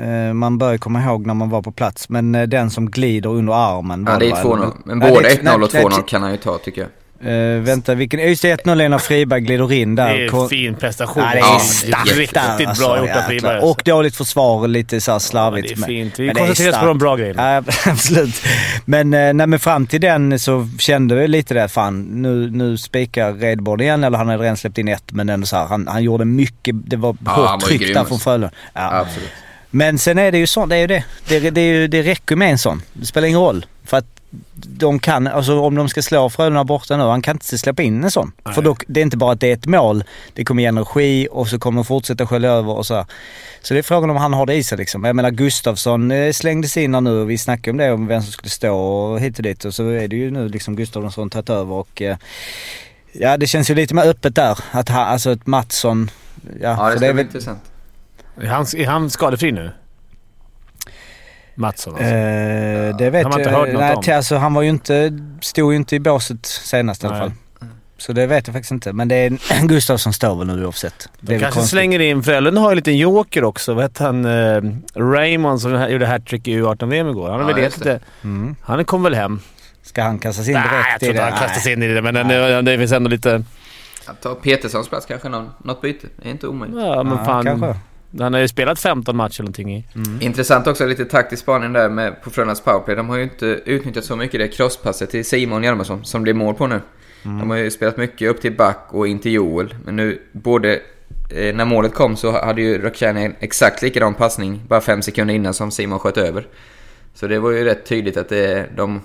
Eh, 0.00 0.32
man 0.34 0.58
bör 0.58 0.72
ju 0.72 0.78
komma 0.78 1.02
ihåg 1.02 1.26
när 1.26 1.34
man 1.34 1.50
var 1.50 1.62
på 1.62 1.72
plats, 1.72 2.08
men 2.08 2.34
eh, 2.34 2.42
den 2.42 2.70
som 2.70 2.90
glider 2.90 3.30
under 3.30 3.52
armen. 3.52 4.06
Ja, 4.10 4.18
det 4.18 4.26
är 4.26 4.30
väl- 4.34 4.44
2-0. 4.44 4.72
Men 4.84 4.98
både 5.00 5.20
det 5.22 5.28
är- 5.32 5.42
1-0 5.42 5.62
och 5.64 5.70
nej, 5.74 5.82
2-0 5.84 5.90
nej, 5.90 6.04
kan 6.08 6.22
han 6.22 6.30
ju 6.30 6.36
ta, 6.36 6.58
tycker 6.58 6.80
jag. 6.80 6.90
Eh, 7.20 7.60
vänta, 7.62 7.94
vilken, 7.94 8.20
just 8.28 8.42
det 8.42 8.64
1-0 8.64 8.82
är 8.84 8.88
när 8.88 8.98
Friberg 8.98 9.40
glider 9.40 9.72
in 9.72 9.94
där. 9.94 10.14
Det 10.14 10.24
är 10.26 10.42
en 10.42 10.48
fin 10.48 10.74
prestation. 10.74 11.22
Ja, 11.22 11.30
det 11.32 11.38
är 11.38 11.58
starkt 11.58 12.16
Riktigt 12.16 12.34
där, 12.34 12.66
alltså, 12.66 12.84
bra 12.88 12.98
gjort 12.98 13.16
av. 13.16 13.22
Friberg. 13.22 13.60
Och 13.60 13.82
dåligt 13.84 14.16
försvar, 14.16 14.68
lite 14.68 15.00
så 15.00 15.10
här 15.10 15.16
Ja, 15.16 15.20
slarvigt. 15.20 15.68
det 15.68 15.74
är 15.74 15.78
men- 15.78 15.86
fint. 15.86 16.18
Vi 16.18 16.26
det 16.28 16.34
koncentrerar 16.34 16.70
oss 16.72 16.78
på 16.80 16.86
de 16.86 16.98
bra 16.98 17.16
grejerna. 17.16 17.54
Ja, 17.54 17.62
absolut. 17.90 18.42
Men, 18.84 19.14
eh, 19.14 19.32
nej, 19.34 19.46
men 19.46 19.58
fram 19.58 19.86
till 19.86 20.00
den 20.00 20.38
så 20.38 20.68
kände 20.78 21.14
vi 21.14 21.28
lite 21.28 21.54
det, 21.54 21.68
fan 21.68 22.02
nu, 22.02 22.50
nu 22.50 22.76
spikar 22.76 23.32
Redborn 23.32 23.80
igen, 23.80 24.04
eller 24.04 24.18
han 24.18 24.28
hade 24.28 24.42
redan 24.42 24.56
släppt 24.56 24.78
in 24.78 24.88
ett, 24.88 25.12
men 25.12 25.28
ändå 25.28 25.46
så 25.46 25.56
här, 25.56 25.66
han, 25.66 25.88
han 25.88 26.02
gjorde 26.02 26.24
mycket, 26.24 26.74
det 26.90 26.96
var 26.96 27.16
Ja, 27.24 27.30
hårt 27.30 27.60
tryck 27.60 27.80
där 27.80 27.88
alltså. 28.00 28.04
från 28.08 28.20
Frölunda. 28.20 28.50
Ja. 28.74 28.92
Absolut. 29.00 29.28
Men 29.70 29.98
sen 29.98 30.18
är 30.18 30.32
det 30.32 30.38
ju 30.38 30.46
så, 30.46 30.66
det 30.66 30.76
är 30.76 30.80
ju 30.80 30.86
det. 30.86 31.04
Det, 31.28 31.50
det, 31.50 31.60
är 31.60 31.74
ju, 31.74 31.86
det 31.88 32.02
räcker 32.02 32.36
med 32.36 32.50
en 32.50 32.58
sån. 32.58 32.82
Det 32.92 33.06
spelar 33.06 33.28
ingen 33.28 33.40
roll. 33.40 33.66
För 33.84 33.96
att 33.96 34.06
de 34.66 34.98
kan, 34.98 35.26
alltså 35.26 35.60
om 35.60 35.74
de 35.74 35.88
ska 35.88 36.02
slå 36.02 36.30
Frölunda 36.30 36.64
borta 36.64 36.96
nu, 36.96 37.02
han 37.02 37.22
kan 37.22 37.34
inte 37.36 37.58
släppa 37.58 37.82
in 37.82 38.04
en 38.04 38.10
sån. 38.10 38.32
Nej. 38.44 38.54
För 38.54 38.62
då, 38.62 38.76
det 38.86 39.00
är 39.00 39.02
inte 39.04 39.16
bara 39.16 39.32
att 39.32 39.40
det 39.40 39.48
är 39.48 39.52
ett 39.54 39.66
mål, 39.66 40.04
det 40.32 40.44
kommer 40.44 40.62
ge 40.62 40.68
energi 40.68 41.28
och 41.30 41.48
så 41.48 41.58
kommer 41.58 41.76
de 41.76 41.84
fortsätta 41.84 42.26
skölja 42.26 42.50
över 42.50 42.72
och 42.72 42.86
så. 42.86 42.94
här. 42.94 43.06
Så 43.62 43.74
det 43.74 43.80
är 43.80 43.82
frågan 43.82 44.10
om 44.10 44.16
han 44.16 44.32
har 44.32 44.46
det 44.46 44.54
i 44.54 44.62
sig 44.62 44.78
liksom. 44.78 45.04
Jag 45.04 45.16
menar 45.16 45.30
Gustafsson 45.30 46.10
eh, 46.10 46.32
slängdes 46.32 46.76
in 46.76 46.94
här 46.94 47.00
nu 47.00 47.20
och 47.20 47.30
vi 47.30 47.38
snackade 47.38 47.70
om 47.70 47.76
det, 47.76 47.92
om 47.92 48.06
vem 48.06 48.22
som 48.22 48.32
skulle 48.32 48.50
stå 48.50 48.76
och 48.76 49.20
hit 49.20 49.36
och 49.36 49.42
dit. 49.42 49.64
Och 49.64 49.74
så 49.74 49.88
är 49.88 50.08
det 50.08 50.16
ju 50.16 50.30
nu 50.30 50.48
liksom 50.48 50.76
Gustafsson 50.76 51.30
tagit 51.30 51.50
över 51.50 51.74
och 51.74 52.02
eh, 52.02 52.16
Ja 53.12 53.36
det 53.36 53.46
känns 53.46 53.70
ju 53.70 53.74
lite 53.74 53.94
mer 53.94 54.02
öppet 54.06 54.34
där. 54.34 54.58
Att 54.70 54.88
ha, 54.88 55.04
alltså 55.04 55.30
att 55.30 55.46
Mattsson 55.46 56.10
Ja, 56.60 56.76
för 56.76 56.90
det 56.90 56.96
ska 56.96 57.06
är 57.06 57.12
bli 57.12 57.22
väl- 57.22 57.26
intressant. 57.26 57.58
Är 58.40 58.46
han, 58.46 58.66
är 58.76 58.86
han 58.86 59.10
skadefri 59.10 59.52
nu? 59.52 59.70
Mattsson 61.54 61.92
alltså. 61.94 62.06
Eh, 62.08 62.96
det 62.96 63.10
vet 63.10 63.26
inte 63.26 63.40
jag 63.40 63.50
hört 63.50 63.68
något 63.68 63.80
nej, 63.80 63.94
om. 63.94 64.16
Alltså, 64.16 64.36
han 64.36 64.54
var 64.54 64.62
ju 64.62 64.68
inte, 64.68 65.18
stod 65.40 65.72
ju 65.72 65.76
inte 65.76 65.96
i 65.96 66.00
båset 66.00 66.46
senast 66.46 67.04
i 67.04 67.06
alla 67.06 67.18
Nej. 67.18 67.28
fall. 67.28 67.32
Så 67.98 68.12
det 68.12 68.26
vet 68.26 68.46
jag 68.46 68.54
faktiskt 68.54 68.70
inte. 68.72 68.92
Men 68.92 69.08
det 69.08 69.14
är 69.16 69.38
Gustafsson 69.66 70.12
står 70.12 70.36
väl 70.36 70.46
nu 70.46 70.64
oavsett. 70.66 71.08
Det 71.20 71.32
De 71.32 71.38
kanske 71.40 71.54
konstigt. 71.54 71.70
slänger 71.70 71.98
in, 72.00 72.22
Frölunda 72.22 72.60
har 72.60 72.68
ju 72.68 72.72
en 72.72 72.76
liten 72.76 72.96
joker 72.96 73.44
också. 73.44 73.74
Vad 73.74 73.82
hette 73.82 74.04
han? 74.04 74.24
Eh, 74.24 74.62
Raymond 74.94 75.60
som 75.60 75.90
gjorde 75.90 76.06
hattrick 76.06 76.48
i 76.48 76.60
U18-VM 76.62 77.08
igår. 77.08 77.30
Han, 77.30 77.48
Ja, 77.48 77.56
lite, 77.56 78.00
Mm. 78.24 78.56
han 78.62 78.84
kom 78.84 79.02
väl 79.02 79.14
hem? 79.14 79.40
Ska 79.82 80.02
han 80.02 80.18
kastas 80.18 80.48
in 80.48 80.54
direkt 80.54 80.70
Nej, 80.72 80.84
jag 80.90 81.00
tror 81.00 81.10
inte 81.10 81.22
han 81.22 81.32
kastas 81.32 81.64
Nej. 81.64 81.74
in 81.74 81.82
i 81.82 81.88
det, 81.88 82.02
men 82.02 82.14
det, 82.28 82.62
det 82.62 82.78
finns 82.78 82.92
ändå 82.92 83.10
lite... 83.10 83.44
Ta 84.22 84.34
Peterssons 84.34 84.88
plats 84.88 85.06
kanske, 85.06 85.28
någon, 85.28 85.50
något 85.64 85.80
byte. 85.82 86.06
Det 86.22 86.28
är 86.28 86.30
inte 86.32 86.46
omöjligt. 86.46 86.78
Ja, 86.80 87.02
men 87.02 87.18
Ja, 87.18 87.24
fan. 87.24 87.44
kanske. 87.44 87.74
Han 88.18 88.32
har 88.34 88.40
ju 88.40 88.48
spelat 88.48 88.78
15 88.78 89.16
matcher 89.16 89.40
eller 89.40 89.44
någonting 89.44 89.76
i. 89.76 89.84
Intressant 90.20 90.66
också, 90.66 90.86
lite 90.86 91.04
taktisk 91.04 91.42
spaning 91.42 91.72
där 91.72 91.88
med, 91.88 92.22
på 92.22 92.30
Frölundas 92.30 92.60
powerplay. 92.60 92.96
De 92.96 93.08
har 93.08 93.16
ju 93.16 93.22
inte 93.22 93.46
utnyttjat 93.46 94.04
så 94.04 94.16
mycket 94.16 94.40
det 94.40 94.48
crosspasset 94.48 95.10
till 95.10 95.24
Simon 95.24 95.62
Hjalmarsson 95.62 96.04
som 96.04 96.22
blir 96.22 96.34
mål 96.34 96.54
på 96.54 96.66
nu. 96.66 96.80
De 97.22 97.50
har 97.50 97.56
ju 97.56 97.70
spelat 97.70 97.96
mycket 97.96 98.30
upp 98.30 98.40
till 98.40 98.56
back 98.56 98.86
och 98.88 99.08
in 99.08 99.18
till 99.18 99.32
Joel. 99.32 99.74
Men 99.84 99.96
nu, 99.96 100.22
både 100.32 100.80
eh, 101.30 101.54
när 101.54 101.64
målet 101.64 101.94
kom 101.94 102.16
så 102.16 102.44
hade 102.44 102.62
ju 102.62 102.82
Rakhshani 102.82 103.24
en 103.24 103.34
exakt 103.40 103.82
likadan 103.82 104.14
passning 104.14 104.62
bara 104.68 104.80
fem 104.80 105.02
sekunder 105.02 105.34
innan 105.34 105.54
som 105.54 105.70
Simon 105.70 105.98
sköt 105.98 106.16
över. 106.16 106.46
Så 107.14 107.26
det 107.26 107.38
var 107.38 107.50
ju 107.50 107.64
rätt 107.64 107.86
tydligt 107.86 108.16
att 108.16 108.28
det, 108.28 108.66
de, 108.76 109.00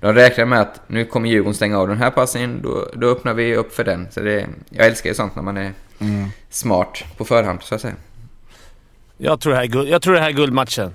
de 0.00 0.12
räknar 0.14 0.44
med 0.44 0.60
att 0.60 0.80
nu 0.86 1.04
kommer 1.04 1.28
Djurgården 1.28 1.54
stänga 1.54 1.78
av 1.78 1.88
den 1.88 1.98
här 1.98 2.10
passningen, 2.10 2.60
då, 2.62 2.88
då 2.94 3.06
öppnar 3.08 3.34
vi 3.34 3.56
upp 3.56 3.74
för 3.74 3.84
den. 3.84 4.06
Så 4.10 4.20
det, 4.20 4.46
jag 4.70 4.86
älskar 4.86 5.10
ju 5.10 5.14
sånt 5.14 5.36
när 5.36 5.42
man 5.42 5.56
är 5.56 5.72
Mm. 6.00 6.28
smart 6.50 7.04
på 7.16 7.24
förhand, 7.24 7.58
så 7.62 7.74
att 7.74 7.80
säga. 7.80 7.94
Jag 9.18 9.40
tror 9.40 9.52
det 9.52 9.56
här 9.56 9.64
är, 9.64 9.68
guld, 9.68 9.88
jag 9.88 10.02
tror 10.02 10.14
det 10.14 10.20
här 10.20 10.28
är 10.28 10.32
guldmatchen. 10.32 10.94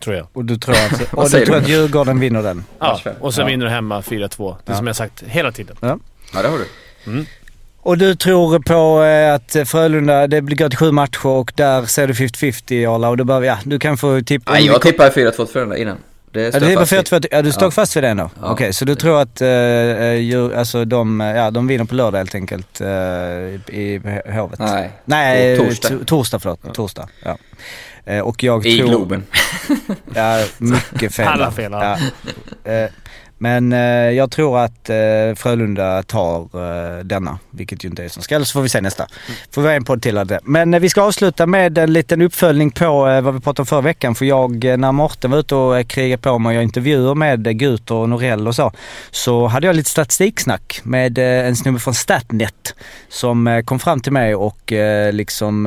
Tror 0.00 0.16
jag. 0.16 0.26
Och 0.32 0.44
du 0.44 0.56
tror 0.58 0.74
att, 0.74 1.12
och 1.14 1.24
du 1.30 1.30
tror 1.30 1.46
du? 1.46 1.54
att 1.54 1.68
Djurgården 1.68 2.20
vinner 2.20 2.42
den? 2.42 2.64
Ja, 2.78 3.00
och 3.20 3.34
så 3.34 3.40
Ja. 3.40 3.44
vinner 3.46 3.64
du 3.66 3.70
hemma 3.72 4.00
4-2. 4.00 4.56
Det 4.64 4.72
Ja. 4.72 4.76
som 4.76 4.86
jag 4.86 4.96
sagt 4.96 5.22
hela 5.26 5.52
tiden. 5.52 5.76
Ja. 5.80 5.98
Ja, 6.34 6.42
det 6.42 6.48
har 6.48 6.58
du. 6.58 7.24
Och 7.80 7.98
du 7.98 8.14
tror 8.16 8.58
på 8.58 9.02
eh, 9.02 9.34
att 9.34 9.68
Frölunda, 9.68 10.26
det 10.26 10.42
blir- 10.42 10.56
går 10.56 10.68
till 10.68 10.78
sju 10.78 10.90
matcher 10.92 11.26
och 11.26 11.52
där 11.56 11.84
ser 11.86 12.06
du 12.06 12.12
50-50 12.14 12.94
Arla 12.94 13.08
och 13.08 13.16
du 13.16 13.24
behöver, 13.24 13.46
ja 13.46 13.58
du 13.64 13.78
kan 13.78 13.96
få 13.96 14.20
tippa. 14.20 14.52
Nej, 14.52 14.66
jag 14.66 14.82
tippade 14.82 15.10
4-2 15.10 15.30
till 15.30 15.46
Frölunda 15.52 15.76
innan. 15.76 15.96
Det 16.34 16.54
Ja, 16.70 16.78
fast 16.78 16.92
vid. 16.92 17.06
4-2, 17.24 17.28
ja 17.30 17.42
du 17.42 17.52
står 17.52 17.66
Ja. 17.66 17.70
fast 17.70 17.96
vid 17.96 18.02
det 18.04 18.08
ändå? 18.08 18.30
Ja. 18.42 18.50
Okej, 18.52 18.72
så 18.72 18.84
du 18.84 18.94
tror 18.94 19.20
att 19.20 19.40
eh, 19.40 19.48
eh, 19.48 20.12
djur, 20.14 20.54
alltså 20.54 20.84
de, 20.84 21.20
eh, 21.20 21.26
ja, 21.36 21.50
de 21.50 21.66
vinner 21.66 21.84
på 21.84 21.94
lördag 21.94 22.18
helt 22.18 22.34
enkelt 22.34 22.80
eh, 22.80 22.88
i, 22.88 24.00
i 24.26 24.30
Hovet? 24.32 24.58
Nej, 24.58 24.90
Nej, 25.04 25.58
på 25.58 25.64
torsdag. 25.64 25.88
to- 25.88 26.04
torsdag 26.04 26.38
förlåt. 26.38 26.74
Torsdag, 26.74 27.08
ja. 27.24 27.38
Eh, 28.06 28.20
och 28.20 28.42
jag 28.42 28.66
I 28.66 28.78
tror... 28.78 28.88
Globen. 28.88 29.24
Ja, 30.14 30.44
mycket 30.58 31.14
fel. 31.14 31.26
Alla 31.28 31.50
fel, 31.50 31.72
ja. 31.72 31.98
Men 33.44 33.72
eh, 33.72 34.10
jag 34.10 34.30
tror 34.30 34.58
att 34.58 34.90
eh, 34.90 34.96
Frölunda 35.36 36.02
tar 36.02 36.40
eh, 36.40 37.04
denna, 37.04 37.38
vilket 37.50 37.84
ju 37.84 37.88
inte 37.88 38.04
är 38.04 38.08
som 38.08 38.22
ska. 38.22 38.34
Eller 38.34 38.44
så 38.44 38.52
får 38.52 38.62
vi 38.62 38.68
se 38.68 38.80
nästa. 38.80 39.06
Får 39.50 39.62
vi 39.62 39.68
ha 39.68 39.74
en 39.74 39.84
podd 39.84 40.02
till 40.02 40.18
av 40.18 40.26
det. 40.26 40.40
Men 40.42 40.74
eh, 40.74 40.80
vi 40.80 40.88
ska 40.88 41.02
avsluta 41.02 41.46
med 41.46 41.78
en 41.78 41.92
liten 41.92 42.22
uppföljning 42.22 42.70
på 42.70 43.08
eh, 43.08 43.20
vad 43.20 43.34
vi 43.34 43.40
pratade 43.40 43.62
om 43.62 43.66
förra 43.66 43.80
veckan. 43.80 44.14
För 44.14 44.24
jag, 44.24 44.64
eh, 44.64 44.76
när 44.76 44.92
Morten 44.92 45.30
var 45.30 45.38
ute 45.38 45.54
och 45.54 45.88
krigade 45.88 46.22
på 46.22 46.38
mig 46.38 46.50
och 46.50 46.54
jag 46.54 46.62
intervjuer 46.62 47.14
med 47.14 47.46
eh, 47.46 47.52
Guter 47.52 47.94
och 47.94 48.08
Norell 48.08 48.48
och 48.48 48.54
så, 48.54 48.72
så 49.10 49.46
hade 49.46 49.66
jag 49.66 49.76
lite 49.76 49.90
statistiksnack 49.90 50.80
med 50.82 51.18
en 51.18 51.56
snubbe 51.56 51.78
från 51.78 51.94
Statnet 51.94 52.74
som 53.08 53.62
kom 53.64 53.78
fram 53.78 54.00
till 54.00 54.12
mig 54.12 54.34
och 54.34 54.72
liksom 55.12 55.66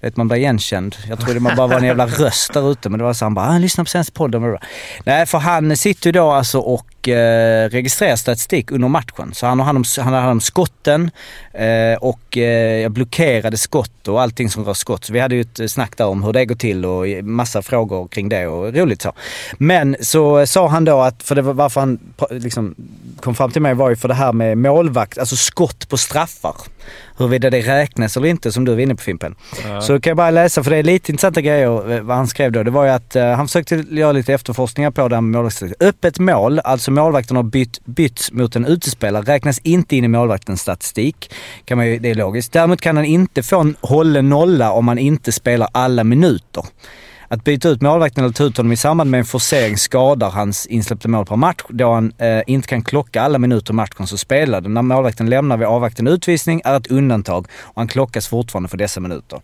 Vet 0.00 0.16
man 0.16 0.28
blir 0.28 0.38
igenkänd. 0.38 0.96
Jag 1.08 1.20
trodde 1.20 1.40
man 1.40 1.56
bara 1.56 1.66
var 1.66 1.76
en 1.76 1.84
jävla 1.84 2.06
röst 2.06 2.52
där 2.52 2.72
ute 2.72 2.88
men 2.88 2.98
det 2.98 3.04
var 3.04 3.12
så 3.12 3.24
han 3.24 3.34
bara, 3.34 3.48
ah, 3.48 3.58
lyssna 3.58 3.84
på 3.84 3.90
senaste 3.90 4.12
podden. 4.12 4.56
Nej 5.04 5.26
för 5.26 5.38
han 5.38 5.76
sitter 5.76 6.06
ju 6.06 6.12
då 6.12 6.30
alltså 6.30 6.58
och 6.58 7.08
eh, 7.08 7.68
registrerar 7.68 8.16
statistik 8.16 8.70
under 8.70 8.88
matchen. 8.88 9.34
Så 9.34 9.46
han 9.46 9.58
har 9.58 9.66
hand 9.66 9.78
om, 9.78 9.84
han 9.98 10.12
har 10.12 10.20
hand 10.20 10.32
om 10.32 10.40
skotten 10.40 11.10
eh, 11.52 11.98
och 12.00 12.36
eh, 12.36 12.88
blockerade 12.88 13.56
skott 13.56 14.08
och 14.08 14.22
allting 14.22 14.50
som 14.50 14.64
rör 14.64 14.74
skott. 14.74 15.04
Så 15.04 15.12
vi 15.12 15.20
hade 15.20 15.34
ju 15.34 15.40
ett 15.40 15.70
snack 15.70 15.96
där 15.96 16.06
om 16.06 16.22
hur 16.22 16.32
det 16.32 16.44
går 16.44 16.54
till 16.54 16.84
och 16.84 17.24
massa 17.24 17.62
frågor 17.62 18.08
kring 18.08 18.28
det 18.28 18.46
och 18.46 18.74
roligt 18.74 19.02
så. 19.02 19.12
Men 19.58 19.96
så 20.00 20.46
sa 20.46 20.68
han 20.68 20.84
då 20.84 21.00
att, 21.00 21.22
för 21.22 21.34
det 21.34 21.42
var 21.42 21.52
varför 21.52 21.80
han 21.80 21.98
liksom 22.30 22.74
kom 23.20 23.34
fram 23.34 23.50
till 23.50 23.62
mig 23.62 23.74
var 23.74 23.90
ju 23.90 23.96
för 23.96 24.08
det 24.08 24.14
här 24.14 24.32
med 24.32 24.58
målvakt, 24.58 25.18
alltså 25.18 25.36
skott 25.36 25.88
på 25.88 25.96
straffar. 25.96 26.54
Huruvida 27.16 27.50
det 27.50 27.60
räknas 27.60 28.16
eller 28.16 28.28
inte 28.28 28.52
som 28.52 28.64
du 28.64 28.72
var 28.72 28.80
inne 28.80 28.94
på 28.94 29.02
Fimpen. 29.02 29.34
Ja. 29.64 29.80
Så 29.80 30.00
kan 30.00 30.10
jag 30.10 30.16
bara 30.16 30.30
läsa, 30.30 30.62
för 30.64 30.70
det 30.70 30.76
är 30.76 30.82
lite 30.82 31.12
intressanta 31.12 31.40
grejer 31.40 31.92
eh, 31.92 32.00
vad 32.00 32.16
han 32.16 32.26
skrev 32.26 32.52
då. 32.52 32.62
Det 32.62 32.70
var 32.70 32.84
ju 32.84 32.90
att 32.90 33.16
eh, 33.16 33.26
han 33.26 33.46
försökte 33.46 33.84
göra 33.90 34.12
lite 34.12 34.34
efterforskningar 34.34 34.90
på 34.90 35.08
det 35.08 35.16
här 35.16 35.20
med 35.20 35.32
målvaktsstatistik. 35.32 35.82
Öppet 35.88 36.18
mål, 36.18 36.58
alltså 36.58 36.90
målvakten 36.90 37.36
har 37.36 37.42
bytt, 37.42 37.84
bytts 37.84 38.32
mot 38.32 38.56
en 38.56 38.64
utespelare, 38.64 39.22
räknas 39.22 39.58
inte 39.58 39.96
in 39.96 40.04
i 40.04 40.08
målvaktens 40.08 40.60
statistik. 40.60 41.34
Kan 41.64 41.78
man 41.78 41.86
ju, 41.86 41.98
det 41.98 42.10
är 42.10 42.14
logiskt. 42.14 42.52
Däremot 42.52 42.80
kan 42.80 42.96
han 42.96 43.04
inte 43.04 43.42
få 43.42 43.60
en 43.60 43.76
hållen 43.80 44.28
nolla 44.28 44.72
om 44.72 44.84
man 44.84 44.98
inte 44.98 45.32
spelar 45.32 45.68
alla 45.72 46.04
minuter. 46.04 46.64
Att 47.30 47.44
byta 47.44 47.68
ut 47.68 47.82
målvakten 47.82 48.24
eller 48.24 48.34
ta 48.34 48.44
ut 48.44 48.56
honom 48.56 48.72
i 48.72 48.76
samband 48.76 49.10
med 49.10 49.18
en 49.18 49.24
forcering 49.24 49.76
skadar 49.76 50.30
hans 50.30 50.66
insläppta 50.66 51.08
mål 51.08 51.26
per 51.26 51.36
match 51.36 51.62
då 51.68 51.92
han 51.92 52.12
eh, 52.18 52.40
inte 52.46 52.68
kan 52.68 52.84
klocka 52.84 53.22
alla 53.22 53.38
minuter 53.38 53.72
i 53.72 53.76
matchen 53.76 54.06
som 54.06 54.18
spelade. 54.18 54.68
När 54.68 54.82
målvakten 54.82 55.30
lämnar 55.30 55.56
vid 55.56 55.66
avvaktande 55.66 56.10
utvisning 56.10 56.62
är 56.64 56.76
ett 56.76 56.86
undantag 56.86 57.46
och 57.60 57.76
han 57.76 57.88
klockas 57.88 58.28
fortfarande 58.28 58.68
för 58.68 58.76
dessa 58.76 59.00
minuter. 59.00 59.36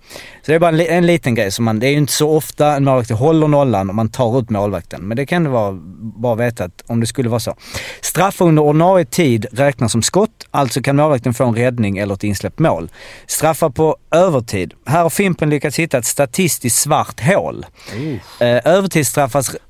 Så 0.43 0.53
det 0.53 0.55
är 0.55 0.59
bara 0.59 0.71
en, 0.71 0.81
en 0.81 1.07
liten 1.07 1.35
grej. 1.35 1.51
Som 1.51 1.65
man, 1.65 1.79
det 1.79 1.87
är 1.87 1.91
ju 1.91 1.97
inte 1.97 2.13
så 2.13 2.31
ofta 2.31 2.77
en 2.77 2.85
målvakt 2.85 3.11
håller 3.11 3.49
nollan 3.49 3.89
och 3.89 3.95
man 3.95 4.09
tar 4.09 4.39
ut 4.39 4.51
målvakten. 4.51 5.03
Men 5.03 5.17
det 5.17 5.27
kan 5.27 5.45
det 5.45 5.51
vara 5.51 5.73
bra 6.21 6.33
att 6.33 6.41
veta 6.41 6.65
att 6.65 6.85
om 6.87 7.01
det 7.01 7.07
skulle 7.07 7.29
vara 7.29 7.41
så. 7.41 7.55
Straffar 8.01 8.47
under 8.47 8.63
ordinarie 8.63 9.05
tid 9.05 9.47
räknas 9.53 9.93
som 9.93 10.03
skott, 10.03 10.47
alltså 10.51 10.83
kan 10.83 10.97
målvakten 10.97 11.35
få 11.35 11.45
en 11.45 11.55
räddning 11.55 11.99
eller 11.99 12.15
ett 12.15 12.25
insläppt 12.25 12.59
mål. 12.59 12.91
Straffar 13.27 13.71
på 13.71 13.97
övertid. 14.11 14.75
Här 14.87 15.03
har 15.03 15.11
Fimpen 15.11 15.51
lyckats 15.51 15.79
hitta 15.79 15.99
ett 15.99 16.07
statistiskt 16.07 16.77
svart 16.77 17.21
hål. 17.21 17.67
Eh, 18.39 18.61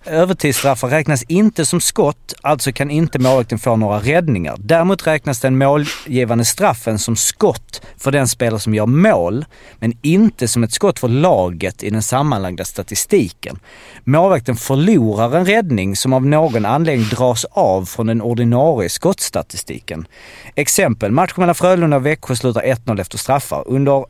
övertidsstraffar 0.05 0.89
räknas 0.89 1.23
inte 1.23 1.67
som 1.67 1.81
skott, 1.81 2.35
alltså 2.43 2.73
kan 2.73 2.91
inte 2.91 3.19
målvakten 3.19 3.59
få 3.59 3.77
några 3.77 3.99
räddningar. 3.99 4.57
Däremot 4.59 5.07
räknas 5.07 5.41
den 5.41 5.59
målgivande 5.59 6.45
straffen 6.45 6.99
som 6.99 7.17
skott 7.17 7.83
för 7.99 8.11
den 8.13 8.29
spelare 8.29 8.61
som 8.61 8.75
gör 8.75 8.87
mål, 8.87 9.45
men 9.79 9.93
inte 10.03 10.49
som 10.49 10.65
ett 10.65 10.73
skott 10.73 10.99
för 10.99 11.09
laget 11.09 11.83
i 11.83 11.91
den 11.91 12.03
sammanlagda 12.03 12.65
statistiken. 12.65 13.59
Målvakten 14.05 14.57
förlorar 14.57 15.37
en 15.37 15.47
räddning 15.47 15.97
som 15.97 16.13
av 16.13 16.27
någon 16.27 16.65
anledning 16.65 17.09
dras 17.09 17.45
av 17.51 17.85
från 17.85 18.07
den 18.07 18.23
ordinarie 18.23 18.89
skottstatistiken. 18.89 20.07
Exempel, 20.55 21.13
matchen 21.13 21.35
mellan 21.37 21.55
Frölunda 21.55 21.97
och 21.97 22.07
Växjö 22.07 22.37
slutar 22.37 22.63
1-0 22.63 23.01
efter 23.01 23.19
straffar. 23.19 23.65
Under 23.67 24.05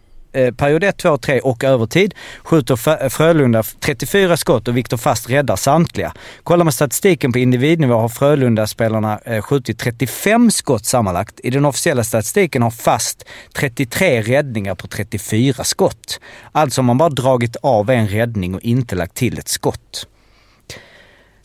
period 0.56 0.84
1, 0.84 0.96
2, 0.96 1.16
3 1.18 1.40
och 1.40 1.64
övertid 1.64 2.14
skjuter 2.44 2.74
F- 2.74 3.12
Frölunda 3.12 3.62
34 3.80 4.36
skott 4.36 4.68
och 4.68 4.76
Viktor 4.76 4.96
Fast 4.96 5.30
räddar 5.30 5.56
samtliga. 5.56 6.12
Kollar 6.42 6.64
man 6.64 6.72
statistiken 6.72 7.32
på 7.32 7.38
individnivå 7.38 7.94
har 7.94 8.08
Frölunda-spelarna 8.08 9.18
eh, 9.24 9.42
skjutit 9.42 9.78
35 9.78 10.50
skott 10.50 10.84
sammanlagt. 10.86 11.40
I 11.42 11.50
den 11.50 11.64
officiella 11.64 12.04
statistiken 12.04 12.62
har 12.62 12.70
Fast 12.70 13.24
33 13.54 14.22
räddningar 14.22 14.74
på 14.74 14.86
34 14.86 15.64
skott. 15.64 16.20
Alltså 16.52 16.80
har 16.80 16.84
man 16.84 16.98
bara 16.98 17.08
dragit 17.08 17.56
av 17.62 17.90
en 17.90 18.08
räddning 18.08 18.54
och 18.54 18.60
inte 18.60 18.94
lagt 18.96 19.14
till 19.14 19.38
ett 19.38 19.48
skott. 19.48 20.06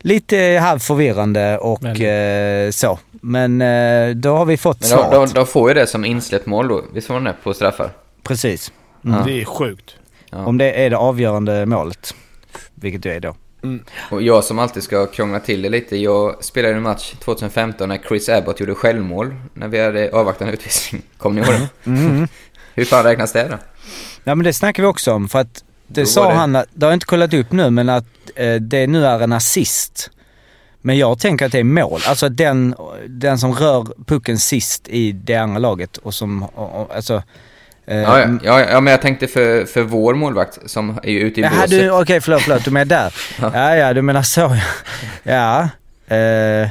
Lite 0.02 0.60
halvförvirrande 0.62 1.58
och 1.58 1.84
eh, 2.00 2.72
så. 2.72 3.00
Men 3.12 3.62
eh, 3.62 4.10
då 4.16 4.36
har 4.38 4.46
vi 4.46 4.58
fått 4.58 4.80
Men 4.80 4.90
svaret. 4.90 5.12
de, 5.12 5.40
de 5.40 5.48
får 5.48 5.70
ju 5.70 5.74
det 5.74 5.88
som 5.88 6.06
insläppt 6.06 6.46
mål 6.46 6.68
då. 6.68 6.84
Visst 6.94 7.10
var 7.10 7.20
det 7.20 7.34
på 7.44 7.54
straffar? 7.54 7.90
Precis. 8.30 8.72
Ja. 9.02 9.24
Det 9.26 9.42
är 9.42 9.46
sjukt. 9.46 9.96
Ja. 10.30 10.46
Om 10.46 10.58
det 10.58 10.86
är 10.86 10.90
det 10.90 10.98
avgörande 10.98 11.66
målet. 11.66 12.14
Vilket 12.76 13.04
det 13.04 13.14
är 13.14 13.20
då. 13.20 13.36
Och 14.12 14.22
jag 14.22 14.44
som 14.44 14.60
alltid 14.60 14.84
ska 14.84 15.06
krångla 15.08 15.40
till 15.40 15.62
det 15.62 15.70
lite. 15.70 15.98
Jag 15.98 16.44
spelade 16.44 16.74
en 16.74 16.82
match 16.82 17.14
2015 17.20 17.90
när 17.90 17.98
Chris 17.98 18.30
Abbott 18.30 18.60
gjorde 18.60 18.76
självmål. 18.76 19.36
När 19.54 19.68
vi 19.68 19.84
hade 19.84 20.12
avvaktande 20.12 20.54
utvisning. 20.54 21.02
Kommer 21.18 21.42
ni 21.42 21.48
ihåg 21.48 21.60
det? 21.60 21.90
Mm. 21.90 22.28
Hur 22.74 22.86
fan 22.86 23.04
räknas 23.04 23.32
det 23.34 23.48
då? 23.48 23.58
Ja 24.24 24.36
men 24.36 24.44
det 24.44 24.54
snackar 24.54 24.84
vi 24.84 24.90
också 24.90 25.14
om 25.14 25.30
för 25.30 25.40
att 25.40 25.64
det 25.88 26.02
Då 26.02 26.08
sa 26.08 26.30
det- 26.30 26.36
han, 26.36 26.56
att, 26.56 26.66
det 26.74 26.86
har 26.86 26.92
jag 26.92 26.96
inte 26.96 27.06
kollat 27.06 27.34
upp 27.34 27.52
nu, 27.52 27.70
men 27.70 27.90
att 27.90 28.06
eh, 28.36 28.56
det 28.56 28.88
nu 28.88 29.06
är 29.06 29.20
en 29.20 29.34
assist. 29.34 30.10
Men 30.82 30.98
jag 30.98 31.20
tänker 31.20 31.46
att 31.46 31.52
det 31.52 31.60
är 31.60 31.64
mål. 31.64 32.02
Alltså 32.08 32.26
att 32.26 32.38
den, 32.38 32.76
den 33.08 33.40
som 33.40 33.54
rör 33.54 33.88
pucken 34.06 34.38
sist 34.38 34.88
i 34.88 35.12
det 35.12 35.36
andra 35.36 35.58
laget 35.60 35.98
och 35.98 36.14
som, 36.14 36.44
och, 36.44 36.82
och, 36.82 36.96
alltså... 36.96 37.24
eh, 37.90 37.98
Ja, 37.98 38.20
ja, 38.20 38.28
ja, 38.44 38.60
ja, 38.70 38.80
men 38.82 38.92
jag 38.92 39.02
tänkte 39.02 39.28
för, 39.28 39.66
för 39.66 39.82
vår 39.82 40.14
målvakt 40.14 40.60
som 40.70 41.00
är 41.04 41.12
ute 41.20 41.40
i 41.40 41.44
Jaha, 41.44 41.52
båset. 41.56 41.70
du, 41.70 41.92
okej 41.92 42.22
förlåt, 42.22 42.42
förlåt, 42.42 42.66
du 42.66 42.72
menar 42.72 42.86
där. 42.86 43.14
ja, 43.54 43.76
ja, 43.76 43.94
du 43.94 44.02
menar 44.02 44.22
så 44.24 44.40
ja. 45.24 45.70
Ja, 46.08 46.16
eh, 46.16 46.70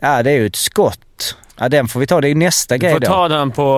ja 0.00 0.22
det 0.22 0.30
är 0.30 0.34
ju 0.38 0.46
ett 0.46 0.56
skott. 0.56 1.36
Ja, 1.58 1.68
den 1.68 1.88
får 1.88 2.00
vi 2.00 2.06
ta. 2.06 2.20
Det 2.20 2.26
är 2.26 2.28
ju 2.28 2.34
nästa 2.34 2.74
Du 2.74 2.78
grej 2.78 2.92
får 2.92 3.00
då. 3.00 3.06
ta 3.06 3.28
den 3.28 3.50
på... 3.50 3.74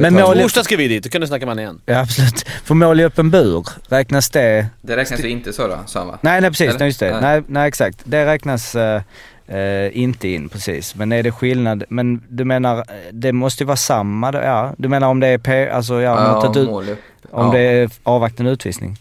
Men 0.00 0.14
mål- 0.14 0.34
den. 0.34 0.42
Torsdag 0.42 0.64
ska 0.64 0.76
vi 0.76 0.88
dit, 0.88 1.02
då 1.04 1.08
kan 1.10 1.20
du 1.20 1.26
snacka 1.26 1.46
med 1.46 1.58
igen. 1.58 1.80
Ja, 1.86 2.00
absolut. 2.00 2.46
För 2.64 2.74
mål 2.74 3.00
i 3.00 3.04
öppen 3.04 3.30
bur, 3.30 3.66
räknas 3.88 4.30
det? 4.30 4.66
Det 4.82 4.96
räknas 4.96 5.20
ju 5.24 5.28
inte 5.28 5.52
så 5.52 5.68
då, 5.68 5.78
sa 5.86 5.98
han 5.98 6.08
va? 6.08 6.18
Nej, 6.20 6.40
nej 6.40 6.50
precis. 6.50 6.68
Eller? 6.68 6.78
Nej, 6.78 6.88
just 6.88 7.00
det. 7.00 7.10
Nej. 7.10 7.20
Nej, 7.22 7.42
nej, 7.48 7.68
exakt. 7.68 7.98
Det 8.04 8.26
räknas 8.26 8.74
eh, 8.74 9.02
eh, 9.48 9.98
inte 9.98 10.28
in 10.28 10.48
precis. 10.48 10.94
Men 10.94 11.12
är 11.12 11.22
det 11.22 11.32
skillnad? 11.32 11.84
Men 11.88 12.22
du 12.28 12.44
menar, 12.44 12.84
det 13.12 13.32
måste 13.32 13.62
ju 13.62 13.66
vara 13.66 13.76
samma 13.76 14.32
då? 14.32 14.38
Ja, 14.38 14.72
du 14.78 14.88
menar 14.88 15.08
om 15.08 15.20
det 15.20 15.26
är 15.26 15.38
P, 15.38 15.68
alltså 15.70 15.94
ja, 16.00 16.24
Ja, 16.34 16.40
tagit 16.40 16.56
ut, 16.56 16.68
mål 16.68 16.84
om 17.30 17.46
Ja. 17.46 17.52
det 17.52 17.58
är 17.60 17.90
avvaktande 18.02 18.52
utvisning? 18.52 18.96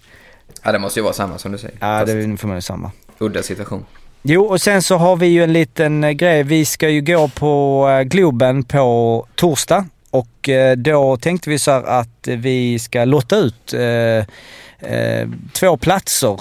Ja, 0.64 0.72
det 0.72 0.80
måste 0.80 1.00
ju 1.00 1.04
vara 1.04 1.14
samma 1.14 1.38
som 1.38 1.52
du 1.52 1.58
säger. 1.58 1.76
Ja, 1.80 2.00
Fast 2.00 2.06
det 2.08 2.12
är 2.14 2.38
förmodligen 2.38 2.62
samma. 2.62 2.92
Udda 3.20 3.44
situation. 3.44 3.86
Jo, 4.22 4.44
och 4.46 4.62
sen 4.62 4.82
så 4.82 4.96
har 4.98 5.16
vi 5.16 5.28
ju 5.28 5.44
en 5.44 5.54
liten 5.54 6.04
eh, 6.04 6.12
grej. 6.12 6.44
Vi 6.44 6.66
ska 6.66 6.90
ju 6.90 7.02
gå 7.02 7.28
på 7.28 7.88
eh, 7.90 8.02
Globen 8.04 8.64
på 8.64 9.28
torsdag. 9.36 9.86
Och 10.10 10.50
eh, 10.50 10.76
då 10.76 11.18
tänkte 11.18 11.50
vi 11.50 11.60
så 11.60 11.72
här 11.72 11.84
att 11.84 12.28
vi 12.28 12.80
ska 12.80 13.06
lotta 13.06 13.36
ut 13.36 13.74
eh, 13.74 13.82
eh, 14.92 15.28
två 15.54 15.78
platser, 15.78 16.40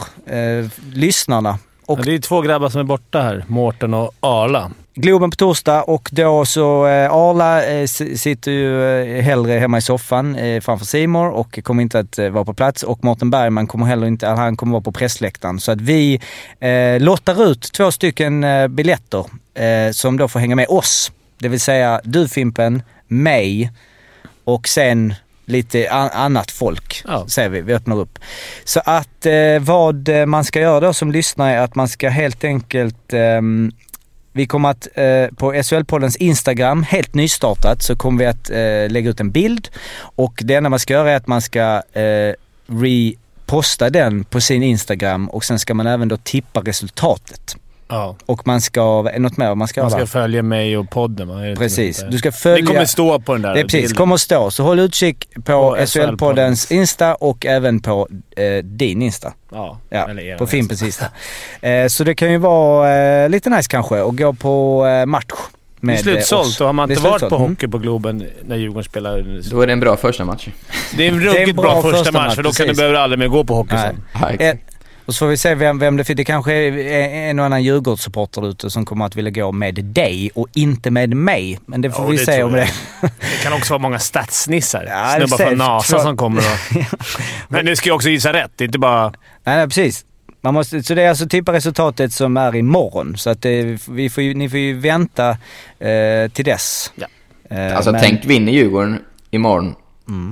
lyssnarna. 0.94 1.58
Och 1.86 2.04
det 2.04 2.14
är 2.14 2.18
två 2.18 2.40
grabbar 2.40 2.68
som 2.68 2.80
är 2.80 2.84
borta 2.84 3.22
här. 3.22 3.44
Mårten 3.48 3.94
och 3.94 4.14
Arla. 4.20 4.70
Globen 4.94 5.30
på 5.30 5.36
torsdag 5.36 5.82
och 5.82 6.08
då 6.12 6.44
så 6.44 6.86
eh, 6.86 7.12
Arla 7.12 7.64
eh, 7.64 7.86
sitter 8.16 8.50
ju 8.50 9.00
eh, 9.02 9.22
hellre 9.22 9.52
hemma 9.52 9.78
i 9.78 9.80
soffan 9.80 10.36
eh, 10.36 10.60
framför 10.60 10.86
Simor 10.86 11.28
och 11.28 11.58
kommer 11.62 11.82
inte 11.82 11.98
att 11.98 12.18
eh, 12.18 12.28
vara 12.28 12.44
på 12.44 12.54
plats 12.54 12.82
och 12.82 13.04
Mårten 13.04 13.30
Bergman 13.30 13.66
kommer 13.66 13.86
heller 13.86 14.06
inte, 14.06 14.26
han 14.26 14.56
kommer 14.56 14.72
vara 14.72 14.82
på 14.82 14.92
pressläktaren. 14.92 15.60
Så 15.60 15.72
att 15.72 15.80
vi 15.80 16.20
eh, 16.60 17.00
lottar 17.00 17.50
ut 17.50 17.72
två 17.72 17.90
stycken 17.90 18.44
eh, 18.44 18.68
biljetter 18.68 19.26
eh, 19.54 19.92
som 19.92 20.16
då 20.16 20.28
får 20.28 20.40
hänga 20.40 20.56
med 20.56 20.66
oss. 20.68 21.12
Det 21.38 21.48
vill 21.48 21.60
säga 21.60 22.00
du 22.04 22.28
Fimpen, 22.28 22.82
mig 23.08 23.72
och 24.44 24.68
sen 24.68 25.14
lite 25.44 25.90
an- 25.90 26.10
annat 26.12 26.50
folk, 26.50 27.02
säger 27.26 27.48
vi. 27.48 27.60
Vi 27.60 27.74
öppnar 27.74 28.00
upp. 28.00 28.18
Så 28.64 28.80
att 28.84 29.26
eh, 29.26 29.58
vad 29.60 30.08
eh, 30.08 30.26
man 30.26 30.44
ska 30.44 30.60
göra 30.60 30.80
då 30.80 30.92
som 30.92 31.12
lyssnare 31.12 31.52
är 31.54 31.58
att 31.58 31.74
man 31.74 31.88
ska 31.88 32.08
helt 32.08 32.44
enkelt 32.44 33.12
ehm, 33.12 33.72
vi 34.32 34.46
kommer 34.46 34.68
att 34.70 34.88
eh, 34.94 35.26
på 35.36 35.52
SHL-poddens 35.52 36.16
Instagram, 36.16 36.82
helt 36.82 37.14
nystartat, 37.14 37.82
så 37.82 37.96
kommer 37.96 38.18
vi 38.18 38.26
att 38.26 38.50
eh, 38.50 38.92
lägga 38.92 39.10
ut 39.10 39.20
en 39.20 39.30
bild. 39.30 39.68
Och 39.98 40.40
det 40.44 40.54
enda 40.54 40.70
man 40.70 40.78
ska 40.78 40.92
göra 40.92 41.10
är 41.10 41.16
att 41.16 41.26
man 41.26 41.42
ska 41.42 41.82
eh, 41.92 42.34
reposta 42.66 43.90
den 43.90 44.24
på 44.24 44.40
sin 44.40 44.62
Instagram 44.62 45.28
och 45.30 45.44
sen 45.44 45.58
ska 45.58 45.74
man 45.74 45.86
även 45.86 46.08
då 46.08 46.16
tippa 46.16 46.60
resultatet. 46.60 47.56
Ja. 47.88 48.16
Och 48.26 48.46
man 48.46 48.60
ska, 48.60 49.04
är 49.08 49.12
det 49.12 49.18
något 49.18 49.36
mer 49.36 49.54
man 49.54 49.68
ska 49.68 49.82
Man 49.82 49.90
ska 49.90 50.06
följa 50.06 50.42
mig 50.42 50.76
och 50.76 50.90
podden 50.90 51.28
va? 51.28 51.44
Är 51.44 51.50
det 51.50 51.56
Precis. 51.56 52.04
Du 52.10 52.18
ska 52.18 52.32
följa... 52.32 52.56
Det 52.56 52.66
kommer 52.66 52.84
stå 52.84 53.20
på 53.20 53.32
den 53.32 53.42
där 53.42 53.54
Det 53.54 53.60
är 53.60 53.64
precis, 53.64 53.92
kommer 53.92 54.14
att 54.14 54.20
stå. 54.20 54.50
Så 54.50 54.62
håll 54.62 54.78
utkik 54.78 55.28
på, 55.34 55.42
På 55.42 55.76
SHL-poddens 55.76 56.72
Insta 56.72 57.14
och 57.14 57.46
även 57.46 57.80
på 57.80 58.08
eh, 58.36 58.64
din 58.64 59.02
Insta. 59.02 59.32
Ja, 59.52 59.78
Ja, 59.88 60.08
eller 60.08 60.22
er 60.22 60.38
på. 60.38 60.46
Fimpens 60.46 60.82
Insta. 60.82 61.06
eh, 61.60 61.86
så 61.86 62.04
det 62.04 62.14
kan 62.14 62.32
ju 62.32 62.38
vara 62.38 62.94
eh, 63.24 63.28
lite 63.28 63.50
nice 63.50 63.68
kanske 63.68 64.02
att 64.02 64.16
gå 64.16 64.32
på 64.32 64.86
eh, 64.86 65.06
match 65.06 65.24
Det 65.80 65.86
med 65.86 65.94
är 65.94 65.98
slutsålt 65.98 66.44
eh, 66.44 66.48
oss. 66.48 66.60
och 66.60 66.66
har 66.66 66.72
man 66.72 66.88
Det 66.88 66.94
är 66.94 66.96
inte 66.96 67.08
varit 67.08 67.12
på 67.12 67.18
slutsålt. 67.18 67.40
Mm. 67.40 67.50
hockey 67.50 67.68
på 67.68 67.78
Globen 67.78 68.26
när 68.42 68.56
Djurgården 68.56 68.84
spelar... 68.84 69.40
Då 69.50 69.60
är 69.60 69.66
det 69.66 69.72
en 69.72 69.80
bra 69.80 69.96
första 69.96 70.24
match. 70.24 70.48
Det 70.96 71.06
är 71.06 71.12
en 71.12 71.20
ruggigt 71.20 71.56
bra, 71.56 71.82
första 71.82 72.12
match, 72.12 72.34
för 72.34 72.42
då 72.42 72.52
kan 72.52 72.66
du 72.66 72.74
behöver 72.74 72.94
aldrig 72.94 73.18
mer 73.18 73.28
gå 73.28 73.44
på 73.44 73.54
hockey 73.54 73.74
Nej. 73.74 74.36
sen. 74.38 74.58
Eh, 75.04 75.06
och 75.06 75.14
så 75.14 75.18
får 75.18 75.26
vi 75.26 75.36
se 75.36 75.54
vem, 75.54 75.78
vem 75.78 75.96
det 75.96 76.10
är. 76.10 76.14
Det 76.14 76.24
kanske 76.24 76.52
är 76.52 77.30
en 77.30 77.38
och 77.38 77.44
annan 77.44 77.62
Djurgårdssupporter 77.62 78.48
ute 78.48 78.70
som 78.70 78.84
kommer 78.86 79.06
att 79.06 79.16
vilja 79.16 79.30
gå 79.30 79.52
med 79.52 79.74
dig 79.84 80.30
och 80.34 80.48
inte 80.54 80.90
med 80.90 81.14
mig. 81.16 81.58
Men 81.66 81.80
det 81.80 81.90
får 81.90 82.04
Ja, 82.04 82.10
vi 82.10 82.16
det 82.16 82.24
se 82.24 82.42
om 82.42 82.52
det... 82.52 82.68
Det 83.00 83.42
kan 83.42 83.52
också 83.52 83.72
vara 83.72 83.82
många 83.82 83.98
statsnissar. 83.98 84.86
Ja, 84.90 85.14
Snubbar 85.16 85.36
från. 85.46 85.58
NASA 85.58 86.00
som 86.00 86.16
kommer 86.16 86.38
och... 86.40 86.84
Men 87.48 87.64
nu 87.64 87.76
ska 87.76 87.88
jag 87.88 87.96
också 87.96 88.08
gissa 88.08 88.32
rätt. 88.32 88.50
Det 88.56 88.64
är 88.64 88.66
inte 88.66 88.78
bara... 88.78 89.02
Nej, 89.44 89.56
nej 89.56 89.66
precis. 89.66 90.04
Man 90.40 90.54
måste, 90.54 90.82
så 90.82 90.94
det 90.94 91.02
är 91.02 91.08
alltså 91.08 91.28
tippa 91.28 91.52
resultatet 91.52 92.12
som 92.12 92.36
är 92.36 92.56
imorgon. 92.56 93.16
Så 93.16 93.30
att 93.30 93.42
det, 93.42 93.78
vi 93.90 94.10
får 94.10 94.22
ju, 94.22 94.34
ni 94.34 94.48
får 94.48 94.58
ju 94.58 94.78
vänta 94.78 95.30
eh, 95.78 96.30
till 96.32 96.44
dess. 96.44 96.92
Eh, 97.50 97.76
Alltså 97.76 97.92
men- 97.92 98.00
tänk 98.00 98.24
vinner 98.24 98.52
Djurgården 98.52 98.98
imorgon. 99.30 99.74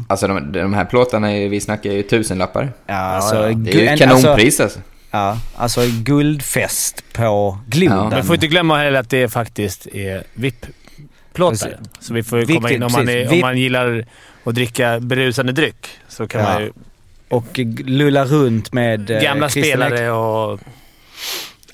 Alltså 0.08 0.26
de, 0.26 0.52
de 0.52 0.74
här 0.74 0.84
plåtarna, 0.84 1.32
är- 1.32 1.48
vi 1.48 1.60
snackar 1.60 1.90
ju 1.92 2.02
tusenlappar. 2.02 2.72
Ja, 2.86 2.94
alltså, 2.94 3.48
Det 3.54 3.70
är 3.74 3.80
ju 3.80 3.86
en- 3.86 3.98
kanonpris 3.98 4.60
alltså. 4.60 4.80
Ja, 5.10 5.38
alltså 5.56 5.80
guldfest 6.02 7.04
på 7.12 7.58
Globen. 7.66 8.08
Men 8.08 8.24
får 8.24 8.34
inte 8.34 8.46
glömma 8.46 8.78
heller 8.78 9.00
att 9.00 9.10
det 9.10 9.28
faktiskt 9.28 9.86
är 9.86 10.22
VIP-plåtar. 10.34 11.76
Så 12.00 12.14
vi 12.14 12.22
får 12.22 12.38
ju 12.38 12.46
komma 12.46 12.58
Viktigt, 12.60 12.76
in 12.76 12.82
om 12.82 12.92
man, 12.92 13.08
är, 13.08 13.32
om 13.32 13.40
man 13.40 13.58
gillar 13.58 14.04
att 14.44 14.54
dricka 14.54 15.00
berusande 15.00 15.52
dryck. 15.52 15.88
Så 16.08 16.26
kan 16.28 16.40
Ja. 16.40 16.52
man 16.52 16.62
ju... 16.62 16.72
Och 17.28 17.58
lulla 17.86 18.24
runt 18.24 18.72
med 18.72 19.10
eh, 19.10 19.20
Gamla 19.22 19.48
Christian 19.48 19.80
spelare 19.80 20.06
Ek- 20.06 20.12
och... 20.12 20.60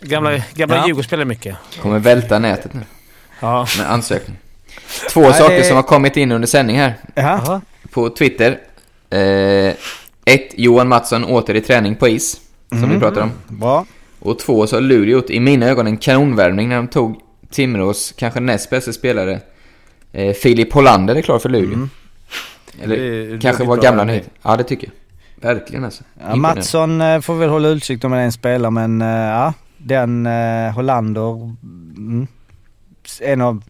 Gamla, 0.00 0.30
gamla 0.54 0.76
Ja. 0.76 0.86
Djurgårdsspelare 0.86 1.24
mycket. 1.26 1.56
Kommer 1.82 1.98
välta 1.98 2.38
nätet 2.38 2.74
nu. 2.74 2.80
Ja. 3.40 3.66
Med 3.78 3.90
ansökning. 3.92 4.36
Två 5.10 5.22
Ja, 5.22 5.32
saker 5.32 5.54
det- 5.58 5.64
som 5.64 5.76
har 5.76 5.82
kommit 5.82 6.16
in 6.16 6.32
under 6.32 6.48
sändning 6.48 6.78
här. 6.78 6.94
Jaha. 7.14 7.60
På 7.90 8.10
Twitter. 8.10 8.58
Eh, 9.10 9.74
ett, 10.24 10.48
Johan 10.54 10.88
Mattsson 10.88 11.24
åter 11.24 11.54
i 11.54 11.60
träning 11.60 11.94
på 11.96 12.08
is. 12.08 12.40
Som 12.68 12.78
Mm. 12.78 12.90
vi 12.90 12.98
pratade 12.98 13.22
om. 13.22 13.30
Bra. 13.58 13.86
Och 14.20 14.38
två, 14.38 14.66
så 14.66 14.76
har 14.76 14.80
Luleå 14.80 15.12
gjort, 15.18 15.30
i 15.30 15.40
mina 15.40 15.66
ögon, 15.66 15.86
en 15.86 15.96
kanonvärvning 15.96 16.68
när 16.68 16.76
de 16.76 16.88
tog 16.88 17.20
Timrås 17.50 18.14
kanske 18.16 18.40
näst 18.40 18.70
bästa 18.70 18.92
spelare. 18.92 19.40
Eh, 20.12 20.32
Filip 20.34 20.72
Hollander 20.72 21.14
är 21.14 21.22
klar 21.22 21.38
för 21.38 21.48
Luleå. 21.48 21.74
Mm. 21.74 21.90
Eller 22.82 22.96
Det 22.96 23.34
är 23.34 23.40
kanske 23.40 23.64
var 23.64 23.76
gamla 23.76 24.04
nyheter. 24.04 24.30
Ja, 24.42 24.56
det 24.56 24.64
tycker 24.64 24.86
jag. 24.86 24.94
Verkligen 25.54 25.84
alltså. 25.84 26.04
Ja. 26.20 26.36
Mattsson 26.36 27.00
eh, 27.00 27.20
får 27.20 27.34
väl 27.34 27.48
hålla 27.48 27.68
utkik 27.68 28.04
om 28.04 28.12
en 28.12 28.32
spelar 28.32 28.70
men 28.70 29.02
eh, 29.02 29.08
ja, 29.08 29.52
den 29.78 30.26
eh, 30.26 30.72
Hollander, 30.74 31.54
mm, 31.96 32.26
en 33.20 33.40
av 33.40 33.62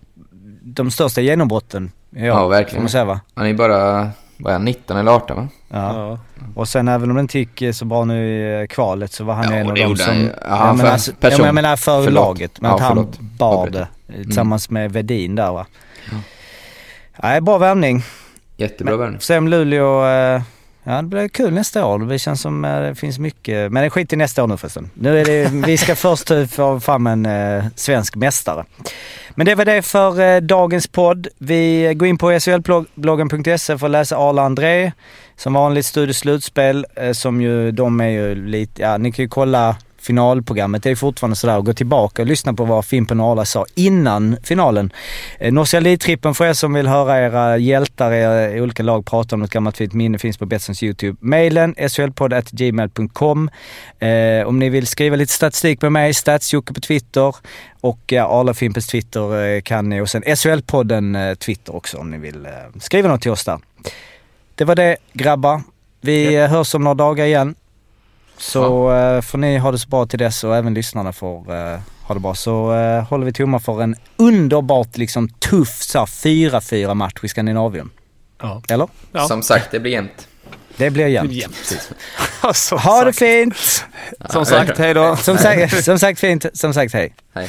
de 0.62 0.90
största 0.90 1.20
genombrotten 1.20 1.92
Ja, 2.11 2.38
Får 2.40 2.48
verkligen. 2.48 2.82
man 2.82 2.90
säga 2.90 3.04
va? 3.04 3.20
Han 3.34 3.46
är 3.46 3.54
bara, 3.54 4.11
vad 4.38 4.50
är 4.50 4.52
han, 4.52 4.64
19 4.64 4.96
eller 4.96 5.12
18 5.12 5.36
va? 5.36 5.48
Ja. 5.68 6.18
Och 6.54 6.68
sen 6.68 6.88
även 6.88 7.11
om 7.11 7.16
det 7.16 7.20
inte 7.20 7.38
gick 7.38 7.62
eh, 7.62 7.72
så 7.72 7.84
bra 7.84 8.04
nu 8.04 8.28
i 8.28 8.61
eh, 8.61 8.66
kvalet 8.66 9.12
så 9.12 9.24
var 9.24 9.34
han 9.34 9.44
Ja, 9.44 9.52
en 9.59 9.68
av 9.68 9.74
de 9.74 9.82
han 9.82 9.96
som... 9.96 10.14
ju. 10.16 10.30
Ja, 10.48 10.56
han 10.56 10.76
men 10.76 10.86
för- 10.86 10.92
alltså, 10.92 11.12
person. 11.12 11.30
ja, 11.30 11.38
men 11.38 11.46
jag 11.46 11.54
menar 11.54 11.76
för 11.76 12.04
Förlåt. 12.04 12.14
laget. 12.24 12.61
Men 12.61 12.68
Ja, 12.70 12.74
att 12.74 12.80
han 12.82 12.96
förlåt. 12.96 13.18
bar 13.20 13.68
det 13.70 13.88
eh, 14.09 14.22
tillsammans 14.22 14.70
med 14.70 14.92
Vedin 14.92 15.34
där 15.34 15.52
va. 15.52 15.66
Nej, 17.22 17.40
bra 17.40 17.59
värvning. 17.59 18.02
Jättebra 18.56 18.96
värvning. 18.96 19.18
Får 19.18 19.24
se 19.24 19.38
om 19.38 19.48
Luleå... 19.48 20.06
eh, 20.06 20.42
Ja, 20.89 21.03
det 21.03 21.09
blir 21.09 21.28
kul 21.28 21.55
nästa 21.55 21.86
år. 21.86 21.99
Det 21.99 22.18
känns 22.18 22.41
som 22.41 22.64
eh, 22.64 22.80
det 22.80 22.95
finns 22.95 23.18
mycket... 23.18 23.72
Men 23.72 23.82
det 23.82 23.91
skit 23.91 24.12
i 24.12 24.16
nästa 24.16 24.43
år 24.43 24.47
nu 24.47 24.57
förresten. 24.57 24.91
Nu 24.95 25.20
är 25.20 25.24
det... 25.24 25.49
Vi 25.66 25.76
ska 25.76 25.95
först 25.97 26.30
få 26.51 26.80
fram 26.80 27.07
en 27.07 27.26
eh, 27.26 27.64
svensk 27.74 28.16
mästare. 28.16 28.64
Men 29.30 29.47
det 29.47 29.55
var 29.55 29.64
det 29.64 29.82
för 29.82 30.20
eh, 30.20 30.41
dagens 30.41 30.86
podd. 30.86 31.28
Vi 31.39 31.95
går 31.95 32.09
in 32.09 32.18
på 32.18 32.41
shlbloggen.se 32.41 33.78
för 33.78 33.86
att 33.86 33.91
läsa 33.91 34.16
Arla 34.16 34.43
André. 34.43 34.93
Som 35.36 35.53
vanligt 35.53 35.86
Studio 35.86 36.12
Slutspel 36.12 36.86
eh, 36.95 37.12
som 37.12 37.41
ju, 37.41 37.70
de 37.70 38.01
är 38.01 38.09
ju 38.09 38.34
lite... 38.34 38.82
Ja, 38.82 38.99
ni 38.99 39.12
kan 39.12 39.22
ju 39.22 39.28
kolla 39.28 39.76
finalprogrammet. 39.99 40.82
Det 40.82 40.90
är 40.90 40.94
fortfarande 40.94 41.36
sådär. 41.36 41.61
Gå 41.61 41.72
tillbaka 41.72 42.22
och 42.22 42.28
lyssna 42.28 42.55
på 42.55 42.64
vad 42.64 42.84
Fimpen 42.84 43.20
och 43.20 43.26
Arla 43.26 43.44
sa 43.44 43.66
innan 43.74 44.36
finalen. 44.42 44.92
Eh, 45.38 45.74
Elittrippen 45.74 46.34
för 46.34 46.46
er 46.46 46.53
som 46.53 46.72
vill 46.72 46.86
höra 46.86 47.20
era 47.20 47.57
hjältar 47.57 48.12
i 48.12 48.28
i 48.57 48.61
olika 48.61 48.82
lag 48.82 49.07
prata 49.07 49.36
om 49.36 49.40
något 49.40 49.51
gammalt 49.51 49.76
fint 49.76 49.92
minne 49.92 50.18
finns 50.18 50.38
på 50.38 50.46
Betssons 50.46 50.82
YouTube. 50.82 51.18
Mailen 51.20 51.74
shlpodd.gmail.com. 51.88 53.51
Eh, 53.99 54.46
om 54.46 54.59
ni 54.59 54.68
vill 54.68 54.86
skriva 54.86 55.16
lite 55.16 55.32
statistik 55.32 55.82
med 55.82 55.92
mig, 55.92 56.14
Statsjocke 56.14 56.74
på 56.74 56.80
Twitter 56.80 57.34
och 57.80 58.01
ja, 58.07 58.40
Arla 58.40 58.55
Fimpens 58.55 58.86
Twitter 58.86 59.44
eh, 59.44 59.61
kan 59.61 59.88
ni 59.88 60.01
och 60.01 60.11
sen 60.11 60.22
SHL-podden 60.22 61.28
eh, 61.28 61.34
Twitter 61.34 61.76
också 61.76 61.99
om 61.99 62.11
ni 62.11 62.18
vill 62.18 62.46
eh, 62.46 62.53
skriva 62.80 63.09
något 63.09 63.22
till 63.22 63.30
oss 63.30 63.44
där. 63.44 63.59
Det 64.55 64.64
var 64.64 64.74
det 64.74 64.96
grabbar. 65.12 65.62
Vi 66.01 66.34
eh, 66.34 66.49
hörs 66.51 66.74
om 66.74 66.84
några 66.84 66.94
dagar 66.94 67.24
igen. 67.24 67.55
Så 68.39 68.93
eh, 68.93 69.20
får 69.20 69.39
ni 69.39 69.59
ha 69.59 69.72
det 69.72 69.78
så 69.78 69.89
bra 69.89 70.07
till 70.07 70.18
dess 70.18 70.45
och 70.45 70.57
även 70.57 70.74
lyssnarna 70.74 71.12
får 71.12 71.55
eh, 71.55 71.78
ha 72.03 72.14
det 72.14 72.20
bra. 72.20 72.34
Så 72.34 72.74
eh, 72.74 73.05
håller 73.05 73.26
vi 73.26 73.32
tummar 73.32 73.59
för 73.59 73.82
en 73.82 73.97
underbart 74.16 74.97
liksom 74.97 75.28
tuff 75.28 75.82
så 75.82 75.99
här, 75.99 76.07
4-4 76.07 76.95
match 76.95 77.14
i 77.22 77.28
Skandinavium. 77.28 77.91
Ja. 78.43 78.62
Eller? 78.68 78.89
Som 79.28 79.43
sagt, 79.43 79.70
det 79.70 79.80
blir 79.80 79.93
jämnt. 79.93 80.28
Det 80.76 80.91
blir 80.91 81.07
jämnt. 81.07 81.32
Jämnt. 81.32 81.91
Ha 82.70 83.05
det 83.05 83.12
fint! 83.12 83.84
Som 84.30 84.47
sagt, 84.47 84.78
hej 84.78 84.95
då. 84.95 85.16
Som 85.16 85.39
sagt, 85.39 85.84
som 85.84 85.99
sagt 85.99 86.20
fint, 86.20 86.47
som 86.53 86.74
sagt 86.74 86.93
hej. 86.95 87.14
Hej. 87.34 87.49